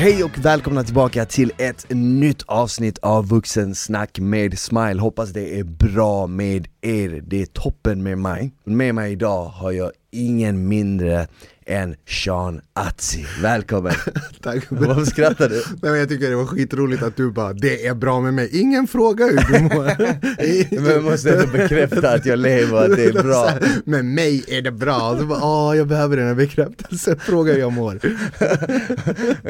Hej 0.00 0.24
och 0.24 0.38
välkomna 0.38 0.84
tillbaka 0.84 1.24
till 1.24 1.52
ett 1.58 1.86
nytt 1.90 2.42
avsnitt 2.42 2.98
av 2.98 3.28
Vuxensnack 3.28 4.18
med 4.18 4.58
Smile. 4.58 5.00
Hoppas 5.00 5.30
det 5.30 5.58
är 5.58 5.64
bra 5.64 6.26
med 6.26 6.68
er. 6.80 7.22
Det 7.26 7.42
är 7.42 7.46
toppen 7.46 8.02
med 8.02 8.18
mig. 8.18 8.52
Med 8.64 8.94
mig 8.94 9.12
idag 9.12 9.44
har 9.44 9.72
jag 9.72 9.92
ingen 10.10 10.68
mindre 10.68 11.26
än 11.68 11.94
Sean 12.06 12.60
Atzi. 12.72 13.26
Välkommen! 13.42 13.92
Tack 14.42 14.66
Varför 14.68 15.04
skrattar 15.04 15.48
du? 15.48 15.54
Nej, 15.54 15.90
men 15.90 15.98
Jag 15.98 16.08
tycker 16.08 16.30
det 16.30 16.36
var 16.36 16.46
skitroligt 16.46 17.02
att 17.02 17.16
du 17.16 17.30
bara, 17.30 17.52
det 17.52 17.86
är 17.86 17.94
bra 17.94 18.20
med 18.20 18.34
mig. 18.34 18.60
Ingen 18.60 18.86
fråga 18.86 19.24
hur 19.24 19.52
du 19.52 19.62
mår. 19.62 19.84
Men 20.82 20.90
jag 20.90 21.04
måste 21.04 21.30
ändå 21.32 21.46
bekräfta 21.46 22.10
att 22.10 22.26
jag 22.26 22.38
lever 22.38 22.74
och 22.74 22.84
att 22.84 22.96
det 22.96 23.04
är 23.04 23.22
bra. 23.22 23.50
Med 23.84 24.04
mig 24.04 24.44
är 24.48 24.62
det 24.62 24.70
bra. 24.70 25.16
Du 25.18 25.26
bara, 25.26 25.44
åh 25.44 25.76
jag 25.76 25.88
behöver 25.88 26.16
den 26.16 26.26
här 26.26 26.34
bekräftelsen. 26.34 27.18
Fråga 27.18 27.52
hur 27.52 27.60
jag 27.60 27.72
mår. 27.72 28.00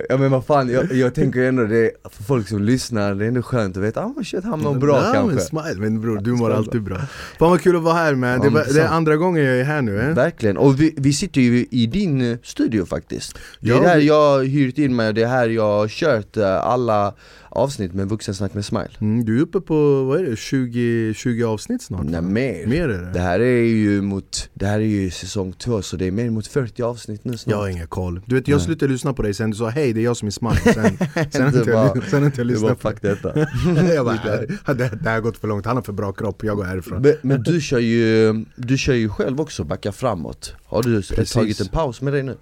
Ja 0.08 0.16
men 0.16 0.30
vad 0.30 0.46
fan, 0.46 0.68
jag, 0.68 0.92
jag 0.92 1.14
tänker 1.14 1.40
ändå 1.40 1.64
det, 1.64 1.90
för 2.10 2.22
folk 2.22 2.48
som 2.48 2.62
lyssnar, 2.62 3.14
det 3.14 3.24
är 3.24 3.28
ändå 3.28 3.42
skönt 3.42 3.76
att 3.76 3.82
veta, 3.82 4.00
ah 4.00 4.06
oh, 4.06 4.22
shit 4.22 4.44
han 4.44 4.60
mår 4.60 4.74
bra 4.74 4.96
ja, 4.96 5.12
kanske 5.12 5.34
Men 5.34 5.64
smile, 5.64 5.80
men 5.80 6.00
bror 6.00 6.18
du 6.18 6.32
mår 6.32 6.50
alltid 6.50 6.82
bra. 6.82 6.96
Fan 7.38 7.50
vad 7.50 7.60
kul 7.60 7.76
att 7.76 7.82
vara 7.82 7.94
här 7.94 8.14
med. 8.14 8.40
Det, 8.40 8.48
var, 8.48 8.64
det 8.74 8.80
är 8.80 8.88
andra 8.88 9.16
gången 9.16 9.44
jag 9.44 9.60
är 9.60 9.64
här 9.64 9.82
nu. 9.82 10.00
Eh? 10.00 10.14
Verkligen, 10.14 10.56
och 10.56 10.80
vi, 10.80 10.94
vi 10.96 11.12
sitter 11.12 11.40
ju 11.40 11.66
i 11.70 11.86
din 11.86 12.07
eh, 12.20 12.38
studio 12.42 12.84
faktiskt. 12.86 13.38
Det 13.60 13.70
är 13.70 13.74
Ja, 13.74 13.80
där 13.80 13.98
jag 13.98 14.14
har 14.36 14.44
hyrt 14.44 14.78
in 14.78 14.96
mig 14.96 15.08
och 15.08 15.14
det 15.14 15.22
är 15.22 15.26
här 15.28 15.48
jag 15.48 15.62
har 15.78 15.88
kört 15.88 16.36
eh, 16.36 16.56
alla 16.66 17.14
avsnitt 17.58 17.94
med 17.94 18.08
Vuxensnack 18.08 18.54
med 18.54 18.64
Smile. 18.64 18.90
Mm, 19.00 19.24
du 19.24 19.38
är 19.38 19.42
uppe 19.42 19.60
på, 19.60 20.04
vad 20.04 20.20
är 20.20 20.24
det, 20.24 20.36
20, 20.36 21.14
20 21.14 21.44
avsnitt 21.44 21.82
snart? 21.82 22.04
Nej 22.04 22.22
mer. 22.22 22.66
Mer 22.66 22.88
är 22.88 23.02
det? 23.02 23.12
Det 23.12 23.20
här 23.20 23.40
är 23.40 23.62
ju 23.64 24.02
mot, 24.02 24.50
det 24.54 24.66
här 24.66 24.78
är 24.80 24.84
ju 24.84 25.10
säsong 25.10 25.52
två 25.52 25.82
så 25.82 25.96
det 25.96 26.06
är 26.06 26.10
mer 26.10 26.30
mot 26.30 26.46
40 26.46 26.82
avsnitt 26.82 27.24
nu 27.24 27.36
snart. 27.36 27.50
Jag 27.52 27.58
har 27.58 27.68
ingen 27.68 27.86
koll. 27.86 28.20
Du 28.26 28.34
vet 28.34 28.48
jag 28.48 28.60
slutade 28.62 28.92
lyssna 28.92 29.12
på 29.12 29.22
dig 29.22 29.34
sen 29.34 29.50
du 29.50 29.56
sa 29.56 29.68
hej 29.68 29.92
det 29.92 30.00
är 30.00 30.04
jag 30.04 30.16
som 30.16 30.26
är 30.28 30.32
smile. 30.32 30.56
Sen, 30.56 30.74
sen, 31.30 31.52
Du 31.52 31.58
inte 31.58 31.70
jag, 31.70 31.94
bara- 31.94 32.02
sen 32.10 32.18
har 32.18 32.26
inte 32.26 32.40
jag 32.40 32.46
lyssnat 32.46 32.80
på 32.80 32.88
fuck 32.90 33.02
detta. 33.02 33.38
jag 33.94 34.04
bara, 34.04 34.14
det, 34.74 34.90
det 35.02 35.08
här 35.08 35.14
har 35.14 35.20
gått 35.20 35.36
för 35.36 35.48
långt, 35.48 35.66
han 35.66 35.76
har 35.76 35.82
för 35.82 35.92
bra 35.92 36.12
kropp, 36.12 36.44
jag 36.44 36.56
går 36.56 36.64
härifrån. 36.64 37.02
Men, 37.02 37.14
men 37.22 37.42
du 37.42 37.60
kör 37.60 37.78
ju, 37.78 38.32
du 38.56 38.78
kör 38.78 38.94
ju 38.94 39.08
själv 39.08 39.40
också, 39.40 39.64
backa 39.64 39.92
framåt. 39.92 40.54
Har 40.64 40.82
du 40.82 41.02
Precis. 41.02 41.32
tagit 41.32 41.60
en 41.60 41.68
paus 41.68 42.00
med 42.00 42.12
dig 42.12 42.22
nu? 42.22 42.36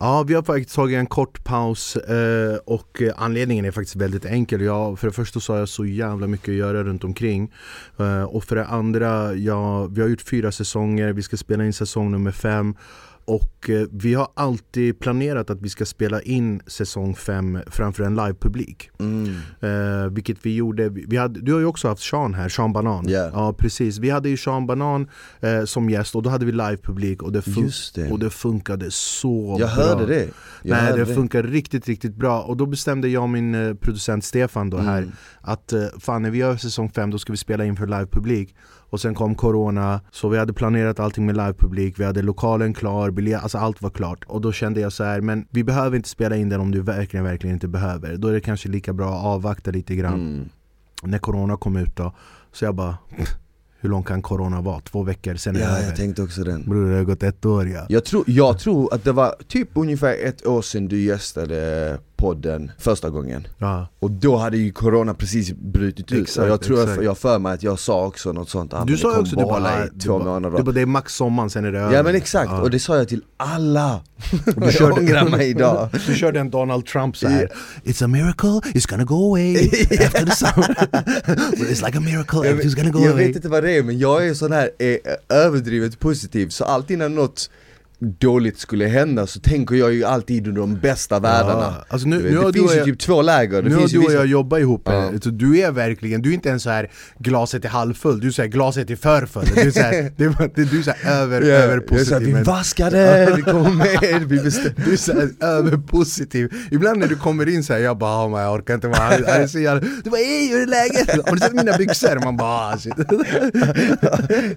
Ja, 0.00 0.22
vi 0.22 0.34
har 0.34 0.42
faktiskt 0.42 0.76
tagit 0.76 0.98
en 0.98 1.06
kort 1.06 1.44
paus 1.44 1.96
eh, 1.96 2.56
och 2.64 3.02
eh, 3.02 3.14
anledningen 3.16 3.64
är 3.64 3.70
faktiskt 3.70 3.96
väldigt 3.96 4.24
enkel. 4.24 4.60
Jag, 4.60 4.98
för 4.98 5.06
det 5.06 5.12
första 5.12 5.40
så 5.40 5.52
har 5.52 5.58
jag 5.58 5.68
så 5.68 5.84
jävla 5.84 6.26
mycket 6.26 6.48
att 6.48 6.54
göra 6.54 6.84
runt 6.84 7.04
omkring 7.04 7.52
eh, 7.98 8.22
och 8.22 8.44
för 8.44 8.56
det 8.56 8.66
andra, 8.66 9.34
jag, 9.34 9.94
vi 9.94 10.00
har 10.00 10.08
gjort 10.08 10.22
fyra 10.22 10.52
säsonger, 10.52 11.12
vi 11.12 11.22
ska 11.22 11.36
spela 11.36 11.64
in 11.64 11.72
säsong 11.72 12.10
nummer 12.10 12.30
fem 12.30 12.74
och 13.26 13.70
eh, 13.70 13.86
vi 13.92 14.14
har 14.14 14.28
alltid 14.34 14.98
planerat 14.98 15.50
att 15.50 15.62
vi 15.62 15.68
ska 15.68 15.86
spela 15.86 16.20
in 16.22 16.60
säsong 16.66 17.14
fem 17.14 17.58
framför 17.66 18.02
en 18.04 18.16
livepublik. 18.16 18.90
Mm. 18.98 19.34
Eh, 19.60 20.10
vilket 20.10 20.46
vi 20.46 20.54
gjorde, 20.54 20.88
vi 20.88 21.16
hade, 21.16 21.40
du 21.40 21.52
har 21.52 21.60
ju 21.60 21.66
också 21.66 21.88
haft 21.88 22.02
Sean 22.02 22.34
här, 22.34 22.48
Sean 22.48 22.72
Banan. 22.72 23.04
Ja. 23.08 23.30
Ja 23.32 23.52
precis, 23.52 23.98
vi 23.98 24.10
hade 24.10 24.28
ju 24.28 24.36
Sean 24.36 24.66
Banan 24.66 25.08
eh, 25.40 25.64
som 25.64 25.90
gäst 25.90 26.14
och 26.14 26.22
då 26.22 26.30
hade 26.30 26.46
vi 26.46 26.52
livepublik 26.52 27.22
och 27.22 27.32
det, 27.32 27.42
det. 27.94 28.10
och 28.10 28.18
det 28.18 28.30
funkade 28.30 28.90
så 28.90 29.56
Jag 29.60 29.74
bra. 29.76 29.84
hörde 29.84 30.06
det. 30.06 30.28
Jag 30.62 30.76
Nej 30.76 30.86
hörde 30.90 31.04
det 31.04 31.14
funkar 31.14 31.42
riktigt 31.42 31.88
riktigt 31.88 32.14
bra 32.14 32.42
och 32.42 32.56
då 32.56 32.66
bestämde 32.66 33.08
jag 33.08 33.22
och 33.22 33.28
min 33.30 33.54
eh, 33.54 33.74
producent 33.74 34.24
Stefan 34.24 34.70
då 34.70 34.76
här 34.76 34.98
Mm. 34.98 35.12
att 35.40 35.72
eh, 35.72 35.84
fan 35.98 36.22
när 36.22 36.30
vi 36.30 36.38
gör 36.38 36.56
säsong 36.56 36.90
5 36.90 37.10
då 37.10 37.18
ska 37.18 37.32
vi 37.32 37.36
spela 37.36 37.64
in 37.64 37.76
för 37.76 37.86
livepublik 37.86 38.54
och 38.90 39.00
sen 39.00 39.14
kom 39.14 39.34
corona, 39.34 40.00
så 40.10 40.28
vi 40.28 40.38
hade 40.38 40.52
planerat 40.52 41.00
allting 41.00 41.26
med 41.26 41.36
livepublik, 41.36 42.00
vi 42.00 42.04
hade 42.04 42.22
lokalen 42.22 42.74
klar, 42.74 43.10
biljett, 43.10 43.42
alltså 43.42 43.58
allt 43.58 43.82
var 43.82 43.90
klart 43.90 44.24
Och 44.26 44.40
då 44.40 44.52
kände 44.52 44.80
jag 44.80 44.92
så 44.92 45.04
här, 45.04 45.20
men 45.20 45.46
vi 45.50 45.64
behöver 45.64 45.96
inte 45.96 46.08
spela 46.08 46.36
in 46.36 46.48
den 46.48 46.60
om 46.60 46.70
du 46.70 46.80
verkligen, 46.80 47.24
verkligen 47.24 47.56
inte 47.56 47.68
behöver 47.68 48.16
Då 48.16 48.28
är 48.28 48.32
det 48.32 48.40
kanske 48.40 48.68
lika 48.68 48.92
bra 48.92 49.18
att 49.18 49.24
avvakta 49.24 49.70
lite 49.70 49.94
grann 49.94 50.14
Mm. 50.16 50.48
När 51.02 51.18
corona 51.18 51.56
kom 51.56 51.76
ut 51.76 51.96
då, 51.96 52.14
så 52.52 52.64
jag 52.64 52.74
bara 52.74 52.96
Hur 53.80 53.88
lång 53.88 54.02
kan 54.02 54.22
corona 54.22 54.60
vara? 54.60 54.80
Två 54.80 55.02
veckor, 55.02 55.34
sen 55.34 55.56
är 55.56 55.60
det 55.60 55.64
Ja, 55.64 55.70
över 55.70 55.86
jag 55.86 55.96
tänkte 55.96 56.22
också 56.22 56.44
den. 56.44 56.64
Bror 56.64 56.90
det 56.90 56.96
har 56.96 57.04
gått 57.04 57.22
ett 57.22 57.46
år 57.46 57.68
ja 57.68 57.86
Jag 57.88 58.04
tror, 58.04 58.24
jag 58.26 58.58
tror 58.58 58.94
att 58.94 59.04
det 59.04 59.12
var 59.12 59.34
typ 59.48 59.68
ungefär 59.74 60.16
ett 60.24 60.46
år 60.46 60.62
sedan 60.62 60.88
du 60.88 61.00
gästade 61.00 61.98
podden 62.16 62.70
första 62.78 63.10
gången. 63.10 63.46
Ja. 63.58 63.88
Och 63.98 64.10
då 64.10 64.36
hade 64.36 64.56
ju 64.56 64.72
corona 64.72 65.14
precis 65.14 65.52
brutit 65.52 66.12
ut, 66.12 66.22
Exakt, 66.22 66.38
och 66.44 66.48
jag 66.48 66.60
tror 66.60 66.80
exakt. 66.82 66.96
jag, 66.96 67.04
jag 67.04 67.18
för 67.18 67.38
mig 67.38 67.52
att 67.54 67.62
jag 67.62 67.78
sa 67.78 68.06
också 68.06 68.32
något 68.32 68.48
sånt 68.50 68.74
ah, 68.74 68.84
Du 68.84 68.96
sa 68.96 69.18
också, 69.20 69.36
du 69.36 69.36
bara 69.36 69.46
bara, 69.46 69.54
hålla 69.54 69.68
"Ah, 69.82 69.84
i 69.84 69.88
du 69.94 70.00
två 70.00 70.18
bara- 70.18 70.24
månader. 70.24 70.56
du 70.58 70.62
bara, 70.64 70.72
det 70.72 70.80
är 70.80 70.86
max 70.86 71.14
sommaren, 71.14 71.50
sen 71.50 71.64
är 71.64 71.72
det 71.72 71.78
över. 71.80 71.94
Ja 71.96 72.02
men 72.02 72.14
exakt, 72.14 72.50
Ja. 72.50 72.60
och 72.60 72.70
det 72.70 72.78
sa 72.78 72.96
jag 72.96 73.08
till 73.08 73.22
alla! 73.36 74.00
Du 74.44 74.52
jag 74.64 74.72
körde- 74.72 74.92
ångrar 74.92 75.28
mig 75.28 75.50
idag. 75.50 75.88
Du 76.06 76.14
körde 76.14 76.40
en 76.40 76.50
Donald 76.50 76.86
Trump 76.86 77.16
så 77.16 77.28
här. 77.28 77.48
It's 77.84 78.04
a 78.04 78.08
miracle, 78.08 78.48
it's 78.74 78.90
gonna 78.90 79.04
go 79.04 79.14
away 79.28 79.56
after 80.06 80.24
the 80.26 80.32
summer. 80.36 80.76
It's 81.56 81.86
like 81.86 81.98
a 81.98 82.00
miracle, 82.00 82.38
Jag, 82.38 82.46
everything's 82.46 82.76
gonna 82.76 82.90
go 82.90 82.98
jag 83.00 83.12
away. 83.12 83.26
vet 83.26 83.36
inte 83.36 83.48
vad 83.48 83.62
det 83.64 83.72
är 83.76 83.82
men 83.82 83.98
jag 83.98 84.26
är 84.28 84.34
sån 84.34 84.52
här 84.52 84.70
eh, 84.78 85.36
överdrivet 85.36 85.98
positiv. 85.98 86.48
Så 86.48 86.64
alltid 86.64 86.98
när 86.98 87.08
något 87.08 87.50
dåligt 87.98 88.58
skulle 88.58 88.86
hända 88.86 89.26
så 89.26 89.40
tänker 89.40 89.74
jag 89.74 89.92
ju 89.94 90.04
alltid 90.04 90.46
under 90.48 90.60
de 90.60 90.74
bästa 90.76 91.20
världarna. 91.20 91.74
Alltså 91.88 92.08
nu, 92.08 92.16
Du 92.22 92.30
nu 92.30 92.40
Det 92.40 92.46
du 92.46 92.52
finns 92.52 92.72
ju 92.72 92.76
jag, 92.76 92.84
typ 92.86 92.98
två 92.98 93.22
läger, 93.22 93.62
det 93.62 93.68
nu 93.68 93.74
har 93.74 93.88
du 93.88 93.98
och 93.98 94.02
vissa... 94.04 94.12
jag 94.14 94.26
jobbat 94.26 94.60
ihop, 94.60 94.82
Ja. 94.84 95.10
så 95.22 95.30
du 95.30 95.58
är 95.58 95.70
verkligen, 95.70 96.22
du 96.22 96.30
är 96.30 96.34
inte 96.34 96.48
ens 96.48 96.62
så 96.62 96.70
här 96.70 96.90
glaset 97.18 97.64
är 97.64 97.68
halvfull, 97.68 98.20
du 98.20 98.32
säger 98.32 98.48
glaset 98.50 98.90
är 98.90 98.96
för 98.96 99.26
full 99.26 99.44
Du 99.54 99.60
är 99.60 99.70
så 99.70 99.80
här, 99.80 100.12
det, 100.16 100.24
är- 100.24 100.50
det, 100.54 100.64
du 100.64 100.78
är 100.78 101.06
över, 101.06 101.42
Ja, 101.42 101.54
över 101.54 101.82
jag 101.90 102.00
är 102.00 102.04
så 102.04 102.14
här, 102.14 102.20
vi 102.20 102.32
det, 102.90 103.32
vi 103.36 103.42
kommer 103.42 103.70
med, 103.70 104.24
vi 104.28 104.38
Du 104.84 104.92
är 104.92 104.96
så 104.96 105.12
här 105.12 105.28
överpositiv. 105.40 106.52
Ibland 106.70 106.98
när 106.98 107.06
du 107.06 107.16
kommer 107.16 107.48
in 107.48 107.64
så 107.64 107.72
här, 107.72 107.80
jag 107.80 107.98
bara 107.98 108.26
oh, 108.26 108.30
man, 108.30 108.42
jag 108.42 108.54
orkar 108.54 108.74
inte 108.74 108.88
här, 108.88 109.24
här. 109.26 109.40
Är 109.40 109.46
så 109.46 109.58
jävla... 109.58 109.88
Du 110.04 110.10
bara 110.10 110.20
ey 110.20 110.48
hur 110.48 110.62
är 110.62 110.66
läget? 110.66 111.26
Har 111.26 111.32
du 111.32 111.38
sett 111.40 111.52
mina 111.52 111.76
byxor? 111.76 112.24
Man 112.24 112.36
bara 112.36 112.48
ah, 112.48 112.78
shit. 112.78 112.94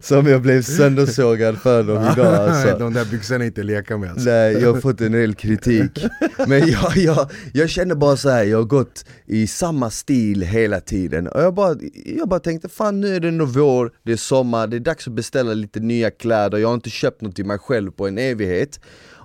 Som 0.06 0.28
jag 0.28 0.42
blev 0.42 0.62
söndersågad 0.62 1.58
för 1.58 1.84
dem 1.84 2.10
idag 2.14 2.36
alltså. 2.50 2.78
De 2.80 2.94
där 2.94 3.06
byxorna 3.06 3.29
är 3.36 3.46
inte 3.46 3.62
att 3.62 3.68
leka 3.68 3.98
med 3.98 4.12
alltså. 4.12 4.30
Nej, 4.30 4.54
jag 4.54 4.74
har 4.74 4.82
fått 4.82 5.02
en 5.02 5.12
del 5.12 5.36
kritik. 5.36 6.06
Men 6.48 6.68
jag, 6.68 6.98
jag, 6.98 7.32
jag 7.54 7.70
känner 7.70 7.96
bara 7.96 8.18
så 8.18 8.30
här. 8.30 8.44
jag 8.44 8.58
har 8.58 8.66
gått 8.66 9.06
i 9.26 9.48
samma 9.48 9.90
stil 9.90 10.42
hela 10.42 10.80
tiden. 10.80 11.28
Och 11.28 11.42
jag 11.42 11.54
bara, 11.54 11.76
jag 12.06 12.30
bara 12.30 12.40
tänkte, 12.40 12.70
fan 12.70 13.02
nu 13.02 13.16
är 13.16 13.20
det 13.20 13.32
nog 13.32 13.48
vår, 13.48 13.92
det 14.04 14.12
är 14.12 14.18
sommar, 14.18 14.68
det 14.68 14.76
är 14.78 14.80
dags 14.80 15.08
att 15.08 15.14
beställa 15.14 15.54
lite 15.54 15.80
nya 15.80 16.12
kläder. 16.12 16.58
Jag 16.58 16.68
har 16.68 16.76
inte 16.76 16.90
köpt 16.90 17.22
något 17.22 17.36
till 17.36 17.46
mig 17.46 17.58
själv 17.58 17.92
på 17.92 18.08
en 18.08 18.18
evighet. 18.18 18.80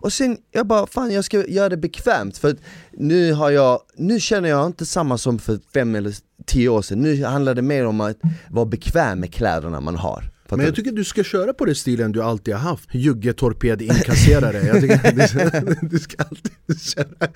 Och 0.04 0.12
sen, 0.12 0.36
jag 0.52 0.66
bara, 0.66 0.86
fan 0.86 1.12
jag 1.12 1.24
ska 1.24 1.46
göra 1.46 1.68
det 1.68 1.76
bekvämt. 1.76 2.38
För 2.38 2.50
att 2.50 2.58
nu 2.92 3.32
har 3.32 3.50
jag, 3.50 3.80
nu 3.96 4.20
känner 4.20 4.48
jag 4.48 4.66
inte 4.66 4.86
samma 4.86 5.18
som 5.18 5.38
för 5.38 5.58
fem 5.74 5.94
eller 5.94 6.14
tio 6.46 6.68
år 6.68 6.82
sedan. 6.82 6.98
Nu 6.98 7.24
handlar 7.24 7.54
det 7.54 7.62
mer 7.62 7.86
om 7.86 8.00
att 8.00 8.16
vara 8.50 8.66
bekväm 8.66 9.20
med 9.20 9.34
kläderna 9.34 9.80
man 9.80 9.96
har. 9.96 10.33
Fattar 10.54 10.56
Men 10.56 10.66
jag 10.66 10.74
tycker 10.74 10.92
du 10.92 11.04
ska 11.04 11.24
köra 11.24 11.52
på 11.52 11.64
den 11.64 11.74
stilen 11.74 12.12
du 12.12 12.22
alltid 12.22 12.54
har 12.54 12.60
haft. 12.60 12.88
Juggetorped 12.94 13.82
inkasserare. 13.82 14.66
Jag 14.66 14.80
tycker 14.80 15.12
du, 15.80 15.88
du 15.88 15.98
ska 15.98 16.16
alltid 16.22 16.80
köra. 16.80 17.28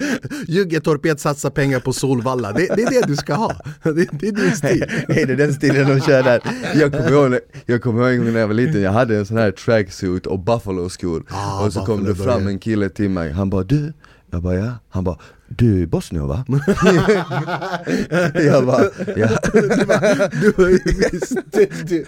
Juggetorped 0.47 1.21
satsa 1.21 1.51
pengar 1.51 1.81
på 1.81 1.93
Solvalla. 1.93 2.53
Det, 2.53 2.67
det 2.77 2.83
är 2.83 2.91
det 2.91 3.07
du 3.07 3.17
ska 3.17 3.35
ha. 3.35 3.53
Det, 3.83 3.93
det 4.13 4.29
är 4.29 4.33
din 4.33 4.57
stil. 4.57 4.83
Är 5.09 5.27
det 5.27 5.37
den 5.37 5.55
stilen 5.55 5.89
de 5.89 6.01
kör 6.01 6.23
där? 6.23 6.41
Jag 6.75 6.93
kommer 6.93 7.13
ihåg, 7.13 7.39
jag 7.67 7.83
kommer 7.83 8.13
ihåg 8.13 8.27
när 8.27 8.41
jag 8.41 8.47
var 8.47 8.55
liten, 8.55 8.83
jag 8.83 8.93
hade 8.93 9.17
en 9.19 9.27
sån 9.27 9.37
här 9.37 9.51
tracksuit 9.51 10.27
och 10.27 10.39
buffalo-skor. 10.39 11.25
Ah, 11.29 11.65
Och 11.67 11.73
så 11.73 11.81
kom 11.81 12.05
Buffalo 12.05 12.15
det 12.15 12.25
fram 12.33 12.47
en 12.47 12.59
kille 12.59 12.89
till 12.89 13.11
mig, 13.11 13.33
han 13.33 13.51
bara 13.51 13.63
du? 13.63 13.93
Jag 14.31 14.43
bara 14.43 14.55
ja, 14.55 14.73
han 14.89 15.05
bara 15.05 15.19
du 15.49 15.83
är 15.83 15.87
bosnier 15.87 16.23
va? 16.23 16.45
jag 18.35 18.67
bara 18.67 18.83
ja 19.17 19.29
Du 20.41 20.53
har 20.57 20.69
ju 20.69 20.79
visst 21.11 21.39
du. 21.89 22.05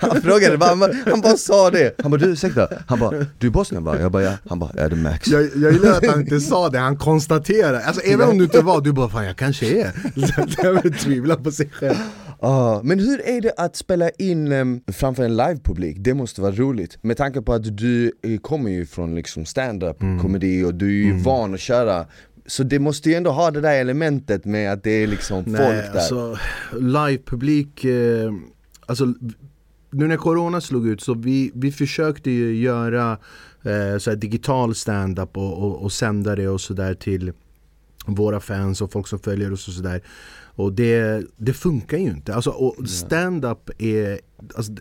Han 0.00 0.22
frågade 0.22 0.58
bara, 0.58 0.68
han 0.68 0.78
bara, 0.78 0.92
han 1.06 1.20
bara 1.20 1.36
sa 1.36 1.70
det 1.70 1.94
Han 2.02 2.10
bara 2.10 2.20
du 2.20 2.26
ursäkta, 2.26 2.68
han 2.86 2.98
bara 3.00 3.26
du 3.38 3.46
är 3.46 3.50
bosnier 3.50 3.80
va? 3.80 4.00
Jag 4.00 4.12
bara 4.12 4.22
ja, 4.22 4.32
han 4.48 4.58
bara 4.58 4.70
ja 4.76 4.88
det 4.88 4.96
Max 4.96 5.28
Jag, 5.28 5.42
jag 5.56 5.72
gillar 5.72 5.90
att 5.90 6.06
han 6.06 6.20
inte 6.20 6.40
sa 6.40 6.68
det, 6.68 6.78
han 6.78 6.96
konstaterar 6.96 7.80
Alltså 7.80 8.02
även 8.02 8.28
om 8.28 8.38
du 8.38 8.44
inte 8.44 8.60
var, 8.60 8.80
du 8.80 8.92
bara 8.92 9.08
fan 9.08 9.24
jag 9.26 9.36
kanske 9.36 9.66
är 9.80 9.92
Jag 10.82 10.98
tvivlar 10.98 11.36
på 11.36 11.50
sig 11.50 11.70
själv 11.70 11.96
Ah, 12.44 12.80
men 12.82 12.98
hur 12.98 13.20
är 13.28 13.40
det 13.40 13.52
att 13.56 13.76
spela 13.76 14.10
in 14.10 14.52
um, 14.52 14.80
framför 14.92 15.22
en 15.24 15.36
livepublik? 15.36 15.96
Det 16.00 16.14
måste 16.14 16.40
vara 16.40 16.52
roligt, 16.52 16.98
med 17.02 17.16
tanke 17.16 17.42
på 17.42 17.52
att 17.52 17.76
du 17.76 18.12
kommer 18.42 18.70
ju 18.70 18.86
från 18.86 19.14
liksom 19.14 19.44
stand-up 19.46 20.02
Mm. 20.02 20.22
komedi 20.22 20.64
och 20.64 20.74
du 20.74 20.86
är 20.86 21.04
ju 21.06 21.18
van 21.22 21.54
att 21.54 21.60
köra 21.60 22.06
Så 22.46 22.62
det 22.62 22.78
måste 22.78 23.10
ju 23.10 23.14
ändå 23.14 23.30
ha 23.30 23.50
det 23.50 23.60
där 23.60 23.80
elementet 23.80 24.44
med 24.44 24.72
att 24.72 24.82
det 24.82 24.90
är 24.90 25.06
liksom 25.06 25.44
folk 25.44 25.58
Nej, 25.58 25.76
där 25.76 25.92
alltså 25.92 26.38
livepublik, 26.80 27.84
eh, 27.84 28.32
alltså 28.86 29.14
nu 29.90 30.06
när 30.06 30.16
corona 30.16 30.60
slog 30.60 30.88
ut 30.88 31.00
så 31.00 31.14
vi, 31.14 31.50
vi 31.54 31.72
försökte 31.72 32.30
ju 32.30 32.56
göra 32.56 33.18
eh, 33.62 33.98
så 33.98 34.14
digital 34.14 34.74
stand-up 34.74 35.36
och, 35.36 35.58
och, 35.62 35.82
och 35.82 35.92
sända 35.92 36.36
det 36.36 36.48
och 36.48 36.60
sådär 36.60 36.94
till 36.94 37.32
våra 38.06 38.40
fans 38.40 38.82
och 38.82 38.92
folk 38.92 39.06
som 39.06 39.18
följer 39.18 39.52
oss 39.52 39.68
och 39.68 39.74
sådär. 39.74 40.02
Och 40.54 40.72
det, 40.72 41.24
det 41.36 41.52
funkar 41.52 41.98
ju 41.98 42.04
inte. 42.10 42.34
Alltså, 42.34 42.50
och 42.50 42.88
stand-up 42.88 43.70
är, 43.78 44.20
alltså, 44.54 44.72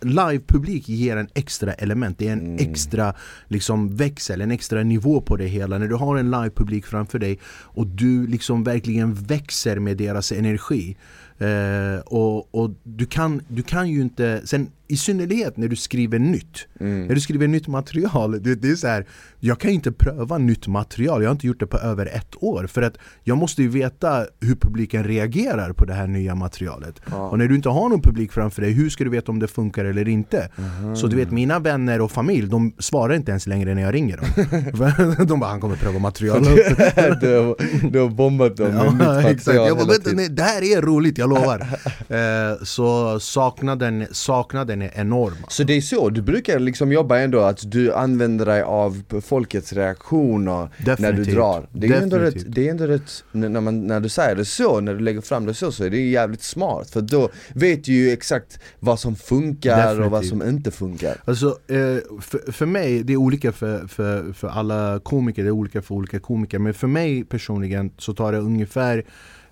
livepublik 0.00 0.88
ger 0.88 1.16
en 1.16 1.28
extra 1.34 1.72
element, 1.72 2.18
det 2.18 2.28
är 2.28 2.32
en 2.32 2.58
extra 2.58 3.14
liksom, 3.48 3.96
växel, 3.96 4.40
en 4.40 4.50
extra 4.50 4.82
nivå 4.82 5.20
på 5.20 5.36
det 5.36 5.46
hela. 5.46 5.78
När 5.78 5.88
du 5.88 5.94
har 5.94 6.16
en 6.16 6.30
livepublik 6.30 6.86
framför 6.86 7.18
dig 7.18 7.38
och 7.46 7.86
du 7.86 8.26
liksom 8.26 8.64
verkligen 8.64 9.14
växer 9.14 9.78
med 9.78 9.96
deras 9.96 10.32
energi. 10.32 10.96
Eh, 11.38 12.00
och 12.06 12.54
och 12.54 12.70
du, 12.82 13.06
kan, 13.06 13.42
du 13.48 13.62
kan 13.62 13.90
ju 13.90 14.00
inte, 14.00 14.40
sen 14.44 14.70
i 14.88 14.96
synnerhet 14.96 15.56
när 15.56 15.68
du 15.68 15.76
skriver 15.76 16.18
nytt. 16.18 16.66
När 16.78 17.14
du 17.14 17.20
skriver 17.20 17.48
nytt 17.48 17.68
material, 17.68 18.42
det, 18.42 18.54
det 18.54 18.70
är 18.70 18.74
så 18.76 18.86
här, 18.86 19.06
jag 19.40 19.60
kan 19.60 19.70
inte 19.70 19.92
pröva 19.92 20.38
nytt 20.38 20.66
material, 20.66 21.22
jag 21.22 21.28
har 21.28 21.32
inte 21.32 21.46
gjort 21.46 21.60
det 21.60 21.66
på 21.66 21.78
över 21.78 22.06
ett 22.06 22.34
år. 22.42 22.66
För 22.66 22.82
att 22.82 22.94
jag 23.24 23.38
måste 23.38 23.62
ju 23.62 23.68
veta 23.68 24.26
hur 24.40 24.54
publiken 24.54 25.04
reagerar 25.04 25.72
på 25.72 25.84
det 25.84 25.94
här 25.94 26.06
nya 26.06 26.34
materialet. 26.34 27.00
Och 27.12 27.38
när 27.38 27.46
du 27.48 27.54
inte 27.54 27.68
har 27.68 27.88
någon 27.88 28.00
publik 28.00 28.32
framför 28.32 28.62
dig, 28.62 28.72
hur 28.72 28.90
ska 28.90 29.04
du 29.04 29.10
veta 29.10 29.32
om 29.32 29.38
det 29.38 29.48
funkar 29.48 29.84
eller 29.84 30.08
inte? 30.08 30.48
Så 30.96 31.06
du 31.06 31.16
vet, 31.16 31.30
mina 31.30 31.58
vänner 31.58 32.00
och 32.00 32.10
familj, 32.10 32.48
de 32.48 32.72
svarar 32.78 33.14
inte 33.14 33.30
ens 33.30 33.46
längre 33.46 33.74
när 33.74 33.82
jag 33.82 33.94
ringer 33.94 34.16
dem. 34.16 35.26
De 35.26 35.40
bara 35.40 35.50
'han 35.50 35.60
kommer 35.60 35.76
pröva 35.76 35.98
material' 35.98 36.40
du, 37.20 37.38
har, 37.38 37.90
du 37.90 38.00
har 38.00 38.08
bombat 38.08 38.56
dem 38.56 38.66
med 38.74 38.84
nytt 38.84 39.00
Ja, 39.00 39.06
material 39.06 39.32
exakt. 39.32 39.56
Jag 39.56 39.76
bara, 39.76 39.96
nej, 40.14 40.28
det 40.28 40.42
här 40.42 40.62
är 40.76 40.82
roligt, 40.82 41.18
jag 41.18 41.28
lovar. 41.30 41.60
eh, 42.08 42.64
så 42.64 43.20
saknaden, 43.20 44.06
saknaden 44.12 44.75
är 44.82 44.90
enorm. 44.94 45.34
Så 45.48 45.62
det 45.62 45.76
är 45.76 45.80
så, 45.80 46.10
du 46.10 46.22
brukar 46.22 46.58
liksom 46.58 46.92
jobba 46.92 47.18
ändå 47.18 47.40
att 47.40 47.70
du 47.70 47.92
använder 47.94 48.46
dig 48.46 48.62
av 48.62 49.02
folkets 49.22 49.72
reaktioner 49.72 50.56
när 50.56 50.68
du 50.86 50.90
Definitivt. 50.90 51.34
drar 51.34 51.68
Det 51.72 51.86
är 51.86 51.90
ju 51.90 51.96
ändå 51.96 52.16
rätt, 52.18 52.24
Definitivt. 52.34 52.54
det 52.54 52.66
är 52.66 52.70
ändå 52.70 52.86
rätt 52.86 53.24
när, 53.32 53.60
man, 53.60 53.86
när 53.86 54.00
du 54.00 54.08
säger 54.08 54.36
det 54.36 54.44
så, 54.44 54.80
när 54.80 54.94
du 54.94 55.00
lägger 55.00 55.20
fram 55.20 55.46
det 55.46 55.54
så, 55.54 55.72
så 55.72 55.84
är 55.84 55.90
det 55.90 56.00
jävligt 56.00 56.42
smart 56.42 56.90
För 56.90 57.00
då 57.00 57.28
vet 57.54 57.84
du 57.84 57.92
ju 57.92 58.10
exakt 58.12 58.58
vad 58.80 59.00
som 59.00 59.16
funkar 59.16 60.00
och 60.00 60.10
vad 60.10 60.22
Definitivt. 60.22 60.28
som 60.42 60.48
inte 60.56 60.70
funkar 60.70 61.16
Alltså, 61.24 61.46
eh, 61.46 62.20
för, 62.20 62.52
för 62.52 62.66
mig, 62.66 63.02
det 63.02 63.12
är 63.12 63.16
olika 63.16 63.52
för, 63.52 63.86
för, 63.86 64.32
för 64.32 64.48
alla 64.48 65.00
komiker, 65.02 65.42
det 65.42 65.48
är 65.48 65.50
olika 65.50 65.82
för 65.82 65.94
olika 65.94 66.18
komiker 66.18 66.58
Men 66.58 66.74
för 66.74 66.86
mig 66.86 67.24
personligen 67.24 67.90
så 67.98 68.14
tar 68.14 68.32
det 68.32 68.38
ungefär 68.38 69.04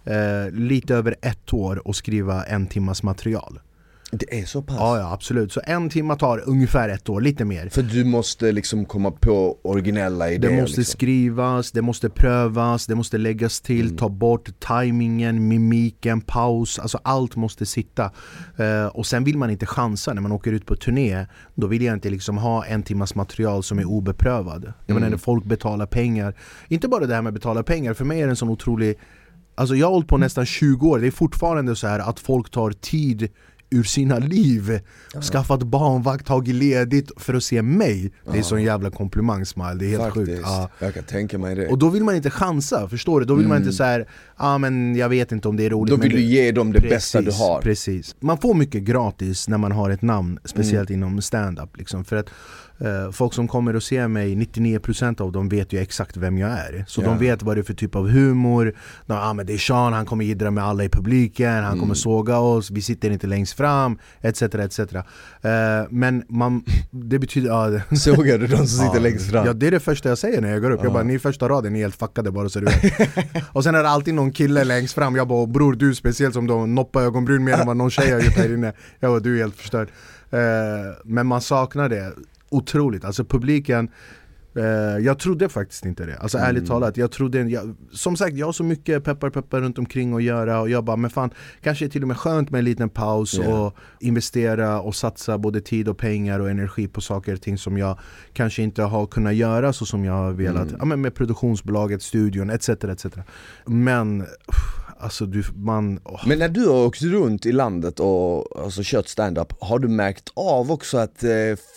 eh, 0.05 0.51
lite 0.53 0.95
över 0.95 1.17
ett 1.23 1.53
år 1.53 1.83
att 1.85 1.97
skriva 1.97 2.45
en 2.45 2.67
timmas 2.67 3.03
material 3.03 3.61
Det 4.11 4.41
är 4.41 4.45
så 4.45 4.63
pass? 4.63 4.77
Ja, 4.79 4.99
ja 4.99 5.13
absolut, 5.13 5.53
så 5.53 5.61
en 5.65 5.89
timma 5.91 6.17
tar 6.17 6.43
ungefär 6.49 6.89
ett 6.89 7.09
år, 7.09 7.21
lite 7.21 7.45
mer 7.45 7.69
För 7.69 7.83
du 7.83 8.05
måste 8.05 8.53
liksom 8.53 8.85
komma 8.85 9.11
på 9.11 9.59
originella 9.63 10.31
idéer 10.31 10.51
Det 10.51 10.61
måste 10.61 10.81
liksom. 10.81 10.93
skrivas, 10.93 11.73
det 11.73 11.83
måste 11.83 12.11
prövas, 12.11 12.87
det 12.87 12.95
måste 12.95 13.19
läggas 13.19 13.61
till, 13.61 13.85
Mm. 13.87 13.97
ta 13.97 14.09
bort 14.09 14.49
timingen, 14.69 15.49
mimiken, 15.49 16.21
paus, 16.21 16.79
alltså 16.79 16.99
allt 17.03 17.37
måste 17.37 17.67
sitta. 17.67 18.11
Eh, 18.57 18.87
och 18.87 19.07
sen 19.07 19.25
vill 19.25 19.39
man 19.39 19.51
inte 19.51 19.67
chansa 19.67 20.13
när 20.13 20.23
man 20.23 20.33
åker 20.33 20.53
ut 20.53 20.67
på 20.67 20.77
turné, 20.77 21.27
då 21.55 21.67
vill 21.67 21.83
jag 21.83 21.95
inte 21.95 22.11
liksom 22.11 22.39
ha 22.39 22.65
en 22.65 22.83
timmas 22.83 23.15
material 23.15 23.63
som 23.63 23.79
är 23.79 23.85
obeprövad. 23.85 24.73
Jag 24.87 24.95
menar 24.95 25.11
när 25.11 25.17
folk 25.17 25.45
betalar 25.45 25.87
pengar, 25.87 26.35
inte 26.69 26.89
bara 26.89 27.07
det 27.07 27.15
här 27.15 27.23
med 27.23 27.31
att 27.31 27.35
betala 27.35 27.63
pengar, 27.63 27.95
för 27.95 28.05
mig 28.05 28.21
är 28.21 28.27
det 28.27 28.33
en 28.33 28.37
sån 28.37 28.49
otrolig 28.49 28.99
Alltså 29.57 29.75
jag 29.75 29.87
har 29.87 29.93
hållit 29.93 30.09
på 30.09 30.19
nästan 30.19 30.47
20 30.47 30.89
år, 30.89 30.99
det 30.99 31.07
är 31.07 31.11
fortfarande 31.11 31.77
så 31.77 31.87
här 31.87 31.99
att 31.99 32.21
folk 32.21 32.51
tar 32.51 32.71
tid 32.71 33.29
ur 33.75 33.83
sina 33.83 34.19
liv. 34.19 34.81
Skaffat 35.33 35.63
barnvakt, 35.63 36.27
tagit 36.27 36.55
ledigt 36.55 37.11
för 37.17 37.35
att 37.35 37.45
se 37.45 37.63
mig. 37.63 38.13
Det 38.33 38.39
är 38.39 38.43
sån 38.43 38.63
jävla 38.63 38.91
komplimang 38.91 39.47
smile, 39.47 39.75
det 39.75 39.87
är 39.87 39.89
helt 39.89 40.03
Faktiskt, 40.03 40.27
sjukt 40.27 40.41
ja. 40.45 40.69
jag 40.79 40.95
kan 40.95 41.05
tänka 41.05 41.39
mig 41.39 41.55
det. 41.55 41.69
Och 41.69 41.79
då 41.79 41.89
vill 41.89 42.05
man 42.05 42.15
inte 42.17 42.31
chansa, 42.31 42.89
förstår 42.89 43.21
du? 43.21 43.27
Då 43.27 43.35
vill 43.35 43.49
man 43.49 43.57
inte 43.57 43.73
säga 43.73 43.99
ja 43.99 44.05
ah, 44.37 44.59
men 44.59 44.97
jag 44.97 45.09
vet 45.09 45.33
inte 45.33 45.49
om 45.49 45.57
det 45.57 45.67
är 45.67 45.71
roligt 45.71 45.91
Då 45.91 45.97
vill 45.97 46.13
du 46.13 46.21
ge 46.21 46.53
dem 46.53 46.73
det 46.73 46.81
bästa 46.81 47.21
du 47.21 47.31
har. 47.31 47.61
Precis, 47.61 48.17
man 48.21 48.39
får 48.39 48.55
mycket 48.55 48.83
gratis 48.83 49.49
när 49.49 49.59
man 49.59 49.73
har 49.73 49.91
ett 49.91 50.03
namn, 50.03 50.39
speciellt 50.45 50.91
Mm. 50.91 51.03
inom 51.03 51.23
stand-up 51.23 51.77
liksom, 51.77 52.05
För 52.05 52.17
att 52.17 52.31
folk 53.13 53.35
som 53.35 53.49
kommer 53.49 53.77
och 53.77 53.83
ser 53.83 54.09
mig, 54.09 54.35
99% 54.37 55.21
av 55.21 55.33
dem 55.33 55.49
vet 55.49 55.73
ju 55.73 55.79
exakt 55.81 56.17
vem 56.17 56.39
jag 56.39 56.51
är. 56.51 56.85
Så 56.89 57.03
Ja. 57.03 57.07
de 57.09 57.19
vet 57.19 57.43
vad 57.43 57.57
det 57.57 57.61
är 57.61 57.63
för 57.63 57.75
typ 57.75 57.95
av 57.95 58.09
humor. 58.11 58.75
De, 59.07 59.13
ah, 59.19 59.33
men 59.33 59.47
Det 59.47 59.53
är 59.55 59.59
Sean, 59.59 59.93
han 59.93 60.07
kommer 60.07 60.25
jiddra 60.25 60.51
med 60.51 60.65
alla 60.65 60.85
i 60.85 60.89
publiken, 60.89 61.53
han 61.55 61.65
Mm. 61.65 61.79
kommer 61.81 61.95
såga 61.95 62.39
oss, 62.39 62.71
vi 62.71 62.83
sitter 62.83 63.11
inte 63.11 63.27
längst 63.27 63.53
fram, 63.57 63.99
etc 64.21 64.43
etc 64.43 64.79
eh, 64.95 65.03
Men 65.91 66.23
man, 66.29 66.65
det 66.91 67.19
betyder, 67.19 67.71
det- 67.91 67.97
Sågar 67.97 68.39
du 68.39 68.47
de 68.47 68.57
som 68.57 68.67
sitter 68.67 68.95
Ja. 68.95 69.01
längst 69.01 69.31
fram? 69.31 69.47
Ja 69.47 69.53
det 69.53 69.67
är 69.67 69.71
det 69.71 69.81
första 69.81 70.09
jag 70.09 70.19
säger 70.19 70.41
när 70.41 70.51
jag 70.51 70.63
går 70.63 70.71
upp, 70.71 70.81
jag 70.85 70.93
bara 70.93 71.03
ni 71.03 71.15
är 71.15 71.19
första 71.19 71.49
raden, 71.49 71.73
ni 71.73 71.79
är 71.79 71.83
helt 71.85 71.97
fuckade 71.97 72.31
bara 72.31 72.49
så 72.49 72.61
du 72.61 72.67
vet. 72.67 73.09
Och 73.53 73.65
sen 73.65 73.75
är 73.75 73.83
det 73.83 73.89
alltid 73.89 74.15
någon 74.15 74.33
kille 74.33 74.65
längst 74.65 74.95
fram, 74.95 75.17
jag 75.17 75.29
bara 75.29 75.47
bror 75.47 75.73
du 75.73 75.95
speciellt 75.95 76.35
som 76.35 76.47
de 76.47 76.75
noppar 76.75 77.03
ögonbryn 77.03 77.45
mer 77.45 77.53
än 77.53 77.67
vad 77.67 77.77
någon 77.77 77.91
tjej 77.91 78.11
har 78.13 78.21
gjort 78.21 78.37
här 78.37 78.55
inne. 78.55 78.73
Jag 79.01 79.11
bara 79.11 79.21
du 79.21 79.35
är 79.37 79.39
helt 79.43 79.57
förstörd. 79.57 79.89
Eh, 80.31 80.39
Men 81.05 81.27
man 81.27 81.41
saknar 81.41 81.89
det 81.89 82.13
otroligt, 82.57 83.05
alltså 83.05 83.25
publiken 83.25 83.89
eh, 84.57 84.65
jag 85.05 85.19
trodde 85.19 85.49
faktiskt 85.49 85.85
inte 85.85 86.07
det, 86.07 86.17
alltså 86.19 86.39
ärligt 86.39 86.67
talat 86.67 86.97
jag 86.97 87.11
trodde, 87.11 87.41
jag, 87.43 87.75
Som 87.93 88.17
sagt 88.17 88.37
jag 88.37 88.47
har 88.47 88.53
så 88.53 88.65
mycket 88.65 89.05
peppar 89.05 89.31
peppar 89.31 89.61
runt 89.61 89.79
omkring 89.79 90.15
att 90.15 90.23
göra 90.23 90.61
och 90.61 90.71
jag 90.71 90.85
bara 90.85 90.97
men 90.97 91.11
fan 91.11 91.31
Kanske 91.63 91.85
är 91.85 91.89
till 91.89 92.03
och 92.03 92.09
med 92.09 92.17
skönt 92.17 92.51
med 92.51 92.59
en 92.59 92.65
liten 92.65 92.89
paus 92.89 93.35
Ja. 93.35 93.67
och 93.67 93.77
investera 94.01 94.81
och 94.81 94.95
satsa 94.95 95.39
både 95.39 95.61
tid 95.61 95.89
och 95.89 95.99
pengar 95.99 96.41
och 96.41 96.51
energi 96.51 96.89
på 96.89 97.01
saker 97.01 97.33
och 97.35 97.41
ting 97.41 97.59
som 97.59 97.79
jag 97.79 97.99
kanske 98.33 98.63
inte 98.63 98.83
har 98.83 99.07
kunnat 99.07 99.35
göra 99.35 99.73
så 99.73 99.87
som 99.87 100.05
jag 100.05 100.13
har 100.13 100.33
velat 100.33 100.69
ja, 100.79 100.85
men 100.85 101.01
med 101.01 101.15
produktionsbolaget, 101.15 102.03
studion 102.03 102.51
etc. 102.51 102.69
etc. 102.69 103.07
Men 103.67 104.21
uff, 104.23 104.84
alltså 104.99 105.27
du, 105.27 105.45
man... 105.55 106.01
åh. 106.05 106.21
Men 106.27 106.39
när 106.39 106.49
du 106.49 106.67
har 106.67 106.87
åkt 106.87 107.03
runt 107.03 107.47
i 107.47 107.53
landet 107.53 108.01
och 108.01 108.63
alltså, 108.65 108.81
kört 108.85 109.09
stand-up, 109.09 109.53
har 109.61 109.79
du 109.79 109.89
märkt 109.89 110.31
av 110.35 110.73
också 110.73 110.99
att 110.99 111.25
eh, 111.25 111.31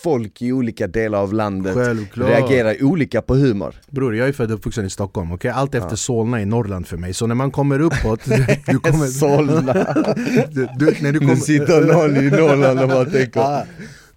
folk 0.04 0.42
i 0.42 0.52
olika 0.52 0.88
delar 0.88 1.20
av 1.20 1.34
landet 1.34 1.74
Självklart. 1.76 2.30
reagerar 2.30 2.84
olika 2.84 3.22
på 3.22 3.36
humor? 3.36 3.76
Bror 3.90 4.16
jag 4.16 4.28
är 4.28 4.34
född 4.34 4.52
och 4.52 4.58
uppvuxen 4.58 4.86
i 4.86 4.90
Stockholm, 4.90 5.32
okej? 5.32 5.52
Allt 5.52 5.76
efter 5.76 5.96
Solna 5.96 6.42
i 6.42 6.46
Norrland 6.46 6.88
för 6.88 6.98
mig, 6.98 7.14
så 7.14 7.28
när 7.28 7.36
man 7.36 7.52
kommer 7.52 7.80
uppåt 7.80 8.26
du 8.66 8.80
kommer, 8.80 9.08
Solna. 9.08 9.74
du, 10.52 10.68
du, 10.76 10.86
när 11.02 11.12
du 11.12 11.20
Nu 11.20 11.20
kommer, 11.20 11.36
sitter 11.36 11.82
någon 11.82 12.18
i 12.18 12.30
Norrland 12.30 12.80
och 12.80 12.88
bara 12.88 13.06
tänker 13.06 13.40
Ja. 13.40 13.66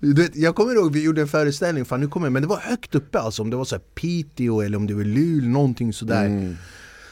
Du 0.03 0.23
vet, 0.23 0.37
jag 0.37 0.55
kommer 0.55 0.75
ihåg 0.75 0.93
vi 0.93 1.05
gjorde 1.05 1.21
en 1.21 1.29
föreställning, 1.29 1.85
fan 1.85 2.01
nu 2.01 2.09
kommer 2.09 2.31
men 2.31 2.43
det 2.43 2.49
var 2.49 2.57
högt 2.57 2.95
uppe 2.95 3.19
alltså, 3.21 3.43
om 3.43 3.51
det 3.51 3.57
var 3.57 3.65
så 3.65 3.75
här 3.75 3.83
Piteå 3.95 4.61
eller 4.61 4.79
om 4.79 4.87
det 4.87 4.95
var 4.95 5.05
Luleå, 5.05 5.51
någonting 5.51 5.93
sådär 5.93 6.27
Mm. 6.27 6.57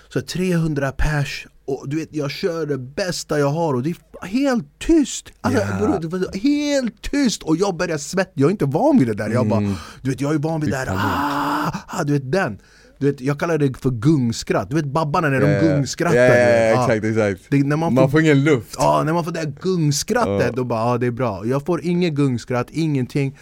Så 0.09 0.21
300 0.21 0.93
pers, 0.93 1.47
och 1.69 1.89
du 1.89 1.97
vet 1.97 2.09
jag 2.11 2.31
kör 2.31 2.67
det 2.67 2.79
bästa 2.79 3.39
jag 3.39 3.51
har 3.51 3.75
och 3.75 3.83
det 3.83 3.91
är 3.91 4.27
helt 4.27 4.79
tyst! 4.79 5.29
Alltså, 5.41 5.63
Ja. 5.81 5.99
bror, 5.99 6.39
helt 6.39 7.03
tyst! 7.03 7.43
Och 7.43 7.57
jag 7.57 7.77
börjar 7.77 7.99
svettas, 7.99 8.33
jag 8.35 8.47
är 8.47 8.51
inte 8.51 8.65
van 8.65 8.99
vid 8.99 9.09
det 9.09 9.15
där, 9.15 9.31
jag 9.31 9.49
bara 9.49 9.61
Du 10.03 10.11
vet 10.11 10.21
jag 10.21 10.35
är 10.35 10.39
van 10.39 10.61
vid 10.61 10.71
det 10.71 10.77
här, 10.77 10.87
ah, 10.91 11.73
ah, 11.87 12.05
du 12.05 12.13
vet 12.13 12.33
den 12.33 12.59
du 13.01 13.07
vet, 13.11 13.21
jag 13.21 13.41
kallar 13.41 13.59
det 13.59 13.79
för 13.79 13.91
gungskratt, 13.91 14.71
du 14.71 14.77
vet 14.77 14.85
babbarna 14.85 15.29
när 15.29 15.41
de 15.41 15.47
ja. 15.51 15.61
gungskrattar 15.61 16.15
vet. 16.17 16.75
ja, 16.77 16.83
exakt, 16.83 17.05
exakt. 17.05 17.51
Det, 17.51 17.63
när 17.65 17.77
man, 17.77 17.95
Man 17.95 18.05
får, 18.05 18.11
får 18.11 18.21
ingen 18.21 18.45
luft 18.45 18.77
ja, 18.79 19.03
när 19.05 19.13
man 19.13 19.25
får 19.25 19.33
det 19.33 19.41
där 19.41 19.53
gungskrattet, 19.61 20.47
Ja. 20.47 20.53
då 20.57 20.65
bara 20.65 20.91
ja 20.93 20.99
det 20.99 21.07
är 21.07 21.11
bra 21.11 21.47
Jag 21.47 21.67
får 21.67 21.85
inget 21.85 22.13
gungskratt, 22.15 22.67
ingenting 22.71 23.39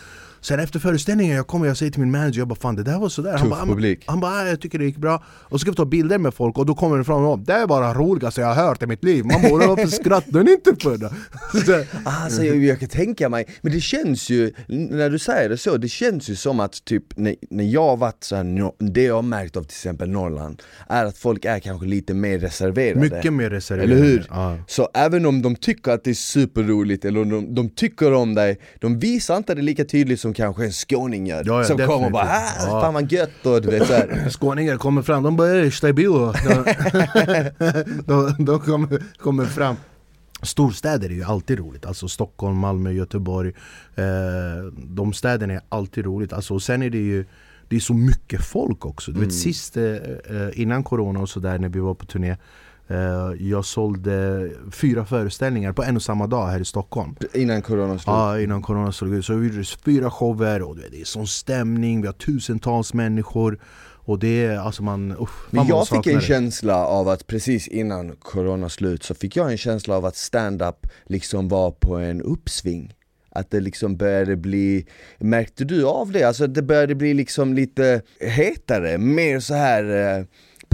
Sen 0.48 0.60
efter 0.60 0.78
föreställningen, 0.78 1.36
jag 1.36 1.46
kommer 1.46 1.66
jag 1.66 1.76
säger 1.76 1.92
till 1.92 2.00
min 2.00 2.10
manager, 2.10 2.38
jag 2.38 2.48
bara 2.48 2.54
fan 2.54 2.76
det 2.76 2.82
där 2.82 2.98
var 2.98 3.08
sådär 3.08 3.38
Tuff 3.38 3.48
bara, 3.50 3.58
han, 3.58 3.68
publik. 3.68 4.02
han 4.06 4.20
bara 4.20 4.32
"Ah, 4.32 4.46
jag 4.48 4.60
tycker 4.60 4.78
det 4.78 4.84
gick 4.84 4.96
bra 4.96 5.22
Och 5.26 5.50
så 5.50 5.58
ska 5.58 5.70
vi 5.70 5.76
ta 5.76 5.84
bilder 5.84 6.18
med 6.18 6.34
folk 6.34 6.58
och 6.58 6.66
då 6.66 6.74
kommer 6.74 6.98
det 6.98 7.04
fram 7.04 7.24
och 7.24 7.38
det 7.38 7.52
är 7.52 7.66
bara 7.66 7.94
roligaste 7.94 8.40
jag 8.40 8.54
har 8.54 8.66
hört 8.68 8.82
i 8.82 8.86
mitt 8.86 9.04
liv 9.04 9.24
Man 9.24 9.42
bara 9.42 9.66
varför 9.66 9.86
skrattar 9.86 10.42
ni 10.42 10.52
inte 10.52 10.76
för 10.80 10.96
det? 10.98 11.10
Så, 11.66 11.84
Alltså 12.04 12.44
jag, 12.44 12.56
jag 12.56 12.80
kan 12.80 12.88
tänka 12.88 13.28
mig, 13.28 13.46
men 13.60 13.72
det 13.72 13.80
känns 13.80 14.30
ju, 14.30 14.52
när 14.68 15.10
du 15.10 15.18
säger 15.18 15.48
det 15.48 15.56
så, 15.58 15.76
det 15.76 15.88
känns 15.88 16.28
ju 16.30 16.34
som 16.36 16.60
att 16.60 16.84
typ 16.84 17.04
när, 17.16 17.34
när 17.50 17.64
jag 17.64 17.96
varit 17.98 18.24
så 18.24 18.36
här, 18.36 18.44
no- 18.44 18.74
det 18.78 19.02
jag 19.02 19.14
har 19.14 19.22
märkt 19.22 19.56
av 19.56 19.62
till 19.62 19.70
exempel 19.76 20.08
Norrland, 20.10 20.62
är 20.88 21.04
att 21.04 21.18
folk 21.18 21.44
är 21.44 21.58
kanske 21.58 21.86
lite 21.86 22.14
mer 22.14 22.38
reserverade 22.38 23.00
mycket 23.00 23.32
mer 23.32 23.50
reserverade 23.50 23.92
Eller 23.92 24.02
hur? 24.04 24.26
Ja. 24.30 24.58
Så 24.68 24.88
även 24.94 25.26
om 25.26 25.42
de 25.42 25.56
tycker 25.56 25.90
att 25.92 26.04
det 26.04 26.10
är 26.10 26.14
superroligt, 26.14 27.04
eller 27.04 27.22
om 27.22 27.28
de, 27.30 27.54
de 27.54 27.68
tycker 27.68 28.12
om 28.12 28.34
dig, 28.34 28.58
de 28.80 28.98
visar 28.98 29.36
inte 29.36 29.54
det 29.54 29.62
lika 29.62 29.84
tydligt 29.84 30.20
som 30.20 30.34
kanske 30.36 30.64
en 30.64 30.72
skåning 30.72 31.26
gör 31.26 31.42
Ja, 31.46 31.58
ja, 31.58 31.64
Som 31.64 31.78
kommer 31.78 32.06
och 32.06 32.12
bara 32.12 32.24
definitivt. 32.24 32.62
ah, 32.68 32.74
Ja. 32.76 32.80
fan 32.80 32.94
vad 32.94 33.12
gött 33.12 33.46
och 33.46 33.62
du 33.62 33.70
vet 33.70 33.86
såhär 33.86 34.28
Skåningar 34.30 34.76
kommer 34.76 35.02
fram, 35.02 35.22
de 35.22 35.36
bara 35.36 35.50
"Ey, 35.50 35.70
stabil 35.70 36.08
De, 38.06 38.34
de, 38.38 38.60
kommer, 38.60 39.02
kommer 39.18 39.44
fram 39.44 39.76
Storstäder 40.42 41.08
är 41.10 41.14
ju 41.14 41.24
alltid 41.24 41.58
roligt, 41.58 41.86
alltså 41.86 42.08
Stockholm, 42.08 42.56
Malmö, 42.56 42.90
Göteborg 42.90 43.52
eh, 43.94 44.04
De 44.74 45.12
städerna 45.12 45.52
är 45.54 45.60
alltid 45.68 46.04
roligt, 46.04 46.32
alltså, 46.32 46.54
och 46.54 46.62
sen 46.62 46.82
är 46.82 46.90
det 46.90 46.98
ju 46.98 47.24
Det 47.68 47.76
är 47.76 47.80
så 47.80 47.94
mycket 47.94 48.44
folk 48.46 48.86
också, 48.86 49.10
du 49.10 49.18
vet 49.18 49.22
Mm. 49.22 49.30
sist 49.30 49.76
eh, 49.76 49.84
eh, 49.84 50.60
innan 50.60 50.84
corona 50.84 51.20
och 51.20 51.28
sådär 51.28 51.58
när 51.58 51.68
vi 51.68 51.80
var 51.80 51.94
på 51.94 52.06
turné 52.06 52.36
Jag 53.38 53.64
sålde 53.64 54.50
fyra 54.72 55.04
föreställningar 55.04 55.72
på 55.72 55.82
en 55.82 55.96
och 55.96 56.02
samma 56.02 56.26
dag 56.26 56.46
här 56.46 56.60
i 56.60 56.64
Stockholm 56.64 57.16
Innan 57.34 57.62
corona 57.62 57.98
slog. 57.98 58.16
Ja, 58.16 58.40
innan 58.40 58.62
corona 58.62 58.92
slog 58.92 59.14
ut. 59.14 59.24
Så 59.24 59.34
vi 59.34 59.48
gjorde 59.48 59.64
fyra 59.64 60.10
shower 60.10 60.62
och 60.62 60.76
det 60.76 61.00
är 61.00 61.04
sån 61.04 61.26
stämning, 61.26 62.00
vi 62.00 62.06
har 62.06 62.14
tusentals 62.14 62.94
människor 62.94 63.58
och 64.06 64.18
det 64.18 64.44
är 64.44 64.58
alltså 64.58 64.82
man, 64.82 65.16
usch, 65.20 65.30
Men 65.50 65.66
jag 65.66 65.88
fick 65.88 66.06
en 66.06 66.20
känsla 66.20 66.86
av 66.86 67.08
att 67.08 67.26
precis 67.26 67.68
innan 67.68 68.16
corona 68.16 68.68
slut 68.68 69.02
så 69.02 69.14
fick 69.14 69.36
jag 69.36 69.50
en 69.50 69.58
känsla 69.58 69.96
av 69.96 70.04
att 70.04 70.16
stand-up 70.16 70.86
liksom 71.06 71.48
var 71.48 71.70
på 71.70 71.96
en 71.96 72.22
uppsving 72.22 72.94
att 73.30 73.50
det 73.50 73.60
liksom 73.60 73.96
började 73.96 74.36
bli, 74.36 74.86
märkte 75.18 75.64
du 75.64 75.86
av 75.86 76.12
det? 76.12 76.24
Alltså 76.24 76.46
det 76.46 76.62
började 76.62 76.94
bli 76.94 77.14
liksom 77.14 77.54
lite 77.54 78.02
hetare, 78.20 78.98
mer 78.98 79.40
så 79.40 79.54
här 79.54 80.18
eh, 80.18 80.24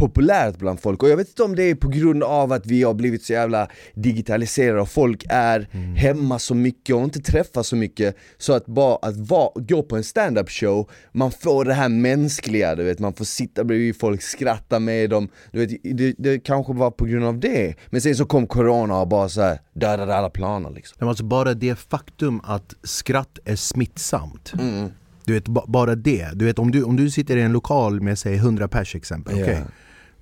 populärt 0.06 0.58
bland 0.58 0.80
folk 0.80 1.02
och 1.02 1.08
jag 1.08 1.16
vet 1.16 1.28
inte 1.28 1.42
om 1.42 1.54
det 1.56 1.62
är 1.62 1.74
på 1.74 1.88
grund 1.88 2.22
av 2.22 2.52
att 2.52 2.66
vi 2.66 2.82
har 2.82 2.94
blivit 2.94 3.22
så 3.24 3.32
jävla 3.32 3.68
digitaliserade 3.94 4.80
och 4.80 4.88
folk 4.88 5.24
är 5.28 5.68
Mm. 5.72 5.94
hemma 5.96 6.38
så 6.38 6.54
mycket 6.54 6.94
och 6.96 7.02
inte 7.02 7.20
träffar 7.20 7.62
så 7.62 7.76
mycket 7.76 8.16
så 8.38 8.52
att 8.52 8.66
bara 8.66 8.96
att 9.02 9.16
va, 9.16 9.52
gå 9.56 9.82
på 9.82 9.96
en 9.96 10.04
stand-up 10.04 10.50
show, 10.50 10.90
man 11.12 11.30
får 11.30 11.64
det 11.64 11.74
här 11.74 11.88
mänskliga, 11.88 12.74
du 12.74 12.84
vet, 12.84 12.98
man 12.98 13.12
får 13.14 13.24
sitta 13.24 13.64
bredvid 13.64 13.96
folk, 14.00 14.22
skratta 14.22 14.78
med 14.78 15.10
dem, 15.10 15.28
du 15.52 15.66
vet, 15.66 15.70
det, 15.98 16.14
det 16.18 16.38
kanske 16.38 16.72
var 16.72 16.90
på 16.90 17.04
grund 17.04 17.24
av 17.24 17.38
det, 17.40 17.74
men 17.90 18.00
sen 18.00 18.16
så 18.16 18.24
kom 18.24 18.46
corona 18.46 19.00
och 19.00 19.08
bara 19.08 19.28
såhär 19.28 19.58
dödade 19.74 20.14
alla 20.16 20.30
planer 20.30 20.70
liksom 20.70 20.96
Men 21.00 21.08
alltså 21.08 21.24
bara 21.24 21.54
det 21.54 21.74
faktum 21.78 22.40
att 22.44 22.74
skratt 22.82 23.38
är 23.44 23.56
smittsamt 23.56 24.52
mm. 24.60 24.88
Du 25.24 25.32
vet, 25.32 25.48
ba- 25.48 25.64
bara 25.68 25.94
det. 25.94 26.28
Du 26.34 26.44
vet 26.44 26.58
om 26.58 26.70
du, 26.70 26.82
om 26.82 26.96
du 26.96 27.10
sitter 27.10 27.36
i 27.36 27.42
en 27.42 27.52
lokal 27.52 28.00
med 28.00 28.18
säg 28.18 28.34
100 28.36 28.68
pers 28.68 28.94
exempel, 28.96 29.38
Ja. 29.38 29.44
okej? 29.44 29.60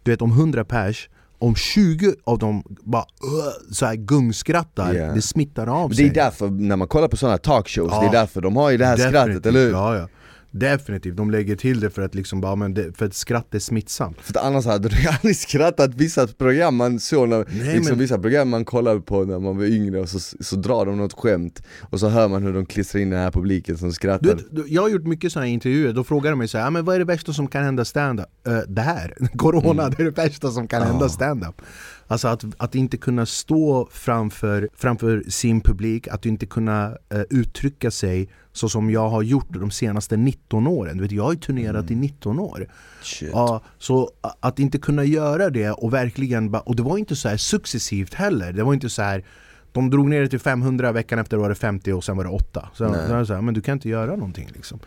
Du 0.02 0.10
vet 0.10 0.22
om 0.22 0.30
100 0.30 0.64
pers, 0.64 1.08
om 1.38 1.54
20 1.54 2.14
av 2.24 2.38
dem 2.38 2.62
bara 2.84 3.02
uh, 3.02 3.72
så 3.72 3.86
här 3.86 3.94
gungskrattar, 3.94 4.94
Ja. 4.94 5.12
det 5.12 5.22
smittar 5.22 5.66
av 5.66 5.88
Det 5.90 5.96
sig 5.96 6.06
är 6.08 6.14
därför, 6.14 6.48
när 6.50 6.76
man 6.76 6.88
kollar 6.88 7.08
på 7.08 7.16
sådana 7.16 7.38
talkshows, 7.38 7.90
det 7.90 7.96
Ja. 7.96 8.08
är 8.08 8.12
därför 8.12 8.40
de 8.40 8.56
har 8.56 8.70
ju 8.70 8.76
det 8.76 8.86
här 8.86 8.96
skrattet, 8.96 9.14
Definitivt. 9.14 9.46
eller 9.46 9.60
hur? 9.60 9.70
Ja, 9.72 9.96
ja. 9.96 10.08
Definitivt, 10.52 11.16
de 11.16 11.30
lägger 11.30 11.56
till 11.56 11.80
det 11.80 11.90
för 11.90 12.02
att 12.02 12.14
liksom 12.14 12.40
bara, 12.40 12.56
men 12.56 12.74
det, 12.74 12.96
för 12.96 13.06
att 13.06 13.14
skratt 13.14 13.54
är 13.54 13.58
smittsamt 13.58 14.16
För 14.20 14.38
annars 14.46 14.64
hade 14.66 14.88
du 14.88 14.96
aldrig 15.08 15.36
skrattat 15.36 15.94
vissa 15.94 16.26
program 16.26 16.76
man 16.76 17.00
såg, 17.00 17.28
när, 17.28 17.36
Nej, 17.38 17.74
liksom 17.74 17.84
men- 17.90 17.98
vissa 17.98 18.18
program 18.18 18.48
man 18.48 18.64
kollade 18.64 19.00
på 19.00 19.24
när 19.24 19.38
man 19.38 19.56
var 19.56 19.64
yngre 19.64 20.00
och 20.00 20.08
så, 20.08 20.18
så 20.40 20.56
drar 20.56 20.86
de 20.86 20.98
något 20.98 21.12
skämt 21.12 21.62
och 21.80 22.00
så 22.00 22.08
hör 22.08 22.28
man 22.28 22.42
hur 22.42 22.52
de 22.52 22.66
klistrar 22.66 23.00
in 23.00 23.10
den 23.10 23.18
här 23.20 23.30
publiken 23.30 23.78
som 23.78 23.92
skrattar 23.92 24.34
du 24.34 24.48
du- 24.62 24.68
Jag 24.68 24.82
har 24.82 24.88
gjort 24.88 25.06
mycket 25.06 25.32
sådana 25.32 25.46
intervjuer, 25.46 25.92
då 25.92 26.04
frågar 26.04 26.30
de 26.30 26.38
mig 26.38 26.48
så 26.48 26.58
här, 26.58 26.64
"Ja, 26.64 26.70
men 26.70 26.84
vad 26.84 26.94
är 26.94 26.98
det 26.98 27.04
värsta 27.04 27.32
som 27.32 27.46
kan 27.48 27.64
hända 27.64 27.84
stand-up? 27.84 28.26
Eh, 28.46 28.58
det 28.68 28.82
här, 28.82 29.14
corona, 29.36 29.88
det 29.88 30.00
är 30.00 30.04
det 30.04 30.10
värsta 30.10 30.50
som 30.50 30.68
kan 30.68 30.80
hända 30.82 30.94
Mm. 30.94 31.02
Ja. 31.02 31.08
stand-up 31.08 31.62
Alltså 32.10 32.28
att, 32.28 32.44
att 32.56 32.74
inte 32.74 32.96
kunna 32.96 33.26
stå 33.26 33.88
framför, 33.92 34.68
framför 34.74 35.24
sin 35.28 35.60
publik, 35.60 36.08
att 36.08 36.26
inte 36.26 36.46
kunna 36.46 36.96
eh, 37.08 37.20
uttrycka 37.30 37.90
sig 37.90 38.28
så 38.52 38.68
som 38.68 38.90
jag 38.90 39.08
har 39.08 39.22
gjort 39.22 39.46
de 39.50 39.70
senaste 39.70 40.16
19 40.16 40.66
åren. 40.66 40.96
Du 40.96 41.02
vet, 41.02 41.12
jag 41.12 41.22
har 41.22 41.32
ju 41.32 41.38
turnerat 41.38 41.90
i 41.90 41.94
19 41.94 42.38
år. 42.38 42.68
Shit. 43.02 43.30
Ja, 43.32 43.62
så 43.78 44.10
att 44.40 44.58
inte 44.58 44.78
kunna 44.78 45.04
göra 45.04 45.50
det 45.50 45.70
och 45.70 45.92
verkligen 45.92 46.50
bara, 46.50 46.62
och 46.62 46.76
det 46.76 46.82
var 46.82 46.98
inte 46.98 47.16
så 47.16 47.28
här 47.28 47.36
successivt 47.36 48.14
heller. 48.14 48.52
Det 48.52 48.62
var 48.62 48.74
inte 48.74 48.90
så 48.90 49.02
här 49.02 49.24
de 49.72 49.90
drog 49.90 50.08
ner 50.08 50.20
det 50.20 50.28
till 50.28 50.38
500, 50.40 50.92
veckan 50.92 51.18
efter 51.18 51.36
var 51.36 51.48
det 51.48 51.54
50 51.54 51.92
och 51.92 52.04
sen 52.04 52.16
var 52.16 52.24
det 52.24 52.30
8. 52.30 52.68
Så, 52.74 52.84
jag 52.84 53.26
så 53.26 53.34
här, 53.34 53.40
men 53.40 53.54
du 53.54 53.60
kan 53.60 53.72
inte 53.72 53.88
göra 53.88 54.10
någonting 54.16 54.48
liksom. 54.54 54.78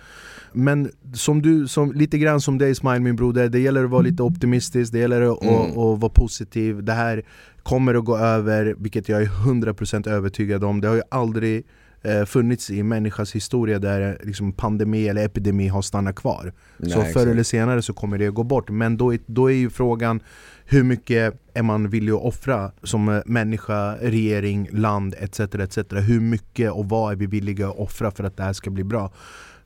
Men 0.54 0.92
som 1.14 1.42
du, 1.42 1.68
som, 1.68 1.92
lite 1.92 2.18
grann 2.18 2.42
som 2.42 2.58
dig 2.58 2.76
Smile 2.76 3.00
min 3.00 3.16
broder, 3.16 3.50
det 3.50 3.60
gäller 3.60 3.84
att 3.84 3.90
vara 3.90 4.02
lite 4.02 4.24
optimistisk, 4.24 4.94
det 4.94 5.00
gäller 5.00 5.22
att, 5.22 5.44
Mm. 5.44 5.56
att, 5.56 5.70
att 5.70 6.00
vara 6.00 6.10
positiv. 6.10 6.84
Det 6.84 6.94
här 6.94 7.24
kommer 7.64 7.96
att 7.96 8.06
gå 8.06 8.18
över, 8.18 8.76
vilket 8.78 9.10
jag 9.10 9.22
är 9.22 9.26
100% 9.26 10.10
övertygad 10.10 10.64
om. 10.64 10.82
Det 10.82 10.88
har 10.88 10.96
ju 10.96 11.02
aldrig 11.12 11.66
eh, 12.04 12.26
funnits 12.26 12.70
i 12.70 12.84
människas 12.84 13.36
historia 13.36 13.80
där 13.80 14.18
liksom, 14.24 14.54
pandemi 14.54 15.08
eller 15.08 15.26
epidemi 15.26 15.68
har 15.68 15.82
stannat 15.82 16.16
kvar. 16.16 16.54
Nej, 16.78 16.92
så 16.92 17.00
förr 17.00 17.08
exakt. 17.08 17.28
eller 17.28 17.44
senare 17.44 17.82
så 17.82 17.94
kommer 17.94 18.18
det 18.18 18.28
att 18.28 18.34
gå 18.34 18.44
bort. 18.44 18.70
Men 18.70 18.98
då 18.98 19.14
är, 19.14 19.20
då 19.26 19.52
är 19.52 19.56
ju 19.56 19.70
frågan 19.70 20.22
hur 20.66 20.84
mycket 20.84 21.34
är 21.54 21.64
man 21.64 21.90
villig 21.90 22.12
att 22.12 22.22
offra 22.22 22.72
som 22.84 23.10
eh, 23.10 23.22
människa, 23.26 23.96
regering, 23.96 24.70
land 24.72 25.16
etc. 25.20 25.40
etc. 25.40 25.78
Hur 25.92 26.20
mycket 26.20 26.72
och 26.72 26.90
vad 26.90 27.12
är 27.12 27.16
vi 27.16 27.26
villiga 27.26 27.68
att 27.68 27.80
offra 27.80 28.12
för 28.12 28.24
att 28.24 28.38
det 28.38 28.44
här 28.44 28.54
ska 28.54 28.70
bli 28.70 28.84
bra? 28.84 29.12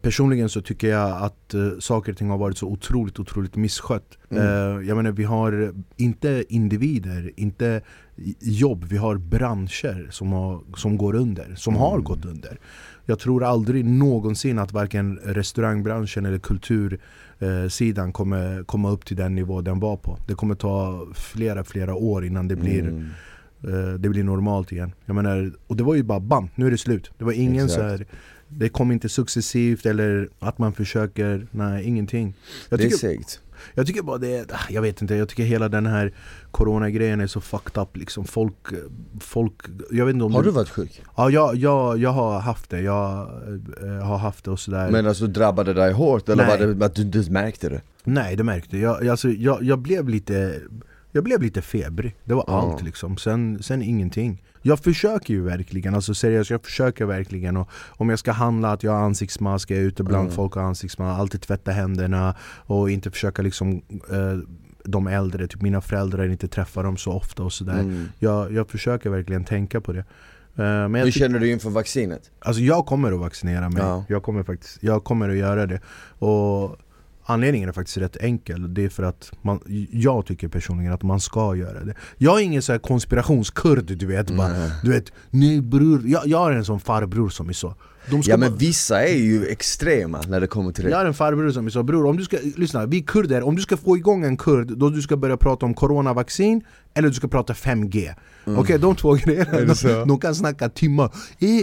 Personligen 0.02 0.50
så 0.50 0.62
tycker 0.62 0.88
jag 0.88 1.24
att 1.24 1.54
uh, 1.56 1.80
saker 1.80 2.12
och 2.12 2.18
ting 2.18 2.30
har 2.30 2.38
varit 2.38 2.58
så 2.58 2.68
otroligt, 2.68 3.20
otroligt 3.20 3.56
misskött. 3.56 4.18
Mm. 4.30 4.44
Eh, 4.44 4.88
jag 4.88 4.98
menar 4.98 5.12
vi 5.12 5.24
har 5.24 5.74
inte 5.96 6.44
individer, 6.50 7.32
inte 7.36 7.82
jobb, 8.40 8.84
vi 8.90 8.98
har 8.98 9.16
branscher 9.18 10.08
som, 10.12 10.32
har, 10.32 10.60
som 10.78 10.98
går 10.98 11.16
under, 11.16 11.56
som 11.56 11.76
har 11.76 11.92
Mm. 11.94 12.04
gått 12.04 12.26
under. 12.26 12.60
Jag 13.06 13.20
tror 13.20 13.44
aldrig 13.44 13.86
någonsin 13.86 14.60
att 14.60 14.72
varken 14.74 15.18
restaurangbranschen 15.24 16.26
eller 16.26 16.40
kultursidan 16.40 18.14
kommer 18.14 18.64
komma 18.64 18.90
upp 18.92 19.06
till 19.06 19.18
den 19.18 19.36
nivå 19.36 19.62
den 19.62 19.80
var 19.80 19.98
på. 19.98 20.18
Det 20.28 20.34
kommer 20.34 20.56
ta 20.56 21.08
flera, 21.16 21.64
flera 21.64 21.96
år 21.96 22.26
innan 22.26 22.48
det 22.48 22.56
blir, 22.56 22.80
Mm. 22.84 23.10
eh, 23.64 23.94
det 24.00 24.10
blir 24.10 24.24
normalt 24.24 24.72
igen. 24.72 24.92
Jag 25.06 25.16
menar, 25.16 25.52
och 25.68 25.76
det 25.78 25.84
var 25.84 25.96
ju 25.96 26.04
bara 26.04 26.20
bam, 26.20 26.50
nu 26.56 26.68
är 26.68 26.72
det 26.72 26.78
slut. 26.78 27.12
Det 27.18 27.26
var 27.26 27.32
ingen 27.34 27.66
Exakt. 27.66 27.74
så 27.82 27.88
här, 27.88 28.06
det 28.50 28.70
kom 28.70 28.92
inte 28.92 29.10
successivt 29.10 29.86
eller 29.86 30.30
att 30.40 30.58
man 30.58 30.74
försöker, 30.74 31.48
nej 31.52 31.84
ingenting. 31.86 32.34
Jag 32.70 32.80
Det 32.80 32.86
är 32.86 32.90
segt 32.90 33.42
jag 33.74 33.88
tycker 33.88 34.02
bara 34.02 34.18
det, 34.18 34.52
ah, 34.52 34.60
jag 34.70 34.82
vet 34.82 35.02
inte, 35.02 35.16
jag 35.16 35.30
tycker 35.30 35.44
hela 35.44 35.70
den 35.70 35.86
här 35.86 36.14
coronagrejen 36.52 37.22
är 37.22 37.28
så 37.28 37.42
fucked 37.42 37.82
up 37.82 37.98
liksom. 37.98 38.26
Folk, 38.26 38.68
folk 39.20 39.54
jag 39.92 40.06
vet 40.06 40.14
inte 40.14 40.26
om 40.26 40.34
Har 40.34 40.44
du 40.44 40.52
varit 40.52 40.70
sjuk? 40.70 41.02
Ja, 41.16 41.30
jag, 41.30 41.56
jag, 41.56 41.98
jag 41.98 42.10
har 42.10 42.40
haft 42.40 42.70
det, 42.70 42.82
jag 42.82 43.30
eh, 43.84 44.06
har 44.08 44.18
haft 44.18 44.46
det 44.46 44.52
och 44.52 44.60
sådär 44.60 44.92
Men 44.92 45.08
alltså 45.08 45.28
drabbade 45.28 45.74
dig 45.74 45.94
hårt 45.94 46.30
eller 46.30 46.48
Nej. 46.48 46.60
var 46.60 46.74
det 46.74 46.86
att 46.86 46.96
du 46.96 47.02
inte 47.02 47.32
märkte 47.32 47.70
det? 47.70 47.82
Nej 48.04 48.36
det 48.36 48.44
märkte 48.44 48.78
jag, 48.78 49.04
jag, 49.04 49.10
alltså, 49.10 49.30
jag, 49.30 49.64
jag 49.64 49.80
blev 49.80 50.10
lite 50.10 50.62
jag 51.12 51.24
blev 51.24 51.42
lite 51.42 51.62
febrig, 51.62 52.16
det 52.24 52.34
var 52.34 52.46
allt 52.48 52.82
liksom, 52.82 53.18
sen, 53.18 53.64
sen 53.64 53.82
ingenting 53.82 54.44
Jag 54.68 54.80
försöker 54.80 55.34
ju 55.34 55.42
verkligen, 55.42 55.96
alltså 55.96 56.14
seriöst, 56.14 56.50
jag 56.50 56.64
försöker 56.64 57.06
verkligen 57.06 57.58
och 57.58 57.70
Om 57.98 58.10
jag 58.10 58.20
ska 58.20 58.32
handla, 58.32 58.72
att 58.72 58.84
jag 58.84 58.92
har 58.92 59.00
ansiktsmask, 59.00 59.72
jag 59.72 59.80
är 59.80 59.84
ute 59.84 60.04
bland 60.04 60.24
Mm. 60.24 60.36
folk 60.36 60.56
och 60.56 60.62
har 60.62 60.68
ansiktsmask, 60.70 61.20
alltid 61.20 61.42
tvätta 61.42 61.72
händerna 61.72 62.36
Och 62.66 62.90
inte 62.90 63.12
försöka 63.12 63.42
liksom 63.42 63.82
eh, 64.12 64.38
de 64.84 65.08
äldre, 65.08 65.48
typ 65.48 65.62
mina 65.62 65.82
föräldrar, 65.82 66.28
inte 66.30 66.48
träffa 66.48 66.84
dem 66.84 66.98
så 66.98 67.12
ofta 67.14 67.44
och 67.44 67.54
sådär 67.54 67.80
Mm. 67.80 68.06
jag, 68.20 68.52
jag 68.54 68.70
försöker 68.70 69.10
verkligen 69.10 69.44
tänka 69.46 69.82
på 69.82 69.94
det 69.94 70.06
Eh, 70.60 70.64
men 70.90 70.96
Hur 70.96 71.12
känner 71.12 71.40
du 71.40 71.52
inför 71.52 71.70
vaccinet? 71.70 72.32
Alltså 72.40 72.62
jag 72.62 72.86
kommer 72.86 73.12
att 73.12 73.20
vaccinera 73.20 73.70
mig, 73.70 73.82
Ja. 73.84 74.04
jag, 74.10 74.24
kommer 74.24 74.44
faktiskt, 74.44 74.84
jag 74.84 75.04
kommer 75.04 75.30
att 75.30 75.36
göra 75.38 75.66
det 75.66 75.80
och 76.20 76.78
Anledningen 77.30 77.70
är 77.70 77.74
faktiskt 77.74 77.98
rätt 77.98 78.18
enkel, 78.18 78.74
det 78.74 78.86
är 78.86 78.90
för 78.90 79.04
att 79.04 79.32
man, 79.42 79.60
jag 79.92 80.26
tycker 80.26 80.48
personligen 80.48 80.94
att 80.94 81.04
man 81.04 81.20
ska 81.20 81.56
göra 81.56 81.84
det. 81.84 81.94
Jag 82.18 82.40
är 82.40 82.44
ingen 82.44 82.62
så 82.62 82.72
här 82.72 82.80
konspirationskurd 82.80 83.86
du 83.98 84.06
vet, 84.06 84.32
bara, 84.32 84.54
du 84.84 84.92
vet 84.92 85.12
nej 85.30 85.62
bror, 85.62 86.02
jag, 86.06 86.28
jag 86.28 86.38
har 86.38 86.52
en 86.52 86.66
sån 86.66 86.80
farbror 86.80 87.30
som 87.30 87.50
är 87.50 87.54
så. 87.54 87.76
Ja 88.24 88.38
men 88.38 88.58
vissa 88.58 89.04
är 89.04 89.18
ju 89.18 89.48
extrema 89.48 90.22
när 90.28 90.42
det 90.42 90.48
kommer 90.48 90.72
till 90.72 90.84
det. 90.84 90.90
Jag 90.90 90.98
har 90.98 91.06
en 91.06 91.14
farbror 91.14 91.52
som 91.52 91.72
sa 91.72 91.84
bror, 91.84 92.06
om 92.06 92.18
du 92.18 92.24
ska, 92.24 92.38
lyssna, 92.56 92.86
vi 92.86 93.02
kurder, 93.02 93.44
om 93.44 93.56
du 93.56 93.62
ska 93.62 93.78
få 93.78 93.98
igång 93.98 94.24
en 94.26 94.38
kurd 94.38 94.78
då 94.78 94.90
du 94.90 95.02
ska 95.02 95.18
börja 95.18 95.38
prata 95.38 95.66
om 95.66 95.74
coronavaccin 95.74 96.62
eller 96.98 97.08
du 97.10 97.14
ska 97.14 97.28
prata 97.28 97.54
5G 97.54 98.14
Okej, 98.56 98.80
de 98.80 98.96
två 98.96 99.14
grejerna, 99.14 99.58
Mm. 99.58 99.76
De, 99.84 100.08
de 100.08 100.20
kan 100.20 100.36
snacka 100.36 100.70
timmar. 100.70 101.12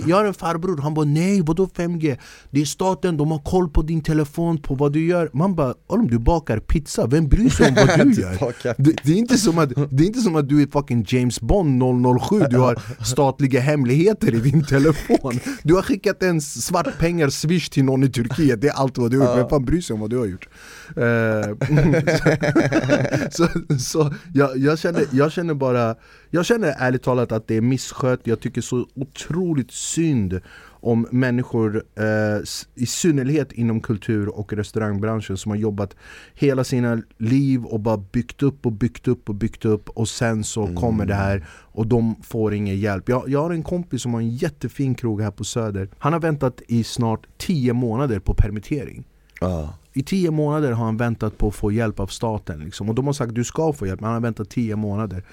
Jag 0.07 0.17
har 0.17 0.25
en 0.25 0.35
farbror, 0.35 0.83
han 0.83 0.95
bara 0.95 1.05
nej 1.05 1.43
vadå 1.43 1.67
5G? 1.67 2.19
Det 2.51 2.61
är 2.61 2.65
staten, 2.65 3.17
de 3.17 3.31
har 3.31 3.39
koll 3.39 3.69
på 3.69 3.83
din 3.83 4.03
telefon, 4.03 4.59
på 4.59 4.75
vad 4.75 4.93
du 4.93 5.07
gör. 5.07 5.31
Man 5.33 5.55
bara, 5.55 5.75
om 5.87 6.09
du 6.09 6.19
bakar 6.19 6.59
pizza, 6.59 7.07
vem 7.07 7.29
bryr 7.29 7.49
sig 7.49 7.69
om 7.69 7.75
vad 7.75 7.99
du 7.99 8.13
gör? 8.21 8.55
Det, 8.83 8.97
det, 9.05 9.13
är 9.13 9.17
inte 9.17 9.39
som 9.39 9.59
att, 9.59 9.69
det 9.91 10.05
är 10.05 10.07
inte 10.07 10.21
som 10.21 10.37
att 10.37 10.49
du 10.49 10.63
är 10.63 10.67
fucking 10.67 11.05
James 11.09 11.41
Bond 11.41 11.83
007, 12.21 12.43
du 12.51 12.59
har 12.59 12.83
statliga 13.05 13.61
hemligheter 13.61 14.35
i 14.35 14.41
din 14.41 14.65
telefon. 14.65 15.41
Du 15.63 15.75
har 15.75 15.83
skickat 15.83 16.23
en 16.23 16.41
svart 16.41 16.99
pengar 16.99 17.29
swish 17.29 17.69
till 17.69 17.85
någon 17.85 18.05
i 18.05 18.09
Turkiet, 18.09 18.61
det 18.61 18.69
är 18.69 18.73
allt 18.73 18.99
vad 18.99 19.11
du 19.11 19.19
har 19.19 19.27
gjort, 19.27 19.39
vem 19.39 19.49
fan 19.49 19.65
bryr 19.65 19.81
sig 19.81 19.95
om 19.95 20.01
vad 20.01 20.11
du 20.11 20.19
har 20.19 20.27
gjort? 20.27 20.49
Eh, 20.97 21.55
så 23.31 23.49
så 23.79 24.15
jag, 24.35 24.57
jag, 24.57 24.79
känner, 24.79 25.05
jag 25.13 25.33
känner 25.33 25.55
bara, 25.55 25.95
jag 26.31 26.47
känner 26.47 26.75
ärligt 26.79 27.03
talat 27.03 27.33
att 27.33 27.49
det 27.49 27.57
är 27.57 27.61
misskött, 27.61 28.21
jag 28.25 28.41
tycker 28.41 28.61
så 28.61 28.87
otroligt 28.95 29.71
synd 29.71 30.41
om 30.85 31.07
människor, 31.11 31.85
eh, 31.97 32.43
i 32.75 32.87
synnerhet 32.87 33.53
inom 33.53 33.81
kultur 33.81 34.29
och 34.29 34.53
restaurangbranschen 34.53 35.37
som 35.37 35.51
har 35.51 35.57
jobbat 35.57 35.97
hela 36.35 36.65
sina 36.65 37.03
liv 37.19 37.65
och 37.65 37.81
bara 37.81 37.97
byggt 37.97 38.43
upp 38.43 38.67
och 38.67 38.73
byggt 38.73 39.09
upp 39.09 39.29
och 39.29 39.35
byggt 39.35 39.65
upp 39.65 39.89
och 39.89 40.09
sen 40.09 40.45
så 40.45 40.63
mm. 40.63 40.77
kommer 40.77 41.07
det 41.07 41.15
här 41.15 41.47
och 41.51 41.87
de 41.87 42.15
får 42.23 42.55
ingen 42.55 42.79
hjälp. 42.79 43.09
Jag, 43.09 43.29
jag 43.29 43.43
har 43.43 43.51
en 43.51 43.63
kompis 43.63 44.03
som 44.03 44.15
har 44.15 44.21
en 44.21 44.31
jättefin 44.31 44.95
krog 44.95 45.23
här 45.23 45.31
på 45.31 45.45
Söder. 45.45 45.89
Han 45.99 46.13
har 46.13 46.21
väntat 46.21 46.63
i 46.69 46.85
snart 46.85 47.27
10 47.39 47.73
månader 47.73 48.19
på 48.19 48.35
permittering. 48.35 49.05
Ah. 49.41 49.69
I 49.95 50.03
tio 50.03 50.31
månader 50.31 50.73
har 50.73 50.85
han 50.85 50.97
väntat 50.97 51.39
på 51.39 51.49
att 51.49 51.55
få 51.55 51.73
hjälp 51.73 52.01
av 52.01 52.07
staten 52.07 52.61
liksom. 52.61 52.89
Och 52.89 52.95
de 52.95 53.07
har 53.07 53.13
sagt 53.13 53.35
du 53.35 53.45
ska 53.45 53.73
få 53.73 53.87
hjälp, 53.87 54.01
men 54.01 54.07
han 54.07 54.15
har 54.15 54.21
väntat 54.21 54.51
tio 54.51 54.77
månader 54.77 55.25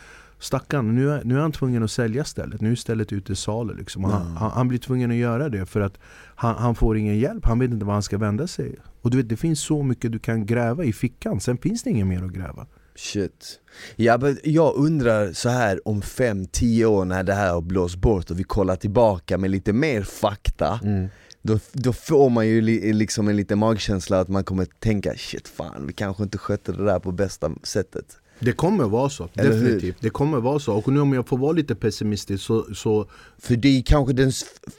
Stackarn, 0.42 0.96
nu 0.96 1.12
är, 1.12 1.24
nu 1.24 1.36
är 1.36 1.40
han 1.40 1.52
tvungen 1.52 1.84
att 1.84 1.92
sälja 1.92 2.24
stället, 2.24 2.62
nu 2.62 2.72
är 2.72 2.76
stället 2.76 3.14
ute 3.14 3.34
i 3.34 3.36
salu 3.36 3.74
liksom. 3.74 4.04
han, 4.04 4.22
mm. 4.22 4.36
han, 4.36 4.52
han, 4.52 4.68
blir 4.68 4.80
tvungen 4.80 5.12
att 5.12 5.18
göra 5.18 5.50
det 5.50 5.66
för 5.66 5.82
att 5.82 6.00
han, 6.36 6.56
han, 6.56 6.76
får 6.76 6.98
ingen 6.98 7.20
hjälp, 7.20 7.46
han 7.46 7.60
vet 7.60 7.72
inte 7.72 7.86
vad 7.86 7.94
han 7.94 8.04
ska 8.04 8.18
vända 8.18 8.48
sig 8.48 8.76
Och 9.02 9.12
du 9.12 9.18
vet, 9.18 9.30
det 9.30 9.38
finns 9.38 9.60
så 9.60 9.84
mycket 9.84 10.12
du 10.12 10.20
kan 10.20 10.46
gräva 10.46 10.84
i 10.84 10.94
fickan, 10.94 11.40
sen 11.40 11.58
finns 11.58 11.84
det 11.84 11.90
inget 11.90 12.08
mer 12.08 12.24
att 12.24 12.32
gräva 12.32 12.68
Shit. 12.96 13.60
Ja, 13.96 14.18
men 14.18 14.38
jag 14.44 14.76
undrar 14.76 15.34
så 15.34 15.50
här 15.50 15.88
om 15.88 16.02
5-10 16.02 16.86
år 16.86 17.06
när 17.06 17.24
det 17.24 17.34
här 17.34 17.54
har 17.54 17.62
blåst 17.62 17.96
bort 17.96 18.32
och 18.32 18.40
vi 18.40 18.44
kollar 18.44 18.76
tillbaka 18.76 19.38
med 19.38 19.52
lite 19.52 19.74
mer 19.74 20.02
fakta 20.02 20.80
mm. 20.84 21.10
Då, 21.42 21.60
då 21.72 21.94
får 21.94 22.30
man 22.30 22.48
ju 22.48 22.62
li, 22.62 22.94
liksom 22.94 23.28
en 23.28 23.36
liten 23.36 23.60
magkänsla 23.60 24.20
att 24.20 24.28
man 24.28 24.44
kommer 24.44 24.66
tänka 24.80 25.14
shit 25.18 25.48
fan, 25.48 25.88
vi 25.88 25.94
kanske 25.94 26.24
inte 26.24 26.38
skötte 26.38 26.72
det 26.72 26.86
där 26.86 27.00
på 27.00 27.12
bästa 27.12 27.52
sättet 27.64 28.18
det 28.42 28.52
kommer 28.52 28.84
vara 28.84 29.10
så, 29.10 29.30
Eller 29.34 29.50
definitivt. 29.50 29.84
Hur? 29.84 29.96
Det 30.00 30.10
kommer 30.10 30.40
vara 30.40 30.60
så. 30.60 30.74
Och 30.74 30.88
nu 30.88 31.00
om 31.00 31.14
jag 31.14 31.28
får 31.28 31.38
vara 31.38 31.52
lite 31.52 31.76
pessimistisk 31.76 32.44
så, 32.44 32.74
så... 32.74 33.10
För 33.38 33.56
det 33.56 33.78
är 33.78 33.82
kanske 33.82 34.14
den 34.14 34.32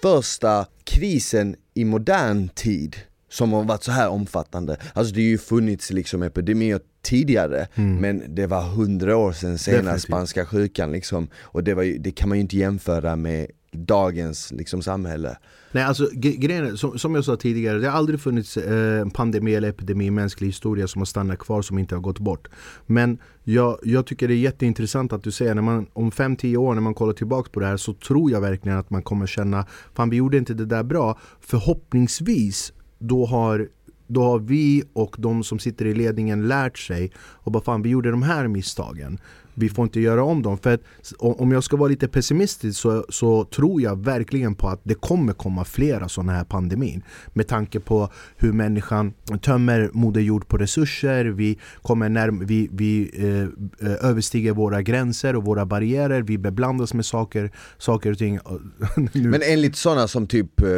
första 0.03 0.67
krisen 0.85 1.57
i 1.75 1.85
modern 1.85 2.49
tid 2.49 2.97
som 3.31 3.53
har 3.53 3.65
varit 3.65 3.85
så 3.85 3.93
här 3.93 4.09
omfattande. 4.09 4.77
Alltså 4.93 5.15
det 5.15 5.21
har 5.21 5.29
ju 5.29 5.39
funnits 5.39 5.91
liksom 5.93 6.23
epidemier 6.23 6.81
tidigare 7.03 7.69
mm. 7.75 7.97
men 7.97 8.35
det 8.35 8.47
var 8.47 8.63
hundra 8.63 9.17
år 9.17 9.33
sedan 9.33 9.59
senast 9.59 10.05
spanska 10.05 10.47
sjukan 10.47 10.93
liksom. 10.93 11.29
Och 11.41 11.65
det, 11.65 11.75
var 11.75 11.99
det 11.99 12.11
kan 12.11 12.29
man 12.29 12.39
ju 12.39 12.43
inte 12.43 12.57
jämföra 12.57 13.17
med 13.17 13.47
dagens 13.73 14.53
liksom, 14.53 14.83
samhälle. 14.83 15.37
Nej 15.73 15.85
alltså 15.85 16.09
grejen 16.13 16.77
som, 16.79 16.99
som 16.99 17.15
jag 17.15 17.25
sa 17.25 17.37
tidigare, 17.37 17.79
det 17.79 17.89
har 17.89 17.99
aldrig 17.99 18.21
funnits 18.21 18.57
eh, 18.57 19.09
pandemi 19.09 19.55
eller 19.55 19.69
epidemi 19.69 20.07
i 20.07 20.11
mänsklig 20.11 20.49
historia 20.49 20.89
som 20.89 21.01
har 21.01 21.07
stannat 21.07 21.39
kvar 21.39 21.63
som 21.63 21.79
inte 21.79 21.95
har 21.95 22.03
gått 22.03 22.19
bort. 22.19 22.49
Men 22.87 23.19
jag, 23.45 23.79
jag 23.83 24.07
tycker 24.07 24.29
det 24.29 24.35
är 24.35 24.39
jätteintressant 24.39 25.13
att 25.13 25.23
du 25.23 25.31
säger 25.31 25.55
när 25.55 25.63
man 25.63 25.87
om 25.93 26.11
5-10 26.11 26.57
år 26.57 26.75
när 26.75 26.81
man 26.81 26.95
kollar 26.95 27.13
tillbaka 27.13 27.51
på 27.53 27.61
det 27.61 27.67
här 27.67 27.77
så 27.77 27.95
tror 27.95 28.31
jag 28.31 28.41
verkligen 28.41 28.79
att 28.79 28.91
man 28.91 29.03
kommer 29.03 29.27
känna 29.27 29.67
Fan 29.95 30.11
vi 30.11 30.17
gjorde 30.17 30.39
inte 30.39 30.55
det 30.55 30.67
där 30.67 30.83
bra. 30.83 31.19
Förhoppningsvis 31.41 32.73
då 32.99 33.27
har 33.27 33.69
då 34.07 34.23
har 34.23 34.39
vi 34.39 34.83
och 34.93 35.17
de 35.19 35.45
som 35.45 35.59
sitter 35.59 35.87
i 35.87 35.95
ledningen 35.95 36.49
lärt 36.49 36.79
sig 36.79 37.13
och 37.17 37.53
bara 37.53 37.63
fan 37.63 37.83
vi 37.83 37.89
gjorde 37.89 38.11
de 38.11 38.23
här 38.23 38.49
misstagen 38.49 39.19
vi 39.55 39.69
får 39.69 39.83
inte 39.83 40.01
göra 40.01 40.25
om 40.25 40.43
dem. 40.43 40.59
För 40.59 40.75
att, 40.75 40.81
om 41.19 41.53
jag 41.53 41.65
ska 41.65 41.77
vara 41.77 41.89
lite 41.89 42.09
pessimistisk 42.09 42.81
så, 42.81 43.07
så 43.09 43.45
tror 43.45 43.83
jag 43.83 44.05
verkligen 44.05 44.55
på 44.55 44.69
att 44.69 44.81
det 44.83 44.95
kommer 44.95 45.33
komma 45.33 45.65
flera 45.65 46.09
sådana 46.09 46.33
här 46.33 46.45
pandemin. 46.45 47.03
Med 47.33 47.49
tanke 47.49 47.81
på 47.81 48.09
hur 48.37 48.53
människan 48.53 49.13
tömmer 49.43 49.91
Moder 49.93 50.21
Jord 50.21 50.49
på 50.49 50.57
resurser, 50.57 51.25
vi, 51.25 51.59
kommer 51.83 52.09
närm 52.09 52.47
vi, 52.47 52.69
vi 52.73 53.11
eh, 53.15 53.89
eh 53.89 54.05
överstiger 54.05 54.53
våra 54.53 54.83
gränser 54.83 55.37
och 55.37 55.45
våra 55.45 55.67
barriärer, 55.67 56.23
vi 56.23 56.39
beblandas 56.39 56.95
med 56.95 57.07
saker, 57.07 57.51
saker 57.79 58.11
och 58.11 58.19
ting. 58.19 58.39
Men 59.13 59.41
enligt 59.43 59.77
sådana 59.77 60.09
som 60.09 60.27
typ 60.27 60.61
eh, 60.61 60.69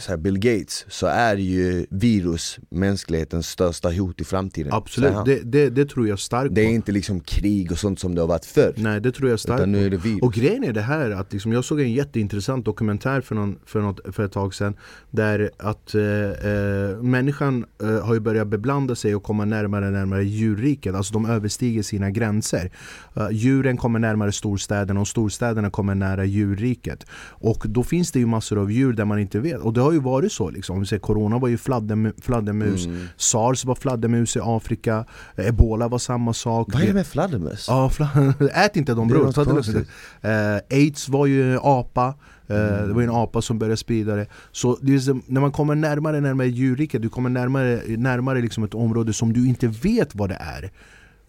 så 0.00 0.16
Bill 0.16 0.38
Gates 0.38 0.84
så 0.88 1.06
är 1.06 1.36
ju 1.36 1.86
virus 1.90 2.58
mänsklighetens 2.70 3.46
största 3.46 3.90
hot 3.90 4.20
i 4.20 4.24
framtiden. 4.24 4.72
Absolut, 4.72 5.24
det, 5.24 5.40
det, 5.44 5.70
det, 5.70 5.86
tror 5.86 6.08
jag 6.08 6.18
starkt 6.18 6.54
Det 6.54 6.60
är 6.60 6.66
på. 6.66 6.72
inte 6.72 6.92
liksom 6.92 7.20
krig 7.20 7.72
och 7.72 7.78
sånt 7.78 8.00
som 8.00 8.14
det 8.14 8.20
har 8.20 8.28
varit 8.28 8.44
förr. 8.44 8.74
Nej 8.76 9.00
det 9.00 9.12
tror 9.12 9.30
jag 9.30 9.40
starkt 9.40 9.68
nu 9.68 9.86
är 9.86 9.90
det 9.90 9.96
virus. 9.96 10.22
Och 10.22 10.32
grejen 10.32 10.64
är 10.64 10.72
det 10.72 10.80
här 10.80 11.10
att 11.10 11.32
liksom, 11.32 11.52
jag 11.52 11.64
såg 11.64 11.80
en 11.80 11.92
jätteintressant 11.92 12.64
dokumentär 12.64 13.20
för, 13.20 13.34
någon, 13.34 13.58
för, 13.66 13.80
något, 13.80 14.00
för 14.14 14.24
ett 14.24 14.32
tag 14.32 14.54
sedan 14.54 14.74
Där 15.10 15.50
att 15.58 15.94
eh, 15.94 16.02
eh, 16.02 17.02
människan 17.02 17.64
eh, 17.82 18.06
har 18.06 18.14
ju 18.14 18.20
börjat 18.20 18.48
beblanda 18.48 18.94
sig 18.94 19.14
och 19.14 19.22
komma 19.22 19.44
närmare 19.44 19.86
och 19.86 19.92
närmare 19.92 20.24
djurriket. 20.24 20.94
Alltså 20.94 21.12
de 21.12 21.26
överstiger 21.26 21.82
sina 21.82 22.10
gränser. 22.10 22.70
Uh, 23.16 23.28
Djuren 23.30 23.76
kommer 23.76 23.98
närmare 23.98 24.32
storstäderna 24.32 25.00
och 25.00 25.08
storstäderna 25.08 25.70
kommer 25.70 25.94
nära 25.94 26.24
djurriket. 26.24 27.06
Och 27.28 27.64
då 27.68 27.82
finns 27.82 28.12
det 28.12 28.18
ju 28.18 28.26
massor 28.26 28.58
av 28.58 28.72
djur 28.72 28.92
där 28.92 29.04
man 29.04 29.18
inte 29.18 29.40
vet. 29.40 29.60
Och 29.60 29.72
det 29.72 29.80
har 29.80 29.89
ju 29.92 30.00
varit 30.00 30.32
så 30.32 30.50
liksom. 30.50 30.74
Om 30.74 30.80
vi 30.80 30.86
säger, 30.86 31.00
Corona 31.00 31.38
var 31.38 31.48
ju 31.48 31.58
fladderm 31.58 32.12
fladdermus, 32.22 32.86
mm. 32.86 33.06
Sars 33.16 33.64
var 33.64 33.74
fladdermus 33.74 34.36
i 34.36 34.40
Afrika, 34.42 35.04
Ebola 35.36 35.88
var 35.88 35.98
samma 35.98 36.32
sak 36.32 36.68
Vad 36.72 36.82
är 36.82 36.86
det 36.86 36.94
med 36.94 37.06
fladdermus? 37.06 37.66
Ja, 37.68 37.90
ät 38.54 38.76
inte 38.76 38.94
dem 38.94 39.08
bror, 39.08 39.26
uh, 39.26 40.60
Aids 40.70 41.08
var 41.08 41.26
ju 41.26 41.58
apa 41.62 42.14
Mm. 42.50 42.88
Det 42.88 42.94
var 42.94 43.02
en 43.02 43.10
apa 43.10 43.42
som 43.42 43.58
började 43.58 43.76
sprida 43.76 44.16
det. 44.16 44.26
Så 44.52 44.78
det 44.82 44.94
är, 44.94 45.32
när 45.32 45.40
man 45.40 45.52
kommer 45.52 45.74
närmare 45.74 46.20
närmare 46.20 46.48
djurriket, 46.48 47.02
du 47.02 47.08
kommer 47.08 47.30
närmare, 47.30 47.82
närmare 47.86 48.40
liksom 48.40 48.64
ett 48.64 48.74
område 48.74 49.12
som 49.12 49.32
du 49.32 49.48
inte 49.48 49.66
vet 49.66 50.14
vad 50.14 50.28
det 50.28 50.38
är. 50.40 50.70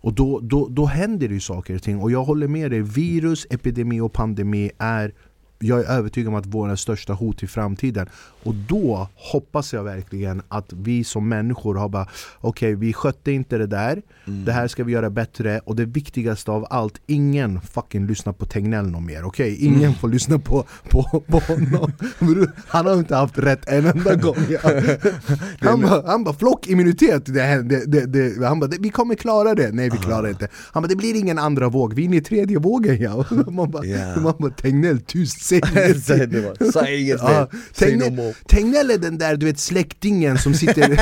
Och 0.02 0.13
då, 0.13 0.39
då, 0.39 0.67
då 0.69 0.86
händer 0.86 1.28
det 1.28 1.34
ju 1.34 1.39
saker 1.39 1.76
och 1.76 1.84
ting. 1.84 2.00
Och 2.00 2.12
jag 2.12 2.24
håller 2.24 2.47
med 2.47 2.71
dig, 2.71 2.82
virus, 2.82 3.47
epidemi 3.50 4.00
och 4.00 4.13
pandemi 4.13 4.71
är 4.78 5.13
jag 5.62 5.80
är 5.80 5.86
övertygad 5.86 6.28
om 6.28 6.36
att 6.36 6.45
våra 6.45 6.78
största 6.78 7.13
hot 7.13 7.43
i 7.43 7.47
framtiden. 7.47 8.10
Och 8.43 8.56
då 8.56 9.08
hoppas 9.15 9.74
jag 9.74 9.84
verkligen 9.84 10.41
att 10.47 10.74
vi 10.74 11.04
som 11.04 11.30
människor 11.30 11.76
har 11.76 11.89
bara 11.89 12.08
Okej, 12.39 12.74
okay, 12.74 12.88
vi 12.88 12.93
skötte 12.93 13.32
inte 13.32 13.58
det 13.58 13.67
där 13.67 14.02
mm. 14.28 14.45
Det 14.45 14.52
här 14.52 14.67
ska 14.67 14.84
vi 14.84 14.91
göra 14.91 15.10
bättre 15.10 15.60
Och 15.60 15.76
det 15.76 15.86
viktigaste 15.86 16.52
av 16.52 16.67
allt 16.69 17.02
Ingen 17.08 17.62
fucking 17.62 18.08
lyssnar 18.08 18.34
på 18.34 18.45
Tegnell 18.45 18.88
någon 18.88 19.06
mer, 19.06 19.24
okej? 19.24 19.54
Okay? 19.54 19.67
Ingen 19.67 19.84
mm. 19.84 19.93
får 19.93 20.08
lyssna 20.08 20.39
på, 20.39 20.65
på, 20.89 21.24
på 21.28 21.39
honom 21.39 21.91
Han 22.67 22.86
har 22.86 22.93
inte 22.93 23.15
haft 23.15 23.38
rätt 23.38 23.69
en 23.69 23.86
enda 23.86 24.15
gång 24.15 24.36
Han 25.60 25.82
bara, 25.82 26.08
han 26.08 26.24
bara 26.24 26.36
flockimmunitet 26.36 27.26
det, 27.26 27.62
det, 27.62 27.86
det, 27.86 28.06
det, 28.06 28.47
Han 28.47 28.60
bara, 28.60 28.71
vi 28.80 28.89
kommer 28.89 29.15
klara 29.15 29.56
det 29.56 29.71
Nej 29.71 29.89
vi 29.89 29.97
klarar 29.97 30.30
inte 30.30 30.47
Han 30.71 30.84
bara, 30.84 30.88
det 30.88 30.95
blir 30.95 31.15
ingen 31.15 31.39
andra 31.39 31.69
våg, 31.69 31.93
vi 31.93 32.02
är 32.02 32.06
inne 32.06 32.17
i 32.17 32.21
tredje 32.21 32.60
vågen 32.60 33.02
ja 33.02 33.26
Man 33.47 33.71
bara, 33.71 33.86
yeah. 33.86 34.21
man 34.21 34.34
bara 34.39 34.52
Tegnell 34.52 35.00
tyst 35.00 35.41
Säg 36.04 36.24
inget 36.24 36.74
Säg 36.74 37.02
inget 37.02 37.20
ja, 37.22 37.50
Tegnell, 37.74 38.34
Tegnell 38.48 38.92
är 38.92 38.98
den 38.98 39.18
där 39.18 39.36
du 39.36 39.46
vet 39.46 39.60
släktingen 39.60 40.38
som 40.38 40.54
sitter, 40.54 41.00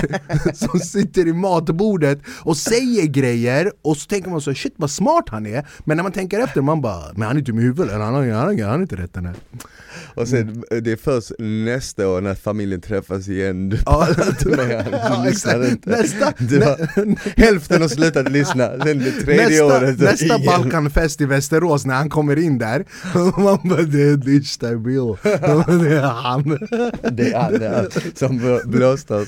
som 0.54 0.80
sitter 0.80 1.28
i 1.28 1.34
matbordet 1.34 2.20
och 2.42 2.58
säger 2.58 3.06
grejer 3.06 3.72
och 3.82 3.98
så 3.98 4.08
tänker 4.08 4.30
man 4.30 4.42
så 4.42 4.54
shit 4.54 4.74
vad 4.78 4.92
smart 4.92 5.26
han 5.28 5.46
är. 5.46 5.68
Men 5.80 5.98
när 5.98 6.04
man 6.04 6.12
tänker 6.12 6.40
efter 6.40 6.62
man 6.62 6.82
bara, 6.82 7.14
men 7.14 7.28
han 7.28 7.38
är 7.38 7.42
dum 7.42 7.60
i 7.60 7.62
huvudet, 7.62 7.94
han 7.94 8.14
har, 8.14 8.32
han 8.32 8.60
har, 8.60 8.82
inte 8.82 8.96
rätt 8.96 9.14
den 9.14 9.26
här. 9.26 9.36
Och 10.14 10.28
sen, 10.28 10.64
det 10.82 10.92
är 10.92 10.96
först 10.96 11.32
nästa 11.40 12.08
år 12.08 12.22
när 12.22 12.36
familjen 12.36 12.82
träffas 12.82 13.28
igen, 13.28 13.70
du 13.70 13.78
pallar 13.78 14.68
med 14.68 15.02
han, 15.02 15.24
du 15.24 15.30
lyssnar 15.30 15.70
inte. 15.70 15.90
Nästa, 15.90 16.34
du 16.38 16.62
har, 16.62 17.40
Hälften 17.40 17.82
har 17.82 17.90
slutat 17.90 18.32
lyssna, 18.32 18.70
sen 18.84 19.00
det 19.00 19.12
tredje 19.12 19.50
nästa, 19.50 19.66
året 19.66 20.00
Nästa 20.00 20.26
igen. 20.26 20.46
Balkanfest 20.46 21.22
i 21.22 21.26
Västerås 21.26 21.86
när 21.86 21.96
han 21.96 22.10
kommer 22.10 22.40
in 22.40 22.58
där, 22.58 22.86
man 23.42 23.60
bara 23.64 23.82
det 23.82 24.02
är 24.02 24.18
stabil, 24.48 25.18
det 25.24 25.96
är 25.96 26.02
han. 26.02 26.44
Det 27.12 27.32
är 27.32 27.40
han 27.40 27.62
ja, 27.62 28.02
som 28.16 28.60
blåste 28.66 29.16
oss 29.16 29.28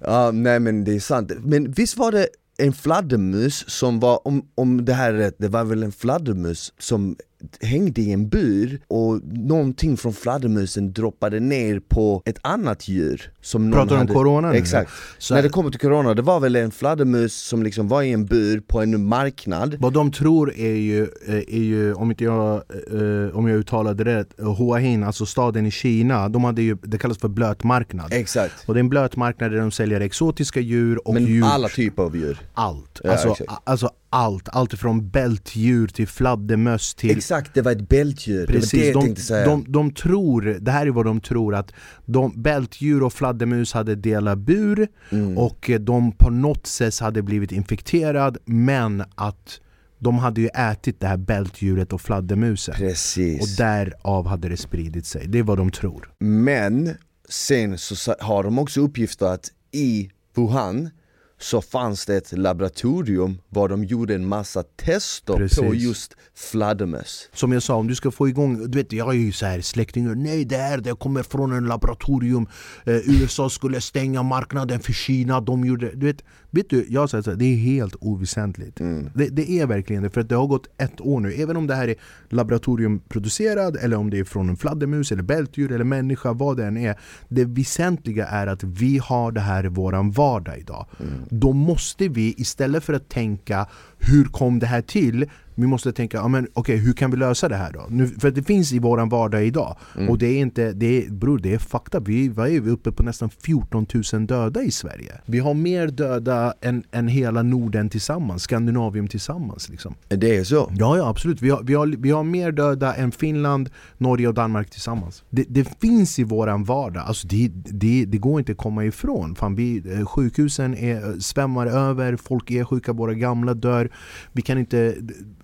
Ja, 0.00 0.30
nej 0.30 0.60
men 0.60 0.84
det 0.84 0.94
är 0.94 1.00
sant, 1.00 1.32
men 1.38 1.70
visst 1.70 1.96
var 1.96 2.12
det 2.12 2.28
en 2.58 2.72
fladdermus 2.72 3.70
som 3.70 4.00
var, 4.00 4.28
om, 4.28 4.48
om 4.54 4.84
det 4.84 4.92
här 4.92 5.12
är 5.12 5.18
rätt, 5.18 5.36
det 5.38 5.48
var 5.48 5.64
väl 5.64 5.82
en 5.82 5.92
fladdermus 5.92 6.72
som 6.78 7.16
hängde 7.60 8.00
i 8.00 8.12
en 8.12 8.28
bur 8.28 8.80
och 8.88 9.20
någonting 9.24 9.96
från 9.96 10.12
fladdermusen 10.12 10.92
droppade 10.92 11.40
ner 11.40 11.80
på 11.88 12.22
ett 12.24 12.38
annat 12.42 12.88
djur 12.88 13.32
som 13.40 13.72
Pratar 13.72 14.00
om 14.00 14.06
corona 14.06 14.50
nu? 14.50 14.58
Exakt, 14.58 14.90
så 15.18 15.34
när 15.34 15.42
det 15.42 15.48
kommer 15.48 15.70
till 15.70 15.80
corona, 15.80 16.14
det 16.14 16.22
var 16.22 16.40
väl 16.40 16.56
en 16.56 16.70
fladdermus 16.70 17.34
som 17.34 17.62
liksom 17.62 17.88
var 17.88 18.02
i 18.02 18.12
en 18.12 18.26
bur 18.26 18.60
på 18.60 18.80
en 18.80 19.04
marknad. 19.04 19.76
Vad 19.80 19.92
de 19.92 20.12
tror 20.12 20.52
är 20.56 20.74
ju, 20.74 21.02
eh, 21.02 21.34
är 21.34 21.62
ju 21.62 21.94
om 21.94 22.10
inte 22.10 22.24
jag, 22.24 22.54
eh, 22.54 23.36
om 23.36 23.48
jag 23.48 23.58
uttalade 23.58 24.04
rätt, 24.04 24.34
Hua 24.58 24.76
Hin, 24.76 25.04
alltså 25.04 25.26
staden 25.26 25.66
i 25.66 25.70
Kina, 25.70 26.28
de 26.28 26.44
hade 26.44 26.62
ju, 26.62 26.76
det 26.82 26.98
kallas 26.98 27.18
för 27.18 27.28
blötmarknad. 27.28 28.12
Exakt. 28.12 28.54
Och 28.66 28.74
det 28.74 28.78
är 28.78 28.82
en 28.82 28.88
blötmarknad 28.88 29.50
där 29.50 29.58
de 29.58 29.70
säljer 29.70 30.00
exotiska 30.00 30.60
djur 30.60 31.08
och 31.08 31.14
Men 31.14 31.26
djur. 31.26 31.44
alla 31.44 31.68
typer 31.68 32.02
av 32.02 32.16
djur. 32.16 32.40
Allt, 32.54 33.00
ja, 33.04 33.10
alltså, 33.10 33.36
alltså 33.64 33.90
allt, 34.10 34.48
allt 34.48 34.74
från 34.74 35.10
bältdjur 35.10 35.88
till 35.88 36.08
fladdermöss 36.08 36.94
till... 36.94 37.10
Exakt, 37.10 37.54
det 37.54 37.62
var 37.62 37.72
ett 37.72 37.88
bältdjur, 37.88 38.46
Precis, 38.46 38.70
det 38.70 38.78
var 38.78 39.00
det 39.00 39.06
tänkte 39.06 39.22
säga. 39.22 39.46
de, 39.46 39.64
de 39.68 39.90
tror, 39.90 40.42
det 40.60 40.70
här 40.70 40.86
är 40.86 40.90
vad 40.90 41.04
de 41.04 41.20
tror 41.20 41.54
att 41.54 41.72
de, 42.04 42.42
bältdjur 42.42 43.02
och 43.02 43.12
fladdermus 43.12 43.72
hade 43.72 43.94
delat 43.94 44.38
bur 44.38 44.88
mm. 45.10 45.38
och 45.38 45.70
de 45.80 46.12
på 46.12 46.30
något 46.30 46.66
sätt 46.66 46.98
hade 46.98 47.22
blivit 47.22 47.52
infekterad 47.52 48.38
men 48.44 49.04
att 49.14 49.60
de 49.98 50.18
hade 50.18 50.40
ju 50.40 50.48
ätit 50.48 51.00
det 51.00 51.06
här 51.06 51.16
bältdjuret 51.16 51.92
och 51.92 52.00
fladdermusen 52.00 52.74
Precis. 52.74 53.42
Och 53.42 53.48
därav 53.56 54.26
hade 54.26 54.48
det 54.48 54.56
spridit 54.56 55.06
sig, 55.06 55.26
det 55.28 55.38
är 55.38 55.42
vad 55.42 55.58
de 55.58 55.70
tror. 55.70 56.12
Men 56.20 56.94
sen 57.28 57.78
så 57.78 58.14
har 58.20 58.42
de 58.42 58.58
också 58.58 58.80
uppgifter 58.80 59.26
att 59.26 59.52
i 59.72 60.10
Wuhan 60.34 60.90
så 61.38 61.62
fanns 61.62 62.06
det 62.06 62.16
ett 62.16 62.38
laboratorium 62.38 63.38
var 63.48 63.68
de 63.68 63.84
gjorde 63.84 64.14
en 64.14 64.26
massa 64.26 64.62
tester 64.62 65.32
på 65.32 65.38
Precis. 65.38 65.82
just 65.82 66.16
fladdermöss. 66.34 67.28
Som 67.32 67.52
jag 67.52 67.62
sa, 67.62 67.74
om 67.74 67.86
du 67.86 67.94
ska 67.94 68.10
få 68.10 68.28
igång, 68.28 68.70
du 68.70 68.78
vet 68.78 68.92
jag 68.92 69.04
har 69.04 69.12
ju 69.12 69.32
så 69.32 69.46
här 69.46 69.60
släktingar, 69.60 70.14
nej 70.14 70.44
det 70.44 70.56
här 70.56 70.78
det 70.78 70.98
kommer 70.98 71.22
från 71.22 71.52
en 71.52 71.66
laboratorium. 71.66 72.46
Eh, 72.84 72.94
USA 72.94 73.50
skulle 73.50 73.80
stänga 73.80 74.22
marknaden 74.22 74.80
för 74.80 74.92
Kina, 74.92 75.40
de 75.40 75.64
gjorde 75.64 75.90
du 75.94 76.06
vet, 76.06 76.24
vet 76.50 76.70
du, 76.70 76.86
jag 76.88 77.10
säger 77.10 77.22
så 77.22 77.30
här, 77.30 77.36
det 77.36 77.44
är 77.44 77.56
helt 77.56 77.96
oväsentligt. 78.00 78.76
Det, 79.14 79.28
det 79.28 79.50
är 79.50 79.66
verkligen 79.66 80.02
det, 80.02 80.10
för 80.10 80.20
att 80.20 80.28
det 80.28 80.36
har 80.36 80.46
gått 80.46 80.66
ett 80.78 81.00
år 81.00 81.20
nu, 81.20 81.32
även 81.32 81.56
om 81.56 81.66
det 81.66 81.74
här 81.74 81.88
är 81.88 81.94
laboratoriumproducerad 82.28 83.76
eller 83.76 83.96
om 83.96 84.10
det 84.10 84.18
är 84.18 84.24
från 84.24 84.48
en 84.48 84.56
fladdermus 84.56 85.12
eller 85.12 85.22
bältdjur 85.22 85.72
eller 85.72 85.84
människa, 85.84 86.32
vad 86.32 86.56
det 86.56 86.66
än 86.66 86.76
är. 86.76 86.98
Det 87.28 87.44
väsentliga 87.44 88.26
är 88.26 88.46
att 88.46 88.62
vi 88.64 88.98
har 88.98 89.32
det 89.32 89.40
här 89.40 89.64
i 89.64 89.68
våran 89.68 90.10
vardag 90.10 90.58
idag 90.58 90.86
då 91.30 91.52
måste 91.52 92.08
vi 92.08 92.34
istället 92.36 92.84
för 92.84 92.92
att 92.92 93.08
tänka 93.08 93.66
hur 93.98 94.24
kom 94.24 94.58
det 94.58 94.66
här 94.66 94.82
till? 94.82 95.26
Vi 95.54 95.66
måste 95.66 95.92
tänka, 95.92 96.16
ja, 96.16 96.28
men, 96.28 96.48
okej 96.54 96.76
hur 96.76 96.92
kan 96.92 97.10
vi 97.10 97.16
lösa 97.16 97.48
det 97.48 97.56
här 97.56 97.72
då? 97.72 97.86
Nu, 97.88 98.06
för 98.06 98.30
det 98.30 98.42
finns 98.42 98.72
i 98.72 98.78
våran 98.78 99.08
vardag 99.08 99.46
idag 99.46 99.76
Och 100.08 100.18
det 100.18 100.26
är 100.26 100.40
inte, 100.40 100.72
det 100.72 101.06
är, 101.06 101.10
bror 101.10 101.38
det 101.38 101.54
är 101.54 101.58
fakta, 101.58 102.00
vi, 102.00 102.28
vad 102.28 102.48
är 102.48 102.60
vi 102.60 102.70
uppe 102.70 102.92
på 102.92 103.02
nästan 103.02 103.30
14 103.30 103.86
000 104.12 104.26
döda 104.26 104.62
i 104.62 104.70
Sverige 104.70 105.20
Vi 105.26 105.38
har 105.38 105.54
mer 105.54 105.86
döda 105.86 106.54
än, 106.60 106.82
än 106.92 107.08
hela 107.08 107.42
Norden 107.42 107.88
tillsammans, 107.88 108.42
Skandinavien 108.42 109.08
tillsammans 109.08 109.68
liksom 109.68 109.94
Det 110.08 110.36
är 110.36 110.44
så? 110.44 110.72
Ja, 110.74 110.96
ja 110.96 111.08
absolut. 111.08 111.42
Vi 111.42 111.50
har, 111.50 111.62
vi, 111.62 111.74
har, 111.74 111.86
vi 111.86 112.10
har 112.10 112.24
mer 112.24 112.52
döda 112.52 112.94
än 112.94 113.12
Finland, 113.12 113.70
Norge 113.96 114.28
och 114.28 114.34
Danmark 114.34 114.70
tillsammans. 114.70 115.24
Det, 115.30 115.44
det 115.48 115.80
finns 115.80 116.18
i 116.18 116.24
våran 116.24 116.64
vardag, 116.64 117.02
alltså 117.06 117.26
det, 117.26 117.50
det, 117.54 118.04
det 118.04 118.18
går 118.18 118.38
inte 118.38 118.52
att 118.52 118.58
komma 118.58 118.84
ifrån. 118.84 119.34
Fan, 119.34 119.54
vi, 119.54 119.82
eh, 119.94 120.06
sjukhusen 120.06 120.74
är, 120.74 121.20
svämmar 121.20 121.66
över, 121.66 122.16
folk 122.16 122.50
är 122.50 122.64
sjuka, 122.64 122.92
våra 122.92 123.14
gamla 123.14 123.54
dör. 123.54 123.87
Vi 124.32 124.42
kan 124.42 124.58
inte, 124.58 124.96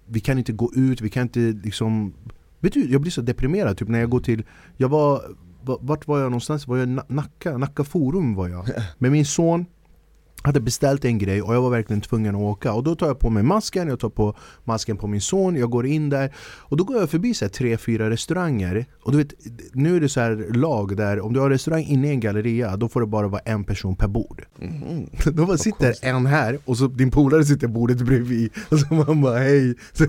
vi 0.07 0.21
kan 0.21 0.39
inte 0.39 0.53
gå 0.53 0.73
ut, 0.75 1.01
vi 1.01 1.11
kan 1.11 1.23
inte 1.23 1.41
liksom... 1.41 2.15
Vet 2.61 2.73
du, 2.73 2.93
jag 2.93 3.01
blir 3.01 3.11
så 3.13 3.21
deprimerad 3.23 3.77
typ 3.79 3.89
när 3.89 3.99
jag 4.01 4.11
går 4.11 4.21
till... 4.21 4.43
Jag 4.77 4.89
var... 4.89 5.23
va- 5.63 5.79
Vart 5.81 6.07
var 6.07 6.19
jag 6.19 6.25
någonstans? 6.31 6.67
Var 6.69 6.77
jag 6.77 7.01
Nacka? 7.09 7.59
Nacka 7.59 7.85
forum 7.85 8.35
var 8.35 8.49
jag. 8.49 8.69
Med 8.99 9.13
min 9.13 9.25
son 9.27 9.67
hade 10.45 10.61
beställt 10.61 11.05
en 11.05 11.19
grej 11.19 11.43
och 11.43 11.55
jag 11.55 11.63
var 11.63 11.71
verkligen 11.71 12.01
tvungen 12.01 12.35
att 12.35 12.41
åka. 12.41 12.73
Och 12.73 12.85
då 12.85 12.95
tar 12.95 13.07
jag 13.07 13.19
på 13.19 13.31
mig 13.31 13.43
masken, 13.43 13.89
jag 13.89 14.01
tar 14.01 14.09
på 14.09 14.37
masken 14.65 14.97
på 14.97 15.07
min 15.07 15.21
son, 15.21 15.57
jag 15.57 15.71
går 15.71 15.87
in 15.87 16.11
där. 16.11 16.35
Och 16.59 16.77
då 16.77 16.85
går 16.85 16.97
jag 16.97 17.11
förbi 17.11 17.35
så 17.35 17.45
här 17.45 17.51
tre, 17.51 17.77
fyra 17.77 18.11
restauranger. 18.11 18.87
Och 19.03 19.13
du 19.13 19.19
vet, 19.19 19.33
nu 19.73 19.97
är 19.97 20.01
det 20.01 20.09
så 20.09 20.21
här 20.21 20.55
lag 20.55 20.97
där 20.97 21.21
om 21.21 21.33
du 21.33 21.41
har 21.41 21.51
restaurang 21.51 21.85
inne 21.85 22.09
i 22.09 22.11
en 22.11 22.21
galleria 22.21 22.77
då 22.77 22.89
får 22.89 23.01
det 23.01 23.07
bara 23.07 23.29
vara 23.29 23.43
en 23.45 23.65
person 23.65 23.97
per 23.97 24.09
bord. 24.09 24.45
Då 25.25 25.47
bara 25.47 25.59
sitter 25.59 25.95
en 26.03 26.27
här 26.27 26.59
och 26.65 26.79
så 26.79 26.87
din 26.87 27.11
polare 27.11 27.45
sitter 27.45 27.69
bordet 27.69 28.03
bredvid. 28.03 28.51
Och 28.69 28.79
så 28.79 28.95
man 28.95 29.23
bara 29.23 29.39
hej. 29.39 29.75
Så? 29.93 30.07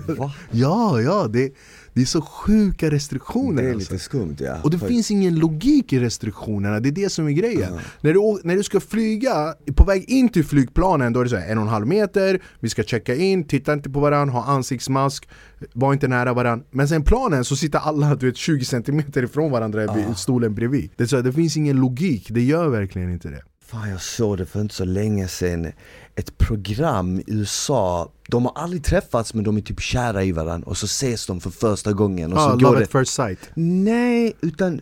Ja, 0.50 1.00
ja, 1.00 1.28
det, 1.28 1.52
det 1.96 2.02
är 2.02 2.06
så 2.06 2.20
sjuka 2.20 2.90
restriktioner 2.90 3.62
Det 3.62 3.68
är 3.68 3.74
alltså. 3.74 3.92
lite 3.92 4.04
skumt 4.04 4.36
ja. 4.38 4.56
Och 4.62 4.70
det 4.70 4.78
finns 4.78 5.10
ingen 5.10 5.38
logik 5.38 5.92
i 5.92 6.00
restriktionerna, 6.00 6.80
det 6.80 6.88
är 6.88 6.92
det 6.92 7.12
som 7.12 7.26
är 7.26 7.30
grejen. 7.30 7.72
När, 8.00 8.12
du, 8.12 8.40
när 8.44 8.56
du 8.56 8.62
ska 8.62 8.80
flyga, 8.80 9.54
på 9.74 9.84
väg 9.84 10.10
in 10.10 10.28
till 10.28 10.44
flygplanen 10.44 11.12
då 11.12 11.20
är 11.20 11.24
det 11.24 11.30
så 11.30 11.36
här 11.36 11.48
en 11.48 11.58
och 11.58 11.64
en 11.64 11.70
halv 11.70 11.86
meter, 11.86 12.42
vi 12.60 12.68
ska 12.68 12.82
checka 12.82 13.14
in, 13.14 13.44
titta 13.44 13.72
inte 13.72 13.90
på 13.90 14.00
varandra, 14.00 14.32
ha 14.32 14.44
ansiktsmask, 14.44 15.28
var 15.72 15.92
inte 15.92 16.08
nära 16.08 16.32
varandra. 16.32 16.66
Men 16.70 16.88
sen 16.88 17.02
planen 17.02 17.44
så 17.44 17.56
sitter 17.56 17.78
alla 17.78 18.14
du 18.14 18.26
vet, 18.26 18.36
20 18.36 18.64
cm 18.64 19.02
ifrån 19.14 19.50
varandra 19.50 19.94
vid 19.94 20.16
stolen 20.16 20.54
bredvid. 20.54 20.90
Det, 20.96 21.02
är 21.02 21.08
så 21.08 21.16
här, 21.16 21.22
det 21.22 21.32
finns 21.32 21.56
ingen 21.56 21.76
logik, 21.76 22.26
det 22.30 22.42
gör 22.42 22.68
verkligen 22.68 23.12
inte 23.12 23.28
det. 23.28 23.42
Fan 23.66 23.90
jag 23.90 24.00
såg 24.02 24.38
det 24.38 24.46
för 24.46 24.60
inte 24.60 24.74
så 24.74 24.84
länge 24.84 25.28
sedan, 25.28 25.72
ett 26.14 26.38
program 26.38 27.18
i 27.20 27.24
USA, 27.26 28.12
de 28.28 28.44
har 28.44 28.52
aldrig 28.56 28.84
träffats 28.84 29.34
men 29.34 29.44
de 29.44 29.56
är 29.56 29.60
typ 29.60 29.80
kära 29.80 30.24
i 30.24 30.32
varandra 30.32 30.68
och 30.70 30.76
så 30.76 30.86
ses 30.86 31.26
de 31.26 31.40
för 31.40 31.50
första 31.50 31.92
gången 31.92 32.32
och 32.32 32.38
Ah, 32.38 32.50
så 32.50 32.56
går 32.56 32.60
love 32.62 32.78
det... 32.78 32.84
at 32.84 32.90
first 32.92 33.14
sight. 33.14 33.38
Nej, 33.54 34.32
utan 34.40 34.80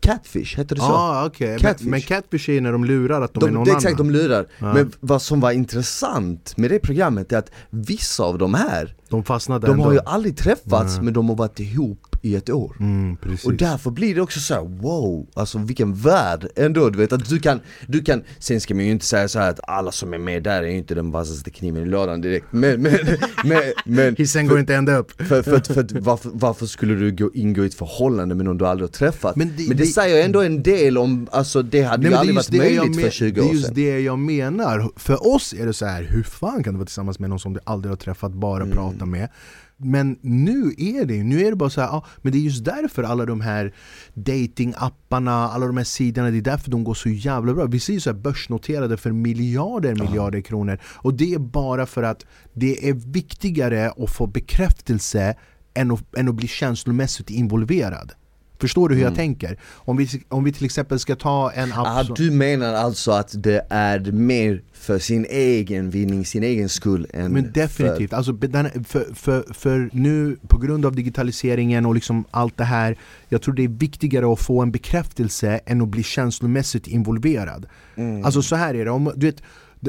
Catfish, 0.00 0.58
heter 0.58 0.74
det 0.74 0.80
så? 0.80 0.86
Ah, 0.86 1.26
okej. 1.26 1.58
Catfish. 1.58 1.82
Men, 1.84 1.90
men 1.90 2.00
catfish 2.00 2.48
är 2.50 2.60
när 2.60 2.72
de 2.72 2.84
lurar 2.84 3.22
att 3.22 3.34
de, 3.34 3.42
är 3.44 3.46
De, 3.48 3.54
någon 3.54 3.64
det 3.64 3.70
är 3.70 3.76
exakt, 3.76 4.00
annan. 4.00 4.12
de 4.12 4.18
lurar. 4.18 4.46
Ja. 4.58 4.72
Men 4.74 4.92
vad 5.00 5.22
som 5.22 5.40
var 5.40 5.50
intressant 5.52 6.56
med 6.56 6.70
det 6.70 6.78
programmet 6.78 7.32
är 7.32 7.38
att 7.38 7.50
vissa 7.70 8.22
av 8.24 8.38
de 8.38 8.54
här, 8.54 8.94
De 9.08 9.24
fastnade 9.24 9.66
de 9.66 9.72
ändå. 9.72 9.84
har 9.84 9.92
ju 9.92 10.00
aldrig 10.06 10.36
träffats 10.36 10.98
men 11.00 11.12
de 11.14 11.28
har 11.28 11.36
varit 11.36 11.60
ihop 11.60 12.13
i 12.24 12.34
ett 12.36 12.50
år. 12.50 12.76
Mm. 12.80 13.16
Och 13.44 13.54
därför 13.54 13.90
blir 13.90 14.14
det 14.14 14.20
också 14.20 14.40
så 14.40 14.54
här: 14.54 14.60
wow, 14.62 15.26
alltså 15.34 15.58
vilken 15.58 15.94
värld 15.94 16.48
ändå, 16.56 16.90
du 16.90 16.98
vet 16.98 17.12
att 17.12 17.28
du 17.28 17.38
kan, 17.38 17.60
du 17.86 18.02
kan, 18.04 18.22
sen 18.38 18.60
ska 18.60 18.74
man 18.74 18.84
ju 18.84 18.90
inte 18.90 19.06
säga 19.06 19.28
så 19.28 19.38
att 19.38 19.60
alla 19.68 19.92
som 19.92 20.14
är 20.14 20.18
med 20.18 20.42
där 20.42 20.62
är 20.62 20.66
ju 20.66 20.76
inte 20.76 20.94
den 20.94 21.10
vassaste 21.10 21.50
kniven 21.50 21.82
i 21.82 21.86
lådan 21.86 22.20
direkt, 22.20 22.46
men, 22.50 22.82
men, 22.82 22.92
men, 23.44 23.62
men 23.84 24.16
Hissen 24.16 24.46
går 24.48 24.58
inte 24.60 24.74
ända 24.74 24.96
upp. 24.96 25.12
för, 25.22 25.42
för, 25.42 25.72
för, 25.74 25.80
att 25.80 25.92
varför, 25.92 26.30
varför 26.34 26.66
skulle 26.66 26.94
du 26.94 27.12
gå, 27.12 27.30
ingå 27.34 27.62
i 27.62 27.66
ett 27.66 27.74
förhållande 27.74 28.34
med 28.34 28.44
någon 28.44 28.58
du 28.58 28.66
aldrig 28.66 28.88
har 28.88 28.92
träffat? 28.92 29.36
Men 29.36 29.48
Men 29.48 29.56
det- 29.56 29.68
det, 29.68 29.74
det- 29.74 29.86
säger 29.86 30.24
ändå 30.24 30.42
en 30.42 30.62
del 30.62 30.98
om, 30.98 31.28
alltså 31.32 31.62
det 31.62 31.82
hade 31.82 32.02
Nej, 32.02 32.10
ju 32.10 32.16
aldrig 32.16 32.34
det 32.34 32.38
varit 32.38 32.50
det 32.50 32.58
möjligt 32.58 33.00
för 33.04 33.10
20 33.10 33.30
Det 33.30 33.40
är 33.40 33.48
år 33.48 33.52
just 33.54 33.64
sedan 33.66 33.74
det 33.74 34.00
jag 34.00 34.18
menar. 34.18 34.90
För 34.96 35.34
oss 35.34 35.54
är 35.58 35.66
det 35.66 35.72
så 35.72 35.86
här, 35.86 36.02
hur 36.02 36.22
fan 36.22 36.62
kan 36.64 36.72
du 36.74 36.78
vara 36.78 36.86
tillsammans 36.86 37.18
med 37.18 37.30
någon 37.30 37.40
som 37.40 37.52
du 37.52 37.60
aldrig 37.64 37.90
har 37.92 37.96
träffat, 37.96 38.32
bara 38.32 38.62
Mm. 38.62 38.76
prata 38.76 39.06
med? 39.06 39.28
Men 39.76 40.18
nu 40.20 40.74
är 40.78 41.04
det 41.04 41.22
nu 41.22 41.46
är 41.46 41.50
det 41.50 41.56
bara 41.56 41.70
så 41.70 41.80
här, 41.80 41.88
ja, 41.88 42.04
men 42.22 42.32
det 42.32 42.38
är 42.38 42.40
just 42.40 42.64
därför 42.64 43.02
alla 43.02 43.26
de 43.26 43.40
här 43.40 43.74
datingapparna, 44.14 45.32
alla 45.32 45.66
de 45.66 45.76
här 45.76 45.84
sidorna, 45.84 46.30
det 46.30 46.38
är 46.38 46.42
därför 46.42 46.70
de 46.70 46.84
går 46.84 46.94
så 46.94 47.08
jävla 47.08 47.54
bra. 47.54 47.66
Vi 47.66 47.80
ser 47.80 47.92
ju 47.92 48.00
så 48.00 48.10
här 48.10 48.18
börsnoterade 48.18 48.96
för 48.96 49.12
miljarder, 49.12 49.94
miljarder 49.94 50.40
kronor. 50.40 50.78
Och 50.84 51.14
det 51.14 51.34
är 51.34 51.38
bara 51.38 51.86
för 51.86 52.02
att 52.02 52.26
det 52.52 52.88
är 52.88 52.94
viktigare 52.94 53.90
att 53.90 54.10
få 54.10 54.26
bekräftelse 54.26 55.34
än 55.74 55.90
att, 55.90 56.16
än 56.16 56.28
att 56.28 56.34
bli 56.34 56.48
känslomässigt 56.48 57.30
involverad. 57.30 58.12
Förstår 58.60 58.88
du 58.88 58.94
hur 58.94 59.02
Mm. 59.02 59.10
jag 59.12 59.16
tänker? 59.16 59.58
Om 59.74 59.96
vi, 59.96 60.08
om 60.28 60.44
vi 60.44 60.52
till 60.52 60.64
exempel 60.64 60.98
ska 60.98 61.16
ta 61.16 61.50
en 61.52 61.72
app 61.72 61.86
Ah, 61.86 62.02
du 62.02 62.30
menar 62.30 62.74
alltså 62.74 63.10
att 63.12 63.34
det 63.42 63.66
är 63.70 64.12
mer 64.12 64.62
för 64.72 64.98
sin 64.98 65.26
egen 65.30 65.90
vinning, 65.90 66.24
sin 66.26 66.42
egen 66.42 66.68
skull 66.68 67.06
än 67.14 67.32
Men 67.32 67.52
definitivt, 67.52 68.12
alltså, 68.12 68.32
den- 68.32 68.84
för, 68.84 69.14
för, 69.14 69.44
för 69.54 69.90
nu 69.92 70.36
på 70.48 70.58
grund 70.58 70.86
av 70.86 70.96
digitaliseringen 70.96 71.86
och 71.86 71.94
liksom 71.94 72.24
allt 72.30 72.56
det 72.56 72.64
här 72.64 72.98
Jag 73.28 73.42
tror 73.42 73.54
det 73.54 73.64
är 73.64 73.68
viktigare 73.68 74.32
att 74.32 74.40
få 74.40 74.62
en 74.62 74.72
bekräftelse 74.72 75.60
än 75.66 75.80
att 75.82 75.88
bli 75.88 76.02
känslomässigt 76.02 76.86
involverad 76.86 77.66
Mm. 77.96 78.24
Alltså 78.24 78.42
så 78.42 78.56
här 78.56 78.74
är 78.74 78.84
det, 78.84 78.90
om, 78.90 79.12
du 79.16 79.26
vet 79.26 79.42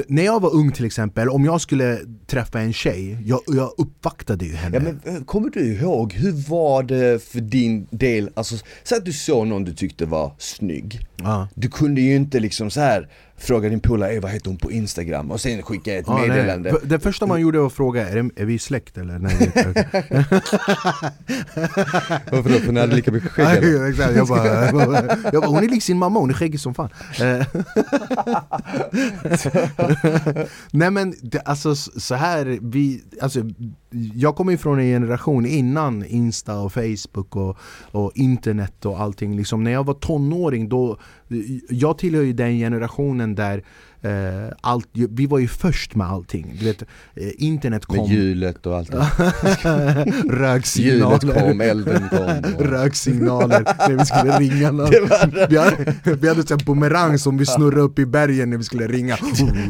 när 0.08 0.22
jag 0.22 0.40
var 0.40 0.54
ung 0.54 0.72
till 0.72 0.84
exempel, 0.84 1.28
om 1.28 1.44
jag 1.44 1.60
skulle 1.60 1.98
träffa 2.26 2.60
en 2.60 2.72
tjej, 2.72 3.18
jag, 3.24 3.40
jag 3.46 3.72
uppvaktade 3.78 4.44
ju 4.44 4.54
henne. 4.54 4.76
Ja 4.76 4.82
men 5.04 5.16
eh, 5.16 5.24
kommer 5.24 5.50
du 5.50 5.60
ihåg, 5.60 6.12
hur 6.12 6.32
var 6.32 6.82
det 6.82 7.24
för 7.24 7.40
din 7.40 7.86
del, 7.90 8.30
alltså 8.34 8.56
säg 8.84 8.98
att 8.98 9.04
du 9.04 9.12
såg 9.12 9.46
någon 9.46 9.64
du 9.64 9.74
tyckte 9.74 10.06
var 10.06 10.32
snygg. 10.38 11.06
Ja. 11.16 11.48
Du 11.54 11.68
kunde 11.68 12.00
ju 12.00 12.16
inte 12.16 12.40
liksom 12.40 12.70
så 12.70 12.80
här 12.80 13.08
fråga 13.38 13.68
din 13.68 13.80
polare, 13.80 14.12
"Ey, 14.12 14.20
vad 14.20 14.30
heter 14.30 14.48
hon 14.50 14.56
på 14.58 14.72
instagram? 14.72 15.30
Och 15.30 15.40
sen 15.40 15.62
skicka 15.62 15.94
ett 15.94 16.08
nej. 16.08 16.28
meddelande 16.28 16.70
För- 16.70 16.80
Det 16.86 17.00
första 17.00 17.26
man 17.26 17.40
gjorde 17.40 17.58
var 17.58 17.66
att 17.66 17.72
fråga, 17.72 18.08
är, 18.08 18.22
det, 18.22 18.42
är 18.42 18.44
vi 18.44 18.58
släkt 18.58 18.98
eller? 18.98 19.18
Nej. 19.18 19.52
Varför 22.30 22.50
då? 22.50 22.58
För 22.58 22.72
ni 22.72 22.80
hade 22.80 22.96
lika 22.96 23.12
mycket 23.12 23.30
skägg 23.30 23.46
Ja, 23.46 23.52
eller? 23.68 23.90
exakt. 23.90 24.16
Jag, 24.16 24.26
bara, 24.28 24.46
jag, 24.66 24.74
bara, 24.74 25.16
jag 25.32 25.42
bara, 25.42 25.46
hon 25.46 25.64
är 25.64 25.68
lik 25.68 25.82
sin 25.82 25.98
mamma, 25.98 26.20
hon 26.20 26.30
är 26.30 26.34
skäggig 26.34 26.60
som 26.60 26.74
fan. 26.74 26.88
Nej 30.72 30.90
men 30.90 31.14
det, 31.22 31.40
alltså 31.40 31.74
så 31.76 32.14
här, 32.14 32.58
vi, 32.62 33.02
alltså, 33.20 33.40
jag 34.14 34.36
kommer 34.36 34.52
ifrån 34.52 34.78
en 34.78 34.84
generation 34.86 35.46
innan 35.46 36.04
Insta 36.04 36.58
och 36.58 36.72
Facebook 36.72 37.36
och, 37.36 37.58
och 37.90 38.12
internet 38.14 38.86
och 38.86 39.00
allting. 39.00 39.36
Liksom, 39.36 39.64
När 39.64 39.70
jag 39.70 39.84
var 39.84 39.94
tonåring 39.94 40.68
då, 40.68 40.98
jag 41.68 41.98
tillhör 41.98 42.22
ju 42.22 42.32
den 42.32 42.58
generationen 42.58 43.34
där 43.34 43.64
eh, 44.00 44.52
allt, 44.60 44.88
vi 44.92 45.26
var 45.26 45.38
ju 45.38 45.48
först 45.48 45.94
med 45.94 46.06
allting, 46.06 46.56
du 46.58 46.64
vet, 46.64 46.82
eh, 46.82 47.28
internet 47.36 47.86
kom 47.86 47.96
Med 47.96 48.08
hjulet 48.08 48.66
och 48.66 48.76
allt 48.76 48.92
det. 48.92 48.98
Röksignaler. 50.30 51.18
Hjulet 51.22 51.42
kom, 51.42 51.60
elden 51.60 52.08
kom 52.08 52.54
och... 52.54 52.66
Röksignaler 52.66 53.88
när 53.88 53.98
vi 53.98 54.04
skulle 54.04 54.38
ringa 54.38 54.72
någon. 54.72 54.90
Vi 55.48 55.58
hade, 55.58 55.94
vi 56.04 56.28
hade 56.28 56.42
här 56.48 56.64
bumerang 56.64 57.18
som 57.18 57.38
vi 57.38 57.46
snurrade 57.46 57.80
upp 57.80 57.98
i 57.98 58.06
bergen 58.06 58.50
när 58.50 58.56
vi 58.56 58.64
skulle 58.64 58.86
ringa. 58.86 59.16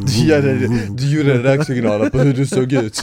Du 0.07 0.35
gjorde, 0.35 0.69
du 0.89 1.17
gjorde 1.17 1.43
röksignaler 1.43 2.11
på 2.11 2.19
hur 2.19 2.35
du 2.35 2.47
såg 2.47 2.73
ut 2.73 3.03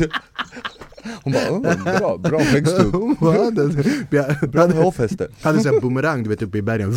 Hon 1.23 1.33
bara, 1.33 1.51
oh, 1.51 1.61
bra, 1.99 2.17
bra 2.17 2.39
vi 2.53 2.61
Bra 4.47 4.67
hårfäste. 4.67 5.27
hade 5.41 5.59
så 5.59 5.73
här 5.73 5.81
boomerang 5.81 6.23
du 6.23 6.29
vet 6.29 6.41
uppe 6.41 6.57
i 6.57 6.61
bergen, 6.61 6.93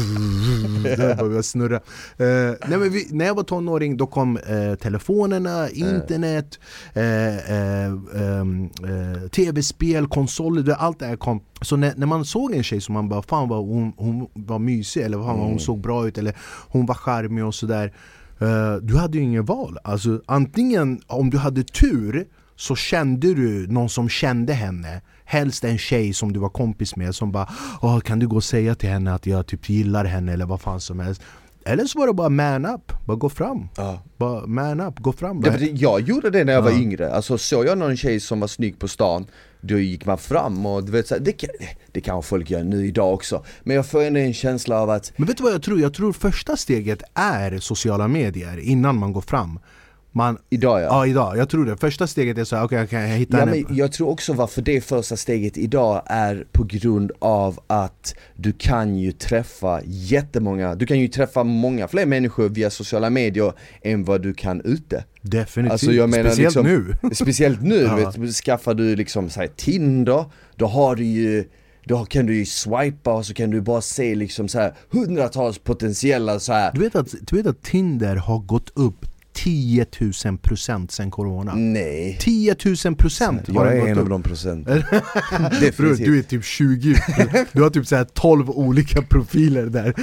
bara 1.31 1.43
snurra. 1.43 1.77
Eh, 1.77 2.55
nej, 2.69 2.79
men 2.79 2.93
vi, 2.93 3.09
när 3.11 3.25
jag 3.25 3.35
var 3.35 3.43
tonåring 3.43 3.97
då 3.97 4.07
kom 4.07 4.37
eh, 4.37 4.75
telefonerna, 4.75 5.71
internet, 5.71 6.59
eh, 6.95 7.37
eh, 7.37 7.93
ehm, 8.15 8.65
eh, 8.65 9.29
tv-spel, 9.29 10.07
konsoler, 10.07 10.73
allt 10.79 10.99
det 10.99 11.07
här 11.07 11.17
kom. 11.17 11.41
Så 11.61 11.77
när, 11.77 11.95
när 11.97 12.07
man 12.07 12.25
såg 12.25 12.55
en 12.55 12.63
tjej 12.63 12.81
som 12.81 12.93
man 12.93 13.09
bara, 13.09 13.23
fan 13.23 13.49
vad 13.49 13.67
hon, 13.67 13.93
hon 13.97 14.29
var 14.35 14.59
mysig 14.59 15.03
eller 15.03 15.19
fan 15.19 15.39
vad 15.39 15.49
hon 15.49 15.59
såg 15.59 15.81
bra 15.81 16.09
ut 16.09 16.19
eller 16.19 16.37
hon 16.69 16.87
var 16.87 16.95
charmig 16.95 17.45
och 17.45 17.55
sådär. 17.55 17.93
Eh, 18.41 18.75
du 18.83 18.97
hade 18.97 19.19
ju 19.19 19.25
ingen 19.25 19.45
val. 19.45 19.79
Alltså, 19.85 20.21
antingen 20.27 21.01
om 21.07 21.31
du 21.31 21.39
hade 21.39 21.63
tur 21.63 22.27
så 22.57 22.77
kände 22.77 23.35
du 23.35 23.67
någon 23.67 23.89
som 23.89 24.09
kände 24.09 24.53
henne 24.53 25.01
Helst 25.25 25.65
en 25.65 25.79
tjej 25.79 26.13
som 26.13 26.33
du 26.33 26.41
var 26.41 26.49
kompis 26.49 26.97
med 26.97 27.15
som 27.15 27.33
bara 27.33 27.49
Åh, 27.83 28.01
kan 28.01 28.19
du 28.19 28.29
gå 28.29 28.37
och 28.37 28.45
säga 28.45 28.75
till 28.75 28.89
henne 28.89 29.15
att 29.15 29.27
jag 29.27 29.47
typ 29.47 29.69
gillar 29.71 30.05
henne 30.05 30.33
eller 30.33 30.47
vad 30.47 30.61
fan 30.61 30.81
som 30.81 31.01
helst 31.01 31.23
Eller 31.65 31.85
så 31.85 31.99
var 31.99 32.07
det 32.07 32.13
bara 32.13 32.29
man 32.29 32.67
up, 32.67 32.93
bara 33.07 33.17
gå 33.17 33.29
fram 33.29 33.69
Ja. 33.77 34.03
Bara 34.17 34.47
man 34.47 34.81
up, 34.81 34.99
gå 34.99 35.13
fram 35.13 35.43
Ja, 35.47 35.57
jag 35.59 36.01
gjorde 36.01 36.31
det 36.31 36.45
när 36.45 36.53
jag 36.53 36.63
var 36.63 36.71
Ja. 36.71 36.79
yngre, 36.79 37.13
alltså 37.13 37.39
såg 37.39 37.67
jag 37.67 37.79
någon 37.79 37.97
tjej 37.97 38.21
som 38.21 38.41
var 38.41 38.49
snygg 38.49 38.79
på 38.79 38.89
stan 38.89 39.27
Då 39.61 39.79
gick 39.79 40.07
man 40.07 40.19
fram 40.19 40.67
och 40.67 40.85
du 40.85 40.93
vet 40.93 41.07
så 41.07 41.15
här, 41.15 41.21
det, 41.23 41.33
kan, 41.33 41.51
det 41.93 42.01
kan 42.01 42.23
folk 42.23 42.51
göra 42.51 42.63
nu 42.65 42.87
idag 42.87 43.15
också 43.15 43.45
Men 43.65 43.77
jag 43.77 43.87
får 43.87 44.03
ändå 44.03 44.21
en 44.21 44.35
känsla 44.35 44.81
av 44.81 44.91
att 44.91 45.13
Men 45.17 45.27
vet 45.27 45.37
du 45.37 45.43
vad 45.43 45.53
jag 45.53 45.63
tror? 45.63 45.81
Jag 45.81 45.95
tror 45.95 46.13
första 46.13 46.57
steget 46.57 47.03
är 47.15 47.59
sociala 47.59 48.09
medier 48.09 48.59
innan 48.59 48.99
man 48.99 49.13
går 49.13 49.21
fram 49.21 49.59
man, 50.17 50.39
Idag 50.51 50.81
ja. 50.81 50.85
ja 50.85 51.07
idag, 51.07 51.39
jag 51.39 51.49
tror 51.49 51.65
det. 51.65 51.77
Första 51.77 52.07
steget 52.07 52.39
är 52.39 52.45
så 52.45 52.57
här, 52.57 52.65
okej 52.65 52.79
okay, 52.79 52.87
kan 52.87 53.11
jag 53.11 53.19
hitta 53.19 53.39
Ja, 53.39 53.47
men 53.47 53.67
jag 53.71 53.93
tror 53.93 54.09
också 54.09 54.33
varför 54.33 54.63
det 54.63 54.81
första 54.81 55.17
steget 55.17 55.59
idag 55.59 56.03
är 56.07 56.47
på 56.53 56.65
grund 56.65 57.13
av 57.19 57.59
att 57.67 58.15
du 58.37 58.53
kan 58.53 58.97
ju 58.97 59.13
träffa 59.13 59.81
jättemånga, 59.85 60.75
du 60.75 60.87
kan 60.87 60.99
ju 60.99 61.09
träffa 61.09 61.45
många 61.45 61.89
fler 61.89 62.07
människor 62.07 62.49
via 62.49 62.71
sociala 62.71 63.11
medier 63.11 63.53
än 63.83 64.05
vad 64.05 64.23
du 64.23 64.35
kan 64.35 64.61
ute 64.61 65.05
Definitivt, 65.23 65.73
Alltså, 65.73 65.93
jag 65.93 66.11
menar 66.11 66.31
speciellt 66.31 66.57
liksom- 66.57 66.97
nu 67.03 67.15
Speciellt 67.15 67.63
nu, 67.63 67.81
Ja. 67.83 67.97
vet, 67.97 68.35
skaffar 68.35 68.75
du 68.75 68.97
liksom 68.97 69.31
så 69.31 69.41
här, 69.41 69.49
Tinder, 69.57 70.25
då 70.57 70.67
har 70.67 70.97
du 70.97 71.05
ju 71.05 71.45
då 71.85 72.05
kan 72.05 72.27
du 72.27 72.37
ju 72.37 72.47
swipa 72.47 73.15
och 73.15 73.27
så 73.27 73.35
kan 73.35 73.51
du 73.51 73.61
bara 73.61 73.81
se 73.81 74.15
liksom 74.15 74.49
så 74.49 74.59
här 74.59 74.75
hundratals 74.91 75.59
potentiella 75.59 76.41
så 76.41 76.53
här. 76.53 76.73
Du 76.75 76.81
vet, 76.81 76.97
att, 76.97 77.15
du 77.21 77.37
vet 77.37 77.47
att 77.47 77.63
Tinder 77.63 78.17
har 78.17 78.39
gått 78.39 78.71
upp 78.75 79.07
10 79.37 79.87
000 80.25 80.39
procent 80.39 80.93
sen 80.93 81.11
corona? 81.11 81.53
Nej, 81.55 82.17
10 82.21 82.57
000 82.85 82.97
procent 82.97 83.43
jag 83.47 83.77
är 83.77 83.87
en 83.87 83.99
av 83.99 84.09
de 84.09 84.23
procent 84.23 84.67
Bror, 85.77 85.97
du 85.97 86.19
är 86.19 86.23
typ 86.23 86.45
20, 86.45 86.95
du 87.53 87.63
har 87.63 87.71
typ 87.71 87.87
så 87.87 87.97
här 87.97 88.05
12 88.05 88.51
olika 88.51 89.03
profiler 89.03 89.67
där. 89.67 89.95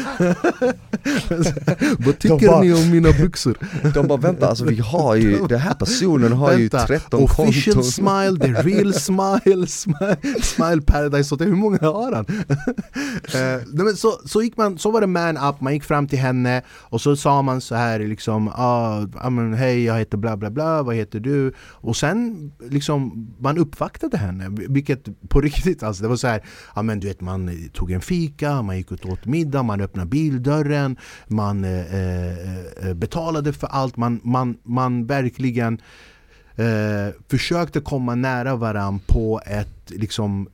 Vad 2.05 2.19
tycker 2.19 2.47
bara- 2.47 2.61
ni 2.61 2.73
om 2.73 2.91
mina 2.91 3.11
byxor? 3.11 3.57
De 3.93 4.07
bara 4.07 4.17
vänta, 4.17 4.47
alltså 4.47 4.65
vi 4.65 4.79
har 4.79 5.15
ju, 5.15 5.47
den 5.49 5.59
här 5.59 5.73
personen 5.73 6.33
har 6.33 6.53
ju 6.53 6.57
Vänta, 6.57 6.87
13 6.87 7.23
Official 7.23 7.73
konton. 7.75 7.91
smile, 7.91 8.37
the 8.39 8.61
real 8.69 8.93
smile, 8.93 9.67
smile, 9.67 10.17
smile 10.41 10.81
paradise 10.81 11.33
hotel, 11.33 11.47
hur 11.47 11.55
många 11.55 11.77
har 11.81 12.11
han? 12.11 12.25
Nej, 13.73 13.85
men 13.85 13.95
så, 13.95 14.11
så, 14.25 14.41
gick 14.43 14.57
man, 14.57 14.77
så 14.77 14.91
var 14.91 15.01
det 15.01 15.07
man 15.07 15.37
up, 15.37 15.61
man 15.61 15.73
gick 15.73 15.83
fram 15.83 16.07
till 16.07 16.19
henne 16.19 16.61
och 16.69 17.01
så 17.01 17.15
sa 17.15 17.41
man 17.41 17.61
så 17.61 17.75
här 17.75 17.99
liksom 17.99 18.47
ah, 18.47 19.05
men, 19.29 19.53
Hej 19.53 19.83
jag 19.83 19.97
heter 19.99 20.17
bla 20.17 20.37
bla 20.37 20.49
bla, 20.49 20.83
vad 20.83 20.95
heter 20.95 21.19
du? 21.19 21.53
Och 21.59 21.95
sen 21.97 22.51
liksom 22.69 23.27
man 23.39 23.57
uppvaktade 23.57 24.17
henne, 24.17 24.49
vilket 24.69 25.29
på 25.29 25.41
riktigt 25.41 25.83
alltså, 25.83 26.03
det 26.03 26.09
var 26.09 26.15
så 26.15 26.27
här 26.27 26.43
Ja 26.75 26.81
men 26.81 26.99
du 26.99 27.07
vet 27.07 27.21
man 27.21 27.69
tog 27.73 27.91
en 27.91 28.01
fika, 28.01 28.61
man 28.61 28.77
gick 28.77 28.91
ut 28.91 29.05
och 29.05 29.11
åt 29.11 29.25
middag, 29.25 29.63
man 29.63 29.81
öppnade 29.81 30.09
bildörren 30.09 30.97
Man 31.27 31.63
eh, 31.63 31.95
eh, 31.95 32.87
eh 32.87 32.93
betalade 32.93 33.53
för 33.53 33.67
allt, 33.67 33.97
man, 33.97 34.19
man, 34.23 34.57
man 34.63 35.05
verkligen 35.05 35.81
eh, 36.55 37.13
försökte 37.29 37.79
komma 37.79 38.15
nära 38.15 38.55
varandra 38.55 39.03
på 39.07 39.41
ett 39.45 39.91
liksom 39.91 40.47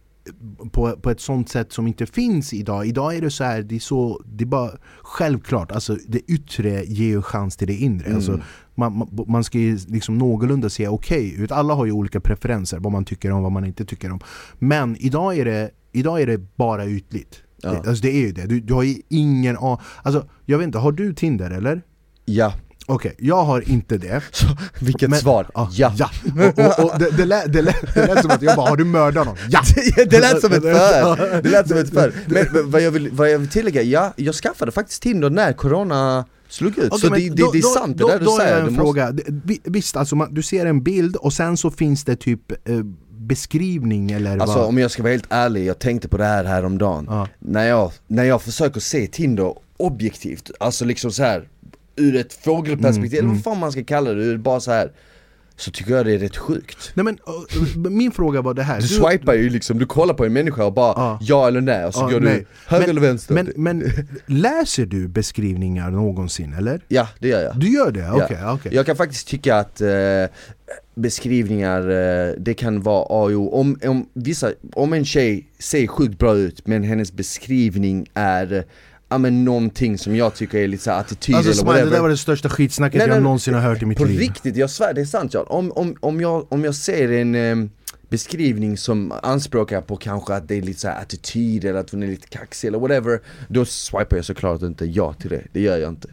på, 0.72 0.92
på 0.92 1.10
ett 1.10 1.20
sånt 1.20 1.50
sätt 1.50 1.74
som 1.74 1.88
inte 1.88 2.06
finns 2.06 2.54
idag. 2.54 2.88
Idag 2.88 3.16
är 3.16 3.22
det 3.22 3.32
så 3.32 3.44
här, 3.44 3.62
det 3.62 3.76
är 3.76 3.80
så, 3.80 4.22
det 4.26 4.44
är 4.44 4.46
bara 4.46 4.72
självklart, 5.02 5.72
alltså 5.72 5.98
det 6.08 6.20
yttre 6.20 6.70
ger 6.86 7.06
ju 7.08 7.22
chans 7.22 7.58
till 7.58 7.68
det 7.68 7.76
inre. 7.76 8.06
Mm. 8.06 8.16
Alltså, 8.16 8.40
man, 8.76 8.98
man, 8.98 9.26
man 9.28 9.44
ska 9.44 9.60
ju 9.60 9.78
liksom 9.88 10.18
någorlunda 10.18 10.70
se 10.70 10.88
okej 10.88 11.36
ut. 11.42 11.52
Alla 11.52 11.74
har 11.74 11.86
ju 11.86 11.92
olika 11.92 12.20
preferenser, 12.20 12.80
vad 12.80 12.92
man 12.92 13.06
tycker 13.06 13.32
om, 13.32 13.44
vad 13.44 13.52
man 13.52 13.66
inte 13.66 13.86
tycker 13.86 14.12
om. 14.12 14.20
Men 14.60 14.96
idag 15.00 15.38
är 15.38 15.46
det, 15.46 15.72
idag 15.92 16.22
är 16.22 16.28
det 16.28 16.56
bara 16.56 16.86
ytligt. 16.88 17.44
Ja. 17.62 17.72
Det, 17.72 17.90
alltså 17.90 18.02
det 18.02 18.12
är 18.12 18.20
ju 18.20 18.32
det, 18.32 18.46
du, 18.46 18.60
du 18.60 18.74
har 18.74 18.84
ju 18.84 18.96
ingen 19.10 19.58
an- 19.58 19.78
Alltså 20.04 20.30
jag 20.46 20.58
vet 20.58 20.66
inte, 20.66 20.78
har 20.78 20.92
du 20.92 21.14
Tinder 21.14 21.52
eller? 21.52 21.82
Ja, 22.26 22.54
Okej, 22.90 23.16
jag 23.18 23.44
har 23.44 23.70
inte 23.70 23.98
det. 23.98 24.22
så 24.32 24.46
vilket 24.80 25.10
Men- 25.10 25.20
svar? 25.20 25.48
Ja. 25.54 25.70
Ja, 25.74 25.94
ja. 25.98 26.10
Och, 26.48 26.80
och, 26.80 26.94
och 26.94 27.00
det, 27.00 27.10
det, 27.18 27.26
lät, 27.26 27.54
det, 27.54 27.62
lät, 27.62 27.94
det 27.94 28.08
lät 28.08 28.22
som 28.22 28.32
att 28.32 28.42
jag 28.42 28.56
bara, 28.56 28.70
har 28.70 28.78
du 28.78 28.84
mördat 28.86 29.26
någon? 29.28 29.38
Ja! 29.50 29.62
det 30.10 30.20
lät 30.20 30.42
som 30.42 30.54
ett 30.54 30.62
för, 30.64 31.42
det 31.42 31.50
lät 31.50 31.68
som 31.68 31.78
ett 31.78 31.90
för 31.94 32.14
Men 32.28 32.72
vad 32.72 32.82
jag 32.82 32.92
vill, 32.92 33.10
vad 33.12 33.32
jag 33.32 33.40
vill 33.40 33.50
tillägga, 33.50 33.82
ja, 33.82 34.14
jag 34.16 34.36
skaffade 34.36 34.72
faktiskt 34.72 35.02
Tinder 35.02 35.30
när 35.30 35.54
corona 35.54 36.26
slog 36.50 36.78
ut, 36.78 36.92
Okej, 36.92 37.00
så 37.00 37.10
det, 37.16 37.30
det, 37.30 37.30
då- 37.44 37.52
det 37.52 37.58
är 37.58 37.62
då- 37.62 37.68
sant 37.70 37.98
det 37.98 38.04
då, 38.04 38.08
där 38.08 38.20
du 38.20 38.26
då 38.26 38.38
säger 38.38 38.52
jag 38.52 38.60
en 38.60 38.66
Du 38.66 38.72
måste- 38.72 38.84
fråga, 38.84 39.12
Det- 39.12 39.58
visst 39.64 39.96
alltså 39.98 40.16
man, 40.16 40.34
du 40.34 40.42
ser 40.44 40.66
en 40.66 40.84
bild 40.84 41.16
och 41.16 41.34
sen 41.34 41.58
så 41.58 41.72
finns 41.72 42.04
det 42.04 42.16
typ 42.16 42.52
eh, 42.70 42.80
beskrivning 43.34 44.12
eller 44.12 44.38
Alltså 44.38 44.58
vad? 44.58 44.68
om 44.68 44.78
jag 44.78 44.92
ska 44.92 45.04
vara 45.04 45.12
helt 45.12 45.26
ärlig, 45.30 45.66
jag 45.66 45.80
tänkte 45.80 46.08
på 46.08 46.18
det 46.18 46.26
här 46.26 46.44
häromdagen 46.44 47.06
Ja. 47.10 47.28
när, 47.40 47.68
jag, 47.68 47.92
när 48.08 48.24
jag 48.24 48.42
försöker 48.42 48.80
se 48.80 49.08
Tinder 49.08 49.54
objektivt, 49.78 50.52
alltså 50.60 50.86
liksom 50.86 51.12
så 51.12 51.24
här 51.24 51.48
ur 52.00 52.16
ett 52.16 52.34
fågelperspektiv, 52.34 53.20
Mm, 53.20 53.26
eller 53.32 53.36
vad 53.36 53.44
fan 53.44 53.60
man 53.60 53.72
ska 53.72 53.84
kalla 53.84 54.14
det, 54.14 54.38
bara 54.38 54.60
så 54.60 54.72
här 54.72 54.92
så 55.56 55.72
tycker 55.72 55.92
jag 55.92 56.06
det 56.06 56.14
är 56.14 56.18
rätt 56.18 56.38
sjukt 56.38 56.92
Nej 56.94 57.04
men 57.04 57.18
eh, 57.86 57.92
min 57.92 58.12
fråga 58.12 58.42
var 58.42 58.54
det 58.54 58.64
här 58.64 58.82
Du 58.82 58.88
swipar 58.88 59.34
ju 59.34 59.50
liksom, 59.50 59.80
du 59.80 59.86
kollar 59.86 60.14
på 60.14 60.26
en 60.26 60.34
människa 60.34 60.66
och 60.66 60.74
bara 60.74 60.94
Ja. 60.96 61.20
ja 61.22 61.48
eller 61.48 61.62
nej 61.62 61.86
och 61.86 61.94
så 61.94 62.00
Ja, 62.00 62.08
går 62.10 62.20
nej. 62.20 62.38
du 62.40 62.46
höger 62.68 62.82
Men- 62.82 62.90
eller 62.90 63.02
vänster 63.02 63.34
men, 63.34 63.52
men 63.56 63.84
läser 64.26 64.86
du 64.86 65.08
beskrivningar 65.08 65.92
någonsin 65.92 66.54
eller? 66.54 66.82
Ja 66.88 67.08
det 67.20 67.28
gör 67.28 67.42
jag 67.44 67.60
Du 67.60 67.70
gör 67.74 67.92
det? 67.92 68.00
Ja. 68.00 68.24
Okej, 68.26 68.38
okej 68.46 68.76
Jag 68.76 68.86
kan 68.86 68.96
faktiskt 68.96 69.28
tycka 69.28 69.56
att 69.56 69.82
eh, 69.82 69.90
beskrivningar, 70.96 71.90
eh, 71.90 72.34
det 72.38 72.54
kan 72.54 72.82
vara 72.82 73.02
A 73.04 73.24
och 73.24 73.32
O. 73.32 73.50
Om, 73.60 73.78
om, 73.86 74.10
vissa, 74.14 74.52
om 74.74 74.94
en 74.94 75.06
tjej 75.06 75.48
ser 75.60 75.88
sjukt 75.88 76.18
bra 76.20 76.36
ut 76.36 76.68
men 76.68 76.84
hennes 76.84 77.14
beskrivning 77.14 78.08
är 78.14 78.66
Ja 79.10 79.18
men 79.18 79.46
någonting 79.46 79.98
som 79.98 80.16
jag 80.16 80.36
tycker 80.36 80.58
är 80.58 80.68
lite 80.68 80.84
så 80.84 80.92
här 80.92 81.00
attityd 81.00 81.36
Alltså 81.36 81.52
eller 81.52 81.56
smile, 81.62 81.72
det 81.72 81.78
whatever. 81.80 81.92
där 81.96 82.02
var 82.02 82.10
det 82.10 82.18
största 82.18 82.50
skitsnacket 82.50 82.98
Nej, 82.98 83.08
nej, 83.08 83.16
jag 83.16 83.24
någonsin 83.24 83.54
har 83.54 83.62
hört 83.62 83.82
i 83.82 83.86
mitt 83.86 83.98
På 83.98 84.06
liv. 84.06 84.20
riktigt, 84.20 84.56
jag 84.56 84.70
svär 84.70 84.94
det 84.94 85.02
är 85.02 85.06
sant 85.06 85.34
Jan. 85.34 85.46
Om, 85.48 85.72
om, 85.72 85.96
om, 86.00 86.22
jag, 86.22 86.54
om 86.54 86.64
jag 86.64 86.76
ser 86.76 87.12
en 87.12 87.36
eh, 87.36 87.70
beskrivning 88.10 88.78
som 88.78 89.14
anspråkar 89.24 89.82
på 89.82 89.96
kanske 89.98 90.34
att 90.34 90.48
det 90.48 90.56
är 90.56 90.62
lite 90.62 90.80
så 90.80 90.88
här 90.88 91.02
attityd 91.02 91.66
eller 91.66 91.80
att 91.80 91.90
hon 91.90 92.04
är 92.04 92.08
lite 92.08 92.28
kaxig 92.28 92.68
eller 92.68 92.80
whatever 92.80 93.20
Då 93.48 93.66
swipar 93.66 94.16
jag 94.16 94.26
såklart 94.26 94.62
inte 94.62 94.86
ja 94.86 95.14
till 95.14 95.30
det, 95.30 95.42
det 95.52 95.60
gör 95.62 95.78
jag 95.78 95.90
inte 95.90 96.08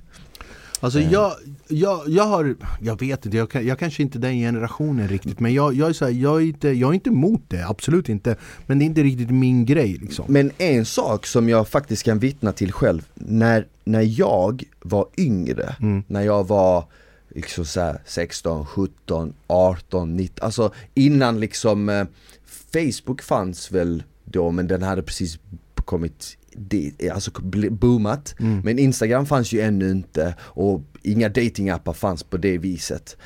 Alltså 0.81 0.99
Eh. 1.01 1.13
jag, 1.13 1.33
jag, 1.69 2.09
jag 2.09 2.25
har, 2.25 2.57
jag 2.81 3.01
vet 3.01 3.27
inte, 3.27 3.37
jag, 3.37 3.51
kan, 3.51 3.67
jag 3.67 3.79
kanske 3.79 4.03
inte 4.03 4.19
är 4.19 4.21
den 4.21 4.35
generationen 4.35 5.09
riktigt 5.09 5.41
Men 5.41 5.55
jag, 5.55 5.75
jag, 5.75 5.89
är 5.89 5.93
så 5.93 6.05
här, 6.05 6.13
jag, 6.13 6.37
är 6.43 6.47
inte, 6.47 6.69
jag 6.69 6.91
är 6.91 6.95
inte 6.95 7.11
emot 7.11 7.43
det, 7.49 7.67
absolut 7.69 8.09
inte 8.09 8.37
Men 8.67 8.79
det 8.79 8.85
är 8.85 8.87
inte 8.87 9.03
riktigt 9.03 9.31
min 9.31 9.67
grej 9.67 9.93
liksom 10.01 10.25
Men 10.29 10.51
en 10.59 10.85
sak 10.85 11.27
som 11.27 11.49
jag 11.49 11.69
faktiskt 11.69 12.03
kan 12.03 12.19
vittna 12.19 12.53
till 12.53 12.73
själv, 12.73 13.03
när, 13.15 13.67
när 13.85 14.21
jag 14.21 14.65
var 14.81 15.07
yngre, 15.19 15.77
Mm. 15.81 16.03
när 16.07 16.23
jag 16.23 16.49
var 16.49 16.85
liksom 17.29 17.65
så 17.65 17.81
här 17.81 17.99
16, 18.07 18.67
17, 18.67 19.33
18, 19.47 20.17
19, 20.17 20.45
alltså 20.47 20.73
innan 20.95 21.41
liksom 21.41 21.89
eh, 21.89 22.05
Facebook 22.73 23.23
fanns 23.23 23.71
väl 23.71 24.03
då 24.25 24.51
men 24.51 24.67
den 24.67 24.83
hade 24.83 25.03
precis 25.03 25.39
kommit 25.75 26.37
alltså 27.13 27.31
boomat 27.71 28.35
Mm. 28.41 28.61
Men 28.65 28.79
Instagram 28.79 29.27
fanns 29.27 29.53
ju 29.53 29.61
ännu 29.61 29.91
inte 29.91 30.35
och 30.41 30.83
inga 31.03 31.29
datingappar 31.29 31.93
fanns 31.93 32.23
på 32.23 32.37
det 32.37 32.59
viset 32.59 33.17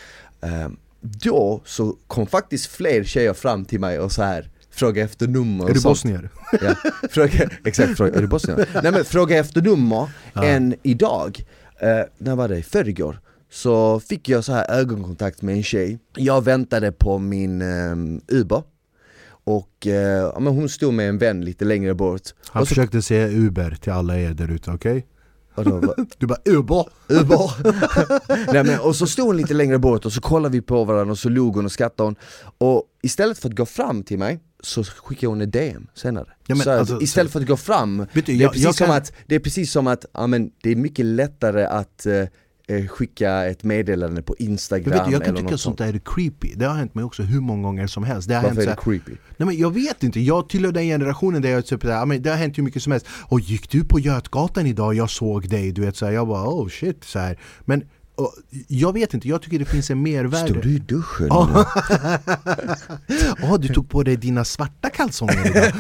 Ehm, 0.43 0.77
Då 1.01 1.63
så 1.65 1.97
kom 2.07 2.27
faktiskt 2.27 2.67
fler 2.67 3.05
tjejer 3.05 3.33
fram 3.33 3.65
till 3.65 3.81
mig 3.81 3.99
och 3.99 4.13
så 4.13 4.23
här 4.23 4.51
fråga 4.71 5.03
efter 5.05 5.27
nummer 5.29 5.65
Är 5.71 5.75
du 5.75 5.81
sånt. 5.81 5.91
bosnier? 5.93 6.29
Ja, 6.63 6.75
fråga, 7.11 7.51
exakt, 7.65 7.97
fråga, 7.97 8.15
är 8.15 8.21
du 8.21 8.27
bosnier? 8.29 8.69
Nej 8.83 8.93
men 8.93 9.05
fråga 9.05 9.39
efter 9.39 9.63
nummer 9.63 10.09
Ja. 10.33 10.45
än 10.45 10.75
idag, 10.83 11.45
eh, 11.81 11.89
när 12.19 12.37
var 12.37 12.49
det? 12.49 12.59
I 12.59 12.63
förrgår 12.63 13.21
Så 13.51 14.01
fick 14.01 14.29
jag 14.29 14.45
så 14.45 14.53
här 14.53 14.71
ögonkontakt 14.71 15.43
med 15.43 15.55
en 15.57 15.63
tjej 15.63 15.99
Jag 16.17 16.45
väntade 16.45 16.93
på 16.93 17.19
min 17.19 17.63
um, 17.63 18.21
Uber 18.29 18.63
Och 19.45 19.87
eh, 19.87 20.41
men 20.41 20.47
hon 20.55 20.69
stod 20.69 20.95
med 20.95 21.09
en 21.09 21.19
vän 21.19 21.45
lite 21.45 21.65
längre 21.65 21.95
bort 21.95 22.23
Han 22.49 22.63
så, 22.63 22.67
försökte 22.69 23.03
säga 23.03 23.29
Uber 23.29 23.79
till 23.81 23.93
alla 23.93 24.19
er 24.19 24.31
där 24.35 24.51
ute, 24.51 24.71
okej? 24.71 25.07
Vadå, 25.55 25.71
vad? 25.79 26.07
Du 26.19 26.27
bara 26.27 26.39
Ubo! 26.45 26.85
Uber. 27.09 27.51
Nej, 28.53 28.65
men, 28.65 28.81
och 28.81 28.97
så 28.97 29.07
stod 29.07 29.27
hon 29.27 29.37
lite 29.37 29.55
längre 29.55 29.79
bort 29.79 30.05
och 30.07 30.13
så 30.13 30.21
kollade 30.21 30.53
vi 30.53 30.61
på 30.63 30.85
varandra 30.85 31.13
och 31.13 31.19
så 31.19 31.29
log 31.29 31.57
hon 31.57 31.65
och 31.65 31.73
skrattade 31.73 32.07
hon. 32.07 32.17
Och 32.59 32.85
istället 33.03 33.39
för 33.39 33.49
att 33.49 33.57
gå 33.57 33.67
fram 33.67 34.03
till 34.03 34.19
mig 34.19 34.41
så 34.63 34.85
skickade 34.85 35.27
hon 35.27 35.41
ett 35.41 35.53
DM 35.53 35.87
senare. 35.95 36.27
Ja, 36.47 36.55
men 36.55 36.65
så 36.65 36.71
alltså- 36.71 37.01
istället 37.03 37.33
för 37.33 37.41
att 37.41 37.47
gå 37.47 37.57
fram, 37.57 38.07
du, 38.13 38.21
det, 38.21 38.33
är 38.33 38.37
jag- 38.37 38.51
precis 38.53 38.65
jag 38.65 38.75
som 38.75 38.87
kan- 38.87 38.97
att, 38.97 39.13
det 39.27 39.35
är 39.35 39.41
precis 39.41 39.73
som 39.73 39.87
att, 39.87 40.05
ja, 40.13 40.27
men, 40.27 40.51
det 40.63 40.71
är 40.71 40.77
mycket 40.77 41.05
lättare 41.07 41.65
att 41.65 42.07
eh, 42.07 42.25
skicka 42.89 43.47
ett 43.47 43.65
meddelande 43.65 44.23
på 44.23 44.37
Instagram 44.39 44.91
Men 44.91 45.05
vet 45.05 45.13
jag 45.13 45.25
kan 45.25 45.37
tycka 45.37 45.59
sånt 45.59 45.79
där 45.79 45.95
är 45.95 46.01
creepy. 46.05 46.55
Det 46.57 46.65
har 46.65 46.75
hänt 46.75 46.95
mig 46.95 47.05
också 47.05 47.23
hur 47.23 47.41
många 47.41 47.63
gånger 47.63 47.87
som 47.87 48.05
helst. 48.05 48.29
Det 48.29 48.35
har 48.35 48.43
hänt 48.43 48.57
Varför 48.57 48.71
är 48.71 48.75
så 48.75 48.81
det 48.81 48.99
creepy? 48.99 49.13
Nej 49.37 49.47
men 49.47 49.59
jag 49.59 49.75
vet 49.75 50.03
inte, 50.03 50.21
jag 50.21 50.49
tillhör 50.49 50.73
den 50.73 50.85
generationen 50.85 51.43
där 51.43 51.51
jag 51.51 51.67
typ 51.67 51.85
ja, 51.85 52.05
men 52.05 52.23
det 52.23 52.31
har 52.31 52.37
hänt 52.37 52.59
hur 52.59 52.63
mycket 52.63 52.83
som 52.83 52.93
helst 52.93 53.07
Och 53.13 53.41
gick 53.41 53.71
du 53.71 53.85
på 53.85 54.01
Götgatan 54.01 54.67
idag? 54.67 54.95
Jag 54.95 55.11
såg 55.11 55.49
dig, 55.49 55.73
du 55.73 55.81
vet 55.81 55.97
såhär, 55.97 56.13
jag 56.13 56.29
bara 56.29 56.49
oh 56.49 56.69
shit 56.69 57.05
så 57.05 57.19
här. 57.19 57.39
Men 57.65 57.85
och, 58.21 58.35
jag 58.69 58.93
vet 58.93 59.15
inte, 59.15 59.29
jag 59.29 59.43
tycker 59.43 59.59
det 59.59 59.65
finns 59.65 59.91
en 59.91 60.03
mervärde 60.03 60.49
Stod 60.49 60.63
du 60.63 60.75
i 60.75 60.79
duschen? 60.79 61.27
Ja. 61.31 61.67
Åh, 63.43 63.59
du 63.61 63.69
tog 63.69 63.91
på 63.91 64.03
dig 64.03 64.17
dina 64.17 64.45
svarta 64.45 64.91
kalsonger 64.91 65.47
idag? 65.47 65.73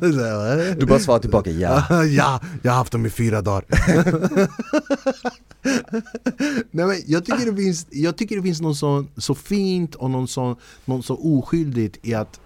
Så? 0.00 0.80
Du 0.80 0.86
bara 0.86 0.98
svarade 0.98 1.22
tillbaka 1.22 1.50
ja. 1.50 2.04
ja, 2.04 2.40
jag 2.62 2.72
har 2.72 2.78
haft 2.78 2.92
dem 2.92 3.06
i 3.06 3.10
fyra 3.10 3.42
dagar 3.42 3.64
Nej, 6.70 6.86
men 6.86 6.96
jag, 7.06 7.24
tycker 7.24 7.50
det 7.50 7.56
finns, 7.62 7.86
jag 7.90 8.16
tycker 8.16 8.36
det 8.36 8.42
finns 8.42 8.60
något 8.60 8.76
så, 8.76 9.04
så 9.16 9.34
fint 9.34 9.94
och 9.94 10.10
något 10.10 10.30
så, 10.30 10.56
något 10.84 11.04
så 11.04 11.16
oskyldigt 11.16 11.98
i 12.06 12.14
att 12.14 12.40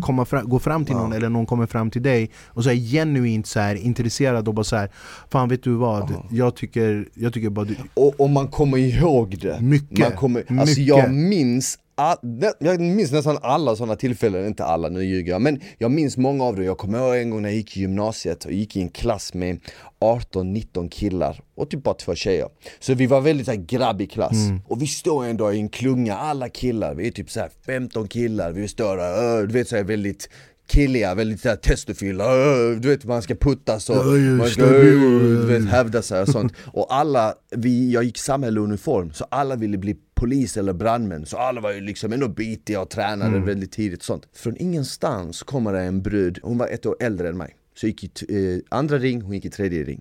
komma 0.00 0.24
fram, 0.24 0.48
gå 0.48 0.58
fram 0.58 0.84
till 0.84 0.94
någon 0.94 1.12
eller 1.12 1.28
någon 1.28 1.46
kommer 1.46 1.66
fram 1.66 1.90
till 1.90 2.02
dig 2.02 2.30
och 2.46 2.64
så 2.64 2.70
är 2.70 2.74
genuint 2.74 3.46
så 3.46 3.60
här, 3.60 3.74
intresserad 3.74 4.48
och 4.48 4.54
bara 4.54 4.64
så 4.64 4.76
här, 4.76 4.90
Fan 5.30 5.48
vet 5.48 5.62
du 5.62 5.74
vad, 5.74 6.14
jag 6.30 6.56
tycker, 6.56 7.08
jag 7.14 7.32
tycker 7.32 7.50
bara 7.50 7.64
du, 7.64 7.76
Och, 7.94 8.20
och 8.20 8.30
man 8.30 8.48
kommer 8.48 8.78
ihåg 8.78 9.38
det. 9.40 9.60
Mycket, 9.60 9.98
Man 9.98 10.12
kommer, 10.12 10.40
alltså 10.40 10.80
mycket. 10.80 10.86
jag 10.86 11.12
minns 11.12 11.78
all, 11.94 12.16
jag 12.58 12.80
minns 12.80 13.12
nästan 13.12 13.38
alla 13.42 13.76
sådana 13.76 13.96
tillfällen, 13.96 14.46
inte 14.46 14.64
alla, 14.64 14.88
nu 14.88 15.04
ljuger 15.04 15.32
jag, 15.32 15.42
men 15.42 15.60
jag 15.78 15.90
minns 15.90 16.16
många 16.16 16.44
av 16.44 16.56
det. 16.56 16.64
Jag 16.64 16.78
kommer 16.78 16.98
ihåg 16.98 17.16
en 17.16 17.30
gång 17.30 17.42
när 17.42 17.48
jag 17.48 17.56
gick 17.56 17.76
i 17.76 17.80
gymnasiet 17.80 18.44
och 18.44 18.52
gick 18.52 18.76
i 18.76 18.82
en 18.82 18.88
klass 18.88 19.34
med 19.34 19.60
18-19 20.00 20.88
killar 20.88 21.40
och 21.54 21.70
typ 21.70 21.82
bara 21.82 21.94
två 21.94 22.14
tjejer. 22.14 22.48
Så 22.80 22.94
vi 22.94 23.06
var 23.06 23.20
väldigt 23.20 23.46
så 23.46 23.52
här, 23.52 23.58
grabbig 23.58 24.10
klass. 24.10 24.36
Och 24.68 24.82
vi 24.82 24.86
står 24.86 25.24
en 25.24 25.36
dag 25.36 25.56
i 25.56 25.58
en 25.58 25.68
klunga, 25.68 26.16
alla 26.16 26.48
killar, 26.48 26.94
vi 26.94 27.06
är 27.06 27.10
typ 27.10 27.30
så 27.30 27.40
här 27.40 27.50
15 27.66 28.08
killar, 28.08 28.52
vi 28.52 28.68
står 28.68 28.96
där, 28.96 29.46
du 29.46 29.52
vet 29.52 29.68
så 29.68 29.76
här, 29.76 29.84
väldigt 29.84 30.28
killiga, 30.72 31.14
väldigt 31.14 31.40
såhär 31.40 31.56
testofyllda, 31.56 32.24
du 32.74 32.88
vet 32.88 33.04
man 33.04 33.22
ska 33.22 33.34
puttas 33.34 33.90
och 33.90 33.96
man 34.06 34.48
ska 34.48 34.66
du 34.66 35.46
vet, 35.46 35.68
hävda 35.70 36.02
sig 36.02 36.22
och 36.22 36.28
sånt. 36.28 36.52
Och 36.72 36.94
alla, 36.94 37.34
vi, 37.50 37.92
jag 37.92 38.04
gick 38.04 38.16
i 38.16 38.20
samma 38.20 38.46
uniform, 38.46 39.12
så 39.12 39.24
alla 39.30 39.56
ville 39.56 39.78
bli 39.78 39.96
polis 40.14 40.56
eller 40.56 40.72
brandmän, 40.72 41.26
så 41.26 41.36
alla 41.36 41.60
var 41.60 41.72
ju 41.72 41.80
liksom 41.80 42.12
ändå 42.12 42.28
bitiga 42.28 42.80
och 42.80 42.90
tränade 42.90 43.38
väldigt 43.40 43.72
tidigt 43.72 44.02
sånt. 44.02 44.28
Från 44.34 44.56
ingenstans 44.56 45.42
kommer 45.42 45.72
det 45.72 45.80
en 45.82 46.02
brud, 46.02 46.38
hon 46.42 46.58
var 46.58 46.66
ett 46.68 46.86
år 46.86 46.96
äldre 47.00 47.28
än 47.28 47.36
mig, 47.36 47.56
så 47.76 47.86
jag 47.86 47.90
gick 47.90 48.22
i 48.22 48.54
eh, 48.54 48.78
andra 48.78 48.98
ring, 48.98 49.20
hon 49.22 49.34
gick 49.34 49.44
i 49.44 49.50
tredje 49.50 49.84
ring. 49.84 50.00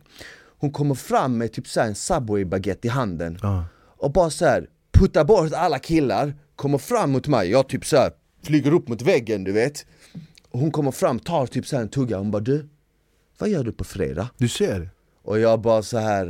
Hon 0.59 0.71
kommer 0.71 0.95
fram 0.95 1.37
med 1.37 1.51
typ 1.51 1.67
såhär 1.67 1.87
en 1.87 1.95
Subway 1.95 2.45
baguette 2.45 2.87
i 2.87 2.91
handen 2.91 3.37
Ja. 3.41 3.65
och 3.97 4.11
bara 4.11 4.29
så 4.29 4.45
här 4.45 4.67
puttar 4.91 5.23
bort 5.23 5.53
alla 5.53 5.79
killar, 5.79 6.33
kommer 6.55 6.77
fram 6.77 7.11
mot 7.11 7.27
mig, 7.27 7.51
jag 7.51 7.69
typ 7.69 7.85
så 7.85 7.97
här 7.97 8.11
flyger 8.43 8.73
upp 8.73 8.87
mot 8.87 9.01
väggen 9.01 9.43
du 9.43 9.51
vet. 9.51 9.85
Hon 10.51 10.71
kommer 10.71 10.91
fram, 10.91 11.19
tar 11.19 11.45
typ 11.45 11.67
så 11.67 11.75
här 11.75 11.83
en 11.83 11.89
tugga, 11.89 12.17
hon 12.17 12.31
bara 12.31 12.41
du, 12.41 12.69
vad 13.37 13.49
gör 13.49 13.63
du 13.63 13.71
på 13.71 13.83
fredag? 13.83 14.29
du 14.37 14.47
ser 14.47 14.89
Och 15.23 15.39
jag 15.39 15.61
bara 15.61 15.83
så 15.83 15.97
här, 15.97 16.25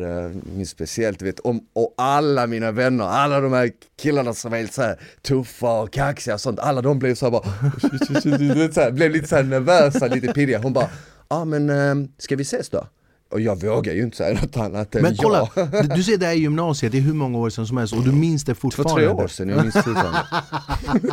minns 0.55 0.69
speciellt 0.69 1.19
du 1.19 1.25
vet, 1.25 1.39
om, 1.39 1.67
och 1.73 1.93
alla 1.97 2.47
mina 2.47 2.71
vänner, 2.71 3.05
alla 3.05 3.41
de 3.41 3.53
här 3.53 3.71
killarna 4.01 4.33
som 4.33 4.53
är 4.53 4.57
helt 4.57 4.73
så 4.73 4.81
här 4.81 4.99
tuffa 5.21 5.81
och 5.81 5.93
kaxiga 5.93 6.33
och 6.33 6.41
sånt, 6.41 6.59
alla 6.59 6.81
de 6.81 6.99
blev 6.99 7.15
så 7.15 7.25
här 7.25 7.31
bara, 7.31 7.43
så 8.73 8.81
här, 8.81 8.91
blev 8.91 9.11
lite 9.11 9.27
så 9.27 9.35
här 9.35 9.43
nervösa, 9.43 10.07
lite 10.07 10.33
pirriga. 10.33 10.59
Hon 10.59 10.73
bara, 10.73 10.89
ja 11.29 11.35
ah, 11.35 11.45
men 11.45 11.69
eh, 11.69 12.09
ska 12.17 12.35
vi 12.35 12.41
ses 12.41 12.69
då? 12.69 12.87
Och 13.31 13.41
jag 13.41 13.61
vågar 13.61 13.93
ju 13.93 14.03
inte 14.03 14.17
säga 14.17 14.41
något 14.41 14.57
annat 14.57 14.95
än 14.95 15.01
Men 15.01 15.15
kolla, 15.15 15.49
ja. 15.55 15.67
du- 15.95 16.03
ser 16.03 16.17
det 16.17 16.25
här 16.25 16.33
i 16.33 16.39
gymnasiet, 16.39 16.91
det 16.91 16.97
är 16.97 17.01
hur 17.01 17.13
många 17.13 17.37
år 17.37 17.49
sedan 17.49 17.67
som 17.67 17.77
helst 17.77 17.93
och 17.93 18.03
du 18.03 18.11
minns 18.11 18.43
det 18.43 18.55
fortfarande 18.55 18.93
tre 18.95 19.07
år 19.07 19.27
sedan, 19.27 19.49
jag 19.49 19.61
minns 19.61 19.73
fortfarande 19.73 20.19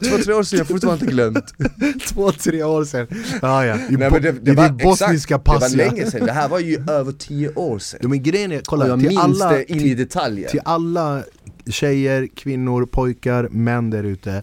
Två, 0.00 0.18
tre 0.24 0.34
år 0.34 0.42
sedan, 0.42 0.56
jag 0.58 0.64
har 0.64 0.68
fortfarande 0.68 1.04
inte 1.04 1.12
glömt. 1.14 1.54
Två, 2.08 2.32
tre 2.32 2.62
år 2.62 2.84
sedan. 2.84 3.06
Ja 3.42 3.64
ja, 3.66 3.76
i, 3.76 3.80
Nej, 3.96 4.10
men 4.10 4.22
det, 4.22 4.32
det 4.32 4.50
i 4.50 4.54
var, 4.54 4.68
ditt 4.68 4.82
bosniska 4.84 5.34
exakt, 5.34 5.44
pass 5.44 5.72
det 5.72 5.78
var 5.84 5.90
länge 5.90 6.10
sedan, 6.10 6.26
det 6.26 6.32
här 6.32 6.48
var 6.48 6.58
ju 6.58 6.90
över 6.90 7.12
tio 7.12 7.48
år 7.54 7.78
sedan. 7.78 8.00
Ja, 8.02 8.08
men 8.08 8.22
grejen 8.22 8.52
är, 8.52 8.58
Och 8.58 8.66
kolla, 8.66 8.86
jag 8.86 8.98
till 9.00 9.08
minns 9.08 9.20
alla, 9.20 9.50
det 9.52 9.72
in 9.72 9.80
i 9.80 9.94
detaljer. 9.94 10.48
till 10.48 10.60
alla 10.64 11.22
tjejer, 11.70 12.28
kvinnor, 12.34 12.86
pojkar, 12.86 13.48
män 13.50 13.90
där 13.90 14.04
ute 14.04 14.42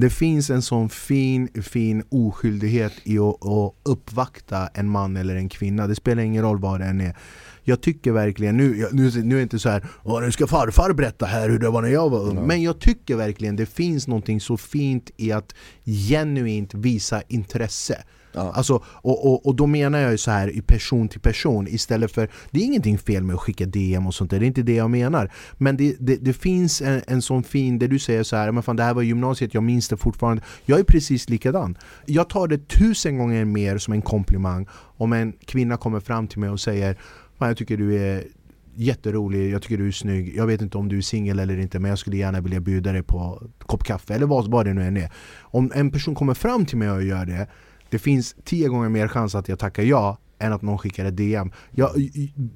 Det 0.00 0.10
finns 0.10 0.50
en 0.50 0.62
sån 0.62 0.88
fin, 0.88 1.48
fin 1.62 2.02
oskyldighet 2.08 2.92
i 3.04 3.18
att, 3.18 3.46
att 3.46 3.74
uppvakta 3.82 4.68
en 4.74 4.88
man 4.88 5.16
eller 5.16 5.36
en 5.36 5.48
kvinna. 5.48 5.86
Det 5.86 5.94
spelar 5.94 6.22
ingen 6.22 6.42
roll 6.42 6.58
vad 6.58 6.80
det 6.80 6.86
än 6.86 7.00
är. 7.00 7.16
Jag 7.62 7.80
tycker 7.80 8.12
verkligen, 8.12 8.56
nu, 8.56 8.88
nu, 8.92 9.10
nu 9.22 9.34
är 9.34 9.36
det 9.36 9.42
inte 9.42 9.58
så 9.58 9.68
här 9.68 9.86
Åh, 10.02 10.20
nu 10.20 10.32
ska 10.32 10.46
farfar 10.46 10.92
berätta 10.92 11.26
här 11.26 11.48
hur 11.48 11.58
det 11.58 11.70
var 11.70 11.82
när 11.82 11.88
jag 11.88 12.10
var 12.10 12.20
ung. 12.20 12.46
Men 12.46 12.62
jag 12.62 12.78
tycker 12.80 13.16
verkligen 13.16 13.56
det 13.56 13.66
finns 13.66 14.08
någonting 14.08 14.40
så 14.40 14.56
fint 14.56 15.10
i 15.16 15.32
att 15.32 15.54
genuint 15.84 16.74
visa 16.74 17.22
intresse 17.28 18.04
Ja. 18.32 18.52
Alltså, 18.52 18.82
och, 18.84 19.26
och, 19.26 19.46
och 19.46 19.54
då 19.54 19.66
menar 19.66 19.98
jag 19.98 20.10
ju 20.10 20.18
så 20.18 20.30
här 20.30 20.48
i 20.56 20.62
person 20.62 21.08
till 21.08 21.20
person 21.20 21.68
istället 21.68 22.12
för 22.12 22.28
Det 22.50 22.60
är 22.60 22.64
ingenting 22.64 22.98
fel 22.98 23.22
med 23.22 23.34
att 23.34 23.40
skicka 23.40 23.66
DM 23.66 24.06
och 24.06 24.14
sånt 24.14 24.30
där, 24.30 24.38
det 24.38 24.44
är 24.44 24.48
inte 24.48 24.62
det 24.62 24.74
jag 24.74 24.90
menar. 24.90 25.32
Men 25.58 25.76
det, 25.76 25.96
det, 26.00 26.16
det 26.16 26.32
finns 26.32 26.82
en, 26.82 27.02
en 27.06 27.22
sån 27.22 27.42
fin, 27.42 27.78
där 27.78 27.88
du 27.88 27.98
säger 27.98 28.22
så 28.22 28.36
här, 28.36 28.52
men 28.52 28.62
fan 28.62 28.76
det 28.76 28.82
här 28.82 28.94
var 28.94 29.02
gymnasiet, 29.02 29.54
jag 29.54 29.62
minns 29.62 29.88
det 29.88 29.96
fortfarande. 29.96 30.42
Jag 30.64 30.80
är 30.80 30.84
precis 30.84 31.28
likadan. 31.28 31.78
Jag 32.06 32.28
tar 32.28 32.48
det 32.48 32.68
tusen 32.68 33.18
gånger 33.18 33.44
mer 33.44 33.78
som 33.78 33.92
en 33.92 34.02
komplimang 34.02 34.66
om 34.72 35.12
en 35.12 35.32
kvinna 35.32 35.76
kommer 35.76 36.00
fram 36.00 36.28
till 36.28 36.38
mig 36.38 36.50
och 36.50 36.60
säger 36.60 36.96
Fan 37.38 37.48
jag 37.48 37.56
tycker 37.56 37.76
du 37.76 37.96
är 37.96 38.24
jätterolig, 38.74 39.50
jag 39.50 39.62
tycker 39.62 39.78
du 39.78 39.88
är 39.88 39.92
snygg 39.92 40.36
Jag 40.36 40.46
vet 40.46 40.60
inte 40.60 40.78
om 40.78 40.88
du 40.88 40.98
är 40.98 41.02
singel 41.02 41.38
eller 41.38 41.58
inte 41.58 41.78
men 41.78 41.88
jag 41.88 41.98
skulle 41.98 42.16
gärna 42.16 42.40
vilja 42.40 42.60
bjuda 42.60 42.92
dig 42.92 43.02
på 43.02 43.38
en 43.42 43.66
kopp 43.66 43.84
kaffe 43.84 44.14
eller 44.14 44.26
vad, 44.26 44.50
vad 44.50 44.66
det 44.66 44.74
nu 44.74 44.82
än 44.82 44.96
är. 44.96 45.10
Om 45.40 45.72
en 45.74 45.90
person 45.90 46.14
kommer 46.14 46.34
fram 46.34 46.66
till 46.66 46.78
mig 46.78 46.90
och 46.90 47.02
gör 47.02 47.26
det 47.26 47.46
det 47.90 47.98
finns 47.98 48.36
tio 48.44 48.68
gånger 48.68 48.88
mer 48.88 49.08
chans 49.08 49.34
att 49.34 49.48
jag 49.48 49.58
tackar 49.58 49.82
ja 49.82 50.18
än 50.38 50.52
att 50.52 50.62
någon 50.62 50.78
skickar 50.78 51.04
ett 51.04 51.16
DM 51.16 51.52
jag, 51.70 51.90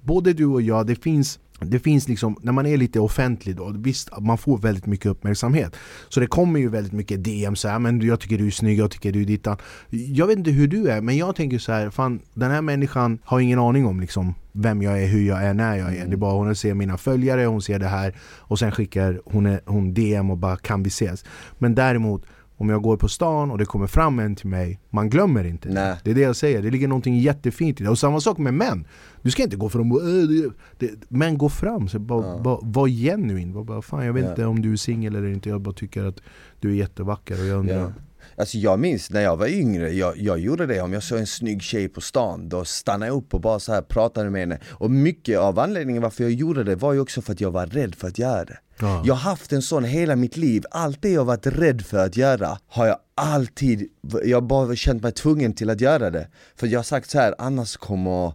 Både 0.02 0.32
du 0.32 0.46
och 0.46 0.62
jag, 0.62 0.86
det 0.86 1.02
finns 1.02 1.38
det 1.60 1.78
finns 1.78 2.08
liksom, 2.08 2.36
när 2.42 2.52
man 2.52 2.66
är 2.66 2.76
lite 2.76 3.00
offentlig 3.00 3.56
då, 3.56 3.74
visst 3.76 4.20
man 4.20 4.38
får 4.38 4.58
väldigt 4.58 4.86
mycket 4.86 5.06
uppmärksamhet. 5.06 5.76
Så 6.08 6.20
det 6.20 6.26
kommer 6.26 6.60
ju 6.60 6.68
väldigt 6.68 6.92
mycket 6.92 7.24
DM 7.24 7.56
så 7.56 7.68
här, 7.68 7.78
men 7.78 8.00
jag 8.00 8.20
tycker 8.20 8.38
du 8.38 8.46
är 8.46 8.50
snygg, 8.50 8.78
jag 8.78 8.90
tycker 8.90 9.12
du 9.12 9.22
är 9.22 9.26
dittan. 9.26 9.56
Jag 9.90 10.26
vet 10.26 10.38
inte 10.38 10.50
hur 10.50 10.68
du 10.68 10.90
är, 10.90 11.00
men 11.00 11.16
jag 11.16 11.36
tänker 11.36 11.58
så 11.58 11.72
här, 11.72 11.90
fan 11.90 12.20
den 12.34 12.50
här 12.50 12.62
människan 12.62 13.18
har 13.24 13.40
ingen 13.40 13.58
aning 13.58 13.86
om 13.86 14.00
liksom 14.00 14.34
vem 14.52 14.82
jag 14.82 15.02
är, 15.02 15.06
hur 15.06 15.26
jag 15.28 15.44
är, 15.44 15.54
när 15.54 15.76
jag 15.76 15.96
är. 15.96 16.06
Det 16.06 16.12
är 16.12 16.16
bara 16.16 16.32
hon 16.32 16.56
ser 16.56 16.74
mina 16.74 16.96
följare, 16.96 17.44
hon 17.44 17.62
ser 17.62 17.78
det 17.78 17.88
här. 17.88 18.14
Och 18.20 18.58
sen 18.58 18.72
skickar 18.72 19.20
hon, 19.24 19.58
hon 19.64 19.94
DM 19.94 20.30
och 20.30 20.38
bara 20.38 20.56
kan 20.56 20.82
vi 20.82 20.88
ses? 20.88 21.24
Men 21.58 21.74
däremot 21.74 22.24
om 22.56 22.68
jag 22.68 22.82
går 22.82 22.96
på 22.96 23.08
stan 23.08 23.50
och 23.50 23.58
det 23.58 23.64
kommer 23.64 23.86
fram 23.86 24.18
en 24.18 24.36
till 24.36 24.46
mig, 24.48 24.80
man 24.90 25.10
glömmer 25.10 25.44
inte 25.44 25.68
det. 25.68 25.74
Nej. 25.74 25.96
Det 26.04 26.10
är 26.10 26.14
det 26.14 26.20
jag 26.20 26.36
säger, 26.36 26.62
det 26.62 26.70
ligger 26.70 26.88
någonting 26.88 27.18
jättefint 27.18 27.80
i 27.80 27.84
det. 27.84 27.90
Och 27.90 27.98
samma 27.98 28.20
sak 28.20 28.38
med 28.38 28.54
män. 28.54 28.86
Du 29.22 29.30
ska 29.30 29.42
inte 29.42 29.56
gå 29.56 29.68
fram 29.68 29.92
och 29.92 30.00
äh, 30.02 30.50
det, 30.78 30.90
Men 31.08 31.38
gå 31.38 31.48
fram, 31.48 31.88
så 31.88 31.98
bara, 31.98 32.26
Ja. 32.26 32.40
bara, 32.42 32.58
var 32.62 32.88
genuin. 32.88 33.64
Bara, 33.66 33.82
fan, 33.82 34.06
jag 34.06 34.12
vet 34.12 34.24
Ja. 34.24 34.30
inte 34.30 34.44
om 34.46 34.62
du 34.62 34.72
är 34.72 34.76
singel 34.76 35.14
eller 35.16 35.28
inte, 35.28 35.48
jag 35.48 35.60
bara 35.60 35.74
tycker 35.74 36.04
att 36.04 36.20
du 36.60 36.70
är 36.70 36.74
jättevacker 36.74 37.40
och 37.40 37.46
jag 37.46 37.58
undrar 37.58 37.76
Ja. 37.80 37.92
Alltså 38.36 38.58
jag 38.58 38.78
minns 38.78 39.10
när 39.10 39.20
jag 39.20 39.36
var 39.36 39.46
yngre, 39.46 39.92
jag, 39.92 40.18
jag 40.18 40.38
gjorde 40.38 40.66
det 40.66 40.80
om 40.80 40.92
jag 40.92 41.02
såg 41.02 41.18
en 41.18 41.26
snygg 41.26 41.62
tjej 41.62 41.88
på 41.88 42.00
stan, 42.00 42.48
då 42.48 42.64
stannade 42.64 43.06
jag 43.06 43.16
upp 43.16 43.34
och 43.34 43.40
bara 43.40 43.60
så 43.60 43.72
här 43.72 43.82
pratade 43.82 44.30
med 44.30 44.40
henne. 44.40 44.58
Och 44.70 44.90
mycket 44.90 45.38
av 45.38 45.58
anledningen 45.58 46.02
varför 46.02 46.24
jag 46.24 46.32
gjorde 46.32 46.64
det 46.64 46.76
var 46.76 46.92
ju 46.92 47.00
också 47.00 47.22
för 47.22 47.32
att 47.32 47.40
jag 47.40 47.50
var 47.50 47.66
rädd 47.66 47.94
för 47.94 48.08
att 48.08 48.18
göra 48.18 48.44
det. 48.44 48.58
Ja. 48.78 49.02
Jag 49.06 49.14
har 49.14 49.30
haft 49.30 49.52
en 49.52 49.62
sån 49.62 49.84
hela 49.84 50.16
mitt 50.16 50.36
liv, 50.36 50.64
allt 50.70 51.02
det 51.02 51.10
jag 51.10 51.24
varit 51.24 51.46
rädd 51.46 51.82
för 51.82 51.98
att 51.98 52.16
göra 52.16 52.58
har 52.66 52.86
jag 52.86 52.98
alltid, 53.14 53.88
jag 54.24 54.36
har 54.36 54.48
bara 54.48 54.76
känt 54.76 55.02
mig 55.02 55.12
tvungen 55.12 55.54
till 55.54 55.70
att 55.70 55.80
göra 55.80 56.10
det. 56.10 56.28
För 56.56 56.66
jag 56.66 56.78
har 56.78 56.84
sagt 56.84 57.10
så 57.10 57.18
här, 57.18 57.34
annars 57.38 57.76
kommer 57.76 58.32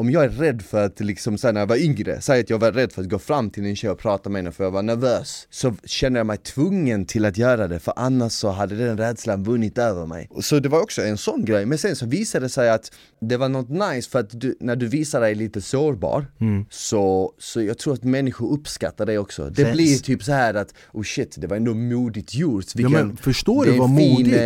om 0.00 0.10
jag 0.10 0.24
är 0.24 0.28
rädd 0.28 0.62
för 0.62 0.84
att 0.86 1.00
liksom, 1.00 1.38
så 1.38 1.52
när 1.52 1.60
jag 1.60 1.66
var 1.66 1.76
yngre, 1.76 2.20
säg 2.20 2.40
att 2.40 2.50
jag 2.50 2.58
var 2.58 2.72
rädd 2.72 2.92
för 2.92 3.02
att 3.02 3.08
gå 3.08 3.18
fram 3.18 3.50
till 3.50 3.66
en 3.66 3.76
tjej 3.76 3.90
och 3.90 3.98
prata 3.98 4.30
med 4.30 4.42
henne 4.42 4.52
för 4.52 4.64
jag 4.64 4.70
var 4.70 4.82
nervös 4.82 5.46
Så 5.50 5.74
kände 5.84 6.18
jag 6.20 6.26
mig 6.26 6.36
tvungen 6.36 7.04
till 7.04 7.24
att 7.24 7.38
göra 7.38 7.68
det 7.68 7.78
för 7.78 7.92
annars 7.96 8.32
så 8.32 8.50
hade 8.50 8.74
den 8.76 8.98
rädslan 8.98 9.44
vunnit 9.44 9.78
över 9.78 10.06
mig. 10.06 10.28
Så 10.40 10.58
det 10.58 10.68
var 10.68 10.80
också 10.82 11.02
en 11.02 11.18
sån 11.18 11.44
grej, 11.44 11.66
men 11.66 11.78
sen 11.78 11.96
så 11.96 12.06
visade 12.06 12.44
det 12.44 12.48
sig 12.48 12.70
att 12.70 12.92
det 13.20 13.36
var 13.36 13.48
något 13.48 13.68
nice 13.68 14.10
för 14.10 14.18
att 14.18 14.40
du, 14.40 14.56
när 14.60 14.76
du 14.76 14.86
visar 14.86 15.20
dig 15.20 15.34
lite 15.34 15.60
sårbar 15.60 16.26
så, 16.70 17.32
så 17.38 17.62
jag 17.62 17.78
tror 17.78 17.94
att 17.94 18.04
människor 18.04 18.52
uppskattar 18.52 19.06
det 19.06 19.18
också. 19.18 19.50
Det 19.50 19.62
Sen- 19.64 19.72
blir 19.72 19.98
typ 19.98 20.22
så 20.22 20.32
här 20.32 20.54
att, 20.54 20.74
oh 20.92 21.02
shit 21.02 21.34
det 21.38 21.46
var 21.46 21.56
ändå 21.56 21.74
modigt 21.74 22.34
gjort 22.34 22.64
Vilken, 22.74 22.92
men 22.92 23.16
förstår 23.16 23.64
du 23.64 23.74
är 23.74 23.78
vad 23.78 23.96
fin, 23.96 24.12
modigt? 24.12 24.36
eh, 24.36 24.40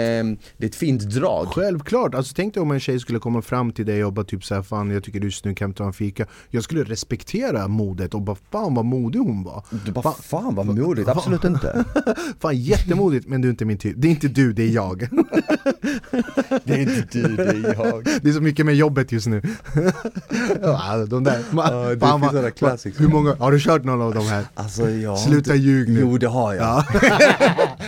Det 0.57 0.65
är 0.65 0.67
ett 0.67 0.75
fint 0.75 1.03
drag. 1.03 1.47
Självklart, 1.47 2.15
alltså 2.15 2.33
tänk 2.37 2.55
dig 2.55 2.61
om 2.61 2.71
en 2.71 2.81
tjej 2.81 3.01
skulle 3.01 3.19
komma 3.19 3.43
fram 3.43 3.73
till 3.73 3.87
dig 3.87 4.05
och 4.05 4.13
bara 4.13 4.25
typ 4.25 4.45
såhär 4.45 4.63
Fan 4.63 4.91
jag 4.91 5.05
tycker 5.05 5.21
du 5.21 5.31
snygg, 5.45 5.57
kan 5.57 5.71
vi 5.71 5.75
ta 5.75 5.85
en 5.85 5.93
fika? 5.93 6.27
Jag 6.51 6.65
skulle 6.65 6.85
respektera 6.85 7.69
modet 7.69 8.15
och 8.15 8.23
bara 8.23 8.37
fan 8.53 8.75
vad 8.75 8.85
modig 8.85 9.19
hon 9.19 9.43
var. 9.45 9.65
Du 9.87 9.93
bara 9.93 10.03
Fan- 10.03 10.15
fan 10.23 10.55
vad 10.55 10.67
modigt, 10.67 11.09
absolut 11.09 11.45
inte. 11.45 11.85
Fan 12.41 12.57
jättemodigt 12.57 13.29
men 13.29 13.41
du 13.41 13.49
är 13.49 13.51
inte 13.51 13.65
min 13.65 13.79
typ, 13.79 13.95
det 13.99 14.09
är 14.09 14.11
inte 14.11 14.29
du, 14.29 14.53
det 14.53 14.63
är 14.63 14.69
jag. 14.71 15.09
Det 16.65 16.73
är 16.75 16.79
inte 16.79 17.07
du, 17.11 17.37
det 17.37 17.43
är 17.45 17.75
jag. 17.79 18.05
Det 18.23 18.29
är 18.29 18.33
så 18.33 18.41
mycket 18.41 18.67
med 18.67 18.75
jobbet 18.75 19.13
just 19.13 19.27
nu. 19.27 19.43
Ja, 20.63 21.07
de 21.07 21.25
där, 21.25 21.39
Ja, 21.57 21.71
det 21.71 22.01
fan, 22.01 22.21
sådana 22.31 22.51
classics. 22.51 23.01
Hur 23.01 23.09
många, 23.09 23.35
har 23.35 23.53
du 23.53 23.61
kört 23.61 23.85
någon 23.85 24.03
av 24.03 24.15
de 24.15 24.25
här? 24.27 24.45
Alltså 24.55 24.83
Sluta 25.27 25.37
inte... 25.37 25.55
ljug 25.55 25.89
nu. 25.89 26.01
Jo 26.01 26.19
det 26.19 26.27
har 26.29 26.55
jag. 26.55 26.65
Ja. 26.65 26.85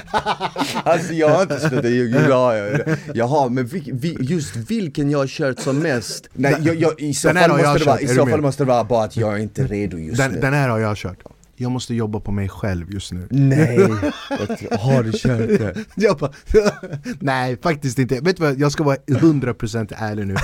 Alltså 0.85 1.13
jag 1.13 1.29
har 1.29 1.43
inte 1.43 1.61
slutat 1.61 1.91
ljuga, 1.91 2.21
det 2.21 2.35
har 2.35 2.55
jag 2.55 2.81
Jag 3.15 3.27
har, 3.27 3.49
men 3.51 3.67
vi, 3.67 3.91
vi, 3.93 4.17
just 4.21 4.57
vilken 4.57 5.11
jag 5.11 5.19
har 5.19 5.27
kört 5.27 5.59
som 5.59 5.79
mest? 5.79 6.29
Nej 6.33 6.57
jag, 6.63 6.75
jag, 6.77 7.01
i 7.01 7.15
så 7.15 7.29
fall 7.29 7.51
måste 7.51 7.79
det 7.79 7.85
vara, 7.85 8.01
i 8.01 8.05
är 8.05 8.15
så 8.15 8.27
fall 8.27 8.41
måste 8.41 8.63
det 8.65 8.69
vara 8.69 8.85
bara 8.85 9.05
att 9.05 9.17
jag 9.17 9.35
är 9.35 9.39
inte 9.39 9.67
redo 9.67 9.99
just 9.99 10.19
den, 10.19 10.33
nu. 10.33 10.41
den 10.41 10.55
här 10.55 10.69
har 10.69 10.79
jag 10.79 10.97
kört. 10.97 11.19
Jag 11.59 11.71
måste 11.71 11.95
jobba 11.95 12.21
på 12.21 12.33
mig 12.33 12.49
själv 12.49 12.93
just 12.93 13.13
nu. 13.13 13.27
Nej, 13.31 13.79
har 14.71 15.03
du 15.03 15.13
kört 15.13 15.49
det? 15.49 15.85
Jag 15.95 16.17
bara, 16.17 16.33
nej 17.21 17.59
faktiskt 17.63 17.99
inte, 17.99 18.21
vet 18.21 18.37
du 18.37 18.43
vad, 18.43 18.59
jag 18.59 18.73
ska 18.73 18.85
vara 18.85 18.97
100% 18.97 19.95
ärlig 19.97 20.27
nu. 20.27 20.37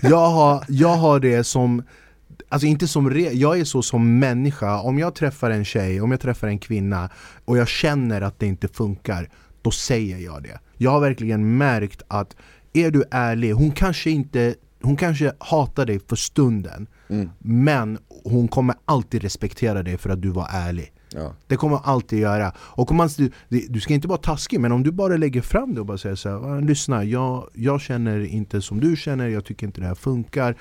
Jag 0.00 0.30
har, 0.30 0.64
jag 0.68 0.96
har 0.96 1.20
det 1.20 1.44
som 1.44 1.82
Alltså 2.52 2.66
inte 2.66 2.88
som 2.88 3.10
re, 3.10 3.32
jag 3.32 3.60
är 3.60 3.64
så 3.64 3.82
som 3.82 4.18
människa, 4.18 4.80
om 4.80 4.98
jag 4.98 5.14
träffar 5.14 5.50
en 5.50 5.64
tjej, 5.64 6.00
om 6.00 6.10
jag 6.10 6.20
träffar 6.20 6.48
en 6.48 6.58
kvinna 6.58 7.10
och 7.44 7.56
jag 7.56 7.68
känner 7.68 8.20
att 8.20 8.38
det 8.38 8.46
inte 8.46 8.68
funkar, 8.68 9.28
då 9.62 9.70
säger 9.70 10.18
jag 10.18 10.42
det. 10.42 10.58
Jag 10.76 10.90
har 10.90 11.00
verkligen 11.00 11.56
märkt 11.56 12.02
att 12.08 12.36
är 12.72 12.90
du 12.90 13.04
ärlig, 13.10 13.52
hon 13.52 13.70
kanske 13.70 14.10
inte 14.10 14.54
hon 14.82 14.96
kanske 14.96 15.32
hatar 15.38 15.86
dig 15.86 16.00
för 16.08 16.16
stunden 16.16 16.86
Men 17.38 17.98
hon 18.24 18.48
kommer 18.48 18.74
alltid 18.84 19.22
respektera 19.22 19.82
dig 19.82 19.98
för 19.98 20.10
att 20.10 20.22
du 20.22 20.28
var 20.28 20.48
ärlig 20.52 20.92
Ja. 21.14 21.34
det 21.46 21.56
kommer 21.56 21.70
man 21.74 21.82
alltid 21.84 22.18
göra. 22.18 22.52
Och 22.58 22.90
om 22.90 22.96
man, 22.96 23.08
du, 23.16 23.30
du 23.68 23.80
ska 23.80 23.94
inte 23.94 24.08
vara 24.08 24.18
taskig, 24.18 24.60
men 24.60 24.72
om 24.72 24.82
du 24.82 24.90
bara 24.92 25.16
lägger 25.16 25.40
fram 25.40 25.74
det 25.74 25.80
och 25.80 25.86
bara 25.86 25.98
säger 25.98 26.16
så 26.16 26.28
här, 26.28 26.36
"Ah, 26.56 26.60
lyssna, 26.60 27.04
jag, 27.04 27.48
jag 27.54 27.80
känner 27.80 28.20
inte 28.20 28.62
som 28.62 28.80
du 28.80 28.96
känner, 28.96 29.28
jag 29.28 29.44
tycker 29.44 29.66
inte 29.66 29.80
det 29.80 29.86
här 29.86 29.94
funkar. 29.94 30.56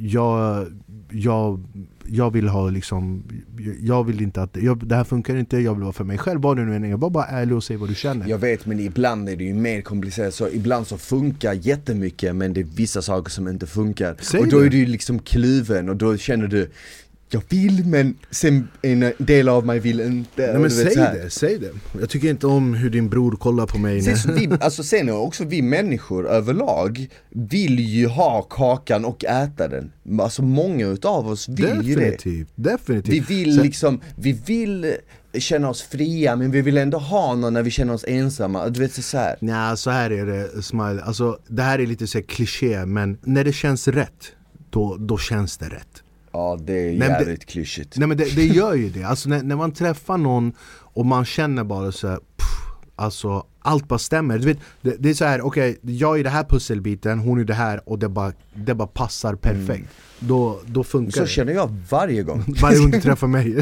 Jag, 0.00 0.66
jag, 1.10 1.64
jag 2.06 2.30
vill 2.30 2.48
ha 2.48 2.70
liksom, 2.70 3.24
jag 3.80 4.04
vill 4.04 4.20
inte 4.22 4.42
att, 4.42 4.56
jag, 4.56 4.86
det 4.86 4.94
här 4.96 5.04
funkar 5.04 5.36
inte, 5.36 5.58
jag 5.58 5.74
vill 5.74 5.82
vara 5.82 5.92
för 5.92 6.04
mig 6.04 6.18
själv. 6.18 6.40
Vad 6.40 6.56
det 6.56 6.64
nu 6.64 6.76
än 6.76 6.84
är, 6.84 6.96
var 6.96 7.10
bara 7.10 7.24
ärlig 7.26 7.56
och 7.56 7.64
säg 7.64 7.76
vad 7.76 7.88
du 7.88 7.94
känner. 7.94 8.28
Jag 8.28 8.38
vet 8.38 8.66
men 8.66 8.80
ibland 8.80 9.28
är 9.28 9.36
det 9.36 9.44
ju 9.44 9.54
mer 9.54 9.80
komplicerat 9.80 10.34
så 10.34 10.48
ibland 10.48 10.86
så 10.86 10.98
funkar 10.98 11.52
jättemycket 11.52 12.36
men 12.36 12.52
det 12.52 12.60
är 12.60 12.64
vissa 12.64 13.02
saker 13.02 13.30
som 13.30 13.48
inte 13.48 13.66
funkar 13.66 14.16
Säg 14.20 14.40
Och 14.40 14.48
då 14.48 14.60
det. 14.60 14.66
är 14.66 14.70
du 14.70 14.86
liksom 14.86 15.18
kluven 15.18 15.88
och 15.88 15.96
då 15.96 16.16
känner 16.16 16.46
du 16.46 16.70
Jag 17.34 17.42
vill 17.48 17.86
men 17.86 18.18
sen 18.30 18.68
en 18.82 19.12
del 19.18 19.48
av 19.48 19.66
mig 19.66 19.78
vill 19.78 20.00
inte 20.00 20.52
Nej, 20.52 20.58
men 20.58 20.70
säg 20.70 20.94
det, 20.94 21.30
säg 21.30 21.58
det. 21.58 21.70
Jag 22.00 22.10
tycker 22.10 22.30
inte 22.30 22.46
om 22.46 22.74
hur 22.74 22.90
din 22.90 23.08
bror 23.08 23.32
kollar 23.32 23.66
på 23.66 23.78
mig. 23.78 24.02
Sen, 24.02 24.34
vi, 24.34 24.50
alltså 24.60 24.82
sen 24.82 25.08
är 25.08 25.16
också 25.16 25.44
vi 25.44 25.62
människor 25.62 26.28
överlag 26.28 27.08
vill 27.30 27.78
ju 27.78 28.06
ha 28.06 28.42
kakan 28.42 29.04
och 29.04 29.24
äta 29.24 29.68
den 29.68 29.92
Alltså 30.20 30.42
många 30.42 30.86
utav 30.86 31.28
oss 31.28 31.48
vill 31.48 31.82
ju 31.82 31.94
det 31.94 32.00
Definitivt, 32.00 32.52
definitivt. 32.54 33.14
Vi 33.14 33.20
vill 33.20 33.54
Sen- 33.54 33.64
liksom, 33.64 34.00
vi 34.16 34.32
vill 34.32 34.84
eh, 34.84 35.40
känna 35.40 35.68
oss 35.68 35.82
fria 35.82 36.36
men 36.36 36.50
vi 36.50 36.62
vill 36.62 36.78
ändå 36.78 36.98
ha 36.98 37.34
någon 37.34 37.54
när 37.54 37.62
vi 37.62 37.70
känner 37.70 37.94
oss 37.94 38.04
ensamma, 38.08 38.68
du 38.68 38.80
vet 38.80 38.94
så 38.94 39.02
så 39.02 39.18
här. 39.18 39.36
Nja, 39.40 39.76
så 39.76 39.90
här 39.90 40.10
är 40.10 40.26
det 40.26 40.62
Smile, 40.62 41.02
alltså, 41.02 41.38
det 41.48 41.62
här 41.62 41.78
är 41.78 41.86
lite 41.86 42.06
så 42.06 42.18
här 42.18 42.24
kliché 42.24 42.86
men 42.86 43.18
när 43.22 43.44
det 43.44 43.52
känns 43.52 43.88
rätt, 43.88 44.32
då, 44.70 44.96
då 44.96 45.18
känns 45.18 45.58
det 45.58 45.66
rätt 45.66 46.01
Ja 46.32 46.58
det 46.60 46.72
är 46.72 46.98
men 46.98 46.98
det- 46.98 47.18
jävligt 47.18 47.46
klyschigt. 47.46 47.96
Nej 47.96 48.08
men 48.08 48.16
det, 48.16 48.36
det 48.36 48.44
gör 48.60 48.74
ju 48.74 48.90
det, 48.90 49.04
alltså 49.04 49.28
när, 49.28 49.42
när 49.42 49.56
man 49.56 49.72
träffar 49.72 50.18
någon 50.18 50.52
och 50.80 51.06
man 51.06 51.24
känner 51.24 51.64
bara 51.64 51.92
så 51.92 52.08
här, 52.08 52.16
pff, 52.16 52.48
Alltså 52.96 53.46
allt 53.60 53.88
bara 53.88 53.98
stämmer, 53.98 54.38
du 54.38 54.46
vet, 54.46 54.58
det, 54.82 54.96
det 54.98 55.10
är 55.10 55.14
så 55.14 55.24
här, 55.24 55.40
okej 55.40 55.78
jag 55.82 56.18
är 56.20 56.24
det 56.24 56.30
här 56.30 56.44
pusselbiten, 56.44 57.18
hon 57.18 57.40
är 57.40 57.44
det 57.44 57.54
här 57.54 57.88
och 57.88 57.98
det 57.98 58.08
bara, 58.08 58.32
det 58.54 58.74
bara 58.74 58.88
passar 58.88 59.34
perfekt 59.34 59.88
Då, 60.28 60.60
då 60.66 60.84
funkar 60.84 61.20
Så 61.20 61.26
känner 61.26 61.52
jag 61.52 61.76
varje 61.90 62.22
gång. 62.22 62.44
Varje 62.62 62.78
gång 62.78 62.90
du 62.90 63.00
träffar 63.08 63.26
mig. 63.26 63.56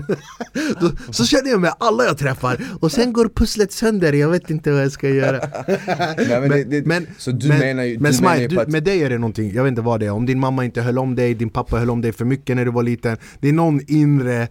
Då, 0.80 1.12
Så 1.12 1.24
känner 1.24 1.50
jag 1.50 1.60
med 1.60 1.74
alla 1.78 2.04
jag 2.04 2.18
träffar. 2.18 2.60
Och 2.80 2.92
sen 2.92 3.12
går 3.12 3.30
pusslet 3.34 3.72
sönder, 3.72 4.12
jag 4.12 4.28
vet 4.28 4.50
inte 4.50 4.70
vad 4.70 4.82
jag 4.82 4.92
ska 4.92 5.08
göra. 5.08 5.38
Nej, 5.66 6.40
men, 6.40 6.50
det, 6.50 6.80
det, 6.80 7.02
Så 7.18 7.30
du 7.30 7.48
menar 7.48 7.82
ju, 7.82 7.98
men 7.98 8.14
Smile, 8.14 8.62
att 8.62 8.68
med 8.68 8.82
dig 8.82 9.02
är 9.02 9.10
det 9.10 9.18
någonting, 9.18 9.52
jag 9.54 9.62
vet 9.62 9.70
inte 9.70 9.82
vad 9.82 10.00
det 10.00 10.06
är, 10.06 10.10
om 10.10 10.26
din 10.26 10.40
mamma 10.40 10.64
inte 10.64 10.82
höll 10.82 10.98
om 10.98 11.14
dig, 11.14 11.34
din 11.34 11.50
pappa 11.50 11.76
höll 11.76 11.90
om 11.90 12.00
dig 12.00 12.12
för 12.12 12.24
mycket 12.24 12.56
när 12.56 12.64
du 12.64 12.70
var 12.70 12.82
liten 12.82 13.16
Det 13.40 13.48
är 13.48 13.52
någon 13.52 13.80
inre, 13.86 14.48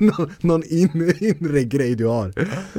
någon, 0.00 0.30
någon 0.40 0.62
inre, 0.64 1.12
inre 1.20 1.64
grej 1.64 1.94
du 1.94 2.06
har. 2.06 2.32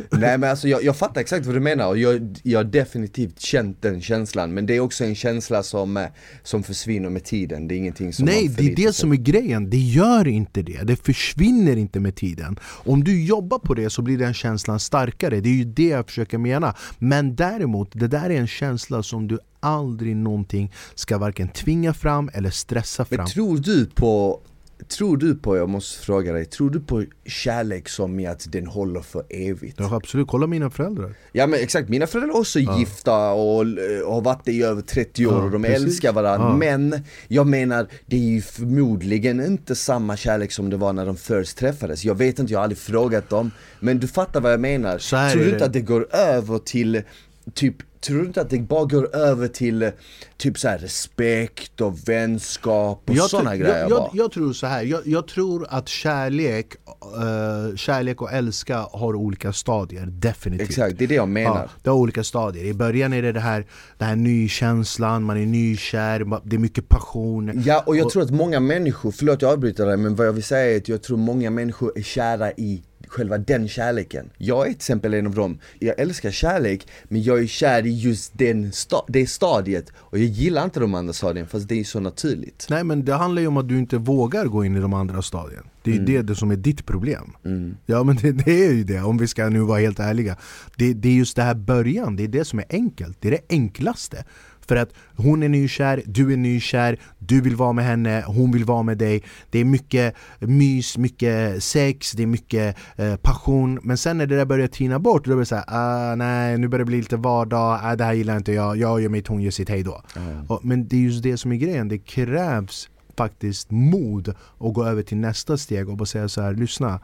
Nej 0.09 0.38
men 0.38 0.49
alltså 0.49 0.68
jag, 0.68 0.84
jag 0.84 0.95
fattar 0.95 1.22
exakt 1.22 1.45
vad 1.45 1.55
du 1.55 1.59
menar 1.59 1.88
och 1.88 1.97
jag, 1.97 2.38
jag 2.43 2.59
har 2.59 2.63
definitivt 2.63 3.39
känt 3.39 3.82
den 3.82 4.01
känslan. 4.01 4.53
Men 4.53 4.65
det 4.65 4.76
är 4.76 4.80
också 4.80 5.03
en 5.03 5.15
känsla 5.15 5.63
som, 5.63 5.97
eh, 5.97 6.05
som 6.43 6.63
försvinner 6.63 7.09
med 7.09 7.24
tiden, 7.24 7.68
det 7.68 7.76
är 7.76 7.78
ingenting 7.78 8.13
som 8.13 8.26
Nej, 8.26 8.47
det 8.58 8.72
är 8.72 8.76
det 8.76 8.93
som 8.93 9.12
är 9.12 9.16
grejen, 9.16 9.70
det 9.70 9.78
gör 9.78 10.28
inte 10.28 10.62
det, 10.62 10.84
det 10.84 10.95
försvinner 10.95 11.76
inte 11.76 11.99
med 11.99 12.16
tiden. 12.16 12.60
Om 12.64 13.03
du 13.03 13.26
jobbar 13.26 13.60
på 13.60 13.74
det 13.74 13.89
så 13.89 14.01
blir 14.01 14.18
den 14.18 14.34
känslan 14.34 14.80
starkare, 14.80 15.39
det 15.39 15.49
är 15.49 15.53
ju 15.53 15.66
det 15.66 15.88
jag 15.88 16.05
försöker 16.05 16.38
mena. 16.38 16.76
Men 16.99 17.36
däremot, 17.36 17.89
det 17.93 18.08
där 18.08 18.30
är 18.30 18.39
en 18.39 18.47
känsla 18.47 19.03
som 19.03 19.28
du 19.28 19.39
aldrig 19.60 20.16
någonting 20.16 20.72
ska 20.95 21.18
varken 21.18 21.47
tvinga 21.47 21.93
fram 21.93 22.30
eller 22.34 22.49
stressa 22.49 23.05
fram. 23.05 23.18
Men 23.18 23.28
tror 23.28 23.58
du 23.58 23.86
på, 23.86 24.41
tror 24.88 25.18
du 25.18 25.36
på, 25.36 25.58
jag 25.58 25.70
måste 25.70 26.06
fråga 26.06 26.34
dig, 26.34 26.46
tror 26.46 26.70
du 26.70 26.80
på 26.80 27.04
kärlek 27.26 27.90
som 27.90 28.20
i 28.20 28.28
att 28.28 28.52
den 28.52 28.68
håller 28.68 29.02
för 29.02 29.24
evigt? 29.30 29.76
Ja, 29.80 29.96
absolut, 29.96 30.28
kolla 30.28 30.48
mina 30.48 30.70
föräldrar 30.70 31.14
Ja 31.32 31.48
men 31.48 31.60
exakt, 31.60 31.90
mina 31.90 32.08
föräldrar 32.08 32.36
är 32.36 32.40
också 32.40 32.60
gifta 32.60 33.32
och, 33.32 33.60
och 34.06 34.14
har 34.14 34.22
varit 34.22 34.46
det 34.46 34.52
i 34.52 34.64
över 34.64 34.82
30 34.82 35.28
år 35.28 35.34
Ja, 35.34 35.44
och 35.44 35.52
de 35.52 35.64
precis. 35.64 35.86
älskar 35.86 36.14
varandra 36.14 36.48
Ja. 36.48 36.56
Men 36.58 37.04
jag 37.28 37.48
menar, 37.48 37.88
det 38.06 38.16
är 38.16 38.30
ju 38.30 38.42
förmodligen 38.42 39.46
inte 39.46 39.76
samma 39.76 40.18
kärlek 40.18 40.52
som 40.52 40.70
det 40.70 40.78
var 40.78 40.94
när 40.94 41.06
de 41.06 41.18
först 41.18 41.58
träffades 41.58 42.06
Jag 42.06 42.16
vet 42.16 42.40
inte, 42.40 42.54
jag 42.54 42.60
har 42.60 42.64
aldrig 42.64 42.78
frågat 42.80 43.30
dem 43.30 43.52
Men 43.80 44.00
du 44.00 44.08
fattar 44.08 44.42
vad 44.42 44.54
jag 44.54 44.60
menar? 44.60 45.32
Tror 45.32 45.44
du 45.44 45.50
inte 45.50 45.66
att 45.66 45.74
det 45.74 45.82
går 45.82 46.16
över 46.16 46.60
till 46.60 47.02
Typ, 47.54 47.76
tror 48.08 48.20
du 48.20 48.26
inte 48.26 48.41
att 48.41 48.49
det 48.49 48.60
bara 48.60 48.86
går 48.86 49.16
över 49.16 49.47
till 49.47 49.91
typ 50.38 50.60
så 50.60 50.70
respekt 50.70 51.82
och 51.82 52.10
vänskap 52.10 53.10
och 53.10 53.18
sådana 53.18 53.55
grejer 53.55 53.80
jag, 53.80 53.91
jag, 53.91 54.10
jag 54.14 54.32
tror 54.32 54.53
så 54.53 54.68
här. 54.68 54.84
Jag, 54.84 55.08
jag 55.08 55.28
tror 55.28 55.68
att 55.70 55.89
kärlek, 55.89 56.76
eh, 57.01 57.76
kärlek 57.76 58.22
och 58.22 58.32
älska 58.32 58.78
har 58.78 59.16
olika 59.16 59.53
stadier, 59.53 60.05
definitivt 60.05 60.70
Exakt, 60.70 60.97
det 60.97 61.03
är 61.03 61.08
det 61.08 61.16
jag 61.16 61.28
menar 61.28 61.55
Ja, 61.55 61.70
det 61.84 61.89
har 61.89 61.97
olika 61.97 62.24
stadier. 62.24 62.66
I 62.66 62.74
början 62.74 63.14
är 63.14 63.22
det 63.22 63.32
det 63.32 63.39
här, 63.39 63.66
den 63.97 64.08
här 64.08 64.16
nykänslan, 64.16 65.24
man 65.24 65.38
är 65.38 65.45
nykär, 65.45 66.41
det 66.43 66.55
är 66.55 66.60
mycket 66.60 66.89
passion 66.89 67.64
Ja, 67.66 67.84
och 67.86 67.97
jag 67.97 68.10
tror 68.10 68.24
att 68.24 68.32
många 68.32 68.60
människor, 68.60 69.12
förlåt 69.12 69.41
jag 69.41 69.51
avbryter 69.51 69.86
dig 69.86 69.97
men 69.97 70.16
vad 70.16 70.28
jag 70.28 70.34
vill 70.34 70.43
säga 70.43 70.74
är 70.74 70.78
att 70.78 70.88
jag 70.88 71.03
tror 71.03 71.18
många 71.18 71.49
människor 71.49 71.91
är 71.95 72.01
kära 72.01 72.51
i 72.51 72.84
själva 73.08 73.38
den 73.38 73.68
kärleken. 73.68 74.30
Jag 74.38 74.60
är 74.62 74.66
till 74.66 74.76
exempel 74.76 75.14
en 75.14 75.28
av 75.28 75.36
dem, 75.36 75.60
jag 75.80 75.99
älskar 75.99 76.32
kärlek 76.32 76.88
men 77.03 77.24
jag 77.24 77.39
är 77.39 77.47
kär 77.47 77.86
i 77.86 77.99
just 77.99 78.38
den 78.38 78.72
sta- 78.72 79.05
det 79.08 79.28
stadiet. 79.28 79.86
Och 79.95 80.18
jag 80.18 80.26
gillar 80.26 80.64
inte 80.64 80.80
de 80.80 80.95
andra 80.95 81.14
stadierna 81.14 81.47
fast 81.49 81.68
det 81.68 81.80
är 81.80 81.84
så 81.84 81.99
naturligt. 81.99 82.68
Nej 82.70 82.84
men 82.84 83.05
det 83.05 83.14
handlar 83.14 83.41
ju 83.41 83.47
om 83.47 83.58
att 83.58 83.68
du 83.70 83.78
inte 83.78 83.97
vågar 83.97 84.45
gå 84.45 84.66
in 84.66 84.76
i 84.78 84.80
de 84.80 84.93
andra 84.93 85.22
stadien. 85.22 85.64
Det 85.84 85.91
är 85.91 85.95
ju 85.95 86.05
det, 86.05 86.22
det 86.22 86.36
som 86.36 86.51
är 86.51 86.55
ditt 86.55 86.86
problem. 86.86 87.32
Ja 87.86 88.03
men 88.03 88.16
det, 88.16 88.32
det 88.32 88.66
är 88.66 88.74
ju 88.74 88.84
det, 88.84 89.01
om 89.01 89.18
vi 89.18 89.28
ska 89.28 89.49
nu 89.49 89.60
vara 89.60 89.80
helt 89.80 89.99
ärliga. 89.99 90.38
Det, 90.76 90.93
det 90.93 91.10
är 91.10 91.14
just 91.14 91.36
det 91.36 91.41
här 91.43 91.55
början, 91.55 92.16
det 92.16 92.24
är 92.24 92.28
det 92.28 92.45
som 92.45 92.60
är 92.60 92.66
enkelt, 92.70 93.18
det 93.22 93.28
är 93.28 93.32
det 93.32 93.41
enklaste 93.49 94.26
för 94.68 94.76
att 94.76 94.93
hon 95.15 95.43
är 95.43 95.49
nykär, 95.49 96.01
du 96.05 96.34
är 96.34 96.38
nykär, 96.38 96.99
du 97.20 97.41
vill 97.41 97.55
vara 97.55 97.74
med 97.74 97.86
henne, 97.86 98.24
hon 98.28 98.51
vill 98.51 98.65
vara 98.65 98.84
med 98.84 98.97
dig. 98.97 99.24
Det 99.49 99.59
är 99.59 99.65
mycket 99.65 100.15
mys, 100.39 100.97
mycket 100.97 101.63
sex, 101.63 102.11
det 102.11 102.24
är 102.24 102.28
mycket 102.28 102.78
eh, 102.95 103.15
passion. 103.15 103.80
Men 103.84 103.97
sen 103.97 104.18
när 104.18 104.26
det 104.26 104.36
där 104.36 104.45
börjar 104.45 104.68
tina 104.68 104.99
bort, 104.99 105.26
då 105.26 105.30
blir 105.30 105.38
det 105.38 105.45
såhär 105.45 105.63
ah, 105.68 106.15
nej 106.15 106.57
nu 106.57 106.68
börjar 106.68 106.86
det 106.86 106.86
bli 106.86 106.97
lite 106.97 107.18
vardag, 107.18 107.80
ah, 107.84 107.95
det 107.95 108.03
här 108.03 108.13
gillar 108.13 108.38
inte 108.38 108.53
jag, 108.53 108.78
jag 108.78 109.01
gör 109.01 109.09
mitt, 109.09 109.28
hon 109.28 109.41
gör 109.41 109.51
sitt, 109.51 109.70
hejdå 109.70 110.01
Och, 110.47 110.65
Men 110.65 110.88
det 110.88 110.95
är 110.95 111.01
just 111.01 111.24
det 111.24 111.38
som 111.38 111.51
är 111.51 111.55
grejen, 111.55 111.88
det 111.88 111.97
krävs 111.97 112.89
faktiskt 113.18 113.72
mod 113.72 114.30
att 114.59 114.74
gå 114.74 114.86
över 114.86 115.03
till 115.03 115.18
nästa 115.18 115.57
steg 115.57 115.89
och 115.89 115.97
bara 115.97 116.05
säga 116.05 116.30
så 116.30 116.41
här, 116.41 116.53
lyssna 116.53 116.99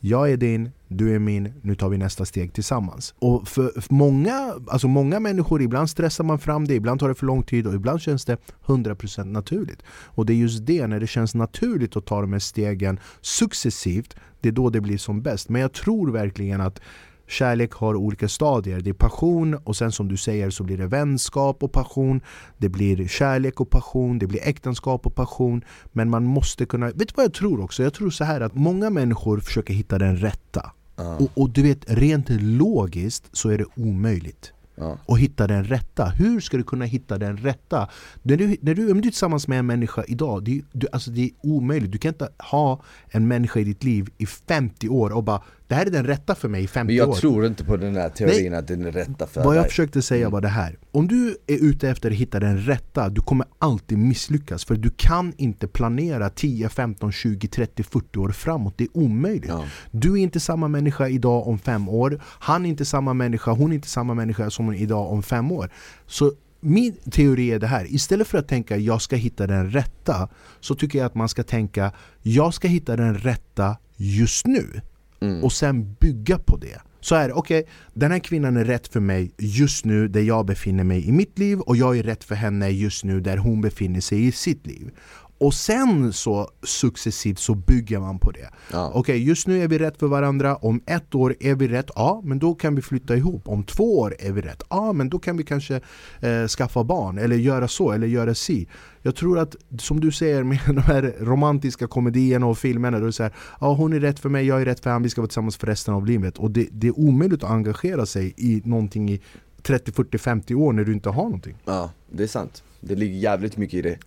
jag 0.00 0.32
är 0.32 0.36
din, 0.36 0.70
du 0.88 1.14
är 1.14 1.18
min, 1.18 1.52
nu 1.62 1.74
tar 1.74 1.88
vi 1.88 1.98
nästa 1.98 2.24
steg 2.24 2.52
tillsammans. 2.52 3.14
Och 3.18 3.48
för, 3.48 3.80
för 3.80 3.94
många, 3.94 4.54
alltså 4.66 4.88
många 4.88 5.20
människor, 5.20 5.62
ibland 5.62 5.90
stressar 5.90 6.24
man 6.24 6.38
fram 6.38 6.64
det, 6.64 6.74
ibland 6.74 7.00
tar 7.00 7.08
det 7.08 7.14
för 7.14 7.26
lång 7.26 7.42
tid 7.42 7.66
och 7.66 7.74
ibland 7.74 8.00
känns 8.00 8.24
det 8.24 8.36
100% 8.66 9.24
naturligt. 9.24 9.82
Och 9.88 10.26
det 10.26 10.32
är 10.32 10.36
just 10.36 10.66
det, 10.66 10.86
när 10.86 11.00
det 11.00 11.06
känns 11.06 11.34
naturligt 11.34 11.96
att 11.96 12.06
ta 12.06 12.20
de 12.20 12.32
här 12.32 12.40
stegen 12.40 13.00
successivt, 13.20 14.16
det 14.40 14.48
är 14.48 14.52
då 14.52 14.70
det 14.70 14.80
blir 14.80 14.98
som 14.98 15.22
bäst. 15.22 15.48
Men 15.48 15.62
jag 15.62 15.72
tror 15.72 16.10
verkligen 16.10 16.60
att 16.60 16.80
Kärlek 17.28 17.72
har 17.72 17.94
olika 17.94 18.28
stadier. 18.28 18.80
Det 18.80 18.90
är 18.90 18.94
passion 18.94 19.54
och 19.54 19.76
sen 19.76 19.92
som 19.92 20.08
du 20.08 20.16
säger 20.16 20.50
så 20.50 20.64
blir 20.64 20.78
det 20.78 20.86
vänskap 20.86 21.62
och 21.62 21.72
passion. 21.72 22.20
Det 22.58 22.68
blir 22.68 23.08
kärlek 23.08 23.60
och 23.60 23.70
passion, 23.70 24.18
det 24.18 24.26
blir 24.26 24.40
äktenskap 24.48 25.06
och 25.06 25.14
passion. 25.14 25.64
Men 25.92 26.10
man 26.10 26.24
måste 26.24 26.66
kunna, 26.66 26.86
vet 26.86 26.98
du 26.98 27.12
vad 27.16 27.24
jag 27.24 27.34
tror 27.34 27.60
också? 27.60 27.82
Jag 27.82 27.94
tror 27.94 28.10
så 28.10 28.24
här 28.24 28.40
att 28.40 28.54
många 28.54 28.90
människor 28.90 29.40
försöker 29.40 29.74
hitta 29.74 29.98
den 29.98 30.16
rätta. 30.16 30.72
Uh. 30.98 31.22
Och, 31.22 31.30
och, 31.34 31.50
du 31.50 31.62
vet, 31.62 31.84
rent 31.86 32.26
logiskt 32.30 33.28
så 33.32 33.48
är 33.48 33.58
det 33.58 33.64
omöjligt. 33.76 34.52
Ja. 34.80 34.98
och 35.06 35.18
hitta 35.18 35.46
den 35.46 35.64
rätta. 35.64 36.08
Hur 36.08 36.40
ska 36.40 36.56
du 36.56 36.62
kunna 36.62 36.84
hitta 36.84 37.18
den 37.18 37.36
rätta? 37.36 37.88
När 38.22 38.36
du, 38.36 38.56
när 38.60 38.74
du, 38.74 38.90
om 38.90 39.00
du 39.00 39.08
är 39.08 39.10
tillsammans 39.10 39.48
med 39.48 39.58
en 39.58 39.66
människa 39.66 40.04
idag, 40.08 40.44
det, 40.44 40.62
du, 40.72 40.86
alltså 40.92 41.10
det 41.10 41.24
är 41.24 41.30
omöjligt. 41.40 41.92
Du 41.92 41.98
kan 41.98 42.08
inte 42.08 42.28
ha 42.38 42.82
en 43.08 43.28
människa 43.28 43.60
i 43.60 43.64
ditt 43.64 43.84
liv 43.84 44.08
i 44.18 44.26
50 44.26 44.88
år 44.88 45.10
och 45.10 45.24
bara 45.24 45.42
det 45.68 45.74
här 45.74 45.86
är 45.86 45.90
den 45.90 46.06
rätta 46.06 46.34
för 46.34 46.48
mig 46.48 46.64
i 46.64 46.68
50 46.68 46.80
år. 46.80 46.86
Men 46.86 46.96
jag 46.96 47.08
år. 47.08 47.14
tror 47.14 47.46
inte 47.46 47.64
på 47.64 47.76
den 47.76 47.96
här 47.96 48.08
teorin 48.08 48.50
Nej. 48.50 48.58
att 48.58 48.68
den 48.68 48.86
är 48.86 48.92
rätta 48.92 49.26
för 49.26 49.44
Vad 49.44 49.56
jag 49.56 49.68
försökte 49.68 50.02
säga 50.02 50.20
mm. 50.20 50.32
var 50.32 50.40
det 50.40 50.48
här. 50.48 50.78
Om 50.90 51.08
du 51.08 51.36
är 51.46 51.64
ute 51.64 51.88
efter 51.88 52.10
att 52.10 52.16
hitta 52.16 52.40
den 52.40 52.58
rätta, 52.58 53.08
du 53.08 53.20
kommer 53.20 53.46
alltid 53.58 53.98
misslyckas. 53.98 54.64
För 54.64 54.74
du 54.74 54.90
kan 54.96 55.32
inte 55.36 55.68
planera 55.68 56.30
10, 56.30 56.68
15, 56.68 57.12
20, 57.12 57.48
30, 57.48 57.82
40 57.82 58.18
år 58.18 58.28
framåt. 58.28 58.74
Det 58.76 58.84
är 58.84 58.96
omöjligt. 58.96 59.48
Ja. 59.48 59.64
Du 59.90 60.12
är 60.12 60.16
inte 60.16 60.40
samma 60.40 60.68
människa 60.68 61.08
idag 61.08 61.48
om 61.48 61.58
fem 61.58 61.88
år. 61.88 62.20
Han 62.24 62.64
är 62.64 62.68
inte 62.68 62.84
samma 62.84 63.14
människa, 63.14 63.50
hon 63.50 63.70
är 63.70 63.74
inte 63.74 63.88
samma 63.88 64.14
människa 64.14 64.50
som 64.50 64.74
idag 64.74 65.12
om 65.12 65.22
fem 65.22 65.52
år. 65.52 65.70
Så 66.06 66.32
min 66.60 66.96
teori 67.10 67.52
är 67.52 67.58
det 67.58 67.66
här, 67.66 67.94
istället 67.94 68.26
för 68.26 68.38
att 68.38 68.48
tänka 68.48 68.76
jag 68.76 69.02
ska 69.02 69.16
hitta 69.16 69.46
den 69.46 69.70
rätta 69.70 70.28
så 70.60 70.74
tycker 70.74 70.98
jag 70.98 71.06
att 71.06 71.14
man 71.14 71.28
ska 71.28 71.42
tänka 71.42 71.92
jag 72.22 72.54
ska 72.54 72.68
hitta 72.68 72.96
den 72.96 73.18
rätta 73.18 73.76
just 73.96 74.46
nu 74.46 74.80
mm. 75.20 75.44
och 75.44 75.52
sen 75.52 75.94
bygga 75.94 76.38
på 76.38 76.56
det. 76.56 76.80
Så 77.00 77.14
är 77.14 77.28
det, 77.28 77.34
okej, 77.34 77.60
okay, 77.60 77.72
den 77.94 78.10
här 78.10 78.18
kvinnan 78.18 78.56
är 78.56 78.64
rätt 78.64 78.88
för 78.88 79.00
mig 79.00 79.30
just 79.38 79.84
nu 79.84 80.08
där 80.08 80.20
jag 80.20 80.46
befinner 80.46 80.84
mig 80.84 81.08
i 81.08 81.12
mitt 81.12 81.38
liv 81.38 81.60
och 81.60 81.76
jag 81.76 81.98
är 81.98 82.02
rätt 82.02 82.24
för 82.24 82.34
henne 82.34 82.68
just 82.68 83.04
nu 83.04 83.20
där 83.20 83.36
hon 83.36 83.60
befinner 83.60 84.00
sig 84.00 84.26
i 84.26 84.32
sitt 84.32 84.66
liv. 84.66 84.90
Och 85.38 85.54
sen 85.54 86.12
så 86.12 86.50
successivt 86.62 87.38
så 87.38 87.54
bygger 87.54 87.98
man 87.98 88.18
på 88.18 88.30
det. 88.30 88.50
Ja. 88.72 88.88
Okej, 88.88 89.00
okay, 89.00 89.16
just 89.16 89.46
nu 89.46 89.62
är 89.62 89.68
vi 89.68 89.78
rätt 89.78 89.98
för 89.98 90.06
varandra. 90.06 90.56
Om 90.56 90.80
ett 90.86 91.14
år 91.14 91.36
är 91.40 91.54
vi 91.54 91.68
rätt, 91.68 91.90
ja 91.94 92.20
men 92.24 92.38
då 92.38 92.54
kan 92.54 92.74
vi 92.74 92.82
flytta 92.82 93.16
ihop. 93.16 93.48
Om 93.48 93.64
två 93.64 93.98
år 93.98 94.16
är 94.18 94.32
vi 94.32 94.40
rätt, 94.40 94.62
ja 94.70 94.92
men 94.92 95.08
då 95.08 95.18
kan 95.18 95.36
vi 95.36 95.44
kanske 95.44 95.80
eh, 96.20 96.46
skaffa 96.46 96.84
barn 96.84 97.18
eller 97.18 97.36
göra 97.36 97.68
så 97.68 97.92
eller 97.92 98.06
göra 98.06 98.34
si. 98.34 98.68
Jag 99.02 99.16
tror 99.16 99.38
att, 99.38 99.56
som 99.78 100.00
du 100.00 100.12
säger 100.12 100.42
med 100.44 100.60
de 100.66 100.80
här 100.80 101.14
romantiska 101.20 101.86
komedierna 101.86 102.46
och 102.46 102.58
filmerna, 102.58 102.98
då 102.98 103.04
är 103.04 103.06
det 103.06 103.12
så 103.12 103.22
här, 103.22 103.32
ja 103.60 103.74
hon 103.74 103.92
är 103.92 104.00
rätt 104.00 104.18
för 104.18 104.28
mig, 104.28 104.46
jag 104.46 104.60
är 104.60 104.64
rätt 104.64 104.80
för 104.80 104.90
honom, 104.90 105.02
vi 105.02 105.10
ska 105.10 105.20
vara 105.20 105.28
tillsammans 105.28 105.56
för 105.56 105.66
resten 105.66 105.94
av 105.94 106.06
livet. 106.06 106.38
Och 106.38 106.50
det, 106.50 106.68
det 106.70 106.86
är 106.86 106.98
omöjligt 106.98 107.44
att 107.44 107.50
engagera 107.50 108.06
sig 108.06 108.34
i 108.36 108.62
någonting 108.64 109.10
i 109.10 109.20
30, 109.62 109.92
40, 109.92 110.18
50 110.18 110.54
år 110.54 110.72
när 110.72 110.84
du 110.84 110.92
inte 110.92 111.08
har 111.08 111.24
någonting. 111.24 111.56
Ja, 111.64 111.90
det 112.10 112.22
är 112.22 112.26
sant. 112.26 112.62
Det 112.80 112.94
ligger 112.94 113.16
jävligt 113.16 113.56
mycket 113.56 113.74
i 113.74 113.82
det. 113.82 113.98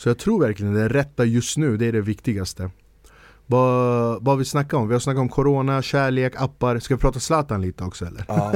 Så 0.00 0.08
jag 0.08 0.18
tror 0.18 0.40
verkligen 0.40 0.74
det 0.74 0.88
rätta 0.88 1.24
just 1.24 1.56
nu, 1.56 1.76
det 1.76 1.86
är 1.86 1.92
det 1.92 2.00
viktigaste. 2.00 2.70
Vad, 3.46 4.24
vad 4.24 4.38
vi 4.38 4.44
snackar 4.44 4.76
om? 4.76 4.88
Vi 4.88 4.94
har 4.94 5.00
snackat 5.00 5.20
om 5.20 5.28
corona, 5.28 5.82
kärlek, 5.82 6.32
appar. 6.36 6.78
Ska 6.78 6.94
vi 6.94 7.00
prata 7.00 7.20
Zlatan 7.20 7.62
lite 7.62 7.84
också 7.84 8.06
eller? 8.06 8.24
Ja, 8.28 8.52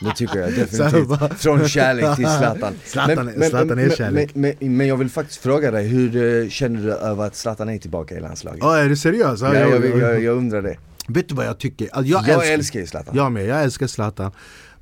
det 0.00 0.14
tycker 0.16 0.38
jag 0.38 0.48
definitivt. 0.54 1.40
Från 1.40 1.68
kärlek 1.68 2.16
till 2.16 2.26
Zlatan. 2.26 2.74
Zlatan, 2.84 3.26
men, 3.26 3.48
Zlatan 3.48 3.78
är 3.78 3.90
kärlek. 3.90 4.34
Men, 4.34 4.54
men, 4.60 4.76
men, 4.76 4.86
jag 4.86 4.96
vill 4.96 5.10
faktiskt 5.10 5.40
fråga 5.40 5.70
dig, 5.70 5.88
hur 5.88 6.16
uh, 6.16 6.48
känner 6.48 6.82
du 6.82 6.92
över 6.92 7.26
att 7.26 7.36
Zlatan 7.36 7.68
är 7.68 7.78
tillbaka 7.78 8.16
i 8.16 8.20
landslaget? 8.20 8.60
Ja, 8.62 8.78
är 8.78 8.88
du 8.88 8.96
seriös? 8.96 9.40
Ja, 9.40 9.54
jag, 9.54 9.70
jag, 9.70 9.98
jag, 9.98 10.22
jag 10.22 10.36
undrar 10.36 10.62
det. 10.62 10.76
Vet 11.08 11.28
du 11.28 11.34
vad 11.34 11.46
jag 11.46 11.58
tycker? 11.58 11.88
Alltså, 11.92 12.12
jag, 12.12 12.28
jag 12.28 12.52
älskar 12.52 12.80
ju 12.80 12.86
Zlatan. 12.86 13.16
Jag 13.16 13.32
med, 13.32 13.46
jag 13.46 13.62
älskar 13.62 13.86
Zlatan. 13.86 14.32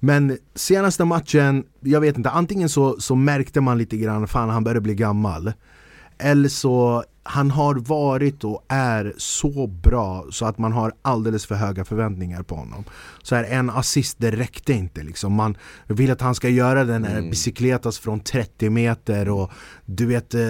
Men 0.00 0.38
senaste 0.54 1.04
matchen, 1.04 1.64
jag 1.80 2.00
vet 2.00 2.16
inte, 2.16 2.30
antingen 2.30 2.68
så, 2.68 3.00
så 3.00 3.14
märkte 3.14 3.60
man 3.60 3.78
lite 3.78 3.96
grann, 3.96 4.28
fan 4.28 4.48
han 4.48 4.64
börjar 4.64 4.80
bli 4.80 4.94
gammal 4.94 5.52
eller 6.18 6.48
så 6.48 7.04
han 7.22 7.50
har 7.50 7.74
varit 7.74 8.44
och 8.44 8.64
är 8.68 9.14
så 9.16 9.66
bra 9.66 10.24
så 10.30 10.46
att 10.46 10.58
man 10.58 10.72
har 10.72 10.92
alldeles 11.02 11.46
för 11.46 11.54
höga 11.54 11.84
förväntningar 11.84 12.42
på 12.42 12.54
honom. 12.54 12.84
Så 13.24 13.34
här, 13.34 13.44
en 13.44 13.70
assist 13.70 14.16
det 14.18 14.30
räckte 14.30 14.72
inte 14.72 15.02
liksom. 15.02 15.32
Man 15.32 15.56
vill 15.86 16.10
att 16.10 16.20
han 16.20 16.34
ska 16.34 16.48
göra 16.48 16.84
den 16.84 17.04
här 17.04 17.18
mm. 17.18 17.30
bicicletas 17.30 17.98
från 17.98 18.20
30 18.20 18.70
meter 18.70 19.28
och 19.28 19.50
du 19.86 20.06
vet 20.06 20.34
eh, 20.34 20.40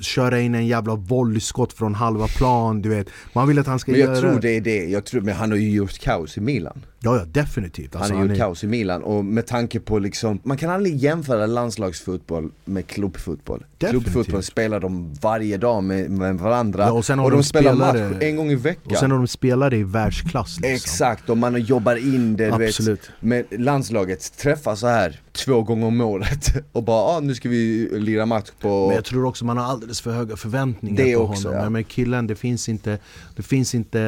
köra 0.00 0.40
in 0.40 0.54
en 0.54 0.66
jävla 0.66 0.94
volleyskott 0.94 1.72
från 1.72 1.94
halva 1.94 2.26
plan. 2.26 2.82
Du 2.82 2.88
vet. 2.88 3.08
Man 3.32 3.48
vill 3.48 3.58
att 3.58 3.66
han 3.66 3.78
ska 3.78 3.90
men 3.90 4.00
jag 4.00 4.08
göra... 4.08 4.20
tror 4.20 4.40
det 4.40 4.50
är 4.50 4.60
det, 4.60 4.84
jag 4.84 5.04
tror, 5.04 5.20
men 5.20 5.34
han 5.34 5.50
har 5.50 5.58
ju 5.58 5.70
gjort 5.70 5.98
kaos 5.98 6.36
i 6.36 6.40
Milan. 6.40 6.84
Ja, 7.00 7.16
ja 7.16 7.24
definitivt. 7.24 7.96
Alltså, 7.96 8.12
han 8.12 8.20
har 8.20 8.28
gjort 8.28 8.36
är... 8.36 8.40
kaos 8.40 8.64
i 8.64 8.66
Milan 8.66 9.02
och 9.02 9.24
med 9.24 9.46
tanke 9.46 9.80
på 9.80 9.98
liksom, 9.98 10.40
man 10.42 10.56
kan 10.56 10.70
aldrig 10.70 10.96
jämföra 10.96 11.46
landslagsfotboll 11.46 12.50
med 12.64 12.86
klubbfotboll. 12.86 13.64
Definitivt. 13.78 14.12
Klubbfotboll 14.12 14.42
spelar 14.42 14.80
de 14.80 15.14
varje 15.20 15.56
dag 15.56 15.84
med, 15.84 16.10
med 16.10 16.38
varandra 16.38 16.84
ja, 16.84 16.92
och, 16.92 17.04
sen 17.04 17.20
och 17.20 17.30
de, 17.30 17.36
de 17.36 17.42
spelar 17.42 17.74
spelare... 17.74 18.08
match 18.08 18.22
en 18.22 18.36
gång 18.36 18.50
i 18.50 18.54
veckan. 18.54 18.92
Och 18.92 18.96
sen 18.96 19.10
har 19.10 19.18
de 19.18 19.28
spelare 19.28 19.76
i 19.76 19.82
världsklass 19.82 20.56
liksom. 20.60 20.74
Exakt, 20.74 21.30
och 21.30 21.36
man 21.36 21.60
jobbar 21.60 21.96
in 21.96 22.15
det, 22.16 22.58
du 22.58 22.66
Absolut. 22.66 23.00
vet. 23.00 23.10
Men 23.20 23.44
landslaget 23.50 24.38
träffar 24.38 24.74
så 24.74 24.86
här 24.86 25.20
två 25.32 25.62
gånger 25.62 25.86
om 25.86 26.00
året 26.00 26.54
och 26.72 26.82
bara 26.82 27.16
ah, 27.16 27.20
nu 27.20 27.34
ska 27.34 27.48
vi 27.48 27.88
lira 27.92 28.26
match 28.26 28.50
på... 28.60 28.86
Men 28.86 28.96
jag 28.96 29.04
tror 29.04 29.24
också 29.24 29.44
man 29.44 29.56
har 29.56 29.64
alldeles 29.64 30.00
för 30.00 30.12
höga 30.12 30.36
förväntningar 30.36 31.04
det 31.04 31.14
på 31.14 31.20
också, 31.20 31.48
honom. 31.48 31.64
Ja. 31.64 31.70
Men 31.70 31.84
killen, 31.84 32.26
det 32.26 32.36
finns 32.36 32.68
inte, 32.68 32.98
det 33.36 33.42
finns 33.42 33.74
inte 33.74 33.98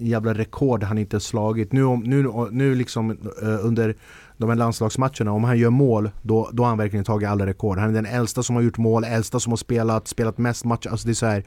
jävla 0.00 0.34
rekord 0.34 0.82
han 0.82 0.98
inte 0.98 1.20
slagit. 1.20 1.72
Nu, 1.72 1.96
nu, 1.96 2.48
nu 2.50 2.74
liksom 2.74 3.10
uh, 3.10 3.66
under 3.66 3.94
de 4.36 4.48
här 4.48 4.56
landslagsmatcherna, 4.56 5.32
om 5.32 5.44
han 5.44 5.58
gör 5.58 5.70
mål 5.70 6.10
då, 6.22 6.50
då 6.52 6.62
har 6.62 6.68
han 6.68 6.78
verkligen 6.78 7.04
tagit 7.04 7.28
alla 7.28 7.46
rekord. 7.46 7.78
Han 7.78 7.90
är 7.90 7.94
den 7.94 8.06
äldsta 8.06 8.42
som 8.42 8.56
har 8.56 8.62
gjort 8.62 8.78
mål, 8.78 9.04
äldsta 9.04 9.40
som 9.40 9.52
har 9.52 9.56
spelat, 9.56 10.08
spelat 10.08 10.38
mest 10.38 10.64
matcher. 10.64 10.88
Alltså 10.88 11.06
det 11.06 11.12
är 11.12 11.14
så 11.14 11.26
här, 11.26 11.44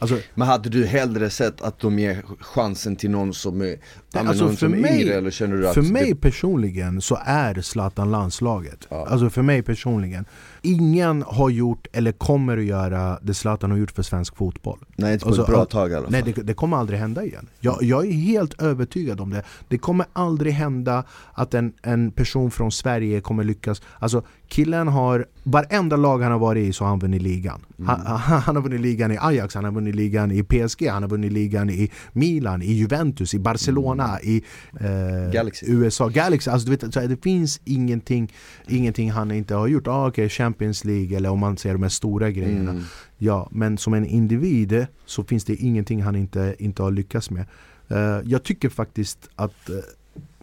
Alltså, 0.00 0.18
men 0.34 0.48
hade 0.48 0.68
du 0.68 0.86
hellre 0.86 1.30
sett 1.30 1.62
att 1.62 1.78
de 1.78 1.98
ger 1.98 2.24
chansen 2.40 2.96
till 2.96 3.10
någon 3.10 3.34
som 3.34 3.60
är, 3.60 3.78
alltså 4.14 4.44
någon 4.44 4.56
för 4.56 4.68
mig, 4.68 5.12
eller 5.12 5.30
känner 5.30 5.56
du 5.56 5.68
att 5.68 5.74
För 5.74 5.82
mig 5.82 6.08
det... 6.08 6.14
personligen 6.14 7.00
så 7.00 7.18
är 7.24 7.60
Zlatan 7.60 8.10
landslaget. 8.10 8.86
Ja. 8.90 9.06
Alltså 9.06 9.30
för 9.30 9.42
mig 9.42 9.62
personligen. 9.62 10.24
Ingen 10.62 11.22
har 11.22 11.50
gjort 11.50 11.86
eller 11.92 12.12
kommer 12.12 12.56
att 12.56 12.64
göra 12.64 13.18
det 13.22 13.34
Zlatan 13.34 13.70
har 13.70 13.78
gjort 13.78 13.90
för 13.90 14.02
svensk 14.02 14.36
fotboll. 14.36 14.78
Nej 14.96 15.12
inte 15.12 15.22
på 15.22 15.28
alltså, 15.28 15.42
ett 15.42 15.48
bra 15.48 15.64
tag 15.64 15.90
i 15.90 15.94
alla 15.94 16.02
fall. 16.02 16.12
Nej 16.12 16.22
det, 16.22 16.42
det 16.42 16.54
kommer 16.54 16.76
aldrig 16.76 16.98
hända 16.98 17.24
igen. 17.24 17.46
Jag, 17.60 17.82
jag, 17.82 18.06
är 18.06 18.12
helt 18.12 18.62
övertygad 18.62 19.20
om 19.20 19.30
det. 19.30 19.42
Det 19.68 19.78
kommer 19.78 20.06
aldrig 20.12 20.52
hända 20.52 21.04
att 21.32 21.54
en, 21.54 21.72
en 21.82 22.10
person 22.10 22.50
från 22.50 22.72
Sverige 22.72 23.20
kommer 23.20 23.44
lyckas. 23.44 23.82
Alltså 23.98 24.22
killen 24.48 24.88
har, 24.88 25.26
varenda 25.42 25.96
lag 25.96 26.18
han 26.18 26.32
har 26.32 26.38
varit 26.38 26.68
i 26.68 26.72
så 26.72 26.84
har 26.84 26.88
han 26.88 26.98
vunnit 26.98 27.22
ligan. 27.22 27.60
Mm. 27.78 27.88
Han, 27.88 28.00
han, 28.06 28.18
han, 28.40 28.56
har 28.56 28.62
vunnit 28.62 28.80
ligan 28.80 29.12
i 29.12 29.18
Ajax, 29.20 29.54
han 29.54 29.64
har 29.64 29.72
vunnit 29.72 29.94
ligan 29.94 30.30
i 30.30 30.42
PSG, 30.42 30.86
han 30.86 31.02
har 31.02 31.10
vunnit 31.10 31.32
ligan 31.32 31.70
i 31.70 31.90
Milan, 32.12 32.62
i 32.62 32.72
Juventus, 32.72 33.34
i 33.34 33.38
Barcelona, 33.38 33.92
mm. 33.92 33.97
I 34.22 34.42
eh, 34.80 35.32
Galaxy. 35.32 35.66
USA. 35.68 36.08
Galaxy, 36.08 36.50
alltså 36.50 36.70
du 36.70 36.76
vet, 36.76 36.92
det 36.92 37.22
finns 37.22 37.60
ingenting, 37.64 38.32
ingenting 38.68 39.10
han 39.10 39.30
inte 39.30 39.54
har 39.54 39.66
gjort. 39.66 39.86
Ah, 39.86 40.08
okay, 40.08 40.28
Champions 40.28 40.84
League 40.84 41.16
eller 41.16 41.30
om 41.30 41.38
man 41.38 41.56
ser 41.56 41.72
de 41.72 41.82
här 41.82 41.90
stora 41.90 42.30
grejerna. 42.30 42.70
Mm. 42.70 42.82
Ja, 43.18 43.48
men 43.50 43.78
som 43.78 43.94
en 43.94 44.06
individ 44.06 44.86
så 45.06 45.24
finns 45.24 45.44
det 45.44 45.54
ingenting 45.54 46.02
han 46.02 46.16
inte, 46.16 46.54
inte 46.58 46.82
har 46.82 46.90
lyckats 46.90 47.30
med. 47.30 47.44
Uh, 47.90 48.20
jag 48.24 48.42
tycker 48.42 48.68
faktiskt 48.68 49.28
att 49.36 49.70
uh, 49.70 49.76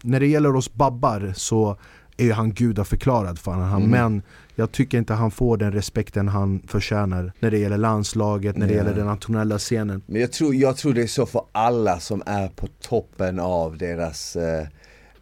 när 0.02 0.20
det 0.20 0.26
gäller 0.26 0.56
oss 0.56 0.74
babbar 0.74 1.32
så 1.36 1.76
är 2.16 2.32
han 2.32 2.52
gudaförklarad 2.52 3.38
för 3.38 3.52
han. 3.52 3.82
Mm. 3.82 3.90
Men 3.90 4.22
jag 4.58 4.72
tycker 4.72 4.98
inte 4.98 5.14
han 5.14 5.30
får 5.30 5.56
den 5.56 5.72
respekten 5.72 6.28
han 6.28 6.62
förtjänar 6.68 7.32
när 7.40 7.50
det 7.50 7.58
gäller 7.58 7.78
landslaget, 7.78 8.56
när 8.56 8.66
det 8.66 8.74
gäller 8.74 8.94
den 8.94 9.06
nationella 9.06 9.58
scenen. 9.58 10.02
Men 10.06 10.20
jag 10.20 10.32
tror, 10.32 10.54
jag 10.54 10.76
tror 10.76 10.94
det 10.94 11.02
är 11.02 11.06
så 11.06 11.26
för 11.26 11.42
alla 11.52 12.00
som 12.00 12.22
är 12.26 12.48
på 12.48 12.66
toppen 12.80 13.40
av 13.40 13.78
deras 13.78 14.36
eh, 14.36 14.60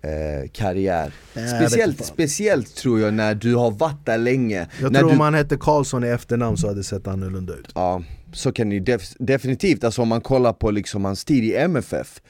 eh, 0.00 0.48
karriär. 0.52 1.12
Speciellt, 1.32 2.04
speciellt 2.04 2.76
tror 2.76 3.00
jag 3.00 3.14
när 3.14 3.34
du 3.34 3.54
har 3.54 3.70
varit 3.70 4.06
där 4.06 4.18
länge. 4.18 4.68
Jag 4.80 4.92
när 4.92 5.00
tror 5.00 5.08
du... 5.08 5.14
om 5.14 5.20
han 5.20 5.34
hette 5.34 5.56
Karlsson 5.56 6.04
i 6.04 6.08
efternamn 6.08 6.56
så 6.56 6.66
hade 6.66 6.80
det 6.80 6.84
sett 6.84 7.06
annorlunda 7.06 7.54
ut. 7.54 7.72
Ja, 7.74 8.02
så 8.32 8.52
kan 8.52 8.70
det 8.70 8.80
def 8.80 9.14
definitivt, 9.18 9.84
alltså 9.84 10.02
om 10.02 10.08
man 10.08 10.20
kollar 10.20 10.52
på 10.52 10.70
liksom 10.70 11.04
hans 11.04 11.24
tid 11.24 11.44
i 11.44 11.56
MFF 11.56 12.20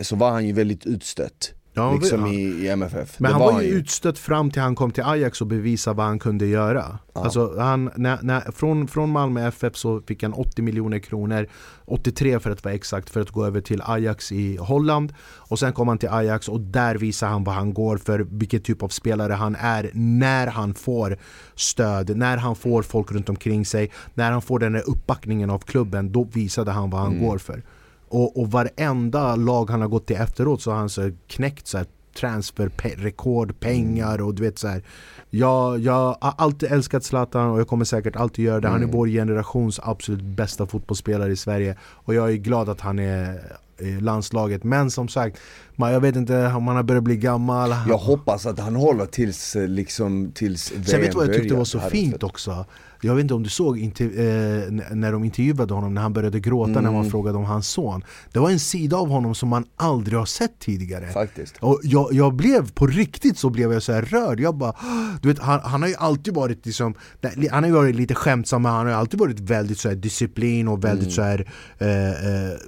Så 0.00 0.16
var 0.16 0.30
han 0.30 0.46
ju 0.46 0.52
väldigt 0.52 0.86
utstött 0.86 1.52
ja, 1.76 1.94
liksom 1.94 2.26
i, 2.26 2.36
i, 2.36 2.68
MFF. 2.68 3.18
Men 3.18 3.32
han 3.32 3.40
var, 3.40 3.52
var 3.52 3.62
ju 3.62 3.68
utstött 3.68 4.18
fram 4.18 4.50
till 4.50 4.62
han 4.62 4.74
kom 4.74 4.90
till 4.90 5.04
Ajax 5.04 5.40
och 5.40 5.46
bevisade 5.46 5.96
vad 5.96 6.06
han 6.06 6.18
kunde 6.18 6.46
göra. 6.46 6.98
Ja. 7.14 7.24
Alltså 7.24 7.58
han, 7.58 7.90
när, 7.96 8.18
när, 8.22 8.40
från, 8.40 8.88
från 8.88 9.10
Malmö 9.10 9.48
FF 9.48 9.76
så 9.76 10.00
fick 10.00 10.22
han 10.22 10.32
80 10.32 10.62
miljoner 10.62 10.98
kronor 10.98 11.46
83 11.84 12.40
för 12.40 12.50
att 12.50 12.64
vara 12.64 12.74
exakt 12.74 13.10
för 13.10 13.20
att 13.20 13.30
gå 13.30 13.46
över 13.46 13.60
till 13.60 13.82
Ajax 13.84 14.32
i 14.32 14.56
Holland 14.56 15.14
och 15.22 15.58
sen 15.58 15.72
kom 15.72 15.88
han 15.88 15.98
till 15.98 16.08
Ajax 16.08 16.48
och 16.48 16.60
där 16.60 16.94
visar 16.94 17.28
han 17.28 17.44
vad 17.44 17.54
han 17.54 17.74
går 17.74 17.96
för, 17.96 18.26
vilken 18.30 18.60
typ 18.60 18.82
av 18.82 18.88
spelare 18.88 19.32
han 19.32 19.56
är 19.60 19.90
när 19.94 20.46
han 20.46 20.74
får 20.74 21.18
stöd, 21.54 22.16
när 22.16 22.36
han 22.36 22.56
får 22.56 22.82
folk 22.82 23.12
runt 23.12 23.28
omkring 23.28 23.66
sig, 23.66 23.90
när 24.14 24.32
han 24.32 24.42
får 24.42 24.58
den 24.58 24.72
där 24.72 24.90
uppbackningen 24.90 25.50
av 25.50 25.58
klubben, 25.58 26.12
då 26.12 26.24
visade 26.24 26.70
han 26.70 26.90
vad 26.90 27.00
han 27.00 27.12
mm. 27.12 27.26
går 27.26 27.38
för. 27.38 27.62
Och, 28.08 28.40
och 28.40 28.50
varenda 28.50 29.36
lag 29.36 29.70
han 29.70 29.80
har 29.80 29.88
gått 29.88 30.06
till 30.06 30.16
efteråt 30.16 30.62
så 30.62 30.70
har 30.70 30.78
han 30.78 30.88
så 30.88 31.10
knäckt 31.26 31.66
så 31.66 31.78
här 31.78 31.86
transferrekord, 32.16 33.60
pengar 33.60 34.20
och 34.20 34.34
du 34.34 34.42
vet 34.42 34.58
så 34.58 34.68
här. 34.68 34.82
Jag, 35.30 35.78
jag 35.78 36.16
har 36.20 36.34
alltid 36.38 36.72
älskat 36.72 37.04
Zlatan 37.04 37.50
och 37.50 37.60
jag 37.60 37.68
kommer 37.68 37.84
säkert 37.84 38.16
alltid 38.16 38.44
göra 38.44 38.60
det. 38.60 38.68
Han 38.68 38.80
är 38.80 38.84
mm. 38.84 38.96
vår 38.96 39.06
generations 39.06 39.80
absolut 39.82 40.22
bästa 40.22 40.66
fotbollsspelare 40.66 41.32
i 41.32 41.36
Sverige 41.36 41.76
och 41.82 42.14
jag 42.14 42.30
är 42.30 42.36
glad 42.36 42.68
att 42.68 42.80
han 42.80 42.98
är 42.98 43.40
i 43.78 44.00
landslaget. 44.00 44.64
Men 44.64 44.90
som 44.90 45.08
sagt, 45.08 45.38
man, 45.76 45.92
jag 45.92 46.00
vet 46.00 46.16
inte 46.16 46.46
om 46.46 46.66
han 46.66 46.76
har 46.76 46.82
börjat 46.82 47.04
bli 47.04 47.16
gammal. 47.16 47.74
Jag 47.88 47.98
hoppas 47.98 48.46
att 48.46 48.58
han 48.58 48.76
håller 48.76 49.06
tills, 49.06 49.54
liksom, 49.54 50.32
tills 50.34 50.72
VM 50.72 50.84
Sen 50.84 51.00
vet 51.00 51.10
du 51.10 51.16
vad 51.16 51.26
jag 51.26 51.34
tyckte 51.34 51.54
var 51.54 51.64
så 51.64 51.80
fint 51.80 52.22
också? 52.22 52.64
Jag 53.00 53.14
vet 53.14 53.22
inte 53.22 53.34
om 53.34 53.42
du 53.42 53.50
såg 53.50 53.78
eh, 53.78 53.84
när 54.90 55.12
de 55.12 55.24
intervjuade 55.24 55.74
honom 55.74 55.94
när 55.94 56.02
han 56.02 56.12
började 56.12 56.40
gråta 56.40 56.70
mm. 56.70 56.82
när 56.82 56.90
man 56.90 57.00
mm. 57.00 57.10
frågade 57.10 57.38
om 57.38 57.44
hans 57.44 57.68
son. 57.68 58.04
Det 58.32 58.38
var 58.38 58.50
en 58.50 58.60
sida 58.60 58.96
av 58.96 59.08
honom 59.08 59.34
som 59.34 59.48
man 59.48 59.64
aldrig 59.76 60.18
har 60.18 60.26
sett 60.26 60.58
tidigare. 60.58 61.06
Faktiskt. 61.06 61.54
Och 61.60 61.80
jag, 61.82 62.12
jag 62.12 62.34
blev, 62.34 62.72
på 62.72 62.86
riktigt 62.86 63.38
så 63.38 63.50
blev 63.50 63.72
jag 63.72 63.82
så 63.82 63.92
här 63.92 64.02
rörd. 64.02 64.40
Jag 64.40 64.54
bara, 64.54 64.74
du 65.22 65.28
vet 65.28 65.38
han, 65.38 65.60
han 65.60 65.82
har 65.82 65.88
ju 65.88 65.94
alltid 65.94 66.34
varit 66.34 66.66
liksom 66.66 66.94
Han 67.50 67.62
har 67.62 67.68
ju 67.68 67.74
varit 67.74 67.96
lite 67.96 68.14
skämtsam 68.14 68.62
men 68.62 68.72
han 68.72 68.86
har 68.86 68.92
alltid 68.92 69.20
varit 69.20 69.40
väldigt 69.40 69.78
så 69.78 69.88
här, 69.88 69.96
disciplin 69.96 70.68
och 70.68 70.84
väldigt 70.84 71.02
mm. 71.02 71.10
så 71.10 71.22
här 71.22 71.48
eh, 71.78 72.08
eh, 72.08 72.58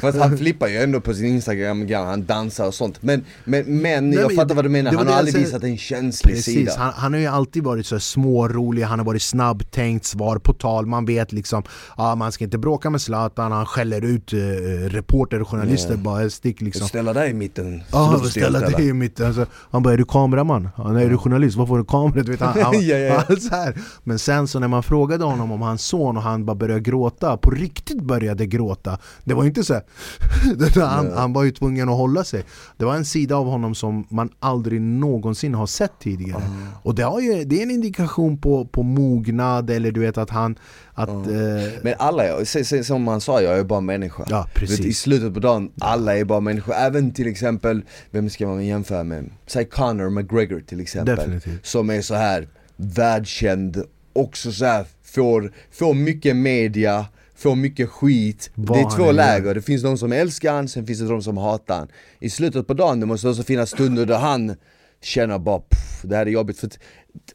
Fast 0.00 0.18
han 0.18 0.38
flippar 0.38 0.68
ju 0.68 0.76
ändå 0.76 1.00
på 1.00 1.14
sin 1.14 1.26
instagram, 1.26 1.88
han 1.92 2.24
dansar 2.26 2.66
och 2.66 2.74
sånt. 2.74 3.02
Men, 3.02 3.24
men, 3.44 3.80
men 3.80 4.10
Nej, 4.10 4.18
jag 4.18 4.34
fattar 4.34 4.54
vad 4.54 4.64
du 4.64 4.68
menar, 4.68 4.92
han 4.92 5.06
har 5.06 5.14
aldrig 5.26 5.44
visat 5.44 5.62
en 5.62 5.78
känslig 5.78 6.34
Precis, 6.34 6.54
sida 6.54 6.72
han, 6.78 6.92
han 6.96 7.12
har 7.12 7.20
ju 7.20 7.26
alltid 7.26 7.64
varit 7.64 7.86
så 7.86 8.00
smårolig, 8.00 8.82
han 8.82 8.98
har 8.98 9.06
varit 9.06 9.22
snabbtänkt, 9.22 10.04
svar 10.04 10.38
på 10.38 10.52
tal 10.52 10.86
Man 10.86 11.04
vet 11.04 11.32
liksom, 11.32 11.62
ah, 11.96 12.14
man 12.14 12.32
ska 12.32 12.44
inte 12.44 12.58
bråka 12.58 12.90
med 12.90 13.00
Zlatan, 13.00 13.52
han 13.52 13.66
skäller 13.66 14.04
ut 14.04 14.32
eh, 14.32 14.38
reporter 14.88 15.42
och 15.42 15.48
journalister 15.48 15.90
yeah. 15.90 16.02
bara 16.02 16.30
stick 16.30 16.60
liksom 16.60 16.88
Ställa 16.88 17.12
dig 17.12 17.30
i 17.30 17.34
mitten 17.34 17.82
Ja, 17.92 18.20
ah, 18.22 18.28
ställa 18.28 18.60
dig 18.60 18.88
i 18.88 18.92
mitten 18.92 19.26
alltså, 19.26 19.46
Han 19.70 19.82
bara, 19.82 19.94
är 19.94 19.98
du 19.98 20.04
kameraman? 20.04 20.68
Ah, 20.76 20.92
nej, 20.92 21.04
är 21.04 21.10
du 21.10 21.18
journalist? 21.18 21.56
Varför 21.56 21.70
har 21.70 21.78
du 21.78 21.84
kamera? 21.84 22.22
Du 22.22 22.30
vet, 22.30 22.40
han, 22.40 22.60
han, 22.62 22.86
ja, 22.86 22.96
ja. 22.96 23.36
så 23.40 23.54
här. 23.54 23.74
Men 24.04 24.18
sen 24.18 24.48
så 24.48 24.58
när 24.58 24.68
man 24.68 24.82
frågade 24.82 25.24
honom 25.24 25.52
om 25.52 25.62
hans 25.62 25.82
son 25.82 26.16
och 26.16 26.22
han 26.22 26.44
bara 26.44 26.54
började 26.56 26.80
gråta, 26.80 27.36
på 27.36 27.50
riktigt 27.50 28.02
började 28.02 28.46
gråta 28.46 28.98
Det 29.24 29.34
var 29.34 29.44
inte 29.44 29.64
så 29.64 29.74
här, 29.74 29.82
han, 30.86 31.12
han 31.12 31.32
var 31.32 31.44
ju 31.44 31.50
tvungen 31.50 31.88
att 31.88 31.96
hålla 31.96 32.24
sig 32.24 32.44
Det 32.76 32.84
var 32.84 32.94
en 32.94 33.04
sida 33.04 33.36
av 33.36 33.46
honom 33.46 33.74
som 33.74 34.06
man 34.10 34.30
aldrig 34.38 34.80
någonsin 34.80 35.15
har 35.54 35.66
sett 35.66 35.92
tidigare 36.00 36.42
mm. 36.42 36.66
Och 36.82 36.94
det, 36.94 37.02
ju, 37.02 37.44
det 37.44 37.58
är 37.58 37.62
en 37.62 37.70
indikation 37.70 38.38
på, 38.38 38.64
på 38.64 38.82
mognad 38.82 39.70
eller 39.70 39.90
du 39.90 40.00
vet 40.00 40.18
att 40.18 40.30
han 40.30 40.58
att, 40.94 41.08
mm. 41.08 41.56
eh, 41.56 41.72
Men 41.82 41.94
alla, 41.98 42.44
som 42.82 43.08
han 43.08 43.20
sa, 43.20 43.42
jag 43.42 43.58
är 43.58 43.64
bara 43.64 43.80
människa 43.80 44.24
ja, 44.28 44.48
precis. 44.54 44.80
Vet, 44.80 44.86
I 44.86 44.92
slutet 44.94 45.34
på 45.34 45.40
dagen, 45.40 45.70
alla 45.80 46.16
är 46.16 46.24
bara 46.24 46.40
människor 46.40 46.74
Även 46.74 47.12
till 47.12 47.26
exempel, 47.26 47.82
vem 48.10 48.30
ska 48.30 48.46
man 48.46 48.66
jämföra 48.66 49.04
med? 49.04 49.30
Säg 49.46 49.64
Conor 49.64 50.10
McGregor 50.10 50.60
till 50.60 50.80
exempel 50.80 51.16
Definitivt. 51.16 51.66
Som 51.66 51.90
är 51.90 52.02
så 52.02 52.14
här 52.14 52.48
världskänd, 52.76 53.82
också 54.12 54.52
så 54.52 54.64
här, 54.64 54.84
får, 55.02 55.52
får 55.70 55.94
mycket 55.94 56.36
media 56.36 57.06
får 57.36 57.56
mycket 57.56 57.88
skit, 57.88 58.50
Vad 58.54 58.78
det 58.78 58.82
är 58.82 58.96
två 58.96 59.12
läger, 59.12 59.54
det 59.54 59.62
finns 59.62 59.82
de 59.82 59.98
som 59.98 60.12
älskar 60.12 60.52
han, 60.52 60.68
sen 60.68 60.86
finns 60.86 60.98
det 60.98 61.08
de 61.08 61.22
som 61.22 61.36
hatar 61.36 61.78
han 61.78 61.88
I 62.18 62.30
slutet 62.30 62.66
på 62.66 62.74
dagen 62.74 63.00
det 63.00 63.06
måste 63.06 63.28
också 63.28 63.42
finnas 63.42 63.70
stunder 63.70 64.06
där 64.06 64.18
han 64.18 64.56
känner 65.02 65.38
bara 65.38 65.58
pff, 65.58 66.02
det 66.02 66.16
här 66.16 66.26
är 66.26 66.30
jobbigt. 66.30 66.58
För 66.58 66.70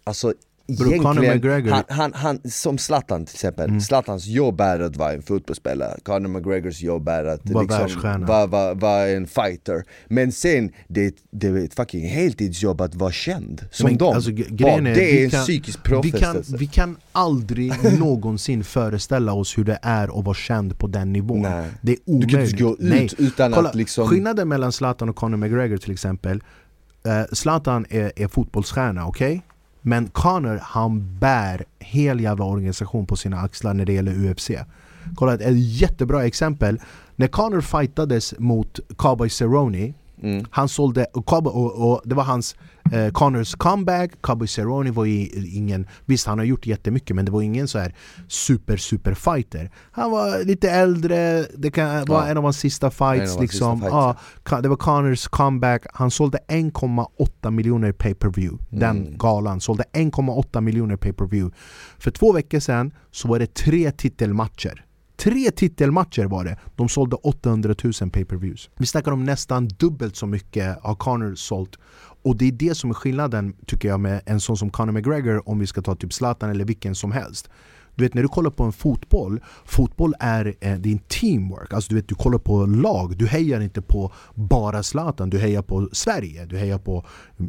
alltså 0.04 0.34
egentligen, 0.80 1.68
han, 1.70 1.84
han, 1.90 2.14
han, 2.14 2.40
som 2.46 2.78
Zlatan 2.78 3.26
till 3.26 3.36
exempel, 3.36 3.70
mm. 3.70 3.82
Zlatans 3.82 4.26
jobb 4.26 4.62
är 4.62 4.80
att 4.80 4.96
vara 4.96 5.14
en 5.14 5.22
fotbollsspelare, 5.22 6.00
Conor 6.04 6.28
McGregors 6.28 6.82
jobb 6.82 7.08
är 7.08 7.26
att 7.26 7.42
liksom, 7.46 8.26
vara, 8.26 8.46
vara, 8.46 8.74
vara 8.74 9.08
en 9.08 9.28
fighter. 9.28 9.84
Men 10.08 10.32
sen, 10.32 10.72
det, 10.88 11.16
det 11.32 11.48
är 11.48 11.58
ett 11.58 11.74
fucking 11.74 12.08
heltidsjobb 12.08 12.82
att 12.82 12.96
vara 12.96 13.12
känd, 13.12 13.66
som 13.72 13.90
Men, 13.90 13.98
dem. 13.98 14.16
alltså, 14.16 14.32
är, 14.32 14.82
Det 14.96 15.20
är 15.20 15.24
en 15.24 15.30
kan, 15.30 15.44
psykisk 15.44 15.88
frestelse 15.88 16.52
vi, 16.52 16.58
vi 16.58 16.68
kan 16.68 16.98
aldrig 17.12 17.74
någonsin 18.00 18.64
föreställa 18.64 19.34
oss 19.34 19.58
hur 19.58 19.64
det 19.64 19.80
är 19.82 20.20
att 20.20 20.26
vara 20.26 20.36
känd 20.36 20.78
på 20.78 20.88
den 20.88 21.14
nivån. 21.14 21.42
Nej. 21.42 21.70
Det 21.82 21.92
är 21.92 21.98
omöjligt 22.06 22.30
Du 22.30 22.36
kan 22.36 22.46
inte 22.46 22.64
gå 22.64 22.74
ut 22.74 22.80
Nej. 22.80 23.10
utan 23.18 23.52
Kolla, 23.52 23.70
att 23.70 23.76
liksom 23.76 24.08
Skillnaden 24.08 24.48
mellan 24.48 24.72
Zlatan 24.72 25.10
och 25.10 25.16
Conor 25.16 25.38
McGregor 25.38 25.78
till 25.78 25.92
exempel 25.92 26.44
uh, 27.08 27.24
Zlatan 27.32 27.86
är, 27.90 28.12
är 28.16 28.28
fotbollsstjärna, 28.28 29.06
okej? 29.06 29.32
Okay? 29.32 29.42
Men 29.82 30.08
Connor 30.08 30.60
han 30.64 31.20
bär 31.20 31.66
hel 31.80 32.20
jävla 32.20 32.46
organisation 32.46 33.06
på 33.06 33.16
sina 33.16 33.40
axlar 33.40 33.74
när 33.74 33.86
det 33.86 33.94
gäller 33.94 34.32
UFC 34.32 34.52
Kolla 35.16 35.34
ett 35.34 35.42
jättebra 35.56 36.26
exempel 36.26 36.80
När 37.16 37.28
Connor 37.28 37.62
fightades 37.62 38.34
mot 38.40 38.80
Cowboy 38.98 39.30
Cerrone 39.30 39.94
Mm. 40.24 40.46
Han 40.50 40.70
sålde, 40.70 41.06
och, 41.06 41.34
och, 41.34 41.92
och, 41.92 42.02
det 42.06 42.16
var 42.16 42.24
hans 42.24 42.56
eh, 42.92 43.12
Connors 43.12 43.56
comeback, 43.56 44.22
Cowboy 44.22 44.48
Cerrone 44.48 44.92
var 44.92 45.06
ju 45.06 45.28
ingen, 45.28 45.88
visst 46.06 46.28
han 46.28 46.38
har 46.38 46.46
gjort 46.46 46.66
jättemycket 46.66 47.16
men 47.16 47.26
det 47.26 47.32
var 47.32 47.42
ingen 47.42 47.68
så 47.68 47.80
här 47.80 47.96
super 48.28 48.78
super 48.78 49.14
fighter. 49.14 49.72
Han 49.92 50.12
var 50.12 50.46
lite 50.46 50.72
äldre, 50.72 51.46
det 51.58 51.72
kan 51.72 52.06
vara 52.06 52.28
en 52.28 52.38
av 52.38 52.44
hans 52.44 52.58
sista 52.58 52.92
fights 52.92 53.40
liksom. 53.40 53.80
sista 53.80 53.92
fights. 54.04 54.52
Ja, 54.52 54.62
Det 54.62 54.70
var 54.70 54.76
Connors 54.76 55.28
comeback, 55.28 55.86
han 55.94 56.12
sålde 56.12 56.40
1,8 56.48 57.52
miljoner 57.52 57.92
pay 57.92 58.14
per 58.14 58.30
view 58.30 58.58
mm. 58.72 58.80
Den 58.80 59.18
galan. 59.18 59.62
Sålde 59.62 59.84
1,8 59.94 60.62
miljoner 60.62 60.98
pay 60.98 61.14
per 61.14 61.26
view 61.26 61.58
För 61.98 62.12
två 62.12 62.34
veckor 62.34 62.60
sedan 62.60 62.92
så 63.12 63.28
var 63.28 63.40
det 63.40 63.54
tre 63.54 63.92
titelmatcher. 63.92 64.86
Tre 65.24 65.52
titelmatcher 65.52 66.26
var 66.26 66.46
det, 66.46 66.58
de 66.76 66.90
sålde 66.90 67.16
800 67.16 67.76
000 68.02 68.12
pay-per-views. 68.12 68.70
Vi 68.78 68.86
snackar 68.86 69.12
om 69.12 69.24
nästan 69.24 69.68
dubbelt 69.68 70.16
så 70.16 70.26
mycket 70.26 70.78
har 70.82 70.96
Conor 70.96 71.36
sålt 71.36 71.78
och 72.24 72.36
det 72.36 72.48
är 72.48 72.52
det 72.52 72.76
som 72.76 72.90
är 72.90 72.94
skillnaden 72.94 73.54
tycker 73.66 73.88
jag 73.88 74.00
med 74.00 74.22
en 74.26 74.40
sån 74.40 74.58
som 74.58 74.70
Conor 74.70 74.92
McGregor 74.92 75.50
om 75.50 75.60
vi 75.60 75.68
ska 75.68 75.82
ta 75.82 75.96
typ 75.96 76.14
Zlatan 76.14 76.50
eller 76.50 76.66
vilken 76.66 76.96
som 76.96 77.12
helst. 77.12 77.50
Du 77.96 78.04
vet 78.04 78.14
när 78.14 78.22
du 78.22 78.28
kollar 78.28 78.52
på 78.52 78.64
en 78.64 78.72
fotboll, 78.72 79.42
fotboll 79.66 80.14
är, 80.20 80.56
eh, 80.62 80.72
en 80.74 81.00
teamwork, 81.00 81.74
alltså 81.74 81.90
du 81.90 81.96
vet 81.96 82.08
du 82.08 82.16
kollar 82.16 82.38
på 82.38 82.66
lag, 82.66 83.18
du 83.18 83.28
hejar 83.28 83.62
inte 83.62 83.82
på 83.82 84.14
bara 84.36 84.84
Zlatan, 84.84 85.30
du 85.30 85.40
hejar 85.40 85.62
på 85.62 85.90
Sverige, 85.92 86.46
du 86.46 86.58
hejar 86.58 86.78
på 86.78 87.06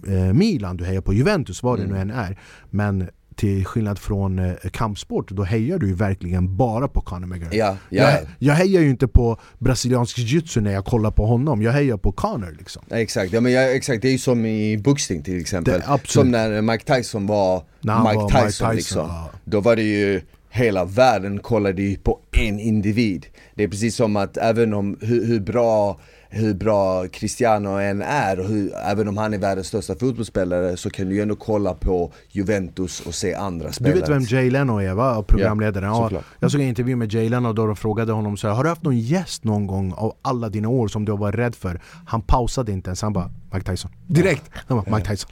eh, 0.09 0.33
Milan, 0.33 0.77
du 0.77 0.85
hejar 0.85 1.01
på 1.01 1.15
Juventus, 1.15 1.63
vad 1.63 1.79
det 1.79 1.85
mm. 1.85 1.95
nu 1.95 2.01
än 2.01 2.11
är. 2.11 2.39
Men 2.71 3.09
till 3.37 3.65
skillnad 3.65 3.99
från 3.99 4.39
eh, 4.39 4.55
kampsport, 4.73 5.31
då 5.31 5.43
hejar 5.43 5.79
du 5.79 5.87
ju 5.87 5.95
verkligen 5.95 6.57
bara 6.57 6.89
på 6.89 7.01
Conor 7.01 7.27
McGregor. 7.27 7.55
Ja, 7.55 7.77
ja. 7.89 8.11
Jag, 8.11 8.21
jag 8.39 8.55
hejar 8.55 8.81
ju 8.81 8.91
inte 8.91 9.09
på 9.09 9.37
brasiliansk 9.59 10.19
jiu-jitsu 10.19 10.61
när 10.61 10.73
jag 10.73 10.85
kollar 10.85 11.11
på 11.11 11.27
honom, 11.27 11.63
jag 11.63 11.73
hejar 11.73 11.97
på 11.97 12.13
Conor 12.13 12.57
liksom. 12.59 12.83
Ja, 12.89 12.97
Exakt, 12.97 13.33
ja, 13.33 13.41
men 13.41 13.53
jag, 13.53 13.77
exakt, 13.77 14.03
det 14.03 14.09
är 14.09 14.13
ju 14.13 14.19
som 14.19 14.47
i 14.47 14.79
boxning 14.79 15.23
till 15.23 15.41
exempel. 15.41 15.81
Det, 15.81 15.99
Som 16.05 16.31
när 16.31 16.63
Mike 16.63 16.97
Tyson 16.97 17.27
var 17.27 17.63
Mike, 17.81 17.93
var 17.93 18.29
Tyson, 18.29 18.41
Mike 18.41 18.49
Tyson 18.49 18.77
liksom. 18.77 19.07
ja. 19.09 19.31
Då 19.45 19.61
var 19.61 19.77
det 19.77 19.83
ju 19.83 20.21
hela 20.53 20.85
världen 20.85 21.39
kollade 21.39 21.83
ju 21.83 21.97
på 21.97 22.19
en 22.33 22.61
individ. 22.61 23.27
Det 23.55 23.65
är 23.65 23.69
precis 23.69 23.97
som 23.97 24.17
att 24.17 24.37
även 24.37 24.75
om 24.75 24.99
hur, 25.01 25.27
hur 25.27 25.41
bra 25.41 26.01
hur 26.35 26.55
bra 26.55 27.09
Cristiano 27.09 27.69
än 27.69 28.03
är, 28.03 28.41
och 28.41 28.47
hur, 28.47 28.75
även 28.77 29.09
om 29.09 29.17
han 29.17 29.35
är 29.35 29.39
världens 29.39 29.67
största 29.67 29.95
fotbollsspelare 29.95 30.77
så 30.77 30.91
kan 30.91 31.09
du 31.09 31.15
ju 31.15 31.23
ändå 31.23 31.37
kolla 31.37 31.75
på 31.75 32.13
Juventus 32.29 33.01
och 33.01 33.15
se 33.15 33.35
andra 33.35 33.73
spelare 33.73 33.95
Du 33.95 34.01
vet 34.01 34.11
vem 34.11 34.23
Jay 34.23 34.51
Leno 34.51 34.79
är 34.79 34.95
va? 34.95 35.23
Programledaren? 35.23 35.89
Ja, 35.89 36.09
ja, 36.13 36.21
jag 36.41 36.51
såg 36.51 36.61
en 36.61 36.69
intervju 36.69 36.97
med 36.97 37.13
Jay 37.13 37.29
Leno 37.29 37.53
då 37.53 37.67
de 37.67 37.77
frågade 37.77 38.13
honom 38.13 38.37
så 38.37 38.49
här, 38.49 38.55
Har 38.55 38.63
du 38.63 38.69
haft 38.69 38.83
någon 38.83 38.99
gäst 38.99 39.45
någon 39.45 39.67
gång 39.67 39.93
av 39.93 40.17
alla 40.23 40.49
dina 40.49 40.69
år 40.69 40.89
som 40.89 41.05
du 41.05 41.13
har 41.13 41.19
varit 41.19 41.35
rädd 41.35 41.55
för? 41.55 41.81
Han 42.07 42.23
pausade 42.23 42.73
inte 42.73 42.89
ens, 42.89 43.03
han 43.03 43.13
bara 43.13 43.31
Mike 43.53 43.71
Tyson. 43.71 43.91
Direkt! 44.07 44.51
Han 44.55 44.83
bara, 44.85 44.97
Mike 44.97 45.11
Tyson. 45.11 45.31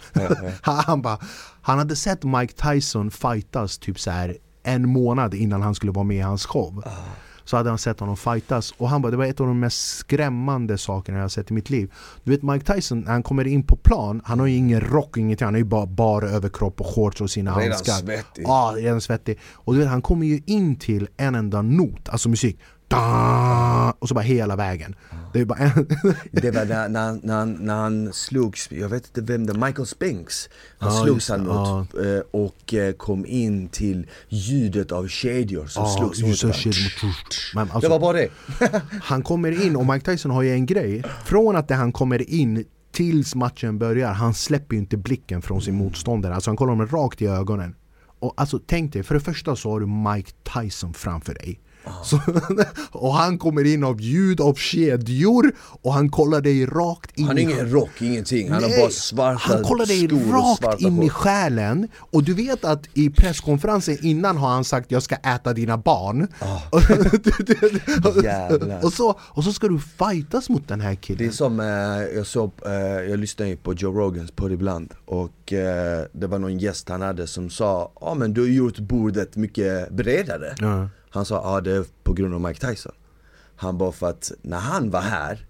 Han, 0.63 1.03
bara, 1.03 1.19
han 1.63 1.79
hade 1.79 1.97
sett 1.97 2.25
Mike 2.25 2.53
Tyson 2.53 3.11
fightas 3.11 3.79
typ 3.79 4.01
så 4.01 4.11
här 4.11 4.37
en 4.63 4.89
månad 4.89 5.35
innan 5.35 5.63
han 5.63 5.75
skulle 5.75 5.93
vara 5.93 6.05
med 6.05 6.17
i 6.17 6.21
hans 6.21 6.47
show. 6.47 6.83
Ah 6.87 6.91
så 7.51 7.57
hade 7.57 7.69
han 7.69 7.79
sett 7.79 8.01
honom 8.01 8.17
fightas. 8.17 8.75
Och 8.77 8.89
han 8.89 9.03
bara 9.03 9.11
det 9.11 9.17
var 9.17 9.25
ett 9.25 9.41
av 9.41 9.47
de 9.47 9.61
mest 9.61 9.97
skrämmande 9.97 10.79
sakerna 10.79 11.19
jag 11.19 11.25
har 11.25 11.29
sett 11.29 11.51
i 11.51 11.55
mitt 11.55 11.71
liv. 11.71 11.93
Du 12.25 12.31
vet 12.31 12.43
Mike 12.43 12.75
Tyson, 12.75 13.01
när 13.01 13.13
han 13.13 13.23
kommer 13.23 13.47
in 13.47 13.63
på 13.63 13.77
plan, 13.77 14.23
han 14.25 14.41
har 14.41 14.47
ju 14.47 14.55
ingen 14.57 14.81
rock, 14.81 15.17
ingenting, 15.17 15.45
han 15.45 15.55
har 15.55 15.59
ju 15.59 15.65
bara, 15.65 15.87
bara 15.87 16.29
överkropp 16.29 16.81
och 16.81 16.87
shorts 16.87 17.21
och 17.21 17.31
sina 17.31 17.51
redan 17.51 17.73
handskar. 17.73 17.93
svettig. 17.93 18.45
Ja, 18.47 18.75
redan 18.77 19.01
svettig. 19.01 19.39
Och 19.53 19.75
du 19.75 19.81
vet 19.81 19.89
han 19.89 20.03
kommer 20.03 20.27
ju 20.27 20.41
in 20.47 20.77
till 20.77 21.09
en 21.17 21.35
enda 21.35 21.63
not, 21.63 22.09
alltså 22.09 22.29
musik 22.29 22.59
da, 22.91 23.95
och 23.99 24.09
så 24.09 24.15
bara 24.15 24.21
hela 24.25 24.57
vägen. 24.57 24.95
Det 25.33 25.41
är 25.41 25.45
bara 25.45 25.59
en, 25.59 25.73
Det 26.33 26.51
var 26.51 26.65
när, 26.65 26.89
när, 26.89 27.21
när, 27.23 27.35
han, 27.39 27.53
när 27.53 27.75
han 27.75 28.13
slogs, 28.13 28.73
jag 28.73 28.89
vet 28.89 29.07
inte 29.07 29.21
vem 29.33 29.47
det 29.47 29.55
Michael 29.55 29.87
Spinks. 29.87 30.49
Han 30.79 30.95
Ja, 30.95 31.05
slogs 31.05 31.29
han 31.29 31.47
mot 31.47 31.95
eh, 31.95 32.21
och 32.31 32.75
eh, 32.75 32.93
kom 32.93 33.27
in 33.27 33.69
till 33.69 34.07
ljudet 34.29 34.93
av 34.93 35.09
kedjor 35.09 35.67
som 35.67 35.83
Ja, 35.83 35.89
slogs 35.89 36.23
mot 36.23 36.41
det, 36.41 36.47
varandra. 36.47 36.73
Men 37.55 37.67
Det 37.67 37.73
alltså, 37.75 37.91
var 37.91 37.99
bara 38.01 38.17
det. 38.17 38.29
han 39.03 39.23
kommer 39.23 39.67
in 39.67 39.77
och 39.77 39.87
Mike 39.87 40.05
Tyson 40.13 40.31
har 40.31 40.43
ju 40.43 40.51
en 40.53 40.67
grej. 40.67 41.03
Från 41.25 41.57
att 41.57 41.69
det 41.69 41.75
han 41.75 41.93
kommer 41.93 42.31
in 42.31 42.65
tills 42.93 43.35
matchen 43.35 43.79
börjar, 43.79 44.13
han 44.13 44.35
släpper 44.35 44.75
ju 44.75 44.81
inte 44.81 44.97
blicken 44.97 45.43
från 45.43 45.63
sin 45.63 45.75
motståndare. 45.75 46.35
Alltså 46.35 46.51
han 46.51 46.57
kollar 46.57 46.71
honom 46.73 46.87
rakt 46.87 47.23
i 47.23 47.27
ögonen. 47.27 47.75
Och 48.19 48.35
alltså 48.37 48.61
tänk 48.67 48.93
dig, 48.93 49.03
för 49.03 49.15
det 49.15 49.21
första 49.21 49.57
så 49.57 49.71
har 49.71 49.81
du 49.81 49.87
Mike 49.87 50.31
Tyson 50.55 50.95
framför 50.95 51.35
dig 51.35 51.61
så, 52.05 52.21
och 52.91 53.15
han 53.15 53.39
kommer 53.39 53.67
in 53.67 53.85
av 53.85 54.01
ljud 54.01 54.41
av 54.41 54.55
kedjor 54.55 55.53
och 55.59 55.93
han 55.93 56.11
kollar 56.11 56.41
dig 56.41 56.67
rakt 56.67 57.19
in 57.19 57.27
Han 57.27 57.37
har 57.37 57.43
ingen 57.43 57.71
rock, 57.71 58.03
ingenting, 58.03 58.51
han 58.51 58.63
har 58.63 58.81
bara 58.81 58.91
svarta 58.91 59.41
Han 59.55 59.65
kollar 59.65 59.87
dig 59.87 60.09
skor 60.09 60.33
rakt 60.33 60.81
in 60.81 61.03
i 61.03 61.09
själen. 61.09 61.89
Och 61.97 62.25
du 62.25 62.35
vet 62.35 62.65
att 62.65 62.89
i 62.95 63.11
presskonferensen 63.11 63.99
innan 64.03 64.37
har 64.37 64.49
han 64.49 64.65
sagt 64.65 64.91
jag 64.91 65.03
ska 65.03 65.15
äta 65.15 65.53
dina 65.53 65.79
barn. 65.79 66.29
Jävlar. 68.25 68.85
och, 68.85 68.93
så, 68.93 69.19
och 69.21 69.45
så 69.45 69.53
ska 69.53 69.69
du 69.69 69.79
fightas 69.79 70.49
mot 70.49 70.69
den 70.69 70.81
här 70.81 70.91
Det 70.91 70.95
är 70.95 71.17
killen 71.17 71.33
som, 71.33 71.61
eh, 71.61 71.67
jag 72.17 72.27
såg, 72.27 72.53
eh, 72.67 72.73
jag 73.11 73.19
lyssnade 73.19 73.51
ju 73.51 73.57
på 73.57 73.75
Joe 73.75 73.93
Rogans 73.93 74.31
podd 74.31 74.53
ibland 74.53 74.95
och 75.05 75.53
eh, 75.53 76.05
det 76.13 76.27
var 76.27 76.39
någon 76.39 76.59
gäst 76.59 76.89
han 76.89 77.03
hade 77.03 77.27
som 77.27 77.51
sa 77.51 77.93
Ja 78.01 78.07
ah, 78.07 78.15
men 78.15 78.35
du 78.35 78.41
har 78.41 78.49
gjort 78.49 78.79
bordet 78.79 79.37
mycket 79.37 79.91
bredare. 79.91 80.55
Ja. 80.59 80.89
Han 81.11 81.25
sa 81.25 81.35
ja 81.35 81.41
ah, 81.57 81.61
det 81.61 81.73
är 81.73 81.85
på 82.03 82.13
grund 82.13 82.35
av 82.35 82.41
Mike 82.41 82.67
Tyson 82.69 82.93
Han 83.57 83.79
bara 83.79 83.93
för 83.93 84.09
att 84.11 84.33
när 84.43 84.59
han 84.59 84.91
var 84.91 85.01
här 85.01 85.47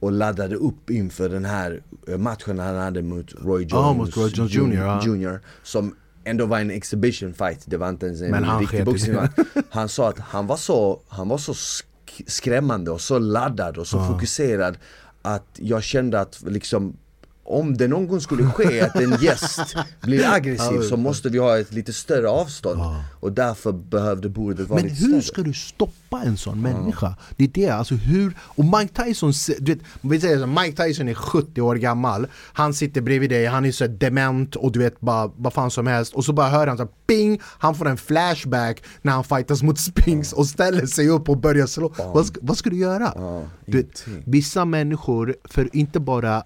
och 0.00 0.12
laddade 0.12 0.56
upp 0.56 0.90
inför 0.90 1.28
den 1.28 1.44
här 1.44 1.82
eh, 2.08 2.18
matchen 2.18 2.58
han 2.58 2.76
hade 2.76 3.02
mot 3.02 3.32
Roy 3.44 3.62
Jones, 3.62 3.72
Ja, 3.72 3.92
mot 3.92 4.16
Roy 4.16 4.30
Jones 4.34 4.52
Jr., 4.54 4.74
ja. 4.74 5.02
Jr. 5.04 5.40
Som 5.62 5.96
ändå 6.24 6.46
var 6.46 6.60
en 6.60 6.70
exhibition 6.70 7.34
fight, 7.34 7.62
det 7.66 7.76
var 7.76 7.88
inte 7.88 8.06
ens 8.06 8.20
en 8.22 8.30
Men 8.30 8.44
riktig 8.58 8.68
sket 8.68 8.80
i 8.80 8.84
boxning 8.84 9.16
det. 9.16 9.62
Han 9.70 9.88
sa 9.88 10.08
att 10.08 10.18
han 10.18 10.46
var 10.46 10.56
så, 10.56 11.00
han 11.08 11.28
var 11.28 11.38
så 11.38 11.52
sk- 11.52 11.84
skrämmande 12.26 12.90
och 12.90 13.00
så 13.00 13.18
laddad 13.18 13.78
och 13.78 13.86
så 13.86 14.04
fokuserad 14.06 14.78
att 15.22 15.46
jag 15.56 15.82
kände 15.82 16.20
att 16.20 16.42
liksom 16.46 16.96
om 17.44 17.76
det 17.76 17.88
någon 17.88 18.08
gång 18.08 18.20
skulle 18.20 18.46
ske 18.46 18.80
att 18.80 18.96
en 18.96 19.18
gäst 19.20 19.76
blir 20.00 20.32
aggressiv 20.32 20.80
så 20.80 20.96
måste 20.96 21.28
vi 21.28 21.38
ha 21.38 21.58
ett 21.58 21.72
lite 21.72 21.92
större 21.92 22.28
avstånd. 22.28 22.80
Och 23.20 23.32
därför 23.32 23.72
behövde 23.72 24.28
bordet 24.28 24.68
vara 24.68 24.80
Men 24.80 24.88
lite 24.88 25.04
hur 25.04 25.08
större. 25.08 25.22
ska 25.22 25.42
du 25.42 25.54
stoppa 25.54 26.03
en 26.22 26.36
sån 26.36 26.62
människa? 26.62 27.16
Det 27.36 27.44
är 27.44 27.48
det, 27.48 27.70
alltså 27.70 27.94
hur, 27.94 28.36
och 28.40 28.64
Mike 28.64 29.04
Tyson, 29.04 29.32
du 29.58 29.74
vet, 29.74 29.84
vi 30.00 30.20
säger 30.20 30.38
så, 30.38 30.46
Mike 30.46 30.84
Tyson 30.84 31.08
är 31.08 31.14
70 31.14 31.60
år 31.60 31.74
gammal. 31.74 32.26
Han 32.52 32.74
sitter 32.74 33.00
bredvid 33.00 33.30
dig, 33.30 33.46
han 33.46 33.64
är 33.64 33.72
så 33.72 33.86
dement 33.86 34.56
och 34.56 34.72
du 34.72 34.78
vet 34.78 35.00
bara 35.00 35.30
vad 35.36 35.52
fan 35.52 35.70
som 35.70 35.86
helst. 35.86 36.14
Och 36.14 36.24
så 36.24 36.32
bara 36.32 36.48
hör 36.48 36.66
han 36.66 36.76
så 36.76 36.86
ping, 36.86 37.40
han 37.42 37.74
får 37.74 37.88
en 37.88 37.96
flashback 37.96 38.82
när 39.02 39.12
han 39.12 39.24
fightas 39.24 39.62
mot 39.62 39.78
Spinks 39.78 40.32
och 40.32 40.46
ställer 40.46 40.86
sig 40.86 41.08
upp 41.08 41.28
och 41.28 41.38
börjar 41.38 41.66
slå. 41.66 41.94
Vad 42.14 42.26
ska, 42.26 42.40
vad 42.42 42.56
ska 42.58 42.70
du 42.70 42.76
göra? 42.76 43.12
du 43.66 43.76
vet, 43.76 44.04
vissa 44.24 44.64
människor, 44.64 45.36
för 45.44 45.76
inte 45.76 46.00
bara 46.00 46.42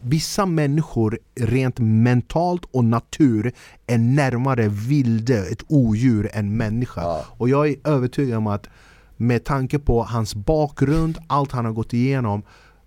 Vissa 0.00 0.46
människor 0.46 1.18
rent 1.34 1.78
mentalt 1.78 2.62
och 2.70 2.84
natur 2.84 3.52
är 3.86 3.98
närmare 3.98 4.68
vilde, 4.68 5.38
ett 5.38 5.62
odjur 5.68 6.30
än 6.32 6.56
människa. 6.56 7.24
Och 7.38 7.48
jag 7.48 7.68
är 7.68 7.76
övertygad 7.84 8.38
om 8.38 8.46
att 8.46 8.68
med 9.22 9.44
tanke 9.44 9.78
på 9.78 10.02
hans 10.02 10.34
bakgrund, 10.34 11.18
allt 11.26 11.52
han 11.52 11.64
har 11.64 11.72
gått 11.72 11.92
igenom 11.92 12.42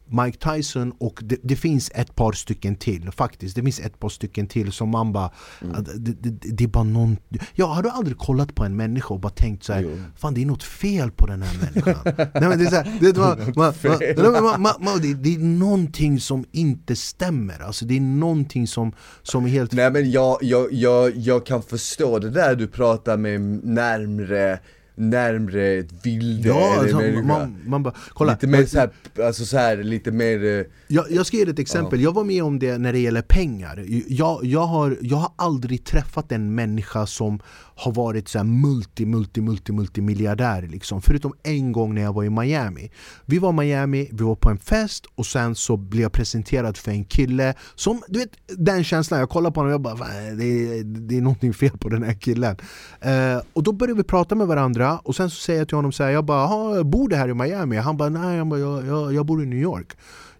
Mike 0.09 0.37
Tyson 0.53 0.91
och 0.99 1.19
det, 1.23 1.37
det 1.43 1.55
finns 1.55 1.91
ett 1.95 2.15
par 2.15 2.31
stycken 2.31 2.75
till 2.75 3.11
faktiskt. 3.11 3.55
Det 3.55 3.61
finns 3.63 3.79
ett 3.79 3.99
par 3.99 4.09
stycken 4.09 4.47
till 4.47 4.71
som 4.71 4.89
man 4.89 5.13
bara 5.13 5.25
att 5.73 5.85
det, 5.85 6.13
det, 6.21 6.29
det 6.29 6.63
är 6.63 6.67
bara 6.67 6.83
någon 6.83 7.17
Ja, 7.53 7.65
har 7.65 7.83
du 7.83 7.89
aldrig 7.89 8.17
kollat 8.17 8.55
på 8.55 8.63
en 8.63 8.75
människa 8.75 9.13
och 9.13 9.19
bara 9.19 9.29
tänkt 9.29 9.63
så 9.63 9.73
här, 9.73 10.03
Fan 10.15 10.33
det 10.33 10.41
är 10.41 10.45
något 10.45 10.63
fel 10.63 11.11
på 11.11 11.25
den 11.27 11.41
här 11.41 11.57
människan? 11.57 11.95
Nej, 12.33 12.49
men 12.49 12.59
det, 12.59 12.65
är 12.65 12.69
så 12.69 12.75
här, 12.75 12.97
det, 12.99 13.07
är- 13.07 13.13
man, 13.19 13.37
man, 13.55 13.73
man, 13.83 13.97
nej, 13.99 14.15
men 14.17 14.43
man, 14.43 14.61
man, 14.61 14.73
man, 14.79 15.01
det, 15.01 15.13
det 15.13 15.35
är 15.35 15.39
någonting 15.39 16.19
som 16.19 16.45
inte 16.51 16.95
stämmer. 16.95 17.59
Alltså 17.59 17.85
det 17.85 17.95
är 17.97 18.01
någonting 18.01 18.67
som, 18.67 18.91
som 19.23 19.45
är 19.45 19.49
helt 19.49 19.71
Nej 19.71 19.91
men 19.91 20.11
jag, 20.11 20.37
jag, 20.41 20.73
jag, 20.73 21.15
jag 21.15 21.45
kan 21.45 21.61
förstå 21.63 22.19
det 22.19 22.29
där 22.29 22.55
du 22.55 22.67
pratar 22.67 23.17
med 23.17 23.41
närmre 23.65 24.59
Närmre 24.95 25.67
ett 25.67 26.05
vilde 26.05 26.49
Ja, 26.49 26.79
alltså, 26.79 26.97
man, 27.23 27.57
man 27.65 27.83
bara, 27.83 27.93
kolla 28.09 28.31
Lite 28.31 28.47
mer 28.47 28.65
såhär, 28.65 28.89
alltså 29.23 29.45
så 29.45 29.57
här, 29.57 29.77
lite 29.77 30.11
mer 30.11 30.43
eh, 30.43 30.65
Jag, 30.87 31.05
jag 31.11 31.25
ska 31.25 31.37
ge 31.37 31.45
dig 31.45 31.53
ett 31.53 31.59
exempel, 31.59 32.01
jag 32.01 32.13
var 32.13 32.23
med 32.23 32.43
om 32.43 32.59
det 32.59 32.77
när 32.77 32.93
det 32.93 32.99
gäller 32.99 33.21
pengar. 33.21 33.85
Jag, 34.07 34.45
jag, 34.45 34.65
har, 34.65 34.97
jag 35.01 35.17
har 35.17 35.31
aldrig 35.35 35.83
träffat 35.83 36.31
en 36.31 36.55
människa 36.55 37.05
som 37.05 37.39
har 37.75 37.91
varit 37.91 38.27
så 38.27 38.37
här 38.37 38.45
multi-multi-multi-miljardär. 38.45 40.67
liksom 40.67 41.01
Förutom 41.01 41.33
en 41.43 41.71
gång 41.71 41.95
när 41.95 42.01
jag 42.01 42.13
var 42.13 42.23
i 42.23 42.29
Miami 42.29 42.91
Vi 43.25 43.39
var 43.39 43.49
i 43.49 43.53
Miami, 43.53 44.09
vi 44.11 44.23
var 44.23 44.35
på 44.35 44.49
en 44.49 44.57
fest 44.57 45.05
och 45.15 45.25
sen 45.25 45.55
så 45.55 45.77
blev 45.77 46.03
jag 46.03 46.11
presenterad 46.11 46.77
för 46.77 46.91
en 46.91 47.05
kille 47.05 47.53
som, 47.75 48.01
du 48.07 48.19
vet 48.19 48.31
den 48.47 48.83
känslan, 48.83 49.19
jag 49.19 49.29
kollar 49.29 49.51
på 49.51 49.59
honom 49.59 49.69
och 49.69 49.73
jag 49.73 49.81
bara 49.81 49.95
det 50.35 50.45
är, 50.45 50.83
det 50.83 51.17
är 51.17 51.21
någonting 51.21 51.53
fel 51.53 51.77
på 51.77 51.89
den 51.89 52.03
här 52.03 52.13
killen 52.13 52.57
eh, 53.01 53.37
Och 53.53 53.63
då 53.63 53.71
började 53.71 53.97
vi 53.97 54.03
prata 54.03 54.35
med 54.35 54.47
varandra 54.47 54.99
och 55.03 55.15
sen 55.15 55.29
så 55.29 55.41
säger 55.41 55.59
jag 55.59 55.67
till 55.67 55.77
honom 55.77 55.91
så 55.91 56.03
här, 56.03 56.11
jag 56.11 56.25
bara 56.25 56.83
bor 56.83 57.09
du 57.09 57.15
här 57.15 57.29
i 57.29 57.33
Miami? 57.33 57.77
Han 57.77 57.97
bara 57.97 58.09
nej, 58.09 58.37
jag, 58.37 58.47
bara, 58.47 58.59
jag, 58.59 58.85
jag, 58.85 59.13
jag 59.13 59.25
bor 59.25 59.43
i 59.43 59.45
New 59.45 59.59
York 59.59 59.95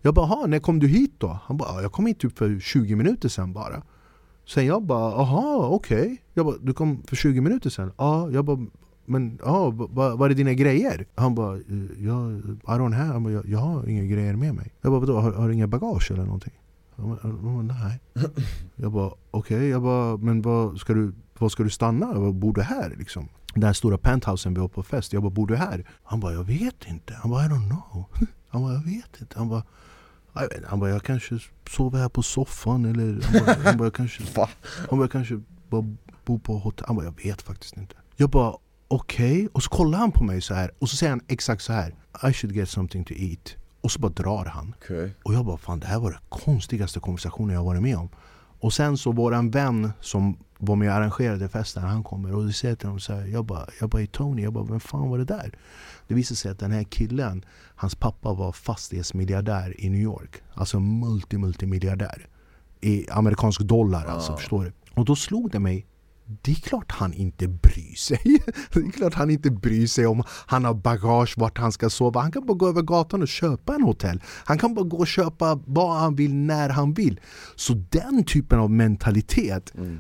jag 0.06 0.14
bara, 0.14 0.28
"Jaha, 0.28 0.48
när 0.48 0.60
kom 0.60 0.80
du 0.80 0.88
hit 0.88 1.16
då? 1.18 1.40
Han 1.44 1.58
bara, 1.58 1.82
jag 1.82 1.92
kom 1.92 2.06
hit 2.06 2.20
typ 2.20 2.38
för 2.38 2.60
20 2.60 2.96
minuter 2.96 3.30
sen 3.30 3.54
bara 3.54 3.84
Sen 4.48 4.66
jag 4.66 4.84
bara, 4.84 5.14
aha 5.14 5.68
okej 5.72 6.22
Jag 6.34 6.46
bara, 6.46 6.56
du 6.62 6.74
kom 6.74 7.04
för 7.04 7.16
20 7.16 7.42
minuter 7.42 7.70
sedan? 7.70 7.92
Ja, 7.98 8.30
jag 8.32 8.46
bara 8.46 8.66
men 9.06 9.40
ja, 9.46 9.70
vad 9.70 10.32
är 10.32 10.36
dina 10.36 10.54
grejer? 10.54 11.06
Han 11.16 11.36
bara, 11.36 11.58
jag, 11.98 12.32
I 12.32 12.80
don't 12.80 12.94
have, 12.94 13.14
han 13.14 13.24
bara, 13.24 13.34
jag, 13.34 13.50
jag 13.50 13.60
har 13.60 13.90
inga 13.90 14.04
grejer 14.04 14.36
med 14.36 14.56
mig 14.56 14.74
Jag 14.82 14.92
bara, 14.92 15.00
vadå, 15.00 15.20
har, 15.20 15.32
har 15.32 15.48
du 15.48 15.54
inga 15.54 15.68
bagage 15.68 16.12
eller 16.12 16.24
någonting? 16.24 16.54
Han 16.96 17.10
bara, 17.10 17.62
nej 17.62 18.00
Jag 18.76 18.92
bara, 18.92 19.12
okej, 19.32 19.68
jag 19.68 19.82
bara, 19.82 20.18
men 20.18 20.42
vad 20.42 20.80
ska 20.80 20.94
du, 20.94 21.14
vad 21.40 21.52
ska 21.52 21.64
du 21.64 21.70
stanna? 21.70 22.06
Jag 22.06 22.22
bara, 22.22 22.32
bor 22.32 22.54
du 22.54 22.62
här 22.62 22.96
liksom? 22.98 23.28
Den 23.54 23.64
här 23.64 23.74
stora 23.74 23.98
penthousen 23.98 24.54
vi 24.54 24.60
var 24.60 24.68
på 24.68 24.84
fest, 24.84 25.14
jag 25.14 25.22
bara, 25.22 25.30
bor 25.30 25.48
du 25.48 25.56
här? 25.56 25.86
Han 26.04 26.20
bara, 26.20 26.34
jag 26.34 26.44
vet 26.44 26.86
inte 26.88 27.14
Han 27.14 27.32
bara, 27.32 27.46
I 27.46 27.48
don't 27.48 27.70
know 27.70 28.06
Han 28.48 28.62
bara, 28.62 28.74
jag 28.74 28.84
vet 28.84 29.22
inte 29.22 29.40
Han 29.40 29.50
bara, 29.50 29.64
jag 30.44 30.50
vet. 30.50 30.66
Han 30.66 30.80
bara, 30.80 30.90
jag 30.90 31.04
kanske 31.04 31.40
sover 31.70 32.00
här 32.00 32.10
på 32.10 32.24
soffan 32.24 32.86
eller 32.86 33.22
Han 33.24 33.46
bara, 33.46 33.56
han 33.64 33.78
bara 33.78 33.86
jag 33.86 33.94
kanske 33.94 34.24
Va? 34.36 34.50
Han 34.90 35.00
bara, 35.00 35.04
jag 35.04 35.12
kanske 35.12 35.42
bara 35.70 35.96
bor 36.26 36.40
på 36.40 36.58
hotell. 36.58 36.86
Han 36.88 36.96
bara, 36.96 37.06
jag 37.06 37.24
vet 37.24 37.42
faktiskt 37.42 37.78
inte. 37.78 37.96
Jag 38.16 38.30
bara, 38.30 38.56
okej. 38.88 39.48
Och 39.54 39.64
så 39.64 39.70
kollar 39.70 40.00
han 40.00 40.12
på 40.12 40.24
mig 40.24 40.42
så 40.42 40.54
här 40.54 40.72
och 40.80 40.90
så 40.90 40.96
säger 40.98 41.10
han 41.10 41.22
exakt 41.28 41.62
så 41.62 41.74
här 41.74 41.96
I 42.30 42.34
should 42.34 42.56
get 42.56 42.70
something 42.70 43.04
to 43.06 43.14
eat. 43.14 43.56
Och 43.82 43.92
så 43.92 44.00
bara 44.00 44.12
drar 44.12 44.46
han. 44.46 44.76
Okej. 44.82 45.14
Och 45.24 45.34
jag 45.34 45.46
bara, 45.46 45.58
fan 45.58 45.80
det 45.80 45.88
här 45.88 46.00
var 46.00 46.12
den 46.12 46.22
konstigaste 46.30 47.00
konversationen 47.00 47.56
jag 47.56 47.64
varit 47.64 47.82
med 47.82 47.98
om 47.98 48.10
Och 48.66 48.74
sen 48.74 48.98
så 48.98 49.12
våran 49.12 49.50
vän 49.52 49.92
som 50.02 50.38
var 50.58 50.76
med 50.76 50.90
och 50.90 50.96
arrangerade 50.96 51.50
festen, 51.50 51.84
han 51.84 52.04
kommer 52.04 52.36
och 52.36 52.56
säger 52.56 52.76
till 52.76 52.88
honom 52.88 53.00
så 53.00 53.14
här, 53.14 53.26
jag 53.26 53.46
bara, 53.46 53.66
jag 53.80 53.90
bara, 53.90 53.98
"Hey, 53.98 54.08
Tony, 54.08 54.44
jag 54.44 54.54
bara, 54.54 54.64
vem 54.64 54.80
fan 54.80 55.10
var 55.10 55.18
det 55.18 55.26
där? 55.26 55.52
Det 56.08 56.14
visade 56.14 56.36
sig 56.36 56.52
att 56.52 56.60
den 56.60 56.72
här 56.72 56.84
killen, 56.84 57.46
hans 57.76 57.96
pappa 57.96 58.34
var 58.34 58.52
fastighetsmiljardär 58.52 59.82
i 59.82 59.90
New 59.90 60.02
York 60.02 60.42
Alltså 60.54 60.80
multi, 60.80 61.38
multimiljardär 61.38 62.28
I 62.82 63.10
amerikansk 63.10 63.62
dollar 63.62 64.06
alltså, 64.06 64.38
förstår 64.38 64.64
du? 64.64 64.72
Och 64.94 65.06
då 65.06 65.16
slog 65.16 65.52
det 65.52 65.60
mig 65.60 65.86
det 66.28 66.52
är 66.52 66.56
klart 66.56 66.92
han 66.92 67.14
inte 67.14 67.48
bryr 67.48 67.96
sig. 67.96 68.20
Det 68.74 68.80
är 68.80 68.92
klart 68.92 69.14
han 69.14 69.30
inte 69.30 69.52
bryr 69.52 69.88
sig 69.88 70.08
om 70.08 70.24
han 70.28 70.66
har 70.66 70.74
bagage, 70.74 71.38
vart 71.38 71.58
han 71.58 71.72
ska 71.72 71.90
sova. 71.90 72.22
Han 72.22 72.32
kan 72.32 72.46
bara 72.46 72.58
gå 72.58 72.68
över 72.68 72.82
gatan 72.82 73.22
och 73.22 73.28
köpa 73.28 73.76
en 73.76 73.84
hotell. 73.84 74.22
Han 74.46 74.58
kan 74.58 74.74
bara 74.74 74.86
gå 74.86 74.98
och 74.98 75.08
köpa 75.08 75.60
vad 75.66 76.00
han 76.00 76.16
vill, 76.16 76.36
när 76.36 76.70
han 76.70 76.94
vill. 76.94 77.20
Så 77.56 77.74
den 77.74 78.24
typen 78.24 78.60
av 78.60 78.72
mentalitet 78.72 79.74
mm 79.76 80.00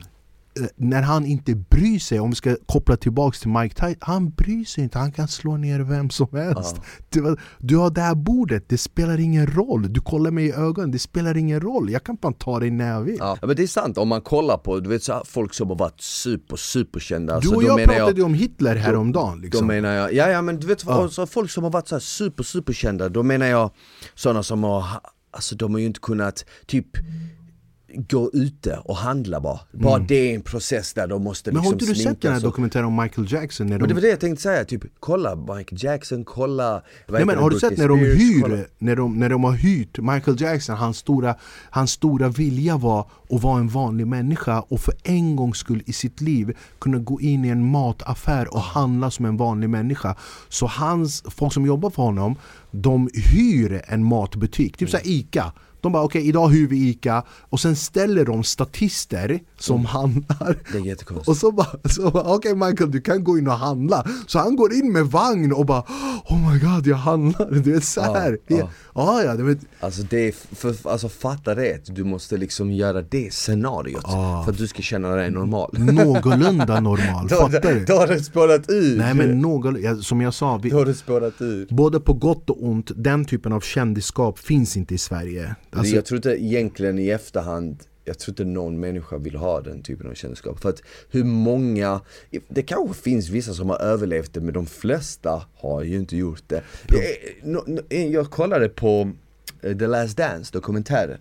när 0.75 1.01
han 1.01 1.25
inte 1.25 1.55
bryr 1.55 1.99
sig, 1.99 2.19
om 2.19 2.29
vi 2.29 2.35
ska 2.35 2.55
koppla 2.65 2.97
tillbaks 2.97 3.39
till 3.39 3.49
Mike 3.49 3.75
Tyson, 3.75 3.95
han 3.99 4.29
bryr 4.29 4.65
sig 4.65 4.83
inte, 4.83 4.99
han 4.99 5.11
kan 5.11 5.27
slå 5.27 5.57
ner 5.57 5.79
vem 5.79 6.09
som 6.09 6.27
helst. 6.31 6.75
Du, 7.09 7.37
du 7.59 7.77
har 7.77 7.89
det 7.89 8.01
här 8.01 8.15
bordet, 8.15 8.69
det 8.69 8.77
spelar 8.77 9.19
ingen 9.19 9.47
roll. 9.47 9.93
Du 9.93 10.01
kollar 10.01 10.31
mig 10.31 10.45
i 10.45 10.51
ögonen, 10.51 10.91
det 10.91 10.99
spelar 10.99 11.37
ingen 11.37 11.59
roll. 11.59 11.89
Jag 11.89 12.03
kan 12.03 12.15
bara 12.21 12.33
ta 12.33 12.59
dig 12.59 12.71
när 12.71 12.91
jag 12.91 13.01
vill. 13.01 13.17
Ja 13.19 13.37
men 13.41 13.55
det 13.55 13.63
är 13.63 13.67
sant, 13.67 13.97
om 13.97 14.07
man 14.07 14.21
kollar 14.21 14.57
på, 14.57 14.79
du 14.79 14.89
vet 14.89 15.03
så 15.03 15.21
folk 15.25 15.53
som 15.53 15.69
har 15.69 15.75
varit 15.75 16.01
super 16.01 16.55
superkända 16.55 17.33
Du 17.33 17.35
alltså, 17.35 17.55
och 17.55 17.61
då 17.61 17.67
jag 17.67 17.83
pratade 17.83 18.17
ju 18.17 18.23
om 18.23 18.33
Hitler 18.33 18.75
häromdagen. 18.75 19.37
Då 19.37 19.41
Liksom. 19.41 19.67
menar 19.67 19.93
jag, 19.93 20.13
ja 20.13 20.29
ja 20.29 20.41
men 20.41 20.59
du 20.59 20.67
vet 20.67 20.83
vad, 20.83 21.11
så 21.11 21.25
folk 21.25 21.51
som 21.51 21.63
har 21.63 21.71
varit 21.71 21.87
så 21.87 21.95
här 21.95 21.99
super 21.99 22.43
superkända, 22.43 23.09
då 23.09 23.23
menar 23.23 23.45
jag 23.45 23.71
sådana 24.15 24.43
som 24.43 24.63
har, 24.63 24.85
alltså 25.31 25.55
de 25.55 25.73
har 25.73 25.79
ju 25.79 25.85
inte 25.85 25.99
kunnat, 25.99 26.45
typ 26.65 26.87
gå 27.95 28.29
ute 28.33 28.79
och 28.83 28.95
handla 28.95 29.41
bara. 29.41 29.59
Bara 29.71 29.99
det 29.99 30.31
är 30.31 30.35
en 30.35 30.41
process 30.41 30.93
där 30.93 31.07
de 31.07 31.23
måste 31.23 31.51
Men 31.51 31.55
liksom 31.55 31.65
har 31.65 31.73
inte 31.73 31.85
du 31.85 31.95
sett 31.95 32.21
den 32.21 32.33
här 32.33 32.39
dokumentären 32.39 32.85
om 32.85 33.01
Michael 33.01 33.31
Jackson? 33.31 33.67
När 33.67 33.71
Men 33.79 33.81
det 33.81 33.87
de, 33.87 33.93
var 33.93 34.01
det 34.01 34.07
jag 34.09 34.19
tänkte 34.19 34.41
säga, 34.41 34.65
typ 34.65 34.83
kolla 34.99 35.35
Michael 35.35 35.83
Jackson, 35.83 36.23
kolla 36.23 36.81
Nej 37.07 37.25
men 37.25 37.37
har 37.37 37.49
du 37.49 37.59
sett 37.59 37.77
när 37.77 37.87
de 37.87 37.99
hyr, 37.99 38.41
kolla- 38.41 38.63
när 38.77 38.95
de, 38.95 39.19
när 39.19 39.29
de 39.29 39.43
har 39.43 39.51
hyrt 39.51 39.99
Michael 39.99 40.41
Jackson, 40.41 40.75
hans 40.75 40.97
stora, 40.97 41.35
hans 41.69 41.91
stora 41.91 42.29
vilja 42.29 42.77
var 42.77 43.09
att 43.29 43.43
vara 43.43 43.59
en 43.59 43.67
vanlig 43.67 44.07
människa 44.07 44.59
och 44.59 44.79
för 44.79 44.93
en 45.03 45.35
gångs 45.35 45.57
skull 45.57 45.83
i 45.85 45.93
sitt 45.93 46.21
liv 46.21 46.57
kunna 46.79 46.97
gå 46.97 47.21
in 47.21 47.45
i 47.45 47.49
en 47.49 47.71
mataffär 47.71 48.53
och 48.53 48.61
handla 48.61 49.11
som 49.11 49.25
en 49.25 49.37
vanlig 49.37 49.69
människa. 49.69 50.15
Så 50.49 50.67
hans, 50.67 51.23
folk 51.27 51.53
som 51.53 51.65
jobbar 51.65 51.89
för 51.89 52.03
honom, 52.03 52.35
de 52.71 53.09
hyr 53.13 53.81
en 53.87 54.03
matbutik, 54.03 54.77
typ 54.77 54.89
såhär 54.89 55.07
ICA. 55.07 55.53
De 55.85 55.91
bara 55.91 56.03
okej 56.03 56.27
idag 56.27 56.49
hyr 56.49 56.67
vi 56.67 56.89
ICA 56.89 57.23
och 57.49 57.59
sen 57.59 57.75
ställer 57.75 58.25
de 58.25 58.43
statister 58.43 59.39
som 59.59 59.85
handlar 59.85 60.57
Det 60.71 60.77
är 60.77 60.81
jättekonstigt. 60.85 61.27
och 61.29 61.37
så 61.37 61.51
bara, 61.51 61.67
så 61.89 62.11
bara 62.11 62.23
okej 62.35 62.55
Michael 62.55 62.91
du 62.91 63.01
kan 63.01 63.23
gå 63.23 63.37
in 63.37 63.47
och 63.47 63.53
handla 63.53 64.05
Så 64.27 64.39
han 64.39 64.55
går 64.55 64.73
in 64.73 64.93
med 64.93 65.05
vagn 65.05 65.53
och 65.53 65.65
bara 65.65 65.83
Oh 66.29 66.51
my 66.53 66.59
god 66.59 66.87
jag 66.87 66.95
handlar, 66.97 67.51
du 67.51 67.71
vet 67.73 67.83
såhär 67.83 68.37
Ja, 68.47 68.57
Ja, 68.57 68.57
ja. 68.57 68.69
ja, 68.95 69.23
ja, 69.23 69.35
du 69.35 69.43
vet 69.43 69.57
Alltså 69.79 70.01
det 70.09 70.27
är, 70.27 70.55
för, 70.55 70.75
alltså 70.91 71.09
fatta 71.09 71.55
det, 71.55 71.95
du 71.95 72.03
måste 72.03 72.37
liksom 72.37 72.71
göra 72.71 73.01
det 73.01 73.33
scenariot 73.33 74.03
Ja. 74.07 74.41
för 74.45 74.51
att 74.51 74.57
du 74.57 74.67
ska 74.67 74.81
känna 74.81 75.09
dig 75.15 75.31
normal 75.31 75.69
någorlunda 75.77 76.79
normal, 76.79 77.29
fattar 77.29 77.73
du? 77.73 77.85
då 77.85 77.93
har 77.93 78.07
det 78.07 78.23
spårat 78.23 78.69
ur! 78.69 78.97
Nej 78.97 79.13
men 79.13 79.39
någorlunda, 79.41 79.95
som 80.01 80.21
jag 80.21 80.33
sa, 80.33 80.57
vi, 80.57 80.69
Då 80.69 80.77
har 80.77 80.85
det 80.85 80.93
spårat 80.93 81.33
ur 81.41 81.67
både 81.69 81.99
på 81.99 82.13
gott 82.13 82.49
och 82.49 82.63
ont, 82.65 82.91
den 82.95 83.25
typen 83.25 83.53
av 83.53 83.59
kändisskap 83.61 84.39
finns 84.39 84.77
inte 84.77 84.95
i 84.95 84.97
Sverige 84.97 85.55
alltså, 85.79 85.95
Jag 85.95 86.05
tror 86.05 86.17
inte 86.17 86.43
egentligen 86.43 86.99
i 86.99 87.09
efterhand 87.09 87.83
jag 88.05 88.19
tror 88.19 88.31
inte 88.31 88.45
någon 88.45 88.79
människa 88.79 89.17
vill 89.17 89.35
ha 89.35 89.61
den 89.61 89.81
typen 89.81 90.09
av 90.09 90.13
kändisskap. 90.13 90.59
För 90.59 90.69
att 90.69 90.81
hur 91.09 91.23
många, 91.23 92.01
det 92.47 92.61
kanske 92.61 93.01
finns 93.01 93.29
vissa 93.29 93.53
som 93.53 93.69
har 93.69 93.79
överlevt 93.79 94.33
det 94.33 94.41
men 94.41 94.53
de 94.53 94.65
flesta 94.65 95.43
har 95.55 95.83
ju 95.83 95.95
inte 95.95 96.17
gjort 96.17 96.43
det. 96.47 96.63
Jag, 96.87 97.01
no- 97.51 97.65
no- 97.67 98.11
jag 98.11 98.31
kollade 98.31 98.69
på 98.69 99.11
eh, 99.61 99.77
The 99.77 99.87
Last 99.87 100.17
Dance 100.17 100.53
dokumentären. 100.53 101.19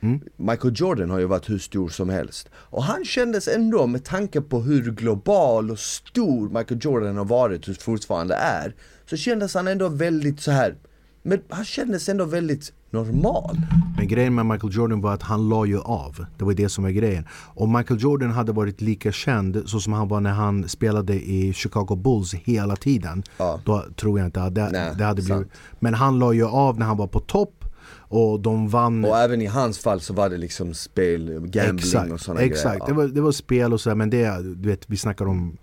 Mm. 0.00 0.20
Michael 0.36 0.74
Jordan 0.76 1.10
har 1.10 1.18
ju 1.18 1.24
varit 1.26 1.50
hur 1.50 1.58
stor 1.58 1.88
som 1.88 2.08
helst. 2.08 2.48
Och 2.54 2.82
han 2.82 3.04
kändes 3.04 3.48
ändå, 3.48 3.86
med 3.86 4.04
tanke 4.04 4.40
på 4.40 4.60
hur 4.60 4.90
global 4.92 5.70
och 5.70 5.78
stor 5.78 6.48
Michael 6.48 6.80
Jordan 6.82 7.16
har 7.16 7.24
varit 7.24 7.68
och 7.68 7.76
fortfarande 7.76 8.34
är, 8.34 8.74
så 9.10 9.16
kändes 9.16 9.54
han 9.54 9.68
ändå 9.68 9.88
väldigt 9.88 10.40
så 10.40 10.50
här. 10.50 10.76
men 11.22 11.40
han 11.48 11.64
kändes 11.64 12.08
ändå 12.08 12.24
väldigt 12.24 12.72
normal. 12.90 13.56
Men 13.96 14.08
grejen 14.08 14.34
med 14.34 14.46
Michael 14.46 14.72
Jordan 14.72 15.00
var 15.00 15.14
att 15.14 15.22
han 15.22 15.48
la 15.48 15.66
ju 15.66 15.80
av. 15.80 16.26
Det 16.38 16.44
var 16.44 16.52
det 16.52 16.68
som 16.68 16.84
var 16.84 16.90
grejen. 16.90 17.24
Om 17.54 17.72
Michael 17.72 18.00
Jordan 18.02 18.30
hade 18.30 18.52
varit 18.52 18.80
lika 18.80 19.12
känd 19.12 19.62
så 19.66 19.80
som 19.80 19.92
han 19.92 20.08
var 20.08 20.20
när 20.20 20.32
han 20.32 20.68
spelade 20.68 21.14
i 21.14 21.52
Chicago 21.52 21.96
Bulls 21.96 22.34
hela 22.34 22.76
tiden. 22.76 23.22
Ja. 23.38 23.60
Då 23.64 23.84
tror 23.96 24.18
jag 24.18 24.28
inte 24.28 24.42
att 24.42 24.54
det, 24.54 24.68
Nej, 24.72 24.92
det 24.98 25.04
hade 25.04 25.22
blivit. 25.22 25.28
sant. 25.28 25.52
Men 25.78 25.94
han 25.94 26.18
la 26.18 26.32
ju 26.32 26.46
av 26.46 26.78
när 26.78 26.86
han 26.86 26.96
var 26.96 27.06
på 27.06 27.20
topp 27.20 27.64
och 28.08 28.40
de 28.40 28.68
vann. 28.68 29.04
Och 29.04 29.18
även 29.18 29.42
i 29.42 29.46
hans 29.46 29.78
fall 29.78 30.00
så 30.00 30.14
var 30.14 30.30
det 30.30 30.36
liksom 30.36 30.74
spel, 30.74 31.40
gambling 31.46 31.78
exakt, 31.78 32.12
och 32.12 32.20
sådana 32.20 32.40
exakt. 32.40 32.78
grejer. 32.78 32.86
Det, 32.86 32.92
var, 32.92 33.04
det 33.04 33.20
var 33.20 33.32
spel 33.32 33.72
och 33.72 33.80
så, 33.80 33.94
men 33.94 34.10
det, 34.10 34.42
du 34.56 34.68
vet, 34.68 34.90
vi 34.90 34.96
snackar 34.96 35.26
om 35.26 35.56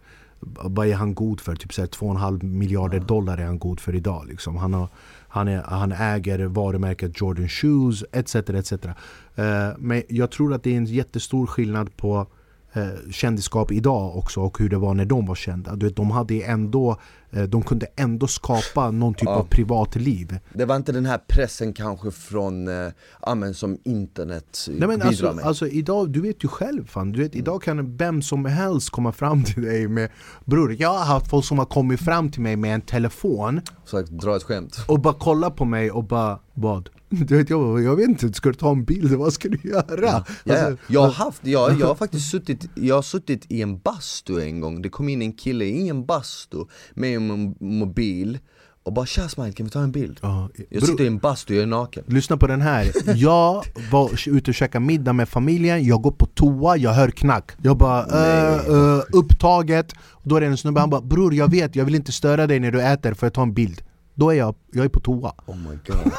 vad 0.46 0.88
är 0.88 0.94
han 0.94 1.14
god 1.14 1.40
för? 1.40 1.56
Typ 1.56 1.74
så 1.74 1.82
här 1.82 1.88
2,5 1.88 2.44
miljarder 2.44 3.00
dollar 3.00 3.38
är 3.38 3.46
han 3.46 3.60
god 3.60 3.80
för 3.80 3.96
idag. 3.96 4.28
Liksom. 4.28 4.58
Han, 4.58 4.74
har, 4.74 4.88
han, 5.28 5.48
är, 5.48 5.62
han 5.62 5.92
äger 5.92 6.46
varumärket 6.46 7.22
Jordan 7.22 7.50
Shoes 7.50 8.04
etc. 8.12 8.36
etc. 8.36 8.72
Eh, 8.72 9.70
men 9.78 10.04
jag 10.10 10.32
tror 10.32 10.54
att 10.54 10.64
det 10.64 10.74
är 10.74 10.78
en 10.78 10.86
jättestor 10.86 11.48
skillnad 11.48 11.98
på 11.98 12.28
eh, 12.74 13.12
kändisskap 13.12 13.72
idag 13.72 14.18
också 14.18 14.42
och 14.42 14.60
hur 14.60 14.70
det 14.70 14.78
var 14.78 14.94
när 14.94 15.06
de 15.06 15.26
var 15.26 15.36
kända. 15.36 15.76
Du 15.76 15.86
vet, 15.86 15.96
de, 15.96 16.12
hade 16.12 16.42
ändå, 16.42 16.98
eh, 17.32 17.44
de 17.44 17.64
kunde 17.64 17.86
ändå 17.96 18.28
skapa 18.28 18.92
någon 18.92 19.14
typ 19.14 19.24
Ja. 19.26 19.36
av 19.36 19.44
privatliv. 19.44 20.40
Det 20.54 20.66
var 20.66 20.76
inte 20.76 20.92
den 20.92 21.06
här 21.06 21.18
pressen 21.28 21.74
kanske 21.74 22.12
från, 22.12 22.68
eh, 22.68 23.52
som 23.54 23.78
internet 23.84 24.68
Nej, 24.70 24.88
men 24.88 25.02
alltså, 25.02 25.34
med. 25.34 25.46
alltså 25.46 25.68
idag, 25.68 26.10
du 26.10 26.22
vet 26.22 26.44
ju 26.44 26.48
själv 26.48 26.88
fan, 26.88 27.12
du 27.12 27.20
vet, 27.24 27.36
idag 27.36 27.62
kan 27.64 27.98
vem 27.98 28.22
som 28.22 28.46
helst 28.46 28.90
komma 28.90 29.12
fram 29.12 29.44
till 29.44 29.64
dig 29.64 29.88
med 29.88 30.10
Bror, 30.46 30.76
jag 30.80 30.90
har 30.94 31.06
haft 31.06 31.30
folk 31.30 31.46
som 31.46 31.60
har 31.60 31.66
kommit 31.66 32.00
fram 32.02 32.32
till 32.32 32.42
mig 32.42 32.56
med 32.56 32.74
en 32.76 32.82
telefon 32.82 33.62
Så 33.86 34.02
dra 34.02 34.36
ett 34.36 34.44
skämt. 34.44 34.78
och 34.88 35.00
bara 35.00 35.14
kolla 35.20 35.50
på 35.52 35.66
mig 35.66 35.92
och 35.92 36.04
bara 36.04 36.40
Vad? 36.54 36.90
Du 37.28 37.38
vet, 37.38 37.50
jag, 37.50 37.84
jag 37.84 37.96
vet 37.96 38.10
inte, 38.10 38.34
ska 38.34 38.50
du 38.50 38.56
ta 38.56 38.72
en 38.72 38.84
bild? 38.84 39.12
Vad 39.14 39.34
ska 39.34 39.50
du 39.50 39.70
göra? 39.70 39.84
Ja, 40.02 40.26
ja. 40.44 40.54
Alltså, 40.68 40.78
jag, 40.88 41.02
har 41.02 41.12
haft, 41.26 41.48
jag, 41.48 41.80
jag 41.80 41.88
har 41.88 41.96
faktiskt 41.96 42.32
suttit, 42.32 42.70
jag 42.76 42.96
har 42.96 43.02
suttit 43.02 43.46
i 43.50 43.62
en 43.62 43.80
bastu 43.80 44.42
en 44.42 44.60
gång, 44.62 44.82
det 44.82 44.90
kom 44.90 45.10
in 45.10 45.22
en 45.22 45.34
kille 45.34 45.66
i 45.66 45.90
en 45.90 46.06
bastu 46.06 46.58
med 46.94 47.16
en 47.16 47.32
mo- 47.32 47.64
mobil 47.64 48.40
och 48.86 48.94
bara 48.94 49.06
'Tja 49.06 49.30
Smile, 49.30 49.52
kan 49.52 49.66
vi 49.66 49.70
ta 49.70 49.80
en 49.80 49.92
bild?' 49.92 50.20
ja, 50.22 50.50
Jag 50.70 50.84
sitter 50.84 51.04
i 51.04 51.08
en 51.08 51.18
bastu, 51.18 51.54
jag 51.56 51.64
är 51.64 51.68
naken 51.68 52.04
Lyssna 52.08 52.38
på 52.38 52.48
den 52.48 52.62
här, 52.62 52.92
jag 53.16 53.66
var 53.92 54.30
ute 54.30 54.52
och 54.52 54.56
käkade 54.56 54.86
middag 54.86 55.14
med 55.14 55.30
familjen, 55.30 55.86
jag 55.86 56.02
går 56.02 56.12
på 56.12 56.26
toa, 56.26 56.78
jag 56.78 56.94
hör 56.94 57.10
knack 57.10 57.52
Jag 57.62 57.78
bara 57.78 58.06
uh, 58.06 58.70
uh, 58.70 59.02
upptaget, 59.14 59.94
då 60.24 60.36
är 60.36 60.42
det 60.42 60.48
en 60.48 60.58
snubbe, 60.58 60.80
han 60.80 60.90
bara 60.90 61.02
Bror 61.02 61.34
jag 61.34 61.52
vet, 61.52 61.76
jag 61.76 61.86
vill 61.86 61.96
inte 61.96 62.12
störa 62.12 62.48
dig 62.48 62.60
när 62.60 62.72
du 62.72 62.82
äter, 62.82 63.14
får 63.14 63.26
jag 63.26 63.34
ta 63.34 63.42
en 63.42 63.54
bild? 63.54 63.82
Då 64.16 64.30
är 64.30 64.36
jag, 64.36 64.56
jag 64.72 64.86
är 64.86 64.90
på 64.90 65.00
toa 65.00 65.34
Oh 65.46 65.58
my 65.58 65.78
god 65.88 66.14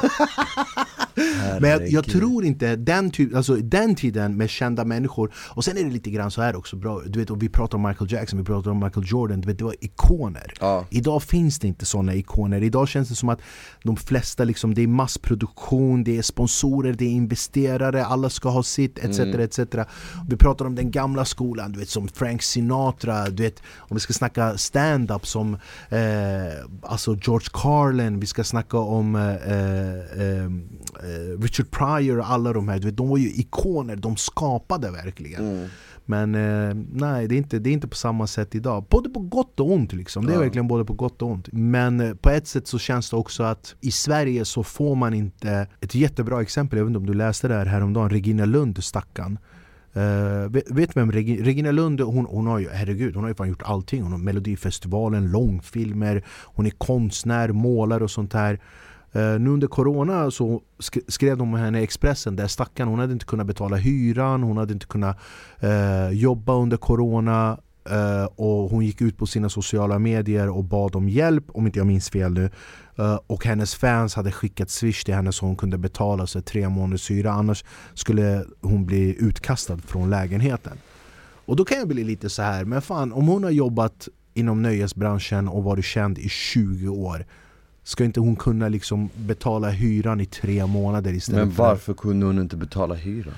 Men 1.61 1.69
jag, 1.69 1.87
jag 1.87 2.05
tror 2.05 2.45
inte 2.45 2.75
den, 2.75 3.11
typ, 3.11 3.35
alltså, 3.35 3.55
den 3.55 3.95
tiden 3.95 4.37
med 4.37 4.49
kända 4.49 4.85
människor 4.85 5.33
Och 5.35 5.63
sen 5.63 5.77
är 5.77 5.83
det 5.83 5.89
lite 5.89 6.09
grann 6.09 6.31
så 6.31 6.41
här 6.41 6.55
också 6.55 6.75
bra 6.75 7.01
Du 7.05 7.19
vet, 7.19 7.29
och 7.29 7.43
vi 7.43 7.49
pratar 7.49 7.77
om 7.77 7.87
Michael 7.87 8.11
Jackson, 8.11 8.39
vi 8.39 8.45
pratar 8.45 8.71
om 8.71 8.79
Michael 8.79 9.05
Jordan 9.09 9.41
Du 9.41 9.47
vet, 9.47 9.57
det 9.57 9.63
var 9.63 9.75
ikoner 9.79 10.53
Ja. 10.59 10.85
Idag 10.89 11.23
finns 11.23 11.59
det 11.59 11.67
inte 11.67 11.85
såna 11.85 12.13
ikoner 12.15 12.63
Idag 12.63 12.87
känns 12.87 13.09
det 13.09 13.15
som 13.15 13.29
att 13.29 13.41
de 13.83 13.97
flesta 13.97 14.43
liksom, 14.43 14.73
det 14.73 14.81
är 14.81 14.87
massproduktion 14.87 16.03
Det 16.03 16.17
är 16.17 16.21
sponsorer, 16.21 16.93
det 16.93 17.05
är 17.05 17.09
investerare 17.09 18.05
Alla 18.05 18.29
ska 18.29 18.49
ha 18.49 18.63
sitt, 18.63 18.97
etc. 18.97 19.19
Mm. 19.19 19.39
etc. 19.39 19.59
Vi 20.29 20.37
pratar 20.37 20.65
om 20.65 20.75
den 20.75 20.91
gamla 20.91 21.25
skolan, 21.25 21.71
du 21.71 21.79
vet 21.79 21.89
som 21.89 22.07
Frank 22.07 22.41
Sinatra 22.41 23.29
Du 23.29 23.43
vet, 23.43 23.63
om 23.77 23.95
vi 23.95 23.99
ska 23.99 24.13
snacka 24.13 24.57
stand-up 24.57 25.27
som 25.27 25.53
eh, 25.89 25.99
Alltså 26.81 27.17
George 27.21 27.47
Carlin 27.53 27.84
Vi 28.19 28.25
ska 28.27 28.43
snacka 28.43 28.77
om 28.77 29.15
eh, 29.15 29.21
eh, 29.35 30.43
eh, 30.45 31.39
Richard 31.41 31.71
Pryor 31.71 32.19
och 32.19 32.29
alla 32.29 32.53
de 32.53 32.67
här 32.69 32.79
du 32.79 32.85
vet, 32.85 32.97
De 32.97 33.09
var 33.09 33.17
ju 33.17 33.29
ikoner, 33.29 33.95
de 33.95 34.15
skapade 34.17 34.91
verkligen 34.91 35.41
Mm. 35.49 35.67
men 36.05 36.35
eh, 36.35 36.75
nej, 36.93 37.27
det 37.27 37.35
är, 37.35 37.37
inte, 37.37 37.59
det 37.59 37.69
är 37.69 37.73
inte 37.73 37.87
på 37.87 37.95
samma 37.95 38.27
sätt 38.27 38.55
idag. 38.55 38.85
Både 38.89 39.09
på 39.09 39.19
gott 39.19 39.59
och 39.59 39.71
ont 39.71 39.93
liksom. 39.93 40.25
Det 40.25 40.31
är 40.31 40.35
Ja. 40.35 40.39
verkligen 40.41 40.67
både 40.67 40.85
på 40.85 40.93
gott 40.93 41.21
och 41.21 41.29
ont. 41.31 41.47
Men 41.51 41.99
eh, 41.99 42.13
på 42.13 42.29
ett 42.29 42.47
sätt 42.47 42.67
så 42.67 42.79
känns 42.79 43.09
det 43.09 43.15
också 43.15 43.43
att 43.43 43.75
i 43.81 43.91
Sverige 43.91 44.45
så 44.45 44.63
får 44.63 44.95
man 44.95 45.13
inte 45.13 45.67
ett 45.81 45.95
jättebra 45.95 46.41
exempel, 46.41 46.77
jag 46.77 46.85
vet 46.85 46.89
inte 46.89 46.97
om 46.99 47.05
du 47.05 47.13
läste 47.13 47.47
det 47.47 47.53
här 47.55 47.65
häromdagen, 47.65 48.09
Regina 48.09 48.45
Lund, 48.45 48.83
stackarn. 48.83 49.37
Uh, 49.97 50.49
vet, 50.51 50.71
vet 50.71 50.97
vem 50.97 51.11
Regi- 51.11 51.43
Regina 51.43 51.71
Lund, 51.71 52.01
hon, 52.01 52.25
hon 52.25 52.47
har 52.47 52.59
ju, 52.59 52.69
herregud, 52.69 53.15
hon 53.15 53.23
har 53.23 53.29
ju 53.29 53.35
fan 53.35 53.47
gjort 53.47 53.61
allting. 53.65 54.03
Hon 54.03 54.11
har 54.11 54.19
Melodifestivalen, 54.19 55.31
långfilmer, 55.31 56.23
hon 56.43 56.65
är 56.65 56.69
konstnär, 56.69 57.51
målare 57.51 58.03
och 58.03 58.11
sånt 58.11 58.33
här. 58.33 58.59
Uh, 59.15 59.39
nu 59.39 59.49
under 59.49 59.67
corona 59.67 60.31
så 60.31 60.61
sk- 60.79 61.03
skrev 61.07 61.37
de 61.37 61.53
om 61.53 61.59
henne 61.59 61.79
i 61.79 61.83
Expressen 61.83 62.35
där 62.35 62.47
stackarn, 62.47 62.87
hon 62.87 62.99
hade 62.99 63.13
inte 63.13 63.25
kunnat 63.25 63.47
betala 63.47 63.75
hyran, 63.75 64.43
hon 64.43 64.57
hade 64.57 64.73
inte 64.73 64.85
kunnat 64.85 65.17
uh, 65.63 66.11
jobba 66.11 66.53
under 66.55 66.77
corona 66.77 67.57
och 68.35 68.69
hon 68.69 68.85
gick 68.85 69.01
ut 69.01 69.17
på 69.17 69.25
sina 69.25 69.49
sociala 69.49 69.99
medier 69.99 70.49
och 70.49 70.63
bad 70.63 70.95
om 70.95 71.09
hjälp, 71.09 71.43
om 71.47 71.65
inte 71.65 71.79
jag 71.79 71.87
minns 71.87 72.09
fel 72.09 72.33
nu. 72.33 72.49
Eh, 72.97 73.19
och 73.27 73.45
hennes 73.45 73.75
fans 73.75 74.15
hade 74.15 74.31
skickat 74.31 74.69
swish 74.69 75.03
till 75.03 75.13
henne 75.13 75.31
så 75.31 75.45
hon 75.45 75.55
kunde 75.55 75.77
betala 75.77 76.27
sig 76.27 76.41
tre 76.41 76.69
månaders 76.69 77.11
hyra, 77.11 77.31
annars 77.31 77.63
skulle 77.93 78.45
hon 78.61 78.85
bli 78.85 79.15
utkastad 79.19 79.77
från 79.77 80.09
lägenheten. 80.09 80.77
Och 81.45 81.55
då 81.55 81.65
kan 81.65 81.77
jag 81.77 81.87
bli 81.87 82.03
lite 82.03 82.29
så 82.29 82.41
här, 82.41 82.65
men 82.65 82.81
fan 82.81 83.13
om 83.13 83.27
hon 83.27 83.43
har 83.43 83.51
jobbat 83.51 84.07
inom 84.33 84.61
nöjesbranschen 84.61 85.47
och 85.47 85.63
varit 85.63 85.85
känd 85.85 86.17
i 86.17 86.29
20 86.29 86.89
år 86.89 87.25
Ska 87.85 88.03
inte 88.03 88.19
hon 88.19 88.35
kunna 88.35 88.67
liksom 88.67 89.09
betala 89.15 89.69
hyran 89.69 90.21
i 90.21 90.25
tre 90.25 90.65
månader 90.65 91.13
istället 91.13 91.45
Men 91.45 91.55
för 91.55 91.63
varför 91.63 91.93
kunde 91.93 92.25
hon 92.25 92.39
inte 92.39 92.57
betala 92.57 92.95
hyran? 92.95 93.33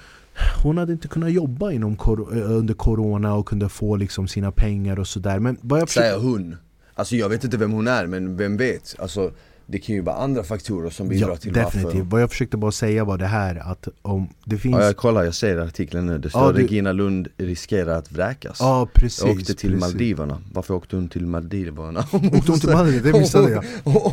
Hon 0.63 0.77
hade 0.77 0.93
inte 0.93 1.07
kunnat 1.07 1.31
jobba 1.31 1.71
inom 1.71 1.95
kor- 1.95 2.37
eh, 2.37 2.51
under 2.51 2.73
corona 2.73 3.33
och 3.33 3.47
kunde 3.47 3.69
få 3.69 3.95
liksom 3.95 4.27
sina 4.27 4.51
pengar 4.51 4.99
och 4.99 5.07
sådär 5.07 5.39
Men 5.39 5.57
vad 5.61 5.79
jag 5.79 5.87
försöker... 5.87 6.07
Säger 6.09 6.19
hon 6.21 6.55
Alltså 6.95 7.15
jag 7.15 7.29
vet 7.29 7.43
inte 7.43 7.57
vem 7.57 7.71
hon 7.71 7.87
är 7.87 8.07
men 8.07 8.37
vem 8.37 8.57
vet? 8.57 8.95
Alltså 8.99 9.31
det 9.69 9.79
kan 9.79 9.95
ju 9.95 10.01
vara 10.01 10.15
andra 10.15 10.43
faktorer 10.43 10.89
som 10.89 11.07
bidrar 11.07 11.29
Ja, 11.29 11.35
till 11.35 11.53
definitivt. 11.53 11.83
varför 11.93 12.01
Vad 12.01 12.21
jag 12.21 12.29
försökte 12.29 12.57
bara 12.57 12.71
säga 12.71 13.03
var 13.05 13.17
det 13.17 13.25
här 13.25 13.55
att 13.71 13.87
om 14.01 14.29
det 14.45 14.57
finns... 14.57 14.75
Ja, 14.75 14.83
jag 14.85 14.97
kollar, 14.97 15.23
jag 15.23 15.35
ser 15.35 15.57
artikeln 15.57 16.05
nu, 16.05 16.17
det 16.17 16.29
står 16.29 16.41
Ja, 16.41 16.51
du- 16.51 16.61
Regina 16.61 16.91
Lund 16.91 17.27
riskerar 17.37 17.97
att 17.97 18.11
vräkas 18.11 18.57
Ja 18.59 18.87
precis. 18.93 19.21
Jag 19.23 19.31
åkte 19.31 19.53
till 19.55 19.69
precis. 19.71 19.79
Maldiverna, 19.79 20.41
varför 20.53 20.73
åkte 20.73 20.95
hon 20.95 21.07
till 21.09 21.25
Maldiverna? 21.27 21.99
Åkte 22.11 22.51
hon 22.51 22.59
till 22.59 22.69
Maldiverna? 22.69 23.11
Det 23.13 23.19
missade 23.19 23.51
jag. 23.51 23.63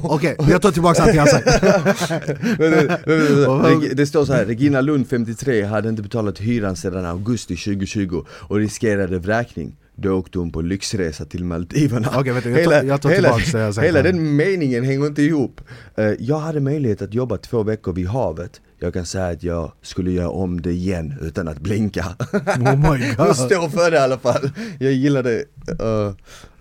Okej, 0.03 0.37
jag 0.51 0.63
tar 0.63 0.73
tillbaka 0.73 1.03
allt 1.03 1.15
jag 1.15 1.29
sagt. 1.29 1.45
Det 3.97 4.07
står 4.07 4.25
så 4.25 4.33
här, 4.33 4.45
Regina 4.45 4.81
Lund 4.81 5.09
53 5.09 5.63
hade 5.63 5.89
inte 5.89 6.03
betalat 6.03 6.41
hyran 6.41 6.77
sedan 6.77 7.05
augusti 7.07 7.57
2020 7.57 8.25
och 8.29 8.57
riskerade 8.57 9.19
vräkning 9.19 9.77
Då 9.97 10.13
åkte 10.13 10.39
hon 10.39 10.53
på 10.53 10.61
lyxresa 10.63 11.25
till 11.25 11.45
Maldiverna. 11.45 12.09
Okej, 12.17 12.33
vänta, 12.33 12.51
jag 12.51 12.65
tar- 12.65 12.83
jag 12.83 13.03
tar 13.03 13.11
hela, 13.11 13.29
tillbaks 13.29 13.53
det 13.53 13.59
jag 13.61 13.75
sagt 13.75 13.87
hela 13.87 14.03
den 14.03 14.37
meningen 14.37 14.85
hänger 14.85 15.07
inte 15.07 15.23
ihop. 15.23 15.61
Eh, 15.97 16.05
Jag 16.19 16.39
hade 16.39 16.61
möjlighet 16.61 17.03
att 17.03 17.15
jobba 17.15 17.37
två 17.37 17.63
veckor 17.63 17.93
vid 17.93 18.07
havet. 18.09 18.61
Jag 18.79 18.93
kan 18.93 19.07
säga 19.07 19.27
att 19.27 19.43
jag 19.43 19.73
skulle 19.83 20.11
göra 20.11 20.29
om 20.31 20.61
det 20.61 20.71
igen 20.73 21.15
utan 21.23 21.49
att 21.49 21.59
blinka. 21.61 22.07
Oh 22.33 22.77
my 22.77 23.15
Hon 23.17 23.17
god. 23.27 23.37
står 23.37 23.69
för 23.69 23.91
det 23.91 23.97
i 23.97 24.01
alla 24.01 24.19
fall, 24.19 24.51
jag 24.79 24.93
gillar 24.93 25.23
det 25.23 25.45
Eh, 25.81 26.13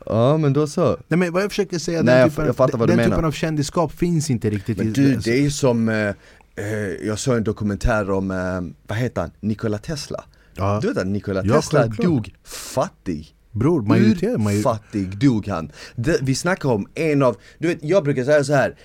Ja 0.06 0.38
men 0.38 0.54
då 0.54 0.68
så. 0.68 0.98
Nej 1.08 1.18
men 1.20 1.34
vad 1.34 1.44
jag 1.44 1.50
försöker 1.52 1.80
säga, 1.80 2.02
Nej, 2.02 2.14
den, 2.14 2.22
jag- 2.22 2.30
typen, 2.30 2.46
jag 2.46 2.78
vad 2.78 2.90
du 2.90 2.96
den 2.96 3.06
typen 3.10 3.26
av 3.26 3.32
kändisskap 3.32 3.92
finns 3.92 4.30
inte 4.30 4.50
riktigt 4.50 4.78
Men 4.78 4.94
du, 4.94 5.16
det 5.16 5.46
är 5.46 5.50
som, 5.50 5.90
eh, 5.90 6.08
eh, 6.56 6.76
jag 7.08 7.20
såg 7.20 7.38
en 7.38 7.44
dokumentär 7.44 8.12
om, 8.12 8.32
eh, 8.32 8.62
vad 8.88 8.98
heter 8.98 9.22
han, 9.22 9.32
Nikola 9.40 9.78
Tesla 9.78 10.24
ja. 10.56 10.80
Du 10.82 10.88
vet 10.88 10.98
att 10.98 11.08
Nikola 11.08 11.42
Ja, 11.46 11.56
Tesla 11.56 11.80
självklart. 11.80 12.06
dog 12.06 12.34
fattig 12.44 13.36
Bror, 13.52 13.82
majoritet, 13.82 14.40
majoritet. 14.42 14.64
Fattig 14.64 15.18
dog 15.18 15.48
han. 15.48 15.72
Det, 15.96 16.20
vi 16.22 16.36
snackar 16.36 16.70
om 16.70 16.88
en 16.94 17.24
av, 17.24 17.38
du 17.58 17.68
vet 17.68 17.80
jag 17.82 18.04
brukar 18.04 18.24
säga 18.24 18.44
så 18.44 18.54
här. 18.54 18.76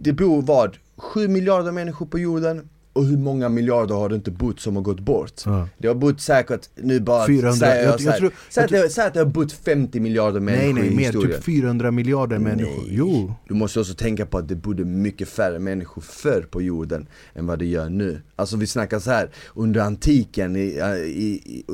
det 0.00 0.12
bor 0.12 0.42
vad, 0.42 0.76
7 0.96 1.28
miljarder 1.28 1.72
människor 1.72 2.06
på 2.06 2.18
jorden 2.18 2.68
och 2.98 3.04
hur 3.06 3.16
många 3.16 3.48
miljarder 3.48 3.94
har 3.94 4.08
det 4.08 4.14
inte 4.14 4.30
bott 4.30 4.60
som 4.60 4.76
har 4.76 4.82
gått 4.82 5.00
bort? 5.00 5.42
Ja. 5.44 5.68
Det 5.78 5.88
har 5.88 5.94
bott 5.94 6.20
säkert, 6.20 6.68
nu 6.76 7.00
bara 7.00 7.26
400, 7.26 7.52
säger 7.52 7.82
jag, 7.84 7.92
jag- 7.92 8.00
så 8.00 8.06
jag 8.08 8.16
tror- 8.16 8.32
säg, 8.50 8.64
att 8.64 8.70
det, 8.70 8.88
säg 8.90 9.06
att 9.06 9.14
det 9.14 9.20
har 9.20 9.26
bott 9.26 9.52
50 9.52 10.00
miljarder 10.00 10.40
människor 10.40 10.64
Nej 10.64 10.82
nej, 10.82 10.92
i 10.92 10.96
mer, 10.96 11.04
historien 11.04 11.32
typ 11.36 11.44
400 11.44 11.90
miljarder 11.90 12.38
människor. 12.38 12.82
Nej. 12.82 12.88
Jo. 12.90 13.34
Du 13.48 13.54
måste 13.54 13.80
också 13.80 13.94
tänka 13.94 14.26
på 14.26 14.38
att 14.38 14.48
det 14.48 14.54
bodde 14.56 14.84
mycket 14.84 15.28
färre 15.28 15.58
människor 15.58 16.02
förr 16.02 16.46
på 16.50 16.62
jorden 16.62 17.06
än 17.34 17.46
vad 17.46 17.58
det 17.58 17.66
gör 17.66 17.88
nu. 17.88 18.20
Alltså 18.36 18.56
vi 18.56 18.66
snackar 18.66 18.98
så 18.98 19.10
här 19.10 19.30
under 19.54 19.80
antiken, 19.80 20.56
i, 20.56 20.60
i, 21.06 21.42
i, 21.44 21.64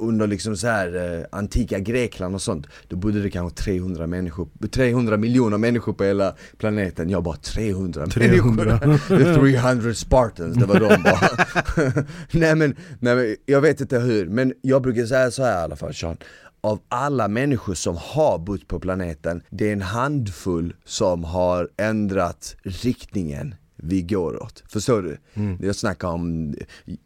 under 0.00 0.26
liksom 0.26 0.56
så 0.56 0.66
här 0.66 1.18
eh, 1.18 1.26
antika 1.32 1.78
Grekland 1.78 2.34
och 2.34 2.42
sånt, 2.42 2.66
då 2.88 2.96
bodde 2.96 3.22
det 3.22 3.30
kanske 3.30 3.62
300 3.62 4.06
människor, 4.06 4.48
300 4.70 5.16
miljoner 5.16 5.58
människor 5.58 5.92
på 5.92 6.04
hela 6.04 6.34
planeten. 6.58 7.10
Jag 7.10 7.22
bara 7.22 7.36
300, 7.36 8.06
300. 8.06 8.64
människor. 8.64 9.18
The 9.18 9.34
300 9.34 9.94
Spartans, 9.94 10.56
det 10.56 10.66
var 10.66 10.80
de 10.80 11.02
bara. 11.02 12.04
nej, 12.30 12.54
men, 12.54 12.76
nej 12.98 13.16
men 13.16 13.36
jag 13.46 13.60
vet 13.60 13.80
inte 13.80 13.98
hur, 13.98 14.26
men 14.26 14.52
jag 14.62 14.82
brukar 14.82 15.06
säga 15.06 15.30
så 15.30 15.42
här 15.42 15.60
i 15.60 15.64
alla 15.64 15.76
fall 15.76 15.94
Sean. 15.94 16.16
Av 16.62 16.80
alla 16.88 17.28
människor 17.28 17.74
som 17.74 17.96
har 18.00 18.38
bott 18.38 18.68
på 18.68 18.80
planeten, 18.80 19.42
det 19.50 19.68
är 19.68 19.72
en 19.72 19.82
handfull 19.82 20.74
som 20.84 21.24
har 21.24 21.68
ändrat 21.76 22.56
riktningen 22.62 23.54
vi 23.82 24.02
går 24.02 24.42
åt. 24.42 24.62
Förstår 24.68 25.02
du? 25.02 25.16
Mm. 25.34 25.58
Jag 25.62 25.76
snackar 25.76 26.08
om 26.08 26.54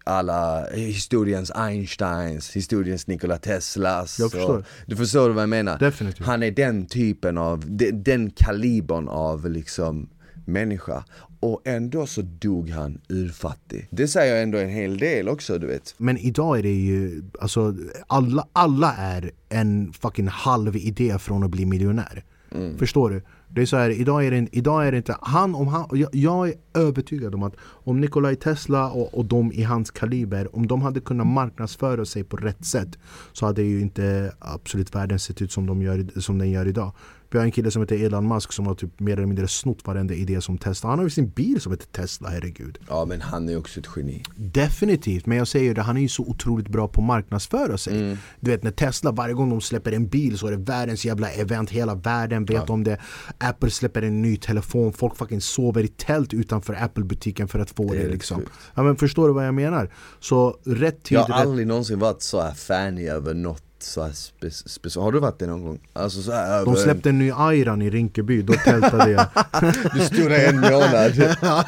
alla 0.05 0.66
historiens 0.70 1.51
Einsteins, 1.51 2.51
historiens 2.57 3.07
Nikola 3.07 3.39
Teslas. 3.39 4.18
Jag 4.20 4.31
förstår. 4.33 4.59
och- 4.59 4.64
Du 4.87 4.97
förstår 4.97 5.31
vad 5.31 5.43
jag 5.43 5.49
menar? 5.49 5.79
Definitivt. 5.79 6.27
Han 6.27 6.43
är 6.43 6.51
den 6.51 6.87
typen 6.87 7.39
av, 7.39 7.64
de- 7.66 7.91
den 7.93 8.31
kalibern 8.31 9.09
av 9.09 9.51
liksom 9.51 10.09
människa. 10.45 11.05
Och 11.41 11.61
ändå 11.64 12.07
så 12.07 12.22
dog 12.22 12.70
han 12.70 13.01
urfattig. 13.09 13.89
Det 13.91 14.09
säger 14.09 14.43
ändå 14.43 14.59
en 14.59 14.68
hel 14.68 14.99
del 14.99 15.29
också 15.29 15.59
du 15.59 15.66
vet. 15.66 15.95
Men 15.99 16.18
idag 16.18 16.59
är 16.59 16.62
det 16.62 16.72
ju, 16.75 17.22
alltså 17.41 17.75
alla, 18.07 18.47
alla 18.53 18.95
är 18.95 19.31
en 19.49 19.93
fucking 19.93 20.29
halv 20.29 20.77
idé 20.77 21.18
från 21.18 21.43
att 21.45 21.51
bli 21.51 21.64
miljonär. 21.66 22.25
Mm. 22.55 22.79
Förstår 22.79 23.11
du? 23.11 23.22
Det 23.55 23.63
är 23.63 23.67
så 23.67 23.77
här, 23.77 23.91
idag 23.91 24.27
är 24.27 24.31
det, 24.31 24.49
idag 24.53 24.87
är 24.87 24.93
det 24.93 24.97
inte, 24.97 25.17
han, 25.21 25.55
om 25.55 25.69
han, 25.69 25.89
jag, 25.93 26.15
jag 26.15 26.49
är 26.49 26.55
övertygad 26.75 27.35
om 27.35 27.43
att 27.43 27.55
om 27.61 28.01
Nikolaj 28.01 28.37
Tesla 28.37 28.91
och, 28.91 29.15
och 29.15 29.25
de 29.25 29.53
i 29.53 29.63
hans 29.63 29.91
kaliber, 29.91 30.57
om 30.57 30.67
de 30.67 30.83
hade 30.83 31.01
kunnat 31.01 31.27
marknadsföra 31.27 32.05
sig 32.05 32.25
på 32.25 32.37
rätt 32.37 32.65
sätt 32.65 32.99
så 33.33 33.47
hade 33.47 33.63
ju 33.63 33.81
inte 33.81 34.33
absolut 34.39 34.95
världen 34.95 35.19
sett 35.19 35.43
ut 35.43 35.53
som, 35.53 35.67
de 35.67 35.83
gör, 35.83 36.21
som 36.21 36.39
den 36.39 36.51
gör 36.51 36.67
idag. 36.67 36.93
Vi 37.35 37.39
har 37.39 37.45
en 37.45 37.53
kille 37.53 37.70
som 37.70 37.82
heter 37.82 38.05
Elon 38.05 38.28
Musk 38.28 38.53
som 38.53 38.66
har 38.66 38.74
typ 38.74 39.01
mer 39.01 39.12
eller 39.12 39.26
mindre 39.26 39.49
snott 39.49 39.87
varenda 39.87 40.14
idé 40.14 40.41
som 40.41 40.59
Tesla. 40.59 40.91
Han 40.91 40.99
har 40.99 41.07
ju 41.07 41.11
sin 41.11 41.28
bil 41.28 41.61
som 41.61 41.72
heter 41.72 41.87
Tesla, 41.87 42.28
herregud. 42.28 42.78
Ja 42.89 43.05
men 43.05 43.20
han 43.20 43.49
är 43.49 43.59
också 43.59 43.80
ett 43.80 43.87
geni. 43.97 44.22
Definitivt, 44.37 45.26
men 45.26 45.39
jag 45.39 45.49
säger 45.49 45.64
ju 45.64 45.74
det, 45.74 45.82
han 45.82 45.97
är 45.97 46.01
ju 46.01 46.09
så 46.09 46.22
otroligt 46.22 46.68
bra 46.68 46.89
på 46.89 47.01
att 47.01 47.07
marknadsföra 47.07 47.78
sig. 47.78 48.01
Mm. 48.01 48.16
Du 48.41 48.51
vet 48.51 48.62
när 48.62 48.70
Tesla, 48.70 49.12
varje 49.12 49.35
gång 49.35 49.51
de 49.51 49.61
släpper 49.61 49.93
en 49.93 50.09
bil 50.09 50.39
så 50.39 50.47
är 50.47 50.51
det 50.51 50.57
världens 50.57 51.05
jävla 51.05 51.30
event, 51.30 51.70
hela 51.70 51.95
världen 51.95 52.45
vet 52.45 52.70
om 52.70 52.85
det. 52.85 52.99
Apple 53.39 53.70
släpper 53.70 54.03
en 54.03 54.22
ny 54.22 54.37
telefon, 54.37 54.93
folk 54.93 55.16
fucking 55.16 55.41
sover 55.41 55.82
i 55.82 55.89
tält 55.89 56.35
utanför 56.35 56.74
Apple-butiken 56.74 57.49
för 57.49 57.59
att 57.59 57.70
få 57.70 57.93
Det 57.93 57.99
det, 57.99 58.09
liksom. 58.09 58.37
sjukt. 58.37 58.51
Ja 58.74 58.82
men 58.82 58.97
förstår 58.97 59.28
du 59.28 59.35
vad 59.35 59.47
jag 59.47 59.55
menar? 59.55 59.91
Så 60.20 60.59
rätt 60.64 61.03
tid, 61.03 61.16
Jag 61.16 61.22
har 61.22 61.39
rätt... 61.39 61.47
aldrig 61.47 61.66
någonsin 61.66 61.99
varit 61.99 62.22
så 62.22 62.41
här 62.41 62.55
fanny 62.55 63.09
över 63.09 63.35
något 63.35 63.64
så 63.85 64.03
här 64.03 64.11
spe- 64.11 64.62
speciellt. 64.68 65.05
Har 65.05 65.12
du 65.12 65.18
varit 65.20 65.39
det 65.39 65.47
någon 65.47 65.62
gång? 65.64 65.78
Alltså 65.93 66.22
så 66.22 66.32
här, 66.32 66.64
De 66.64 66.76
släppte 66.76 67.09
en 67.09 67.18
ny 67.18 67.32
Ayran 67.37 67.82
i 67.82 67.91
Rinkeby, 67.91 68.43
då 68.43 68.53
tältade 68.53 69.11
jag. 69.11 69.26
Du 70.11 70.28
där 70.28 70.49
en 70.49 70.61
månad. 70.61 71.12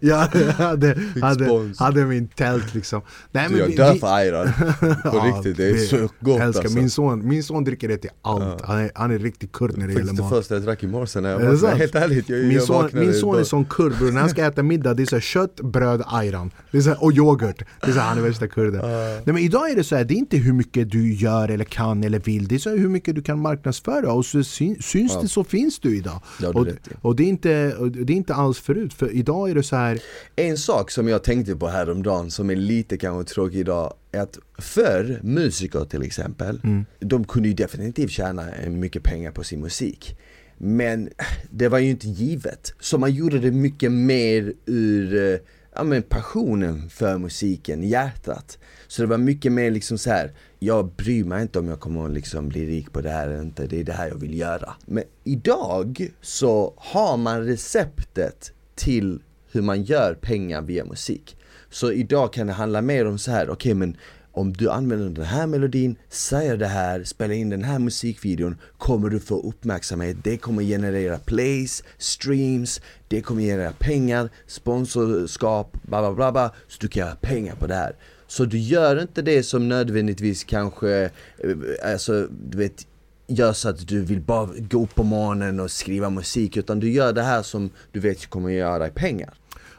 jag 0.00 0.16
hade, 0.16 0.96
hade, 1.20 1.72
hade 1.78 2.04
min 2.04 2.28
tält 2.28 2.74
liksom. 2.74 3.02
Nej, 3.32 3.46
Du, 3.50 3.58
jag 3.58 3.66
vi- 3.66 3.76
dör 3.76 3.94
för 3.94 4.14
ayran. 4.14 4.52
På 4.80 4.86
Ja, 5.04 5.34
riktigt, 5.36 5.56
det 5.56 5.70
är 5.70 5.76
så 5.76 6.08
gott 6.20 6.40
älskar. 6.40 6.62
alltså. 6.62 6.78
Min, 6.78 6.90
son, 6.90 7.28
min 7.28 7.42
son 7.44 7.64
dricker 7.64 7.88
det 7.88 7.96
till 7.96 8.10
allt. 8.22 8.60
Han, 8.62 8.78
är, 8.78 8.90
han 8.94 9.10
är 9.10 9.18
riktigt 9.18 9.52
kurd 9.52 9.78
när 9.78 9.86
det 9.86 9.92
gäller 9.92 10.12
det 10.12 10.22
mat. 10.22 10.30
första 10.32 10.54
jag 10.54 10.62
drack 10.62 10.82
i 10.82 10.86
morse 10.86 11.20
när 11.20 11.30
jag 11.30 11.40
Är 11.40 11.44
det 11.44 11.50
vaknade, 11.52 11.76
helt 11.76 11.94
ärligt 11.94 12.28
jag, 12.28 12.38
Min 12.38 12.50
jag 12.52 12.62
son, 12.62 12.82
vaknade 12.82 13.06
min 13.06 13.14
son 13.14 13.38
är 13.38 13.44
sån 13.44 13.64
kurd 13.64 13.98
bror, 13.98 14.12
när 14.12 14.20
han 14.20 14.30
ska 14.30 14.44
äta 14.44 14.62
middag 14.62 14.94
det 14.94 15.02
är 15.02 15.06
så 15.06 15.16
här, 15.16 15.20
kött, 15.20 15.60
bröd, 15.60 16.02
ayran 16.06 16.50
det 16.70 16.78
är 16.78 16.82
så 16.82 16.88
här, 16.88 17.04
och 17.04 17.12
yoghurt. 17.12 17.58
Det 17.80 17.86
är 17.86 17.92
så 17.92 17.98
här, 17.98 18.08
han 18.08 18.18
är 18.18 18.22
värsta 18.22 18.46
kurden. 18.48 18.80
Nej 18.90 19.20
men 19.24 19.38
idag 19.38 19.70
är 19.70 19.76
det 19.76 19.84
så 19.84 19.96
här, 19.96 20.04
det 20.04 20.14
är 20.14 20.16
inte 20.16 20.36
hur 20.36 20.52
mycket 20.52 20.90
du 20.90 21.03
gör 21.12 21.48
eller 21.48 21.64
kan 21.64 22.04
eller 22.04 22.18
vill, 22.18 22.48
det 22.48 22.66
är 22.66 22.78
hur 22.78 22.88
mycket 22.88 23.14
du 23.14 23.22
kan 23.22 23.38
marknadsföra 23.38 24.12
och 24.12 24.26
så 24.26 24.44
syn, 24.44 24.82
syns 24.82 25.12
Ja. 25.14 25.20
det 25.22 25.28
så 25.28 25.44
finns 25.44 25.78
du 25.78 25.96
idag. 25.96 26.20
Det 26.40 26.46
du 26.46 26.58
och, 26.58 26.66
och, 27.00 27.16
det 27.16 27.22
är 27.22 27.28
inte, 27.28 27.74
det 27.90 28.12
är 28.12 28.16
inte 28.16 28.34
alls 28.34 28.58
förut, 28.58 28.94
för 28.94 29.12
idag 29.14 29.50
är 29.50 29.54
det 29.54 29.62
så 29.62 29.76
här 29.76 30.00
En 30.36 30.58
sak 30.58 30.90
som 30.90 31.08
jag 31.08 31.24
tänkte 31.24 31.56
på 31.56 31.68
häromdagen 31.68 32.30
som 32.30 32.50
är 32.50 32.56
lite 32.56 32.96
kanske 32.96 33.34
tråkig 33.34 33.58
idag 33.58 33.94
är 34.12 34.20
att 34.20 34.38
förr, 34.58 35.20
musiker 35.22 35.84
till 35.84 36.02
exempel, 36.02 36.60
Mm. 36.64 36.84
de 37.00 37.24
kunde 37.24 37.48
ju 37.48 37.54
definitivt 37.54 38.10
tjäna 38.10 38.46
mycket 38.68 39.02
pengar 39.02 39.30
på 39.30 39.44
sin 39.44 39.60
musik. 39.60 40.16
Men 40.58 41.08
det 41.50 41.68
var 41.68 41.78
ju 41.78 41.90
inte 41.90 42.08
givet. 42.08 42.74
Så 42.80 42.98
man 42.98 43.12
gjorde 43.14 43.38
det 43.38 43.50
mycket 43.50 43.92
mer 43.92 44.52
ur 44.66 45.32
eh, 45.32 45.38
ja, 45.74 45.84
men 45.84 46.02
passionen 46.02 46.90
för 46.90 47.18
musiken, 47.18 47.82
hjärtat. 47.82 48.58
Så 48.86 49.02
det 49.02 49.08
var 49.08 49.18
mycket 49.18 49.52
mer 49.52 49.70
liksom 49.70 49.98
så 49.98 50.10
här. 50.10 50.32
jag 50.58 50.92
bryr 50.92 51.24
mig 51.24 51.42
inte 51.42 51.58
om 51.58 51.68
jag 51.68 51.80
kommer 51.80 52.04
att 52.04 52.12
liksom 52.12 52.48
bli 52.48 52.66
rik 52.66 52.92
på 52.92 53.00
det 53.00 53.10
här 53.10 53.28
eller 53.28 53.42
inte, 53.42 53.66
det 53.66 53.80
är 53.80 53.84
det 53.84 53.92
här 53.92 54.08
jag 54.08 54.20
vill 54.20 54.38
göra. 54.38 54.74
Men 54.86 55.04
idag 55.24 56.08
så 56.20 56.74
har 56.76 57.16
man 57.16 57.44
receptet 57.44 58.52
till 58.74 59.22
hur 59.52 59.62
man 59.62 59.82
gör 59.82 60.14
pengar 60.14 60.62
via 60.62 60.84
musik. 60.84 61.36
Så 61.70 61.92
idag 61.92 62.32
kan 62.32 62.46
det 62.46 62.52
handla 62.52 62.80
mer 62.80 63.06
om 63.06 63.18
så 63.18 63.30
här, 63.30 63.50
okej 63.50 63.74
men 63.74 63.96
om 64.34 64.52
du 64.52 64.70
använder 64.70 65.08
den 65.08 65.24
här 65.24 65.46
melodin, 65.46 65.96
säger 66.08 66.56
det 66.56 66.66
här, 66.66 67.04
spelar 67.04 67.34
in 67.34 67.50
den 67.50 67.64
här 67.64 67.78
musikvideon 67.78 68.56
kommer 68.78 69.08
du 69.08 69.20
få 69.20 69.40
uppmärksamhet, 69.40 70.16
det 70.22 70.36
kommer 70.36 70.62
generera 70.62 71.18
plays, 71.18 71.82
streams, 71.98 72.80
det 73.08 73.20
kommer 73.20 73.42
generera 73.42 73.72
pengar, 73.72 74.28
sponsorskap, 74.46 75.76
bla 75.82 76.00
bla 76.00 76.12
bla, 76.12 76.32
bla 76.32 76.50
så 76.68 76.76
du 76.80 76.88
kan 76.88 77.00
göra 77.00 77.16
pengar 77.16 77.54
på 77.54 77.66
det 77.66 77.74
här. 77.74 77.96
Så 78.26 78.44
du 78.44 78.58
gör 78.58 79.02
inte 79.02 79.22
det 79.22 79.42
som 79.42 79.68
nödvändigtvis 79.68 80.44
kanske, 80.44 81.10
eh, 81.38 81.90
alltså 81.92 82.28
du 82.50 82.58
vet 82.58 82.86
gör 83.26 83.52
så 83.52 83.68
att 83.68 83.88
du 83.88 84.00
vill 84.00 84.20
bara 84.20 84.48
gå 84.56 84.82
upp 84.82 84.94
på 84.94 85.02
morgonen 85.02 85.60
och 85.60 85.70
skriva 85.70 86.10
musik 86.10 86.56
utan 86.56 86.80
du 86.80 86.92
gör 86.92 87.12
det 87.12 87.22
här 87.22 87.42
som 87.42 87.70
du 87.92 88.00
vet 88.00 88.26
kommer 88.26 88.50
göra 88.50 88.78
dig 88.78 88.90
pengar. 88.90 89.34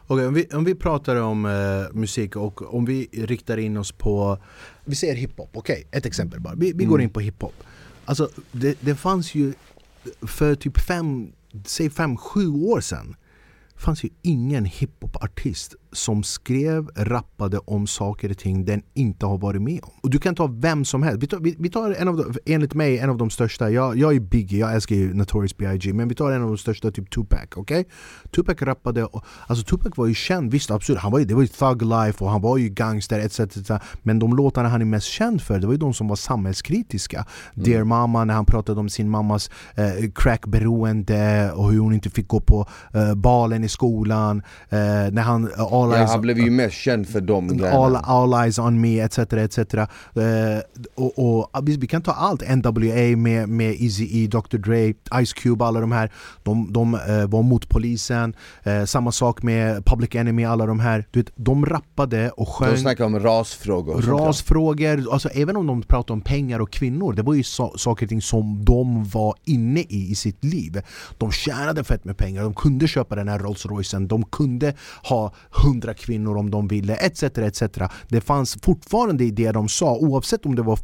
Okej, 0.07 0.27
om, 0.27 0.33
vi, 0.33 0.47
om 0.53 0.63
vi 0.63 0.75
pratar 0.75 1.15
om 1.15 1.45
eh, 1.45 1.93
musik 1.93 2.35
och 2.35 2.73
om 2.73 2.85
vi 2.85 3.07
riktar 3.13 3.57
in 3.57 3.77
oss 3.77 3.91
på 3.91 4.37
Vi 4.85 4.95
säger 4.95 5.15
hiphop, 5.15 5.49
okej? 5.53 5.87
ett 5.91 6.05
exempel 6.05 6.39
bara. 6.39 6.55
Vi, 6.55 6.73
vi 6.75 6.85
går 6.85 7.01
in 7.01 7.09
på 7.09 7.19
hiphop. 7.19 7.53
Alltså 8.05 8.29
det, 8.51 8.77
det 8.81 8.95
fanns 8.95 9.35
ju 9.35 9.53
för 10.21 10.55
typ 10.55 10.79
fem, 10.79 11.31
säg 11.65 11.89
fem, 11.89 12.17
sju 12.17 12.47
år 12.47 12.81
sedan 12.81 13.15
fanns 13.75 14.03
ju 14.03 14.09
ingen 14.21 14.65
hiphopartist 14.65 15.75
som 15.95 16.23
skrev, 16.23 16.89
rappade 16.95 17.57
om 17.57 17.87
saker 17.87 18.29
och 18.29 18.37
ting 18.37 18.65
den 18.65 18.81
inte 18.93 19.25
har 19.25 19.37
varit 19.37 19.61
med 19.61 19.79
om. 19.83 19.91
Och 20.03 20.09
du 20.09 20.19
kan 20.19 20.35
ta 20.35 20.47
vem 20.47 20.85
som 20.85 21.03
helst. 21.03 21.23
Vi 21.23 21.27
tar, 21.27 21.39
vi, 21.39 21.55
vi 21.59 21.69
tar 21.69 21.91
en 21.91 22.07
av 22.07 22.17
de, 22.17 22.53
enligt 22.53 22.73
mig 22.73 22.99
en 22.99 23.09
av 23.09 23.17
de 23.17 23.29
största, 23.29 23.69
jag, 23.69 23.97
jag 23.97 24.15
är 24.15 24.19
Biggie, 24.19 24.59
jag 24.59 24.73
älskar 24.73 24.95
ju 24.95 25.13
Notorious 25.13 25.57
B.I.G. 25.57 25.93
Men 25.93 26.07
vi 26.07 26.15
tar 26.15 26.31
en 26.31 26.41
av 26.41 26.47
de 26.47 26.57
största, 26.57 26.91
typ 26.91 27.09
Tupac? 27.09 27.47
Okay? 27.55 27.83
Tupac 28.35 28.61
rappade, 28.61 29.07
alltså 29.47 29.65
Tupac 29.65 29.97
var 29.97 30.07
ju 30.07 30.13
känd, 30.13 30.51
visst 30.51 30.71
absolut, 30.71 31.01
han 31.01 31.11
var 31.11 31.19
ju, 31.19 31.25
det 31.25 31.33
var 31.33 31.41
ju 31.41 31.47
thug 31.47 31.81
life 31.81 32.23
och 32.23 32.29
han 32.29 32.41
var 32.41 32.57
ju 32.57 32.69
gangster 32.69 33.19
etc, 33.19 33.39
etc. 33.39 33.71
Men 34.03 34.19
de 34.19 34.35
låtarna 34.35 34.69
han 34.69 34.81
är 34.81 34.85
mest 34.85 35.07
känd 35.07 35.41
för, 35.41 35.59
det 35.59 35.67
var 35.67 35.73
ju 35.73 35.79
de 35.79 35.93
som 35.93 36.07
var 36.07 36.15
samhällskritiska. 36.15 37.17
Mm. 37.17 37.69
Dear 37.69 37.83
Mama, 37.83 38.25
när 38.25 38.33
han 38.33 38.45
pratade 38.45 38.79
om 38.79 38.89
sin 38.89 39.09
mammas 39.09 39.49
eh, 39.75 40.11
crackberoende 40.15 41.51
och 41.55 41.71
hur 41.71 41.79
hon 41.79 41.93
inte 41.93 42.09
fick 42.09 42.27
gå 42.27 42.39
på 42.39 42.67
eh, 42.93 43.15
balen 43.15 43.63
i 43.63 43.69
skolan. 43.69 44.43
Eh, 44.69 44.77
när 45.11 45.21
han, 45.21 45.49
all 45.85 45.91
ja, 45.91 45.97
eyes, 45.97 46.11
han 46.11 46.21
blev 46.21 46.39
ju 46.39 46.49
mest 46.49 46.75
känd 46.75 47.07
för 47.07 47.21
dem 47.21 47.63
all, 47.73 47.95
all 47.95 48.33
eyes 48.33 48.59
on 48.59 48.81
me 48.81 48.99
etc. 48.99 49.17
etc. 49.17 49.57
Eh, 49.57 49.87
och, 50.95 51.19
och, 51.19 51.49
vi 51.67 51.87
kan 51.87 52.01
ta 52.01 52.11
allt, 52.11 52.41
NWA 52.55 53.17
med, 53.17 53.49
med 53.49 53.75
Eazy-E, 53.79 54.27
Dr 54.27 54.57
Dre, 54.57 54.93
Ice 55.25 55.33
Cube, 55.33 55.65
alla 55.65 55.79
de 55.79 55.91
här. 55.91 56.11
De, 56.43 56.73
de 56.73 56.93
eh, 56.93 57.27
var 57.27 57.43
mot 57.43 57.69
polisen. 57.69 58.35
Eh, 58.63 58.85
samma 58.85 59.11
sak 59.11 59.43
med 59.43 59.85
Public 59.85 60.15
Enemy, 60.15 60.45
alla 60.45 60.65
de 60.65 60.79
här. 60.79 61.07
Du 61.11 61.19
vet, 61.19 61.31
de 61.35 61.65
rappade 61.65 62.29
och 62.29 62.49
sjöng. 62.49 62.71
De 62.71 62.77
snackade 62.77 63.07
om 63.07 63.19
rasfrågor. 63.19 64.01
Rasfrågor, 64.01 65.13
alltså 65.13 65.29
även 65.29 65.55
om 65.55 65.67
de 65.67 65.81
pratade 65.81 66.13
om 66.13 66.21
pengar 66.21 66.59
och 66.59 66.71
kvinnor. 66.71 67.13
Det 67.13 67.21
var 67.21 67.33
ju 67.33 67.43
so 67.43 67.77
saker 67.77 68.05
och 68.05 68.09
ting 68.09 68.21
som 68.21 68.65
de 68.65 69.03
var 69.03 69.35
inne 69.43 69.79
i 69.79 70.05
i 70.11 70.15
sitt 70.15 70.43
liv. 70.43 70.81
De 71.17 71.31
tjänade 71.31 71.83
fett 71.83 72.05
med 72.05 72.17
pengar, 72.17 72.43
de 72.43 72.53
kunde 72.53 72.87
köpa 72.87 73.15
den 73.15 73.27
här 73.27 73.39
Rolls 73.39 73.65
Roycen, 73.65 74.07
de 74.07 74.23
kunde 74.23 74.73
ha 75.03 75.33
hundra 75.65 75.93
kvinnor 75.93 76.37
om 76.37 76.51
de 76.51 76.67
ville, 76.67 76.95
etc. 76.95 77.23
etc. 77.23 77.61
Det 78.07 78.21
fanns 78.21 78.57
fortfarande 78.61 79.23
i 79.23 79.31
det 79.31 79.51
de 79.51 79.69
sa, 79.69 79.97
oavsett 79.97 80.45
om 80.45 80.55
det 80.55 80.61
var 80.61 80.79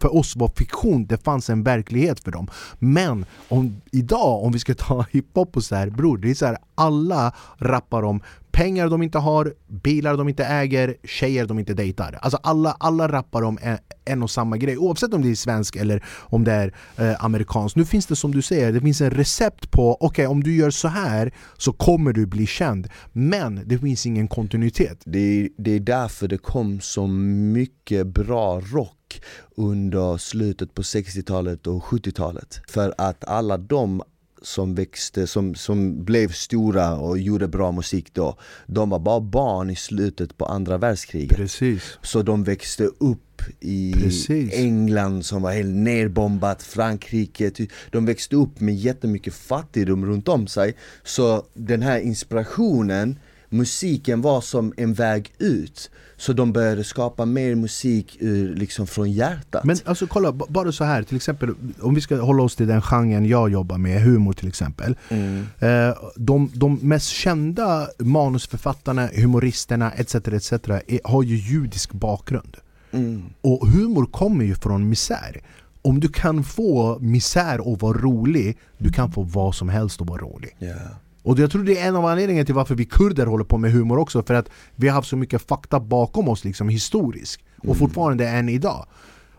för 0.00 0.16
oss 0.16 0.36
var 0.36 0.48
fiktion, 0.56 1.06
det 1.06 1.24
fanns 1.24 1.50
en 1.50 1.62
verklighet 1.62 2.20
för 2.20 2.30
dem. 2.30 2.48
Men 2.78 3.26
om, 3.48 3.80
idag, 3.92 4.44
om 4.44 4.52
vi 4.52 4.58
ska 4.58 4.74
ta 4.74 5.06
hiphop 5.12 5.56
och 5.56 5.64
så 5.64 5.74
här, 5.74 5.90
bror, 5.90 6.18
det 6.18 6.30
är 6.30 6.34
så 6.34 6.46
här, 6.46 6.58
alla 6.74 7.34
rappar 7.58 8.02
om 8.02 8.20
pengar 8.56 8.88
de 8.88 9.02
inte 9.02 9.18
har, 9.18 9.54
bilar 9.68 10.16
de 10.16 10.28
inte 10.28 10.44
äger, 10.44 10.96
tjejer 11.04 11.46
de 11.46 11.58
inte 11.58 11.74
dejtar. 11.74 12.18
Alltså 12.22 12.38
alla, 12.42 12.76
alla 12.80 13.08
rappar 13.08 13.42
om 13.42 13.58
en, 13.62 13.78
en 14.04 14.22
och 14.22 14.30
samma 14.30 14.56
grej 14.56 14.78
oavsett 14.78 15.14
om 15.14 15.22
det 15.22 15.30
är 15.30 15.34
svensk 15.34 15.76
eller 15.76 16.04
om 16.08 16.44
det 16.44 16.52
är 16.52 16.74
eh, 16.96 17.24
amerikanskt. 17.24 17.76
Nu 17.76 17.84
finns 17.84 18.06
det 18.06 18.16
som 18.16 18.32
du 18.32 18.42
säger, 18.42 18.72
det 18.72 18.80
finns 18.80 19.00
en 19.00 19.10
recept 19.10 19.70
på 19.70 19.94
okej 19.94 20.06
okay, 20.06 20.26
om 20.26 20.42
du 20.42 20.56
gör 20.56 20.70
så 20.70 20.88
här 20.88 21.34
så 21.56 21.72
kommer 21.72 22.12
du 22.12 22.26
bli 22.26 22.46
känd. 22.46 22.88
Men 23.12 23.60
det 23.66 23.78
finns 23.78 24.06
ingen 24.06 24.28
kontinuitet. 24.28 25.02
Det 25.04 25.18
är, 25.18 25.48
det 25.58 25.70
är 25.70 25.80
därför 25.80 26.28
det 26.28 26.38
kom 26.38 26.80
så 26.80 27.06
mycket 27.06 28.06
bra 28.06 28.60
rock 28.60 29.22
under 29.56 30.16
slutet 30.16 30.74
på 30.74 30.82
60-talet 30.82 31.66
och 31.66 31.82
70-talet. 31.82 32.60
För 32.68 32.94
att 32.98 33.24
alla 33.24 33.58
de 33.58 34.02
som 34.46 34.74
växte, 34.74 35.26
som, 35.26 35.54
som 35.54 36.04
blev 36.04 36.32
stora 36.32 36.96
och 36.96 37.18
gjorde 37.18 37.48
bra 37.48 37.72
musik 37.72 38.14
då 38.14 38.36
De 38.66 38.90
var 38.90 38.98
bara 38.98 39.20
barn 39.20 39.70
i 39.70 39.76
slutet 39.76 40.36
på 40.36 40.44
andra 40.44 40.78
världskriget 40.78 41.36
Precis. 41.36 41.98
Så 42.02 42.22
de 42.22 42.44
växte 42.44 42.84
upp 42.84 43.42
i 43.60 43.92
Precis. 43.92 44.52
England 44.54 45.26
som 45.26 45.42
var 45.42 45.52
helt 45.52 45.76
nerbombat, 45.76 46.62
Frankrike 46.62 47.50
De 47.92 48.06
växte 48.06 48.36
upp 48.36 48.60
med 48.60 48.74
jättemycket 48.74 49.34
fattigdom 49.34 50.06
runt 50.06 50.28
om 50.28 50.46
sig 50.46 50.76
Så 51.04 51.46
den 51.54 51.82
här 51.82 52.00
inspirationen 52.00 53.18
musiken 53.48 54.20
var 54.20 54.40
som 54.40 54.72
en 54.76 54.94
väg 54.94 55.32
ut 55.38 55.90
Så 56.16 56.32
de 56.32 56.52
började 56.52 56.84
skapa 56.84 57.24
mer 57.24 57.54
musik 57.54 58.16
ur, 58.20 58.54
liksom 58.54 58.86
från 58.86 59.12
hjärtat 59.12 59.64
Men 59.64 59.76
alltså 59.84 60.06
kolla, 60.06 60.32
bara 60.32 60.72
så 60.72 60.84
här 60.84 61.02
till 61.02 61.16
exempel 61.16 61.54
Om 61.80 61.94
vi 61.94 62.00
ska 62.00 62.20
hålla 62.20 62.42
oss 62.42 62.56
till 62.56 62.66
den 62.66 62.82
genren 62.82 63.26
jag 63.26 63.50
jobbar 63.50 63.78
med, 63.78 64.02
humor 64.02 64.32
till 64.32 64.48
exempel 64.48 64.96
mm. 65.08 65.46
eh, 65.58 65.96
de, 66.16 66.50
de 66.54 66.78
mest 66.82 67.08
kända 67.08 67.88
manusförfattarna, 67.98 69.08
humoristerna 69.14 69.92
etc, 69.92 70.14
etc 70.14 70.52
är, 70.52 71.00
har 71.04 71.22
ju 71.22 71.36
judisk 71.36 71.92
bakgrund 71.92 72.56
mm. 72.92 73.22
Och 73.40 73.68
humor 73.68 74.06
kommer 74.06 74.44
ju 74.44 74.54
från 74.54 74.88
misär 74.88 75.42
om 75.86 76.00
du 76.00 76.08
kan 76.08 76.44
få 76.44 76.98
misär 76.98 77.72
att 77.72 77.82
vara 77.82 77.98
rolig, 77.98 78.58
du 78.78 78.92
kan 78.92 79.12
få 79.12 79.22
vad 79.22 79.54
som 79.54 79.68
helst 79.68 80.00
att 80.00 80.08
vara 80.08 80.22
rolig. 80.22 80.56
Yeah. 80.60 80.78
Och 81.26 81.38
jag 81.38 81.50
tror 81.50 81.62
det 81.62 81.78
är 81.78 81.88
en 81.88 81.96
av 81.96 82.06
anledningarna 82.06 82.46
till 82.46 82.54
varför 82.54 82.74
vi 82.74 82.84
kurder 82.84 83.26
håller 83.26 83.44
på 83.44 83.58
med 83.58 83.72
humor 83.72 83.98
också 83.98 84.22
För 84.22 84.34
att 84.34 84.48
vi 84.76 84.88
har 84.88 84.94
haft 84.94 85.08
så 85.08 85.16
mycket 85.16 85.42
fakta 85.42 85.80
bakom 85.80 86.28
oss 86.28 86.44
liksom 86.44 86.68
historiskt 86.68 87.40
Och 87.58 87.64
mm. 87.64 87.76
fortfarande 87.76 88.28
än 88.28 88.48
idag 88.48 88.86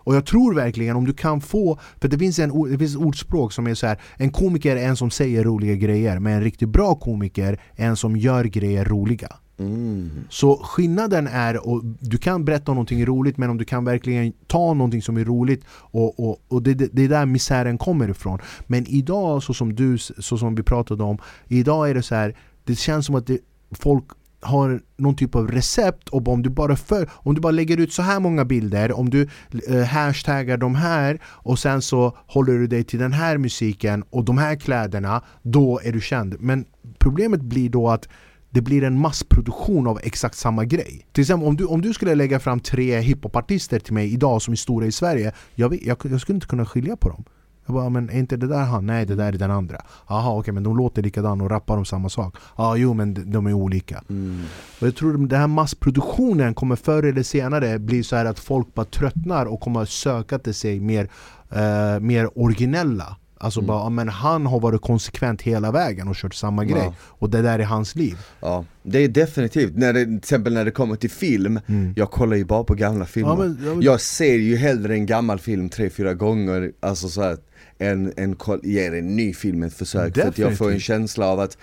och 0.07 0.15
jag 0.15 0.25
tror 0.25 0.53
verkligen 0.53 0.95
om 0.95 1.05
du 1.05 1.13
kan 1.13 1.41
få, 1.41 1.79
för 2.01 2.07
det 2.07 2.17
finns, 2.17 2.39
en, 2.39 2.71
det 2.71 2.77
finns 2.77 2.95
ett 2.95 3.01
ordspråk 3.01 3.53
som 3.53 3.67
är 3.67 3.73
så 3.73 3.87
här: 3.87 4.01
En 4.17 4.29
komiker 4.29 4.75
är 4.75 4.87
en 4.87 4.97
som 4.97 5.11
säger 5.11 5.43
roliga 5.43 5.75
grejer 5.75 6.19
Men 6.19 6.33
en 6.33 6.43
riktigt 6.43 6.69
bra 6.69 6.95
komiker 6.95 7.59
är 7.75 7.87
en 7.87 7.95
som 7.95 8.17
gör 8.17 8.43
grejer 8.43 8.85
roliga 8.85 9.35
Mm. 9.59 10.11
Så 10.29 10.57
skillnaden 10.63 11.27
är, 11.27 11.67
och 11.67 11.81
du 11.99 12.17
kan 12.17 12.45
berätta 12.45 12.71
om 12.71 12.75
någonting 12.75 13.05
roligt 13.05 13.37
men 13.37 13.49
om 13.49 13.57
du 13.57 13.65
kan 13.65 13.85
verkligen 13.85 14.33
ta 14.47 14.73
någonting 14.73 15.01
som 15.01 15.17
är 15.17 15.25
roligt 15.25 15.65
och, 15.69 16.19
och, 16.19 16.41
och 16.47 16.63
det, 16.63 16.73
det, 16.73 16.89
det 16.91 17.03
är 17.03 17.09
där 17.09 17.25
misären 17.25 17.77
kommer 17.77 18.09
ifrån. 18.09 18.39
Men 18.67 18.87
idag, 18.87 19.43
så 19.43 19.53
som 19.53 19.75
du, 19.75 19.97
så 19.97 20.37
som 20.37 20.55
vi 20.55 20.63
pratade 20.63 21.03
om, 21.03 21.17
idag 21.47 21.89
är 21.89 21.93
det 21.93 22.03
så 22.03 22.15
här, 22.15 22.37
det 22.63 22.75
känns 22.75 23.05
som 23.05 23.15
att 23.15 23.27
det, 23.27 23.39
folk 23.71 24.05
har 24.39 24.81
någon 24.97 25.15
typ 25.15 25.35
av 25.35 25.47
recept 25.47 26.09
och 26.09 26.27
om 26.27 26.43
du 26.43 26.49
bara 26.49 26.75
för, 26.75 27.09
om 27.13 27.35
du 27.35 27.41
bara 27.41 27.51
lägger 27.51 27.77
ut 27.77 27.93
så 27.93 28.01
här 28.01 28.19
många 28.19 28.45
bilder, 28.45 28.91
om 28.91 29.09
du 29.09 29.27
eh, 29.67 29.83
hashtaggar 29.83 30.57
de 30.57 30.75
här 30.75 31.21
och 31.25 31.59
sen 31.59 31.81
så 31.81 32.17
håller 32.27 32.53
du 32.53 32.67
dig 32.67 32.83
till 32.83 32.99
den 32.99 33.13
här 33.13 33.37
musiken 33.37 34.03
och 34.09 34.25
de 34.25 34.37
här 34.37 34.55
kläderna, 34.55 35.21
då 35.41 35.79
är 35.83 35.91
du 35.91 36.01
känd. 36.01 36.35
Men 36.39 36.65
problemet 36.99 37.41
blir 37.41 37.69
då 37.69 37.89
att 37.89 38.07
det 38.49 38.61
blir 38.61 38.83
en 38.83 38.99
massproduktion 38.99 39.87
av 39.87 39.99
exakt 40.03 40.37
samma 40.37 40.65
grej. 40.65 41.07
Till 41.11 41.21
exempel 41.21 41.47
om 41.47 41.57
du, 41.57 41.65
om 41.65 41.81
du 41.81 41.93
skulle 41.93 42.15
lägga 42.15 42.39
fram 42.39 42.59
tre 42.59 42.99
hiphopartister 42.99 43.79
till 43.79 43.93
mig 43.93 44.13
idag 44.13 44.41
som 44.41 44.51
är 44.51 44.55
stora 44.55 44.85
i 44.85 44.91
Sverige 44.91 45.31
Jag, 45.55 45.69
vet, 45.69 45.85
jag, 45.85 45.97
jag 46.03 46.21
skulle 46.21 46.35
inte 46.35 46.47
kunna 46.47 46.65
skilja 46.65 46.95
på 46.95 47.09
dem 47.09 47.23
jag 47.67 47.73
bara, 47.73 47.89
men 47.89 48.09
är 48.09 48.19
inte 48.19 48.37
det 48.37 48.47
där 48.47 48.63
han? 48.63 48.85
Nej, 48.85 49.05
det 49.05 49.15
där 49.15 49.27
är 49.27 49.31
den 49.31 49.51
andra. 49.51 49.81
Jaha, 50.09 50.29
okej, 50.29 50.39
okay, 50.39 50.53
men 50.53 50.63
de 50.63 50.77
låter 50.77 51.01
likadant 51.01 51.41
och 51.41 51.49
rappar 51.49 51.77
om 51.77 51.85
samma 51.85 52.09
sak. 52.09 52.35
Ja, 52.57 52.77
jo, 52.77 52.93
men 52.93 53.31
de 53.31 53.47
är 53.47 53.53
olika. 53.53 54.03
Mm. 54.09 54.43
Och 54.81 54.87
jag 54.87 54.95
tror 54.95 55.23
att 55.23 55.29
den 55.29 55.39
här 55.39 55.47
massproduktionen 55.47 56.53
kommer 56.53 56.75
förr 56.75 57.03
eller 57.03 57.23
senare 57.23 57.79
bli 57.79 58.03
så 58.03 58.15
här 58.15 58.25
att 58.25 58.39
folk 58.39 58.73
bara 58.73 58.85
tröttnar 58.85 59.45
och 59.45 59.59
kommer 59.59 59.85
söka 59.85 60.39
till 60.39 60.53
sig 60.53 60.79
mer, 60.79 61.09
uh, 61.55 61.99
mer 61.99 62.39
originella 62.39 63.17
Alltså 63.39 63.59
mm. 63.59 63.67
bara, 63.67 63.89
men 63.89 64.09
han 64.09 64.45
har 64.45 64.59
varit 64.59 64.81
konsekvent 64.81 65.41
hela 65.41 65.71
vägen 65.71 66.07
och 66.07 66.15
kört 66.15 66.33
samma 66.33 66.65
ja. 66.65 66.75
grej 66.75 66.91
Och 67.01 67.29
det 67.29 67.41
där 67.41 67.59
är 67.59 67.63
hans 67.63 67.95
liv 67.95 68.17
Ja, 68.39 68.65
det 68.83 68.99
är 68.99 69.07
definitivt, 69.07 69.75
när 69.75 69.93
det, 69.93 70.05
till 70.05 70.17
exempel 70.17 70.53
när 70.53 70.65
det 70.65 70.71
kommer 70.71 70.95
till 70.95 71.11
film 71.11 71.59
mm. 71.67 71.93
Jag 71.95 72.11
kollar 72.11 72.37
ju 72.37 72.45
bara 72.45 72.63
på 72.63 72.73
gamla 72.73 73.05
filmer 73.05 73.29
ja, 73.29 73.35
men, 73.35 73.59
ja, 73.65 73.73
men... 73.73 73.81
Jag 73.81 74.01
ser 74.01 74.35
ju 74.35 74.55
hellre 74.55 74.93
en 74.93 75.05
gammal 75.05 75.39
film 75.39 75.69
tre, 75.69 75.89
fyra 75.89 76.13
gånger 76.13 76.71
Alltså 76.79 77.09
så 77.09 77.21
att 77.21 77.46
än, 77.79 78.13
än 78.17 78.35
ger 78.63 78.93
en 78.93 79.15
ny 79.15 79.33
film 79.33 79.63
ett 79.63 79.73
försök 79.73 80.13
Definitivt. 80.13 80.35
För 80.35 80.43
att 80.43 80.49
jag 80.49 80.57
får 80.57 80.71
en 80.71 80.79
känsla 80.79 81.27
av 81.27 81.39
att 81.39 81.57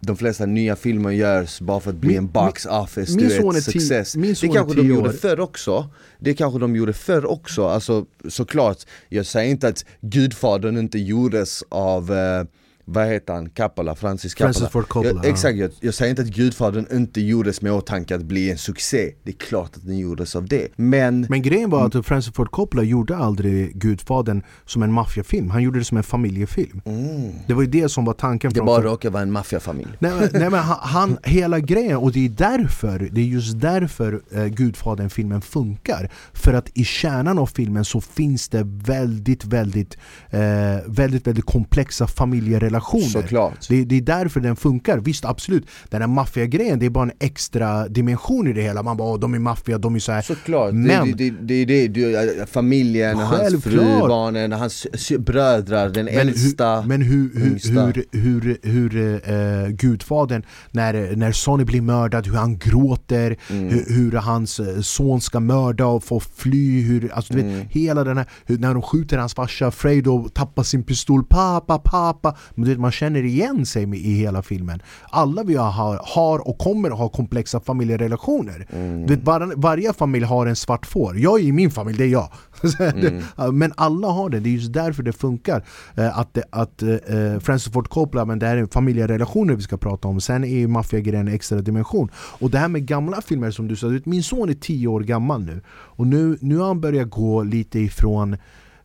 de 0.00 0.16
flesta 0.16 0.46
nya 0.46 0.76
filmer 0.76 1.10
görs 1.10 1.60
bara 1.60 1.80
för 1.80 1.90
att 1.90 1.96
bli 1.96 2.08
min, 2.08 2.18
en 2.18 2.30
box 2.30 2.66
office, 2.66 3.16
min, 3.16 3.28
du 3.28 3.52
vet, 3.52 3.64
success. 3.64 4.12
Det 4.12 4.48
kanske 4.48 4.74
de 4.74 4.86
gjorde 4.86 5.12
förr 5.12 5.40
också. 5.40 5.90
Det 6.18 6.34
kanske 6.34 6.58
de 6.58 6.76
gjorde 6.76 6.92
förr 6.92 7.26
också, 7.26 7.66
alltså 7.66 8.06
såklart 8.28 8.78
Jag 9.08 9.26
säger 9.26 9.50
inte 9.50 9.68
att 9.68 9.84
Gudfadern 10.00 10.78
inte 10.78 10.98
gjordes 10.98 11.64
av 11.68 12.10
uh, 12.10 12.44
vad 12.88 13.06
heter 13.06 13.32
han, 13.32 13.50
Coppola, 13.50 13.94
Francis 13.94 14.34
Coppola. 14.34 14.52
Francis 14.52 14.72
Ford 14.72 14.88
Coppola 14.88 15.20
jag, 15.22 15.26
exakt, 15.32 15.58
jag, 15.58 15.70
jag, 15.80 15.94
säger 15.94 16.10
inte 16.10 16.22
att 16.22 16.28
Gudfadern 16.28 16.86
inte 16.92 17.20
gjordes 17.20 17.62
med 17.62 17.72
åtanke 17.72 18.14
att 18.14 18.22
bli 18.22 18.50
en 18.50 18.58
succé. 18.58 19.12
Det 19.22 19.30
är 19.30 19.36
klart 19.36 19.76
att 19.76 19.86
den 19.86 19.98
gjordes 19.98 20.36
av 20.36 20.48
det, 20.48 20.68
men 20.76 21.26
Men 21.28 21.42
grejen 21.42 21.70
var 21.70 21.86
att 21.86 22.06
Francis 22.06 22.34
Ford 22.34 22.50
Coppola 22.50 22.82
gjorde 22.82 23.16
aldrig 23.16 23.76
Gudfadern 23.76 24.42
som 24.66 24.82
en 24.82 24.92
maffiafilm. 24.92 25.50
Han 25.50 25.62
gjorde 25.62 25.78
det 25.78 25.84
som 25.84 25.96
en 25.96 26.02
familjefilm. 26.02 26.82
Mm. 26.84 27.32
Det 27.46 27.54
var 27.54 27.62
ju 27.62 27.68
det 27.68 27.88
som 27.88 28.04
var 28.04 28.12
tanken 28.12 28.52
Det 28.52 28.62
bara 28.62 28.82
råkade 28.82 29.12
vara 29.12 29.22
en 29.22 29.32
maffiafamilj. 29.32 29.90
Nej, 29.98 30.30
nej 30.32 30.50
men 30.50 30.60
han, 30.60 30.78
han, 30.80 31.18
hela 31.22 31.60
grejen, 31.60 31.96
och 31.96 32.12
det 32.12 32.24
är 32.24 32.28
därför 32.28 33.08
Det 33.12 33.20
är 33.20 33.24
just 33.24 33.60
därför 33.60 34.20
eh, 34.32 34.44
Gudfadern-filmen 34.44 35.40
funkar. 35.40 36.10
För 36.32 36.52
att 36.52 36.70
i 36.74 36.84
kärnan 36.84 37.38
av 37.38 37.46
filmen 37.46 37.84
så 37.84 38.00
finns 38.00 38.48
det 38.48 38.62
väldigt, 38.66 39.44
väldigt 39.44 39.96
eh, 40.30 40.40
Väldigt, 40.86 41.26
väldigt 41.26 41.44
komplexa 41.44 42.06
familjerelationer 42.06 42.75
familjerelationer. 42.80 43.22
Såklart. 43.22 43.68
Det, 43.68 43.84
det 43.84 43.96
är 43.96 44.00
därför 44.00 44.40
den 44.40 44.56
funkar. 44.56 44.98
Visst, 44.98 45.24
absolut. 45.24 45.66
Den 45.88 46.00
här 46.00 46.08
maffiagrejen, 46.08 46.78
det 46.78 46.86
är 46.86 46.90
bara 46.90 47.04
en 47.04 47.12
extra 47.20 47.88
dimension 47.88 48.46
i 48.48 48.52
det 48.52 48.62
hela. 48.62 48.82
Man 48.82 48.96
bara 48.96 49.08
åh, 49.08 49.18
de 49.20 49.34
är 49.34 49.38
maffia, 49.38 49.78
de 49.78 49.94
är 49.94 49.98
så 49.98 50.12
här. 50.12 50.22
Såklart, 50.22 50.72
Men- 50.74 51.16
det, 51.16 51.30
det, 51.30 51.64
det, 51.64 51.88
det, 51.88 52.50
familjen, 52.50 53.18
hans 53.18 53.64
fru, 53.64 53.76
barnen, 54.08 54.52
hans 54.52 54.86
bröder, 55.18 55.88
den 55.88 56.04
Men, 56.04 56.14
äldsta 56.14 56.80
hur, 56.80 56.88
men 56.88 57.02
hur, 57.02 57.30
hur, 57.34 57.70
hur, 57.72 58.04
hur, 58.12 58.58
hur 58.62 59.20
eh, 59.64 59.68
Gudfadern, 59.68 60.42
när, 60.70 61.16
när 61.16 61.32
Sonny 61.32 61.64
blir 61.64 61.80
mördad, 61.80 62.26
hur 62.26 62.34
han 62.34 62.58
gråter, 62.58 63.36
Mm. 63.50 63.68
hur, 63.68 63.84
hur 63.96 64.12
hans 64.12 64.60
eh, 64.60 64.80
son 64.80 65.20
ska 65.20 65.40
mörda 65.40 65.86
och 65.86 66.04
få 66.04 66.20
fly, 66.20 66.82
hur, 66.82 67.12
alltså, 67.12 67.32
du 67.34 67.40
Mm. 67.40 67.58
vet, 67.58 67.66
hela 67.70 68.04
den 68.04 68.16
här, 68.16 68.26
när 68.46 68.72
de 68.74 68.82
skjuter 68.82 69.18
hans 69.18 69.34
farsa, 69.34 69.70
Fredo 69.70 70.28
tappar 70.34 70.62
sin 70.62 70.82
pistol, 70.82 71.24
pappa, 71.24 71.78
pappa. 71.78 72.36
Men 72.54 72.65
vet, 72.70 72.80
man 72.80 72.92
känner 72.92 73.22
igen 73.22 73.66
sig 73.66 73.96
i 73.96 74.14
hela 74.14 74.42
filmen. 74.42 74.82
Alla 75.10 75.42
vi 75.42 75.54
har, 75.54 76.00
har 76.14 76.48
och 76.48 76.58
kommer 76.58 76.90
att 76.90 76.98
ha 76.98 77.08
komplexa 77.08 77.60
familjerelationer. 77.60 78.66
Mm. 78.70 79.06
Du 79.06 79.14
vet, 79.14 79.24
var, 79.24 79.52
varje 79.56 79.92
familj 79.92 80.24
har 80.24 80.46
en 80.46 80.56
svart 80.56 80.86
får. 80.86 81.18
Jag 81.18 81.40
är 81.40 81.44
i 81.44 81.52
min 81.52 81.70
familj, 81.70 81.98
det 81.98 82.04
är 82.04 82.08
jag. 82.08 82.28
Mm. 83.36 83.58
Men 83.58 83.72
alla 83.76 84.08
har 84.08 84.30
det, 84.30 84.40
det 84.40 84.48
är 84.48 84.52
just 84.52 84.72
därför 84.72 85.02
det 85.02 85.12
funkar. 85.12 85.64
Eh, 85.94 86.18
Att, 86.18 86.38
att 86.50 86.82
eh, 86.82 87.38
Francis 87.40 87.72
Ford 87.72 87.88
Coppola, 87.88 88.24
men 88.24 88.38
det 88.38 88.46
här 88.46 88.56
är 88.56 88.66
familjerelationer 88.66 89.54
vi 89.54 89.62
ska 89.62 89.76
prata 89.76 90.08
om. 90.08 90.20
Sen 90.20 90.44
är 90.44 90.58
ju 90.58 90.68
maffiagrejen 90.68 91.28
en 91.28 91.34
extra 91.34 91.60
dimension. 91.60 92.10
Och 92.16 92.50
det 92.50 92.58
här 92.58 92.68
med 92.68 92.86
gamla 92.86 93.20
filmer 93.22 93.50
som 93.50 93.68
du 93.68 93.76
sa, 93.76 93.86
min 94.04 94.22
son 94.22 94.48
är 94.48 94.54
10 94.54 94.88
år 94.88 95.00
gammal 95.00 95.42
nu. 95.44 95.60
Och 95.68 96.06
nu, 96.06 96.38
nu 96.40 96.56
har 96.56 96.66
han 96.66 96.80
börjat 96.80 97.10
gå 97.10 97.42
lite 97.42 97.78
ifrån, 97.80 98.32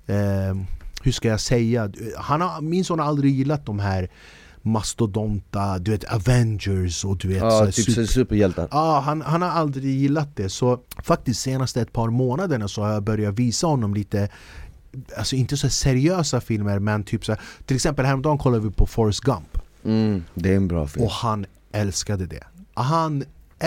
eh, 0.08 0.56
hur 1.04 1.12
ska 1.12 1.28
jag 1.28 1.40
säga, 1.40 1.92
han 2.18 2.42
har, 2.42 2.62
min 2.62 2.86
son 2.86 3.00
har 3.00 3.06
aldrig 3.06 3.36
gillat 3.36 3.66
de 3.66 3.80
här 3.80 4.10
mastodonta, 4.62 5.80
du 5.80 5.92
vet 5.92 6.04
Avengers 6.04 7.06
och 7.06 7.18
du 7.18 7.28
vet 7.28 7.42
här 7.42 7.72
typ 7.72 7.86
super- 7.86 8.06
superhjältar 8.06 8.68
Ja, 8.72 9.00
han, 9.06 9.22
han 9.22 9.42
har 9.42 9.50
aldrig 9.50 9.98
gillat 9.98 10.36
det. 10.36 10.50
Så 10.50 10.80
faktiskt 11.04 11.42
senaste 11.42 11.82
ett 11.82 11.94
par 11.94 12.10
månaderna 12.10 12.68
så 12.68 12.82
har 12.82 12.94
jag 12.94 13.04
börjat 13.04 13.40
visa 13.40 13.68
honom 13.68 13.94
lite 13.94 14.30
Alltså 15.18 15.36
inte 15.36 15.58
så 15.58 15.70
seriösa 15.70 16.42
filmer 16.42 16.80
men 16.80 17.04
typ 17.04 17.26
så 17.26 17.32
här, 17.32 17.42
Till 17.66 17.76
exempel 17.76 18.06
häromdagen 18.06 18.38
kollade 18.38 18.64
vi 18.64 18.72
på 18.72 18.86
Forrest 18.88 19.20
Gump 19.20 19.58
mm, 19.84 20.24
Det 20.34 20.52
är 20.52 20.56
en 20.56 20.68
bra 20.68 20.88
film 20.88 21.06
och 21.06 21.12
han 21.12 21.46
älskade 21.72 22.26
det. 22.26 22.44
Han 22.74 23.24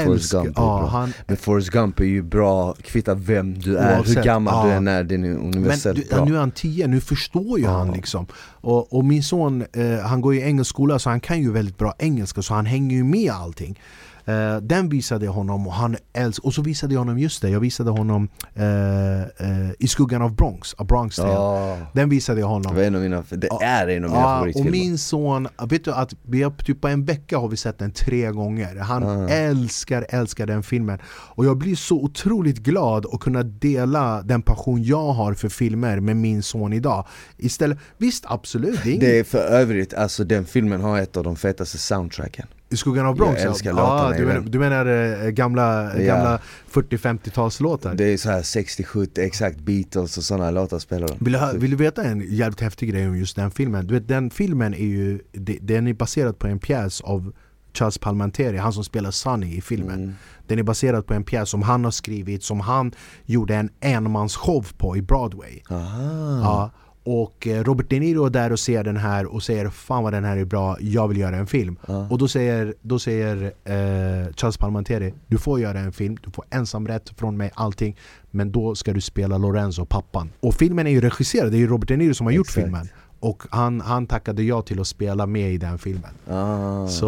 Forrest. 0.06 0.32
Gump 0.32 0.46
är 0.58 0.62
Ja, 0.62 0.86
han, 0.86 1.12
Men 1.26 1.36
Forrest 1.36 1.70
Gump 1.70 2.00
är 2.00 2.04
ju 2.04 2.22
bra, 2.22 2.74
kvittar 2.82 3.14
vem 3.14 3.58
du 3.58 3.76
är, 3.78 3.90
hur 3.92 3.98
Oavsett, 3.98 4.24
gammal 4.24 4.66
du 4.66 4.70
ja. 4.70 4.76
än 4.76 4.88
är, 4.88 5.04
den 5.04 5.24
är 5.24 5.28
men 5.28 5.38
universellt 5.38 6.10
du, 6.10 6.16
bra 6.16 6.24
nu 6.24 6.34
är 6.34 6.38
han 6.40 6.50
10, 6.50 6.86
nu 6.86 7.00
förstår 7.00 7.58
ju 7.58 7.64
Ja. 7.64 7.70
han 7.70 7.92
liksom. 7.92 8.26
Och, 8.50 8.92
och 8.92 9.04
min 9.04 9.22
son, 9.22 9.64
eh, 9.72 9.98
han 9.98 10.20
går 10.20 10.34
i 10.34 10.40
engelsk 10.42 10.68
skola 10.68 10.98
så 10.98 11.10
han 11.10 11.20
kan 11.20 11.40
ju 11.42 11.52
väldigt 11.52 11.78
bra 11.78 11.94
engelska 11.98 12.42
så 12.42 12.54
han 12.54 12.66
hänger 12.66 12.96
ju 12.96 13.04
med 13.04 13.32
allting. 13.32 13.80
Eh, 14.26 14.56
den 14.56 14.88
visade 14.88 15.24
jag 15.24 15.32
honom 15.32 15.66
och 15.66 15.72
han 15.72 15.96
älskade, 16.12 16.46
och 16.46 16.54
så 16.54 16.62
visade 16.62 16.94
jag 16.94 17.00
honom 17.00 17.18
just 17.18 17.42
det, 17.42 17.50
jag 17.50 17.60
visade 17.60 17.90
honom 17.90 18.28
eh, 18.54 19.20
eh, 19.22 19.70
I 19.78 19.88
skuggan 19.88 20.22
av 20.22 20.34
Bronx, 20.36 20.74
A 20.78 20.84
Bronx. 20.84 21.18
Ja, 21.18 21.78
Den 21.92 22.08
visade 22.08 22.40
jag 22.40 22.48
det 22.48 22.52
honom. 22.52 22.74
var 22.76 22.82
en 22.82 22.94
av 22.94 23.00
mina, 23.00 23.24
det 23.30 23.48
är 23.62 23.88
en 23.88 24.04
av 24.04 24.10
mina 24.10 24.22
och 24.24 24.30
favoritfilmer. 24.30 24.70
min 24.70 24.98
son, 24.98 25.48
vet 25.68 25.84
du 25.84 25.92
att 25.92 26.14
vi 26.22 26.42
har, 26.42 26.50
typ 26.50 26.80
på 26.80 26.88
en 26.88 27.04
vecka 27.04 27.38
har 27.38 27.48
vi 27.48 27.56
sett 27.56 27.78
den 27.78 27.90
tre 27.92 28.30
gånger. 28.30 28.76
Han 28.76 29.02
Ah. 29.04 29.28
älskar, 29.28 30.06
älskar 30.08 30.46
den 30.46 30.62
filmen. 30.62 30.98
Och 31.06 31.44
jag 31.46 31.58
blir 31.58 31.76
så 31.76 31.96
otroligt 32.02 32.58
glad 32.58 33.06
att 33.12 33.20
kunna 33.20 33.42
dela 33.42 34.22
den 34.22 34.42
passion 34.42 34.82
jag 34.82 35.12
har 35.12 35.34
för 35.34 35.48
filmer 35.48 36.00
med 36.00 36.16
min 36.16 36.42
son 36.42 36.72
idag. 36.72 37.06
Istället, 37.36 37.78
visst 37.98 38.24
absolut, 38.28 38.80
det 38.84 38.96
är 38.96 39.00
Det 39.00 39.18
är 39.18 39.24
för 39.24 39.38
övrigt, 39.38 39.94
alltså 39.94 40.24
den 40.24 40.44
filmen 40.44 40.80
har 40.80 40.98
ett 40.98 41.16
av 41.16 41.24
de 41.24 41.36
fetaste 41.36 41.78
soundtracken 41.78 42.46
i 42.74 42.76
skuggan 42.76 43.06
av 43.06 43.16
Bronx 43.16 43.40
Jag 43.42 43.50
älskar 43.50 43.70
ja. 43.70 43.76
låtarna 43.76 44.08
ah, 44.08 44.12
du, 44.18 44.24
den. 44.24 44.50
du 44.50 44.58
menar 44.58 44.86
eh, 45.24 45.30
gamla, 45.30 45.98
Ja. 45.98 46.06
gamla 46.14 46.38
40-50-talslåtar? 46.72 47.94
Det 47.94 48.04
är 48.12 48.16
så 48.16 48.30
här 48.30 48.42
60-70, 48.42 49.20
exakt 49.20 49.60
Beatles 49.60 50.18
och 50.18 50.24
sådana 50.24 50.50
låtar 50.50 50.78
spelar 50.78 51.08
de 51.08 51.16
Vill 51.24 51.32
du, 51.32 51.58
vill 51.58 51.70
du 51.70 51.76
veta 51.76 52.02
en 52.04 52.20
jävligt 52.34 52.60
häftig 52.60 52.90
grej 52.90 53.08
om 53.08 53.16
just 53.18 53.36
den 53.36 53.50
filmen? 53.50 53.86
Du 53.86 53.94
vet, 53.94 54.08
den 54.08 54.30
filmen 54.30 54.74
är 54.74 54.86
ju, 54.86 55.20
de- 55.32 55.58
den 55.62 55.86
är 55.86 55.92
baserad 55.94 56.38
på 56.38 56.46
en 56.46 56.58
pjäs 56.58 57.00
av 57.00 57.32
Charles 57.78 57.98
Palminteri, 57.98 58.56
han 58.56 58.72
som 58.72 58.84
spelar 58.84 59.10
Sonny 59.10 59.56
i 59.56 59.60
filmen. 59.60 60.02
Mm. 60.02 60.14
Den 60.46 60.58
är 60.58 60.62
baserad 60.62 61.06
på 61.06 61.14
en 61.14 61.24
pjäs 61.24 61.48
som 61.50 61.62
han 61.62 61.84
har 61.84 61.90
skrivit, 61.90 62.42
som 62.44 62.60
han 62.60 62.92
gjorde 63.24 63.54
en 63.54 63.70
enmansshow 63.80 64.66
på 64.78 64.96
i 64.96 65.02
Broadway. 65.02 65.62
Aha. 65.70 66.40
Ja, 66.42 66.70
och 67.06 67.46
eh, 67.46 67.64
Robert 67.64 67.86
De 67.90 68.00
Niro 68.00 68.26
är 68.26 68.30
där 68.30 68.52
och 68.52 68.58
ser 68.60 68.84
den 68.84 68.96
här 68.96 69.26
och 69.26 69.42
säger 69.42 69.70
Fan 69.70 70.02
vad 70.02 70.12
den 70.12 70.24
här 70.24 70.36
är 70.36 70.44
bra, 70.44 70.76
jag 70.80 71.08
vill 71.08 71.18
göra 71.18 71.36
en 71.36 71.46
film. 71.46 71.76
Ja. 71.88 72.08
Och 72.10 72.18
då 72.18 72.28
säger, 72.28 72.74
då 72.82 72.98
säger 72.98 73.42
eh, 73.64 74.32
Charles 74.36 74.56
Palminteri 74.56 75.14
Du 75.26 75.38
får 75.38 75.60
göra 75.60 75.78
en 75.80 75.92
film, 75.92 76.16
du 76.24 76.30
får 76.30 76.44
ensamrätt 76.50 77.12
från 77.16 77.36
mig, 77.36 77.50
allting 77.54 77.96
Men 78.30 78.52
då 78.52 78.74
ska 78.74 78.92
du 78.92 79.00
spela 79.00 79.38
Lorenzo, 79.38 79.84
pappan. 79.84 80.30
Och 80.40 80.54
filmen 80.54 80.86
är 80.86 80.90
ju 80.90 81.00
regisserad, 81.00 81.52
det 81.52 81.56
är 81.56 81.58
ju 81.58 81.66
Robert 81.68 81.88
De 81.88 81.96
Niro 81.96 82.14
som 82.14 82.26
har 82.26 82.32
gjort 82.32 82.46
Exakt. 82.46 82.64
filmen. 82.64 82.88
Och 83.20 83.42
han, 83.50 83.80
han 83.80 84.06
tackade 84.06 84.42
ja 84.42 84.62
till 84.62 84.80
att 84.80 84.86
spela 84.86 85.26
med 85.26 85.52
i 85.52 85.58
den 85.58 85.78
filmen. 85.78 86.10
Ah, 86.30 86.86
Så 86.86 87.06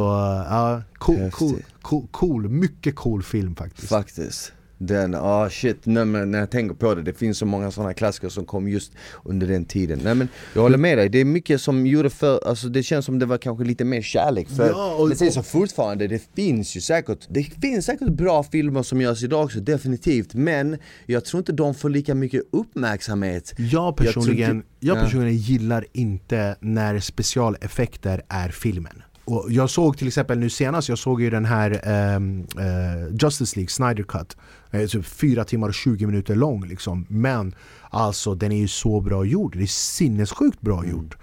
ja, 0.50 0.82
cool, 0.98 1.16
Häftigt. 1.16 1.38
cool, 1.38 1.62
cool, 1.82 2.06
cool, 2.10 2.48
mycket 2.48 2.96
cool 2.96 3.22
film 3.22 3.56
faktiskt. 3.56 3.88
Faktiskt 3.88 4.52
den, 4.78 5.14
ah 5.14 5.50
shit, 5.50 5.76
nej, 5.84 6.04
men 6.04 6.30
när 6.30 6.38
jag 6.38 6.50
tänker 6.50 6.74
på 6.74 6.94
det, 6.94 7.02
det 7.02 7.12
finns 7.12 7.38
så 7.38 7.46
många 7.46 7.70
sådana 7.70 7.94
klassiker 7.94 8.28
som 8.28 8.44
kom 8.44 8.68
just 8.68 8.92
under 9.24 9.46
den 9.46 9.64
tiden. 9.64 10.00
Nej 10.04 10.14
men 10.14 10.28
jag 10.54 10.62
håller 10.62 10.78
med 10.78 10.98
dig, 10.98 11.08
det 11.08 11.18
är 11.18 11.24
mycket 11.24 11.60
som 11.60 11.86
gjorde 11.86 12.10
för, 12.10 12.48
alltså 12.48 12.68
det 12.68 12.82
känns 12.82 13.04
som 13.04 13.18
det 13.18 13.26
var 13.26 13.38
kanske 13.38 13.64
lite 13.64 13.84
mer 13.84 14.02
kärlek 14.02 14.48
för 14.48 14.68
Ja, 14.68 14.94
och- 14.94 15.08
Det 15.10 15.16
sägs 15.16 15.34
så 15.34 15.42
fortfarande, 15.42 16.06
det 16.06 16.22
finns 16.36 16.76
ju 16.76 16.80
säkert, 16.80 17.26
det 17.28 17.42
finns 17.60 17.84
säkert 17.86 18.08
bra 18.08 18.42
filmer 18.42 18.82
som 18.82 19.00
görs 19.00 19.22
idag 19.24 19.44
också, 19.44 19.60
definitivt. 19.60 20.34
Men 20.34 20.78
jag 21.06 21.24
tror 21.24 21.38
inte 21.38 21.52
de 21.52 21.74
får 21.74 21.90
lika 21.90 22.14
mycket 22.14 22.42
uppmärksamhet. 22.52 23.54
Jag 23.56 23.96
personligen, 23.96 24.40
jag, 24.48 24.56
inte- 24.56 24.66
ja. 24.80 24.94
personligen 24.94 25.36
gillar 25.36 25.84
inte 25.92 26.56
när 26.60 27.00
specialeffekter 27.00 28.22
är 28.28 28.48
filmen. 28.48 29.02
Och 29.26 29.46
jag 29.50 29.70
såg 29.70 29.98
till 29.98 30.06
exempel 30.06 30.38
nu 30.38 30.50
senast, 30.50 30.88
jag 30.88 30.98
såg 30.98 31.20
ju 31.22 31.30
den 31.30 31.44
här 31.44 31.80
ehm, 31.84 32.46
eh, 32.58 33.14
Justice 33.22 33.56
League 33.56 33.68
Snyder 33.70 34.02
Cut 34.02 34.36
eh, 34.70 34.86
typ 34.86 35.06
4 35.06 35.44
timmar 35.44 35.68
och 35.68 35.74
20 35.74 36.06
minuter 36.06 36.34
lång 36.34 36.66
liksom. 36.66 37.06
Men 37.08 37.54
alltså 37.90 38.34
den 38.34 38.52
är 38.52 38.58
ju 38.58 38.68
så 38.68 39.00
bra 39.00 39.24
gjord, 39.24 39.56
det 39.56 39.62
är 39.62 39.66
sinnessjukt 39.66 40.60
bra 40.60 40.78
Mm. 40.78 40.90
gjort. 40.90 41.16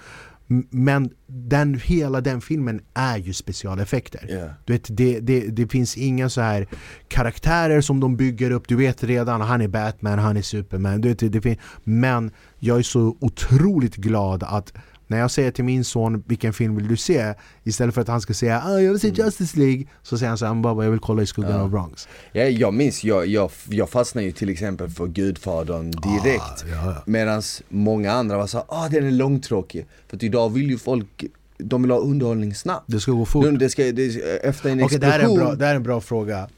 M- 0.49 0.67
Men 0.69 1.09
den, 1.27 1.79
hela 1.83 2.21
den 2.21 2.41
filmen 2.41 2.81
är 2.93 3.17
ju 3.17 3.33
specialeffekter. 3.33 4.25
Ja. 4.29 4.47
Du 4.65 4.73
vet, 4.73 4.97
det, 4.97 5.19
det, 5.19 5.39
det 5.47 5.67
finns 5.67 5.97
inga 5.97 6.29
så 6.29 6.41
här 6.41 6.67
karaktärer 7.07 7.81
som 7.81 7.99
de 7.99 8.17
bygger 8.17 8.51
upp, 8.51 8.67
du 8.67 8.75
vet 8.75 9.03
redan 9.03 9.41
han 9.41 9.61
är 9.61 9.67
Batman, 9.67 10.19
han 10.19 10.37
är 10.37 10.41
Superman. 10.41 11.01
Du 11.01 11.09
vet, 11.09 11.19
det, 11.19 11.29
det 11.29 11.57
men 11.83 12.31
jag 12.59 12.79
är 12.79 12.83
så 12.83 13.17
otroligt 13.19 13.95
glad 13.95 14.43
att 14.43 14.73
när 15.07 15.19
jag 15.19 15.31
säger 15.31 15.51
till 15.51 15.63
min 15.63 15.83
son 15.83 16.23
vilken 16.27 16.53
film 16.53 16.75
vill 16.75 16.87
du 16.87 16.97
se? 16.97 17.33
Istället 17.63 17.95
för 17.95 18.01
att 18.01 18.07
han 18.07 18.21
ska 18.21 18.33
säga 18.33 18.61
ah, 18.65 18.79
jag 18.79 18.91
vill 18.91 18.99
se 18.99 19.07
Justice 19.09 19.59
League. 19.59 19.85
Så 20.03 20.17
säger 20.17 20.29
han 20.29 20.37
så 20.37 20.45
här, 20.45 20.53
"Baba, 20.53 20.83
jag 20.83 20.91
vill 20.91 20.99
kolla 20.99 21.21
i 21.21 21.25
skuggan 21.25 21.51
Ja. 21.51 21.59
av 21.59 21.69
Bronx. 21.69 22.07
Ja, 22.31 22.43
jag 22.43 22.73
minns, 22.73 23.03
jag, 23.03 23.27
jag, 23.27 23.51
jag 23.69 23.89
fastnade 23.89 24.25
ju 24.27 24.31
till 24.31 24.49
exempel 24.49 24.89
för 24.89 25.07
Gudfadern 25.07 25.91
direkt. 25.91 26.41
Ah, 26.41 26.67
ja, 26.71 26.85
ja. 26.85 27.03
Medan 27.05 27.41
många 27.69 28.11
andra 28.11 28.37
var 28.37 28.47
så 28.47 28.65
ah 28.67 28.89
den 28.89 29.07
är 29.07 29.11
långtråkig. 29.11 29.85
För 30.07 30.17
att 30.17 30.23
idag 30.23 30.49
vill 30.53 30.69
ju 30.69 30.77
folk, 30.77 31.25
de 31.57 31.81
vill 31.81 31.91
ha 31.91 31.97
underhållning 31.99 32.55
snabbt. 32.55 32.83
Det 32.87 32.99
ska 32.99 33.11
gå 33.11 33.25
fort. 33.25 33.45
Det 33.59 33.69
ska, 33.69 33.83
det, 33.83 34.15
Efter 34.43 34.69
en 34.69 34.83
Okej, 34.83 34.99
det, 34.99 35.05
här 35.07 35.13
är 35.13 35.23
en 35.23 35.25
explosion 35.25 35.45
bra, 35.47 35.55
det 35.55 35.65
här 35.65 35.71
är 35.71 35.75
en 35.75 35.83
bra 35.83 36.01
fråga 36.01 36.49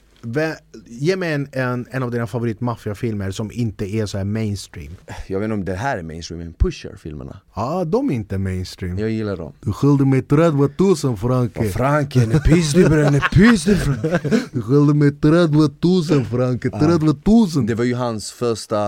Ge 0.85 1.15
mig 1.15 1.33
en, 1.33 1.47
en, 1.51 1.87
en 1.91 2.03
av 2.03 2.11
dina 2.11 2.27
favoritmaffiafilmer 2.27 3.31
som 3.31 3.51
inte 3.51 3.85
är 3.95 4.05
så 4.05 4.17
här 4.17 4.25
mainstream. 4.25 4.91
Jag 5.27 5.39
vet 5.39 5.45
inte 5.45 5.53
om 5.53 5.65
det 5.65 5.75
här 5.75 5.97
är 5.97 6.03
mainstream, 6.03 6.39
men 6.39 6.53
Pusher-filmerna. 6.53 7.39
Ja, 7.55 7.83
de 7.85 8.09
är 8.09 8.13
inte 8.13 8.37
mainstream. 8.37 8.97
Jag 8.99 9.09
gillar 9.09 9.37
dem. 9.37 9.53
Du 9.61 9.71
skyllde 9.73 10.05
mig 10.05 10.21
30 10.21 11.07
000 11.07 11.17
Franke. 11.17 11.69
Franken, 11.69 12.31
är 12.31 12.39
pysslig 12.39 12.89
bre, 12.89 13.05
är 13.05 13.29
pysslig 13.33 13.77
Du 14.51 14.61
skyllde 14.61 14.93
mig 14.93 15.11
30 15.11 16.13
000 16.13 16.25
Franke, 16.25 16.69
30 16.69 17.57
000 17.57 17.65
Det 17.67 17.75
var 17.75 17.83
ju 17.83 17.95
hans 17.95 18.31
första 18.31 18.79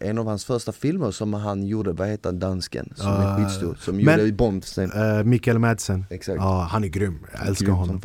en 0.00 0.18
av 0.18 0.26
hans 0.26 0.44
första 0.44 0.72
filmer 0.72 1.10
som 1.10 1.34
han 1.34 1.66
gjorde, 1.66 1.92
vad 1.92 2.08
heter 2.08 2.32
dansken? 2.32 2.92
Som 2.96 3.06
är 3.06 3.26
Ah, 3.26 3.36
skitstor, 3.36 3.76
som 3.80 3.96
men- 3.96 4.18
gjorde 4.20 4.32
Bond 4.32 4.64
sen. 4.64 4.92
Uh, 4.92 5.24
Mikael 5.24 5.58
Madsen, 5.58 6.04
Exakt. 6.10 6.36
Ja 6.36 6.68
han 6.70 6.84
är 6.84 6.88
grym, 6.88 7.18
jag 7.32 7.46
älskar 7.48 7.66
Grym 7.66 7.74
honom. 7.74 8.00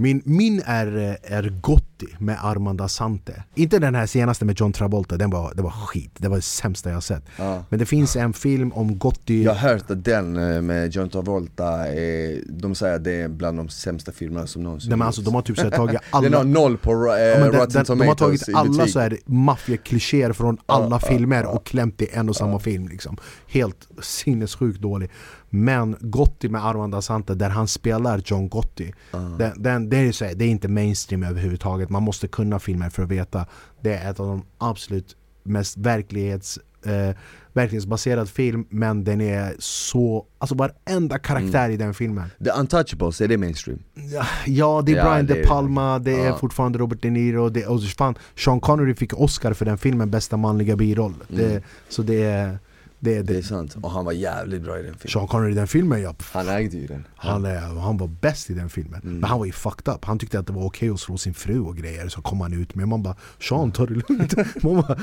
Min, 0.00 0.22
min 0.24 0.62
är, 0.64 0.96
eh, 0.96 1.32
är 1.36 1.48
gott 1.60 1.97
Gotti 1.98 2.16
med 2.18 2.38
Armand 2.42 2.80
Assante. 2.80 3.42
Inte 3.54 3.78
den 3.78 3.94
här 3.94 4.06
senaste 4.06 4.44
med 4.44 4.60
John 4.60 4.72
Travolta, 4.72 5.16
den 5.16 5.30
var, 5.30 5.52
det 5.54 5.62
var 5.62 5.70
skit. 5.70 6.10
Det 6.18 6.28
var 6.28 6.36
det 6.36 6.42
sämsta 6.42 6.90
jag 6.90 7.02
sett. 7.02 7.24
Ja. 7.36 7.64
Men 7.68 7.78
det 7.78 7.86
finns 7.86 8.16
en 8.16 8.32
film 8.32 8.72
om 8.72 8.98
Gotti 8.98 9.42
Jag 9.42 9.54
har 9.54 9.70
hört 9.70 9.90
att 9.90 10.04
den 10.04 10.36
eh, 10.36 10.60
med 10.62 10.94
John 10.94 11.08
Travolta, 11.08 11.86
är, 11.88 12.42
de 12.48 12.74
säger 12.74 12.96
att 12.96 13.04
det 13.04 13.12
är 13.12 13.28
bland 13.28 13.58
de 13.58 13.68
sämsta 13.68 14.12
filmerna 14.12 14.46
som 14.46 14.62
någonsin 14.62 14.88
Nej, 14.88 14.98
men 14.98 15.06
alltså, 15.06 15.22
de 15.22 15.34
har 15.34 15.42
typ 15.42 15.56
så 15.56 15.62
här 15.62 15.70
tagit 15.70 16.00
alla 16.10 16.28
Den 16.28 16.34
har 16.34 16.44
noll 16.44 16.78
på 16.78 16.90
eh, 16.90 16.98
Ja, 16.98 17.38
den, 17.38 17.52
Rotten 17.52 17.68
den, 17.72 17.84
Tomatoes 17.84 18.46
de 18.46 18.52
har 18.52 18.64
tagit 18.64 18.78
alla 18.78 18.86
så 18.86 19.00
här 19.00 19.18
maffiaklichéer 19.24 20.32
från 20.32 20.58
alla 20.66 21.00
ja, 21.02 21.08
filmer 21.08 21.46
och 21.46 21.66
klämt 21.66 22.02
i 22.02 22.08
en 22.12 22.28
och 22.28 22.36
samma 22.36 22.58
film 22.58 22.88
liksom. 22.88 23.16
Helt 23.46 23.88
sinnessjukt 24.02 24.80
dålig 24.80 25.10
Men 25.50 25.96
Gotti 26.00 26.48
med 26.48 26.66
Armand 26.66 26.94
Assante 26.94 27.34
där 27.34 27.50
han 27.50 27.68
spelar 27.68 28.22
John 28.24 28.48
Gotti 28.48 28.94
den, 29.38 29.62
den, 29.62 29.90
det, 29.90 29.96
är 29.96 30.12
så 30.12 30.24
här, 30.24 30.34
det 30.34 30.44
är 30.44 30.48
inte 30.48 30.68
mainstream 30.68 31.22
överhuvudtaget 31.22 31.87
Man 31.90 32.02
måste 32.02 32.28
kunna 32.28 32.58
filmer 32.58 32.90
för 32.90 33.02
att 33.02 33.08
veta 33.08 33.46
Det 33.80 33.94
är 33.94 34.10
ett 34.10 34.20
av 34.20 34.26
de 34.26 34.42
absolut 34.58 35.16
mest 35.42 35.76
verklighets 35.76 36.58
eh, 36.86 37.16
verklighetsbaserad 37.52 38.28
film 38.28 38.66
men 38.68 39.04
den 39.04 39.20
är 39.20 39.54
så, 39.58 40.26
alltså 40.38 40.54
varenda 40.54 41.18
karaktär 41.18 41.58
Mm. 41.64 41.70
i 41.72 41.76
den 41.76 41.94
filmen 41.94 42.30
The 42.44 42.50
Untouchables, 42.50 43.20
är 43.20 43.28
det 43.28 43.36
mainstream? 43.38 43.78
Ja, 43.94 44.26
Ja, 44.46 44.82
det 44.86 44.92
är 44.92 44.96
Ja, 44.96 45.02
Brian 45.10 45.26
det 45.26 45.34
De 45.34 45.40
är- 45.40 45.44
Palma, 45.46 45.98
det 45.98 46.20
är 46.20 46.26
ja. 46.26 46.36
fortfarande 46.38 46.78
Robert 46.78 46.98
De 47.02 47.10
Niro, 47.10 47.48
det, 47.48 47.66
och 47.66 47.82
fan, 47.82 48.14
Sean 48.36 48.60
Connery 48.60 48.94
fick 48.94 49.14
Oscar 49.20 49.52
för 49.52 49.64
den 49.64 49.78
filmen, 49.78 50.10
bästa 50.10 50.36
manliga 50.36 50.76
biroll. 50.76 51.14
Det, 51.28 51.50
Mm. 51.50 51.62
så 51.88 52.02
det 52.02 52.22
är... 52.24 52.58
Det, 53.00 53.16
är- 53.16 53.22
Det 53.22 53.32
är 53.32 53.36
det, 53.36 53.42
sant, 53.42 53.76
och 53.82 53.90
han 53.90 54.04
var 54.04 54.12
jävligt 54.12 54.62
bra 54.62 54.78
i 54.78 54.82
den 54.82 54.94
filmen 54.94 55.10
Sean 55.12 55.26
Connery 55.28 55.52
i 55.52 55.54
den 55.54 55.66
filmen, 55.66 56.02
ja, 56.02 56.14
Han 56.32 56.48
ägde 56.48 56.76
ju 56.76 56.86
den 56.86 57.04
han, 57.16 57.44
är, 57.44 57.60
han 57.60 57.96
var 57.96 58.06
bäst 58.08 58.50
i 58.50 58.54
den 58.54 58.68
filmen. 58.68 59.00
Mm. 59.04 59.14
Men 59.18 59.30
han 59.30 59.38
var 59.38 59.46
ju 59.46 59.52
fucked 59.52 59.94
up, 59.94 60.04
han 60.04 60.18
tyckte 60.18 60.38
att 60.38 60.46
det 60.46 60.52
var 60.52 60.64
okej 60.64 60.90
att 60.90 61.00
slå 61.00 61.16
sin 61.16 61.34
fru 61.34 61.60
och 61.60 61.76
grejer, 61.76 62.08
så 62.08 62.22
kom 62.22 62.40
han 62.40 62.52
ut 62.52 62.74
med 62.74 62.88
Man 62.88 63.02
bara 63.02 63.16
Sean, 63.48 63.72
ta 63.72 63.86
det 63.86 63.94
lugnt. 63.94 64.34
Man 64.62 64.76
bara 64.76 64.98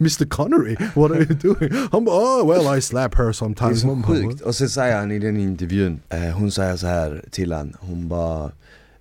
Mr 0.00 0.28
Connery, 0.28 0.76
what 0.94 1.10
are 1.10 1.18
you 1.22 1.34
doing? 1.34 1.72
Han 1.92 2.04
bara 2.04 2.16
oh, 2.42 2.48
well 2.48 2.78
I 2.78 2.82
slap 2.82 3.14
her 3.14 3.24
Det 3.24 3.28
är 3.28 3.32
sometimes. 3.32 3.80
så 3.80 4.02
sjukt, 4.02 4.40
och 4.40 4.54
sen 4.54 4.68
säger 4.68 4.98
han 4.98 5.10
i 5.12 5.18
den 5.18 5.36
intervjun, 5.36 6.00
eh, 6.08 6.20
hon 6.20 6.50
säger 6.50 6.76
så 6.76 6.86
här 6.86 7.24
till 7.30 7.52
han, 7.52 7.76
hon 7.80 8.08
bara 8.08 8.52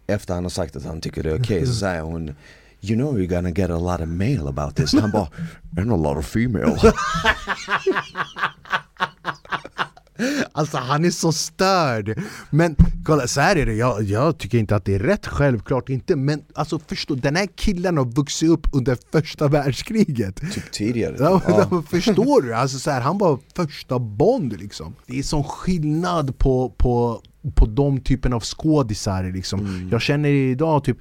Efter 0.08 0.34
han 0.34 0.44
har 0.44 0.50
sagt 0.50 0.76
att 0.76 0.86
han 0.86 1.02
tycker 1.02 1.24
det 1.24 1.32
är 1.32 1.40
okej 1.42 1.66
så 1.68 1.74
säger 1.86 2.02
hon 2.02 2.36
You 2.82 2.96
know 2.96 3.18
you're 3.18 3.28
gonna 3.28 3.52
get 3.52 3.70
a 3.70 3.78
lot 3.78 4.02
of 4.02 4.08
mail 4.08 4.48
about 4.48 4.76
this. 4.76 4.94
Han 4.94 5.12
bara 5.12 5.28
And 5.78 5.92
a 5.92 5.96
lot 5.96 6.18
of 6.18 6.26
female. 6.26 6.76
Alltså 10.52 10.78
han 10.78 11.06
är 11.06 11.10
så 11.10 11.32
störd! 11.32 12.20
Men 12.50 12.76
kolla, 13.06 13.28
så 13.28 13.42
här 13.42 13.56
är 13.56 13.66
det, 13.66 13.74
jag, 13.74 14.04
jag 14.04 14.38
tycker 14.38 14.58
inte 14.58 14.76
att 14.76 14.86
det 14.86 14.96
är 14.96 15.00
rätt, 15.00 15.28
självklart 15.28 15.90
inte. 15.90 16.16
Men 16.16 16.42
alltså 16.56 16.80
förstå, 16.80 17.16
den 17.16 17.36
här 17.36 17.48
killen 17.56 17.98
har 17.98 18.06
vuxit 18.06 18.50
upp 18.50 18.68
under 18.74 18.98
första 19.12 19.48
världskriget. 19.48 20.36
Typ 20.36 20.72
tidigare. 20.72 21.16
Ja, 21.20 21.42
Ja. 21.48 21.84
Förstår 21.90 22.42
du? 22.42 22.54
Alltså 22.54 22.80
så 22.80 22.92
här, 22.92 23.02
han 23.02 23.18
var 23.18 23.40
första 23.56 24.00
Bond 24.00 24.60
liksom. 24.60 24.96
Det 25.08 25.20
är 25.20 25.24
sån 25.24 25.44
skillnad 25.44 26.38
på, 26.38 26.70
på, 26.78 27.22
på 27.56 27.66
de 27.66 28.02
typen 28.02 28.34
av 28.34 28.44
skådisar 28.44 29.24
liksom. 29.24 29.60
Mm. 29.60 29.90
Jag 29.90 30.02
känner 30.02 30.30
idag 30.30 30.84
typ, 30.84 30.98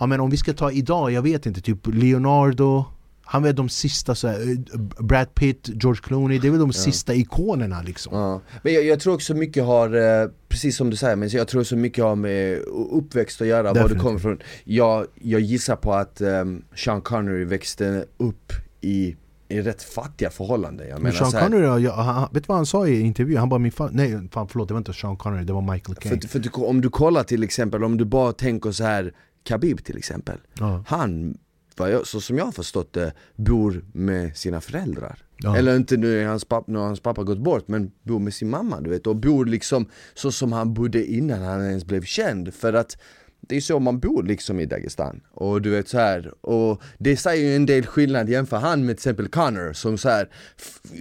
ja 0.00 0.06
men 0.06 0.20
om 0.20 0.30
vi 0.30 0.36
ska 0.36 0.52
ta 0.52 0.70
idag, 0.70 1.12
jag 1.12 1.22
vet 1.22 1.46
inte, 1.46 1.60
typ 1.60 1.86
Leonardo 1.86 2.84
han 3.24 3.42
var 3.42 3.52
de 3.52 3.68
sista, 3.68 4.14
så 4.14 4.28
här, 4.28 4.40
eh, 4.40 4.80
Brad 5.04 5.34
Pitt, 5.34 5.70
George 5.82 6.00
Clooney, 6.02 6.38
det 6.38 6.46
är 6.46 6.50
väl 6.50 6.60
de 6.60 6.72
sista 6.72 7.14
ikonerna 7.14 7.82
liksom 7.82 8.16
Ja. 8.18 8.40
Men 8.62 8.74
jag, 8.74 8.84
jag 8.84 9.00
tror 9.00 9.14
också 9.14 9.34
mycket 9.34 9.64
har, 9.64 10.22
eh, 10.22 10.28
precis 10.48 10.76
som 10.76 10.90
du 10.90 10.96
säger, 10.96 11.16
men 11.16 11.28
jag 11.28 11.48
tror 11.48 11.62
så 11.62 11.76
mycket 11.76 12.04
har 12.04 12.16
med 12.16 12.58
uppväxt 12.92 13.40
att 13.40 13.46
göra, 13.46 13.62
var 13.62 13.74
du 13.74 13.80
Definitivt. 13.80 14.02
kommer 14.02 14.18
från 14.18 14.38
jag, 14.64 15.06
jag 15.14 15.40
gissar 15.40 15.76
på 15.76 15.92
att 15.94 16.20
um, 16.20 16.64
Sean 16.76 17.00
Connery 17.00 17.44
växte 17.44 18.04
upp 18.16 18.52
i, 18.80 19.16
i 19.48 19.60
rätt 19.60 19.82
fattiga 19.82 20.30
förhållanden 20.30 20.88
jag 20.88 21.02
Men 21.02 21.12
menar 21.14 21.30
Sean 21.30 21.42
Connery, 21.42 21.82
jag, 21.82 21.92
han, 21.92 22.28
vet 22.32 22.42
du 22.42 22.46
vad 22.46 22.56
han 22.56 22.66
sa 22.66 22.86
i 22.86 23.00
intervjun? 23.00 23.38
Han 23.38 23.48
bara 23.48 23.58
min 23.58 23.72
fa- 23.72 23.90
nej 23.92 24.28
fan 24.32 24.48
förlåt 24.48 24.68
det 24.68 24.74
var 24.74 24.78
inte 24.78 24.92
Sean 24.92 25.16
Connery, 25.16 25.44
det 25.44 25.52
var 25.52 25.72
Michael 25.72 25.96
Caine 25.96 26.20
För, 26.20 26.28
för 26.28 26.38
du, 26.38 26.50
om 26.50 26.80
du 26.80 26.88
kollar 26.90 27.22
till 27.24 27.42
exempel, 27.42 27.84
om 27.84 27.96
du 27.96 28.04
bara 28.04 28.32
tänker 28.32 28.72
så 28.72 28.84
här 28.84 29.12
Khabib 29.44 29.84
till 29.84 29.96
exempel 29.96 30.38
ja. 30.58 30.84
Han, 30.86 31.38
jag, 31.76 32.06
så 32.06 32.20
som 32.20 32.38
jag 32.38 32.44
har 32.44 32.52
förstått 32.52 32.92
det, 32.92 33.12
bor 33.36 33.84
med 33.92 34.36
sina 34.36 34.60
föräldrar 34.60 35.24
Ja. 35.42 35.56
Eller 35.56 35.76
inte 35.76 35.96
nu 35.96 36.20
är 36.20 36.26
hans 36.26 36.44
pappa, 36.44 36.72
nu 36.72 36.78
har 36.78 36.86
hans 36.86 37.00
pappa 37.00 37.22
gått 37.22 37.38
bort 37.38 37.68
men 37.68 37.90
bor 38.02 38.18
med 38.18 38.34
sin 38.34 38.50
mamma 38.50 38.80
du 38.80 38.90
vet 38.90 39.06
och 39.06 39.16
bor 39.16 39.46
liksom 39.46 39.86
så 40.14 40.32
som 40.32 40.52
han 40.52 40.74
bodde 40.74 41.06
innan 41.06 41.42
han 41.42 41.66
ens 41.66 41.84
blev 41.84 42.02
känd 42.02 42.54
för 42.54 42.72
att 42.72 42.96
det 43.40 43.56
är 43.56 43.60
så 43.60 43.80
man 43.80 44.00
bor 44.00 44.22
liksom 44.22 44.60
i 44.60 44.66
Dagestan 44.66 45.20
och 45.30 45.62
du 45.62 45.70
vet 45.70 45.88
så 45.88 45.98
här 45.98 46.46
och 46.46 46.82
det 46.98 47.16
säger 47.16 47.48
ju 47.48 47.56
en 47.56 47.66
del 47.66 47.86
skillnad 47.86 48.28
jämför 48.28 48.56
han 48.56 48.86
med 48.86 48.96
till 48.96 49.00
exempel 49.00 49.28
Connor 49.28 49.72
som 49.72 49.98
så 49.98 50.08
här 50.08 50.28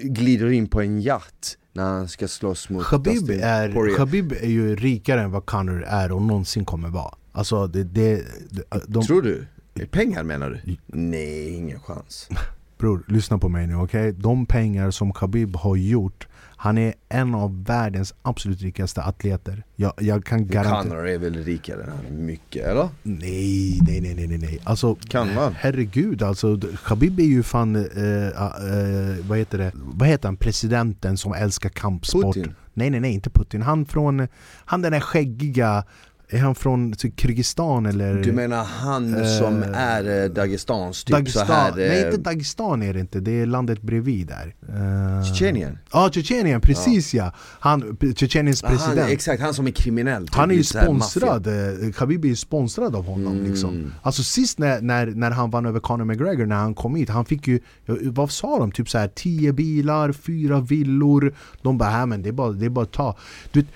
glider 0.03 0.51
in 0.51 0.67
på 0.67 0.81
en 0.81 1.01
yacht 1.01 1.57
när 1.73 1.83
han 1.83 2.07
ska 2.07 2.27
slåss 2.27 2.69
mot 2.69 2.83
Khabib 2.83 3.29
är. 3.29 3.95
Khabib 3.97 4.31
är 4.31 4.49
ju 4.49 4.75
rikare 4.75 5.21
än 5.21 5.31
vad 5.31 5.45
Connery 5.45 5.83
är 5.87 6.11
och 6.11 6.21
någonsin 6.21 6.65
kommer 6.65 6.89
vara 6.89 7.13
Alltså 7.31 7.67
det, 7.67 7.83
det, 7.83 8.25
de, 8.87 9.03
Tror 9.03 9.21
du? 9.21 9.45
Pengar 9.91 10.23
menar 10.23 10.49
du? 10.49 10.75
Nej, 10.87 11.49
ingen 11.49 11.79
chans 11.79 12.29
Bror, 12.77 13.03
lyssna 13.07 13.37
på 13.37 13.49
mig 13.49 13.67
nu 13.67 13.75
okej? 13.75 14.11
De 14.11 14.45
pengar 14.45 14.91
som 14.91 15.13
Khabib 15.13 15.55
har 15.55 15.75
gjort 15.75 16.27
Han 16.55 16.77
är 16.77 16.93
en 17.09 17.35
av 17.35 17.63
världens 17.65 18.13
absolut 18.21 18.61
rikaste 18.61 19.01
atleter 19.01 19.63
Jag, 19.75 19.93
jag 19.99 20.25
kan 20.25 20.47
garantera 20.47 20.81
Connor 20.83 21.07
är 21.07 21.17
väl 21.17 21.43
rikare 21.43 21.83
än 21.83 21.89
han, 21.89 22.25
mycket 22.25 22.67
eller? 22.67 22.89
Nej, 23.03 23.79
nej, 23.87 24.01
nej, 24.01 24.27
nej, 24.27 24.37
nej. 24.37 24.59
Alltså, 24.63 24.95
Kan 24.95 25.35
vara. 25.35 25.53
herregud 25.57 26.23
alltså 26.23 26.59
Khabib 26.83 27.19
är 27.19 27.23
ju 27.23 27.43
fan, 27.43 27.75
eh, 27.75 28.27
eh, 28.27 29.25
vad 29.27 29.37
heter 29.37 29.57
det, 29.57 29.71
vad 29.73 30.07
heter 30.07 30.27
han, 30.27 30.37
presidenten 30.37 31.17
som 31.17 31.33
älskar 31.33 31.69
kampsport 31.69 32.35
Putin? 32.35 32.55
Nej 32.73 32.89
nej 32.89 32.99
nej, 32.99 33.13
inte 33.13 33.29
Putin, 33.29 33.61
han 33.61 33.85
från, 33.85 34.27
han 34.65 34.81
den 34.81 34.91
där 34.91 34.99
skäggiga 34.99 35.83
Är 36.33 36.39
han 36.39 36.55
från 36.55 36.93
typ, 36.93 37.19
Kirgizistan 37.19 37.85
eller? 37.85 38.23
Du 38.23 38.31
menar 38.31 38.63
han 38.63 39.15
Eh, 39.15 39.25
som 39.39 39.63
är 39.73 40.23
eh, 40.23 40.29
Dagestans 40.29 41.03
typ 41.03 41.15
Dagestan, 41.15 41.47
så 41.47 41.53
här 41.53 41.71
nej 41.75 42.01
eh, 42.01 42.05
inte 42.05 42.17
Dagestan 42.17 42.83
är 42.83 42.93
det 42.93 42.99
inte, 42.99 43.19
det 43.19 43.31
är 43.31 43.45
landet 43.45 43.81
bredvid 43.81 44.27
där 44.27 44.55
Eh, 44.69 45.23
Tjetjenien? 45.23 45.77
Ja, 45.93 46.09
Tjetjenien, 46.11 46.61
precis 46.61 47.13
ja! 47.13 47.31
Han, 47.37 47.97
Tjetjeniens 48.15 48.63
Han, 48.63 48.77
president 48.77 49.09
exakt, 49.09 49.41
han 49.41 49.53
som 49.53 49.67
är 49.67 49.71
kriminell 49.71 50.27
typ, 50.27 50.35
Han 50.35 50.51
är 50.51 50.55
ju 50.55 50.63
sponsrad, 50.63 51.47
eh, 51.47 51.91
Khabib 51.91 52.25
är 52.25 52.29
ju 52.29 52.35
sponsrad 52.35 52.95
av 52.95 53.05
honom 53.05 53.33
Mm. 53.33 53.51
liksom 53.51 53.93
Alltså 54.01 54.23
sist 54.23 54.59
när, 54.59 54.81
när, 54.81 55.05
när 55.05 55.31
han 55.31 55.49
vann 55.49 55.65
över 55.65 55.79
Conor 55.79 56.05
McGregor, 56.05 56.45
när 56.45 56.55
han 56.55 56.73
kom 56.73 56.95
hit, 56.95 57.09
han 57.09 57.25
fick 57.25 57.47
ju, 57.47 57.59
ja, 57.85 57.95
vad 58.01 58.31
sa 58.31 58.59
de? 58.59 58.71
Typ 58.71 58.89
så 58.89 58.97
här 58.97 59.07
10 59.07 59.53
bilar, 59.53 60.11
fyra 60.11 60.59
villor 60.59 61.33
De 61.61 61.77
bara, 61.77 61.89
här 61.89 62.05
men 62.05 62.21
det 62.21 62.29
är 62.29 62.33
bara, 62.33 62.51
det 62.51 62.65
är 62.65 62.69
bara 62.69 62.83
att 62.85 62.91
ta 62.91 63.17
du 63.51 63.59
vet, 63.59 63.69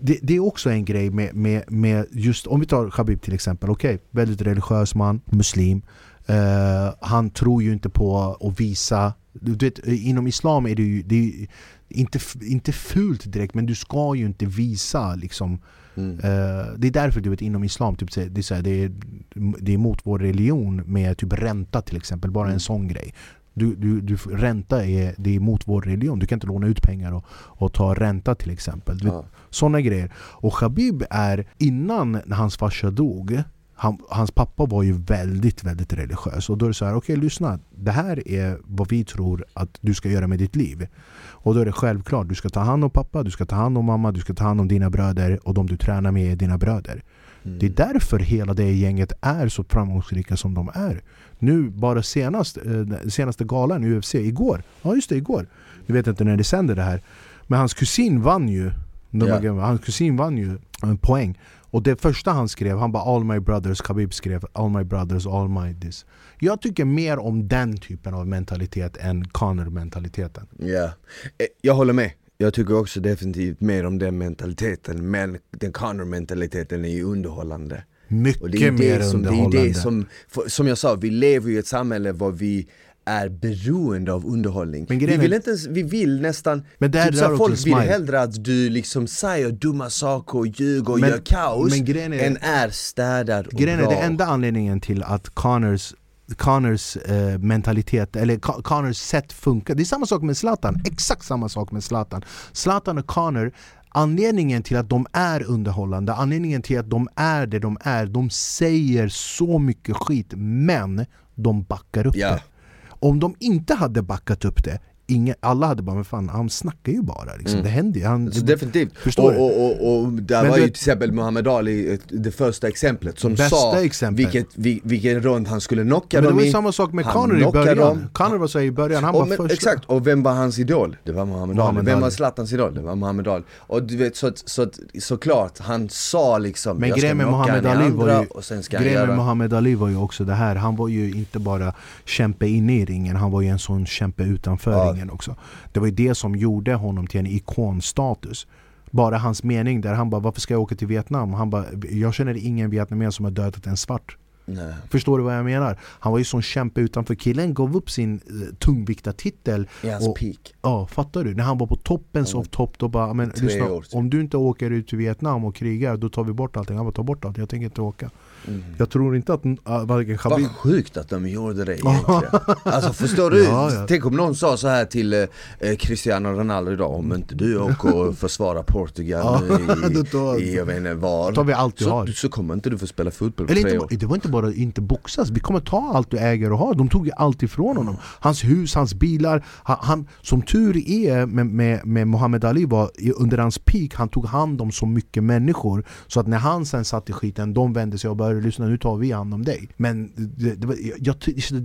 det, 0.00 0.18
det 0.22 0.36
är 0.36 0.40
också 0.40 0.70
en 0.70 0.84
grej 0.84 1.10
med, 1.10 1.34
med, 1.34 1.72
med 1.72 2.06
just, 2.12 2.46
om 2.46 2.60
vi 2.60 2.66
tar 2.66 2.90
Khabib 2.90 3.22
till 3.22 3.34
exempel, 3.34 3.70
okej, 3.70 3.98
väldigt 4.10 4.42
religiös 4.42 4.94
man, 4.94 5.20
muslim 5.24 5.82
Eh, 6.28 6.94
Han 7.00 7.30
tror 7.30 7.62
ju 7.62 7.72
inte 7.72 7.88
på 7.88 8.36
att 8.40 8.60
visa 8.60 9.12
du 9.32 9.54
vet, 9.54 9.78
inom 9.86 10.26
islam 10.26 10.66
är 10.66 10.74
det 10.74 10.82
ju, 10.82 11.02
det 11.02 11.16
är 11.16 11.46
inte, 11.88 12.18
inte 12.42 12.72
fult 12.72 13.32
direkt 13.32 13.54
men 13.54 13.66
du 13.66 13.74
ska 13.74 14.14
ju 14.14 14.26
inte 14.26 14.46
visa 14.46 15.14
liksom 15.14 15.58
Mm. 15.98 16.18
Eh, 16.18 16.66
det 16.76 16.86
är 16.86 16.90
därför 16.90 17.20
du 17.20 17.30
vet 17.30 17.42
inom 17.42 17.64
islam, 17.64 17.96
typ, 17.96 18.14
det, 18.14 18.40
är 18.40 18.42
så 18.42 18.54
här, 18.54 18.62
det, 18.62 18.84
är, 18.84 18.92
det 19.34 19.72
är 19.72 19.74
emot 19.74 20.00
vår 20.02 20.18
religion 20.18 20.76
med 20.86 21.18
typ 21.18 21.32
ränta 21.32 21.82
till 21.82 21.96
exempel, 21.96 22.30
bara 22.30 22.44
en 22.44 22.50
Mm. 22.50 22.60
sån 22.60 22.88
grej. 22.88 23.14
Du, 23.58 23.74
du, 23.74 24.00
du, 24.00 24.16
ränta 24.16 24.84
är, 24.84 25.14
det 25.18 25.30
är 25.30 25.34
emot 25.34 25.62
vår 25.64 25.82
religion, 25.82 26.18
du 26.18 26.26
kan 26.26 26.36
inte 26.36 26.46
låna 26.46 26.66
ut 26.66 26.82
pengar 26.82 27.12
och, 27.12 27.24
och 27.32 27.72
ta 27.72 27.94
ränta 27.94 28.34
till 28.34 28.50
exempel. 28.50 29.00
Ja. 29.02 29.24
Såna 29.50 29.80
grejer. 29.80 30.12
Och 30.16 30.54
Khabib 30.54 31.04
är, 31.10 31.46
innan 31.58 32.20
hans 32.30 32.56
farsa 32.56 32.90
dog, 32.90 33.42
han, 33.74 33.98
hans 34.08 34.30
pappa 34.30 34.66
var 34.66 34.82
ju 34.82 34.92
väldigt, 34.92 35.64
väldigt 35.64 35.92
religiös. 35.92 36.50
Och 36.50 36.58
då 36.58 36.66
är 36.66 36.70
det 36.70 36.74
så 36.74 36.84
här, 36.84 36.94
okej 36.94 37.16
lyssna, 37.16 37.58
det 37.74 37.90
här 37.90 38.28
är 38.28 38.58
vad 38.64 38.88
vi 38.88 39.04
tror 39.04 39.44
att 39.52 39.78
du 39.80 39.94
ska 39.94 40.08
göra 40.08 40.26
med 40.26 40.38
ditt 40.38 40.56
liv. 40.56 40.86
Och 41.18 41.54
då 41.54 41.60
är 41.60 41.64
det 41.64 41.72
självklart, 41.72 42.28
du 42.28 42.34
ska 42.34 42.48
ta 42.48 42.60
hand 42.60 42.84
om 42.84 42.90
pappa, 42.90 43.22
du 43.22 43.30
ska 43.30 43.44
ta 43.44 43.56
hand 43.56 43.78
om 43.78 43.84
mamma, 43.84 44.12
du 44.12 44.20
ska 44.20 44.34
ta 44.34 44.44
hand 44.44 44.60
om 44.60 44.68
dina 44.68 44.90
bröder 44.90 45.48
och 45.48 45.54
de 45.54 45.66
du 45.66 45.76
tränar 45.76 46.12
med 46.12 46.32
är 46.32 46.36
dina 46.36 46.58
bröder. 46.58 47.02
Mm. 47.46 47.58
Det 47.58 47.66
är 47.66 47.70
därför 47.70 48.18
hela 48.18 48.54
det 48.54 48.72
gänget 48.72 49.12
är 49.20 49.48
så 49.48 49.64
framgångsrika 49.64 50.36
som 50.36 50.54
de 50.54 50.70
är. 50.74 51.02
Nu 51.38 51.70
bara 51.70 52.02
senast, 52.02 52.56
eh, 52.56 53.08
senaste 53.08 53.44
galan 53.44 53.84
i 53.84 53.88
UFC, 53.90 54.14
igår, 54.14 54.62
ja 54.82 54.94
just 54.94 55.08
det, 55.08 55.16
igår. 55.16 55.46
Jag 55.86 55.94
vet 55.94 56.06
inte 56.06 56.24
när 56.24 56.36
det 56.36 56.44
sänder 56.44 56.74
det 56.76 56.82
här. 56.82 57.02
Men 57.46 57.58
hans 57.58 57.74
kusin 57.74 58.22
vann 58.22 58.48
ju, 58.48 58.70
Ja. 59.10 59.52
hans 59.60 59.80
kusin 59.80 60.16
vann 60.16 60.38
ju 60.38 60.58
en 60.82 60.98
poäng. 60.98 61.38
Och 61.70 61.82
det 61.82 62.00
första 62.00 62.30
han 62.30 62.48
skrev, 62.48 62.78
han 62.78 62.92
bara 62.92 63.02
'All 63.02 63.24
my 63.24 63.34
brothers' 63.38 63.82
Khabib 63.82 64.14
skrev 64.14 64.44
'All 64.52 64.70
my 64.70 64.84
brothers, 64.84 65.26
all 65.26 65.48
my 65.48 65.72
this' 65.72 66.04
Jag 66.38 66.60
tycker 66.60 66.84
mer 66.84 67.18
om 67.18 67.48
den 67.48 67.76
typen 67.76 68.14
av 68.14 68.26
mentalitet 68.26 68.96
än 68.96 69.24
Conor-mentaliteten. 69.28 70.46
Ja, 70.58 70.90
Eh, 71.38 71.46
jag 71.62 71.74
håller 71.74 71.92
med. 71.92 72.10
Jag 72.38 72.54
tycker 72.54 72.76
också 72.78 73.00
definitivt 73.00 73.60
mer 73.60 73.86
om 73.86 73.98
den 73.98 74.18
mentaliteten, 74.18 75.10
men 75.10 75.38
den 75.50 75.72
Connor-mentaliteten 75.72 76.84
är 76.84 76.88
ju 76.88 77.02
underhållande. 77.02 77.82
Mycket 78.08 78.52
det 78.52 78.66
är 78.66 78.70
mer 78.70 79.00
som, 79.00 79.22
det 79.22 79.28
är 79.28 79.32
underhållande. 79.32 79.68
det 79.68 79.74
som, 79.74 80.06
för, 80.28 80.48
som 80.48 80.66
jag 80.66 80.78
sa, 80.78 80.94
vi 80.94 81.10
lever 81.10 81.50
i 81.50 81.56
ett 81.58 81.66
samhälle 81.66 82.12
var 82.12 82.30
vi 82.30 82.68
är 83.08 83.28
beroende 83.28 84.12
av 84.12 84.26
underhållning. 84.26 84.86
Men 84.88 84.98
vi 84.98 85.16
vill 85.16 85.32
är- 85.32 85.36
inte 85.36 85.50
ens, 85.50 85.66
vi 85.66 85.82
vill 85.82 86.20
nästan, 86.20 86.62
Men 86.78 86.90
där 86.90 87.06
typ 87.06 87.14
så 87.16 87.24
här, 87.28 87.36
folk 87.36 87.52
vill 87.52 87.58
smile. 87.58 87.80
hellre 87.80 88.20
att 88.20 88.44
du 88.44 88.70
liksom 88.70 89.06
säger 89.06 89.50
dumma 89.50 89.90
saker 89.90 90.38
och 90.38 90.46
ljuger 90.46 90.92
och 90.92 91.00
Men- 91.00 91.10
gör 91.10 91.18
kaos 91.18 91.72
är- 91.72 92.12
än 92.12 92.36
är 92.36 92.68
städad 92.70 93.46
och 93.46 93.52
Grejen 93.52 93.78
är 93.78 93.82
bra. 93.82 93.90
det 93.90 93.96
enda 93.96 94.26
anledningen 94.26 94.80
till 94.80 95.02
att 95.02 95.28
Connors 95.30 95.94
Connors 96.36 96.96
eh, 96.96 97.38
mentalitet, 97.38 98.16
eller 98.16 98.36
Con- 98.36 98.62
Connors 98.62 98.96
sätt 98.96 99.32
funkar. 99.32 99.74
Det 99.74 99.82
är 99.82 99.84
samma 99.84 100.06
sak 100.06 100.22
med 100.22 100.36
Zlatan, 100.36 100.80
exakt 100.84 101.24
samma 101.24 101.48
sak 101.48 101.72
med 101.72 101.84
Zlatan. 101.84 102.24
Zlatan 102.52 102.98
och 102.98 103.06
Connor, 103.06 103.52
anledningen 103.96 104.62
till 104.62 104.76
att 104.76 104.88
de 104.88 105.06
är 105.12 105.42
underhållande, 105.42 106.14
anledningen 106.14 106.62
till 106.62 106.78
att 106.78 106.90
de 106.90 107.08
är 107.16 107.46
det 107.46 107.58
de 107.58 107.78
är, 107.80 108.06
de 108.06 108.30
säger 108.30 109.08
så 109.08 109.58
mycket 109.58 109.96
skit 109.96 110.32
men 110.36 111.06
de 111.34 111.62
backar 111.62 112.06
upp 112.06 112.16
Ja. 112.16 112.30
det. 112.30 112.42
Om 112.88 113.20
de 113.20 113.34
inte 113.38 113.74
hade 113.74 114.02
backat 114.02 114.44
upp 114.44 114.64
det, 114.64 114.80
ingen, 115.06 115.34
alla 115.40 115.66
hade 115.66 115.82
bara 115.82 115.94
men 115.96 116.04
fan 116.04 116.28
han 116.28 116.50
snackar 116.50 116.92
ju 116.92 117.02
bara 117.02 117.36
liksom. 117.38 117.62
Det 117.62 117.68
händer 117.68 118.00
ju. 118.00 118.06
Han, 118.06 118.32
Så 118.32 118.40
definitivt. 118.44 118.96
Förstår 118.98 119.34
och, 119.38 119.44
och, 119.64 119.70
och, 119.86 119.98
och 120.04 120.12
där 120.12 120.42
Men 120.42 120.50
var 120.50 120.56
du 120.56 120.62
ju 120.62 120.68
till 120.68 120.74
exempel 120.76 121.12
Muhammad 121.12 121.48
Ali 121.48 121.94
ett- 121.94 122.00
det 122.08 122.30
första 122.30 122.68
exemplet 122.68 123.18
som 123.18 123.36
sa 123.36 123.80
exempel. 123.80 124.16
vilket, 124.24 124.46
vi- 124.54 124.80
vilken 124.84 125.22
rond 125.22 125.48
han 125.48 125.60
skulle 125.60 125.82
knocka 125.82 126.16
men 126.16 126.22
det 126.22 126.28
dem 126.28 126.36
var 126.36 126.42
ju 126.42 126.48
i. 126.48 126.52
samma 126.52 126.72
sak 126.72 126.92
med 126.92 127.04
Han 127.04 127.14
Connor 127.14 127.38
i 127.48 127.52
början. 127.52 127.76
dem. 127.76 128.02
Connor 128.12 128.38
var 128.38 128.46
så 128.46 128.58
här 128.58 128.66
i 128.66 128.70
början, 128.72 129.04
han 129.04 129.14
Och 129.14 129.28
var 129.28 129.36
först 129.36 129.52
Exakt, 129.54 129.84
och 129.84 130.06
vem 130.06 130.22
var 130.22 130.32
hans 130.32 130.58
idol? 130.58 130.96
Det 131.04 131.12
var 131.12 131.24
Muhammad 131.26 131.48
Ali. 131.50 131.56
Muhammad 131.56 131.84
Vem 131.84 132.00
var 132.00 132.06
Ali. 132.06 132.14
Zlatans 132.14 132.52
idol? 132.52 132.74
Det 132.74 132.80
var 132.82 132.94
Muhammad 132.96 133.28
Ali. 133.28 133.44
Och 133.58 133.82
du 133.82 133.96
vet, 133.96 134.16
så, 134.16 134.30
så, 134.44 134.66
såklart, 135.00 135.58
han 135.58 135.88
sa 135.88 136.38
liksom 136.38 136.78
Men 136.78 136.90
grejen 136.90 137.16
med 137.16 137.26
Muhammad 137.26 137.64
i 137.64 137.68
Ali 137.68 137.90
var 137.90 138.20
ju, 138.22 138.26
och 138.26 138.44
sen 138.44 138.62
ska 138.62 138.78
grejen 138.78 139.06
med. 139.08 139.16
Muhammad 139.16 139.54
Ali 139.54 139.74
var 139.74 139.88
ju 139.88 139.96
också 139.96 140.24
det 140.24 140.34
här, 140.34 140.54
han 140.56 140.76
var 140.76 140.88
ju 140.88 141.10
inte 141.12 141.38
bara 141.38 141.72
kämpe 142.04 142.46
inne 142.48 142.76
i 142.76 142.84
ringen, 142.84 143.16
han 143.16 143.30
var 143.30 143.40
ju 143.42 143.48
en 143.48 143.58
sån 143.58 143.86
kämpe 143.86 144.22
utanför 144.22 144.72
Ja. 144.72 144.95
Ringen 144.96 145.10
också. 145.10 145.36
Det 145.72 145.80
var 145.80 145.86
ju 145.86 145.92
det 145.94 146.14
som 146.14 146.36
gjorde 146.36 146.74
honom 146.74 147.06
till 147.06 147.20
en 147.20 147.26
ikonstatus. 147.26 148.46
Bara 148.90 149.18
hans 149.18 149.42
mening 149.42 149.80
där, 149.80 149.94
han 149.94 150.10
bara 150.10 150.20
'Varför 150.20 150.40
ska 150.40 150.54
jag 150.54 150.60
åka 150.62 150.74
till 150.74 150.86
Vietnam?' 150.88 151.32
Han 151.32 151.50
bara 151.50 151.64
'Jag 151.90 152.14
känner 152.14 152.34
ingen 152.46 152.70
vietnames 152.70 153.14
som 153.14 153.24
har 153.24 153.32
dödat 153.32 153.66
en 153.66 153.76
svart' 153.76 154.16
Nej. 154.48 154.74
Förstår 154.90 155.18
du 155.18 155.24
vad 155.24 155.36
jag 155.36 155.44
menar? 155.44 155.78
Han 155.82 156.12
var 156.12 156.18
ju 156.18 156.24
sån 156.24 156.42
kämpe 156.42 156.80
utanför, 156.80 157.14
killen 157.14 157.54
gav 157.54 157.76
upp 157.76 157.90
sin 157.90 158.20
uh, 158.30 158.54
tungviktartitel 158.58 159.68
I 159.82 159.88
hans 159.90 160.08
Och- 160.08 160.16
peak. 160.16 160.54
Ja, 160.62 160.86
fattar 160.86 161.24
du? 161.24 161.34
När 161.34 161.44
han 161.44 161.58
var 161.58 161.66
på 161.66 161.76
toppens 161.76 162.32
Ja. 162.32 162.38
av 162.38 162.44
topp, 162.44 162.74
då 162.78 162.88
bara 162.88 163.14
men, 163.14 163.32
lyssna. 163.36 163.66
Om 163.92 164.10
du 164.10 164.20
inte 164.20 164.36
åker 164.36 164.70
ut 164.70 164.88
till 164.88 164.98
Vietnam 164.98 165.44
och 165.44 165.54
krigar, 165.56 165.96
då 165.96 166.08
tar 166.08 166.24
vi 166.24 166.32
bort 166.32 166.56
allting. 166.56 166.76
Han 166.76 166.86
bara 166.86 166.92
ta 166.92 167.02
bort 167.02 167.24
allt, 167.24 167.38
jag 167.38 167.48
tänker 167.48 167.64
inte 167.64 167.80
åka. 167.80 168.10
Mm. 168.48 168.64
Jag 168.78 168.90
tror 168.90 169.16
inte 169.16 169.34
att 169.34 169.46
uh, 169.46 169.54
varken 169.64 170.18
Khabib... 170.18 170.46
Vad 170.46 170.56
sjukt 170.56 170.96
att 170.96 171.08
de 171.08 171.28
gjorde 171.28 171.64
det 171.64 171.72
egentligen. 171.72 172.22
Alltså 172.62 172.92
förstår 172.92 173.30
du? 173.30 173.44
Ja, 173.56 173.72
ja. 173.72 173.86
Tänk 173.88 174.06
om 174.06 174.16
någon 174.16 174.34
sa 174.34 174.56
så 174.56 174.68
här 174.68 174.84
till 174.84 175.12
eh, 175.12 175.20
eh, 175.58 175.76
Cristiano 175.76 176.28
Ronaldo 176.28 176.72
idag 176.72 176.94
Om 176.94 177.14
inte 177.14 177.34
du 177.34 177.58
åker 177.58 177.96
och 177.96 178.14
försvarar 178.18 178.62
Portugal 178.62 179.44
i, 179.44 180.04
tar- 180.10 180.40
i 180.40 180.56
jag 180.56 180.64
vet 180.64 180.76
inte 180.76 180.94
var 180.94 181.32
tar 181.32 181.44
vi 181.44 181.52
allt 181.52 181.78
så, 181.78 181.90
har. 181.90 182.06
så 182.06 182.28
kommer 182.28 182.54
inte 182.54 182.70
du 182.70 182.78
få 182.78 182.86
spela 182.86 183.10
fotboll 183.10 183.50
Eller 183.50 183.60
inte, 183.60 183.78
år 183.78 183.88
det 183.90 184.06
var 184.06 184.14
inte 184.14 184.28
bara 184.28 184.52
inte 184.52 184.80
boxas, 184.80 185.30
vi 185.30 185.40
kommer 185.40 185.60
ta 185.60 185.92
allt 185.94 186.10
du 186.10 186.18
äger 186.18 186.52
och 186.52 186.58
har. 186.58 186.74
De 186.74 186.88
tog 186.88 187.06
ju 187.06 187.12
allt 187.16 187.42
ifrån 187.42 187.76
honom. 187.76 187.96
Hans 188.02 188.44
hus, 188.44 188.74
hans 188.74 188.94
bilar. 188.94 189.44
Han, 189.62 189.76
han, 189.80 190.08
som 190.22 190.42
tur 190.42 190.88
är 190.90 191.26
med, 191.26 191.46
med, 191.46 191.86
med 191.86 192.08
Muhammad 192.08 192.44
Ali 192.44 192.64
var 192.64 192.90
under 193.16 193.38
hans 193.38 193.58
peak, 193.58 193.94
han 193.94 194.08
tog 194.08 194.26
hand 194.26 194.60
om 194.60 194.72
så 194.72 194.86
mycket 194.86 195.24
människor 195.24 195.84
så 196.06 196.20
att 196.20 196.26
när 196.26 196.38
han 196.38 196.66
sen 196.66 196.84
satt 196.84 197.10
i 197.10 197.12
skiten, 197.12 197.54
de 197.54 197.72
vände 197.72 197.98
sig 197.98 198.10
och 198.10 198.16
började 198.16 198.35
lyssna, 198.40 198.66
nu 198.66 198.78
tar 198.78 198.96
vi 198.96 199.12
hand 199.12 199.34
om 199.34 199.44
dig. 199.44 199.68
Men 199.76 200.12
det, 200.16 200.54
det, 200.54 200.76
jag, 200.98 201.16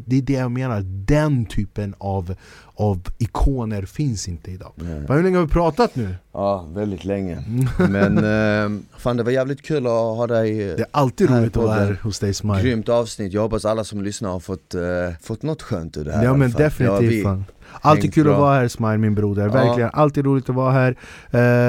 det 0.06 0.18
är 0.18 0.22
det 0.22 0.34
jag 0.34 0.52
menar, 0.52 0.82
den 1.06 1.46
typen 1.46 1.96
av, 1.98 2.36
av 2.76 3.02
ikoner 3.18 3.86
finns 3.86 4.28
inte 4.28 4.52
idag. 4.52 4.72
Nej. 4.76 5.02
Hur 5.18 5.24
länge 5.24 5.38
har 5.38 5.46
vi 5.46 5.52
pratat 5.52 5.96
nu? 5.96 6.16
Ja, 6.34 6.68
väldigt 6.74 7.06
länge 7.06 7.44
Men 7.90 8.18
eh, 8.18 8.80
fan 8.98 9.18
det 9.18 9.24
var 9.24 9.32
jävligt 9.32 9.62
kul 9.62 9.86
att 9.86 9.92
ha 9.92 10.28
dig 10.28 10.54
Det 10.56 10.80
är 10.80 10.86
alltid 10.92 11.30
roligt 11.30 11.58
att 11.58 11.64
vara 11.64 11.74
här 11.74 12.00
hos 12.04 12.20
dig 12.20 12.34
Smile. 12.34 12.62
Grymt 12.62 12.90
avsnitt, 12.90 13.34
jag 13.34 13.42
hoppas 13.42 13.66
alla 13.66 13.84
som 13.84 14.02
lyssnar 14.04 14.30
har 14.30 14.40
fått, 14.40 14.76
eh, 14.76 14.82
fått 15.22 15.44
något 15.44 15.62
skönt 15.62 15.98
ur 15.98 16.06
det 16.06 16.12
här 16.12 16.24
Ja 16.24 16.34
men 16.34 16.52
definitivt 16.52 17.24
fan. 17.24 17.46
Alltid 17.82 18.14
kul 18.14 18.28
att 18.28 18.34
bra. 18.34 18.40
vara 18.42 18.56
här 18.56 18.68
Smile 18.68 18.98
min 18.98 19.16
broder, 19.16 19.46
Ja. 19.46 19.52
verkligen. 19.54 19.90
Alltid 19.94 20.26
roligt 20.26 20.50
att 20.50 20.56
vara 20.56 20.72
här. 20.72 20.96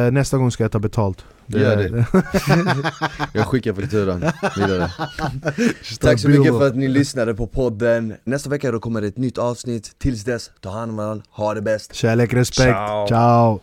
Eh, 0.07 0.13
nästa 0.13 0.39
gång 0.39 0.51
ska 0.51 0.65
jag 0.65 0.73
ta 0.73 0.79
betalt. 0.79 1.25
Gör 1.47 1.77
det. 1.77 2.07
Jag 3.39 3.47
skickar 3.47 3.73
fakturan 3.73 4.25
vidare 4.57 4.91
Tack 6.01 6.21
så 6.21 6.29
mycket 6.29 6.53
för 6.53 6.67
att 6.67 6.77
ni 6.77 6.89
lyssnade 6.89 7.35
på 7.35 7.47
podden 7.47 8.15
Nästa 8.25 8.51
vecka 8.51 8.71
då 8.71 8.81
kommer 8.81 9.01
det 9.01 9.07
ett 9.07 9.19
nytt 9.19 9.39
avsnitt 9.39 9.99
Tills 9.99 10.25
dess, 10.25 10.51
ta 10.61 10.71
hand 10.71 10.91
om 10.91 10.97
varandra, 10.97 11.25
ha 11.31 11.55
det 11.55 11.63
bäst 11.63 11.95
Kärlek, 11.95 12.35
respekt. 12.35 12.71
Ciao. 12.71 13.07
Ciao. 13.09 13.61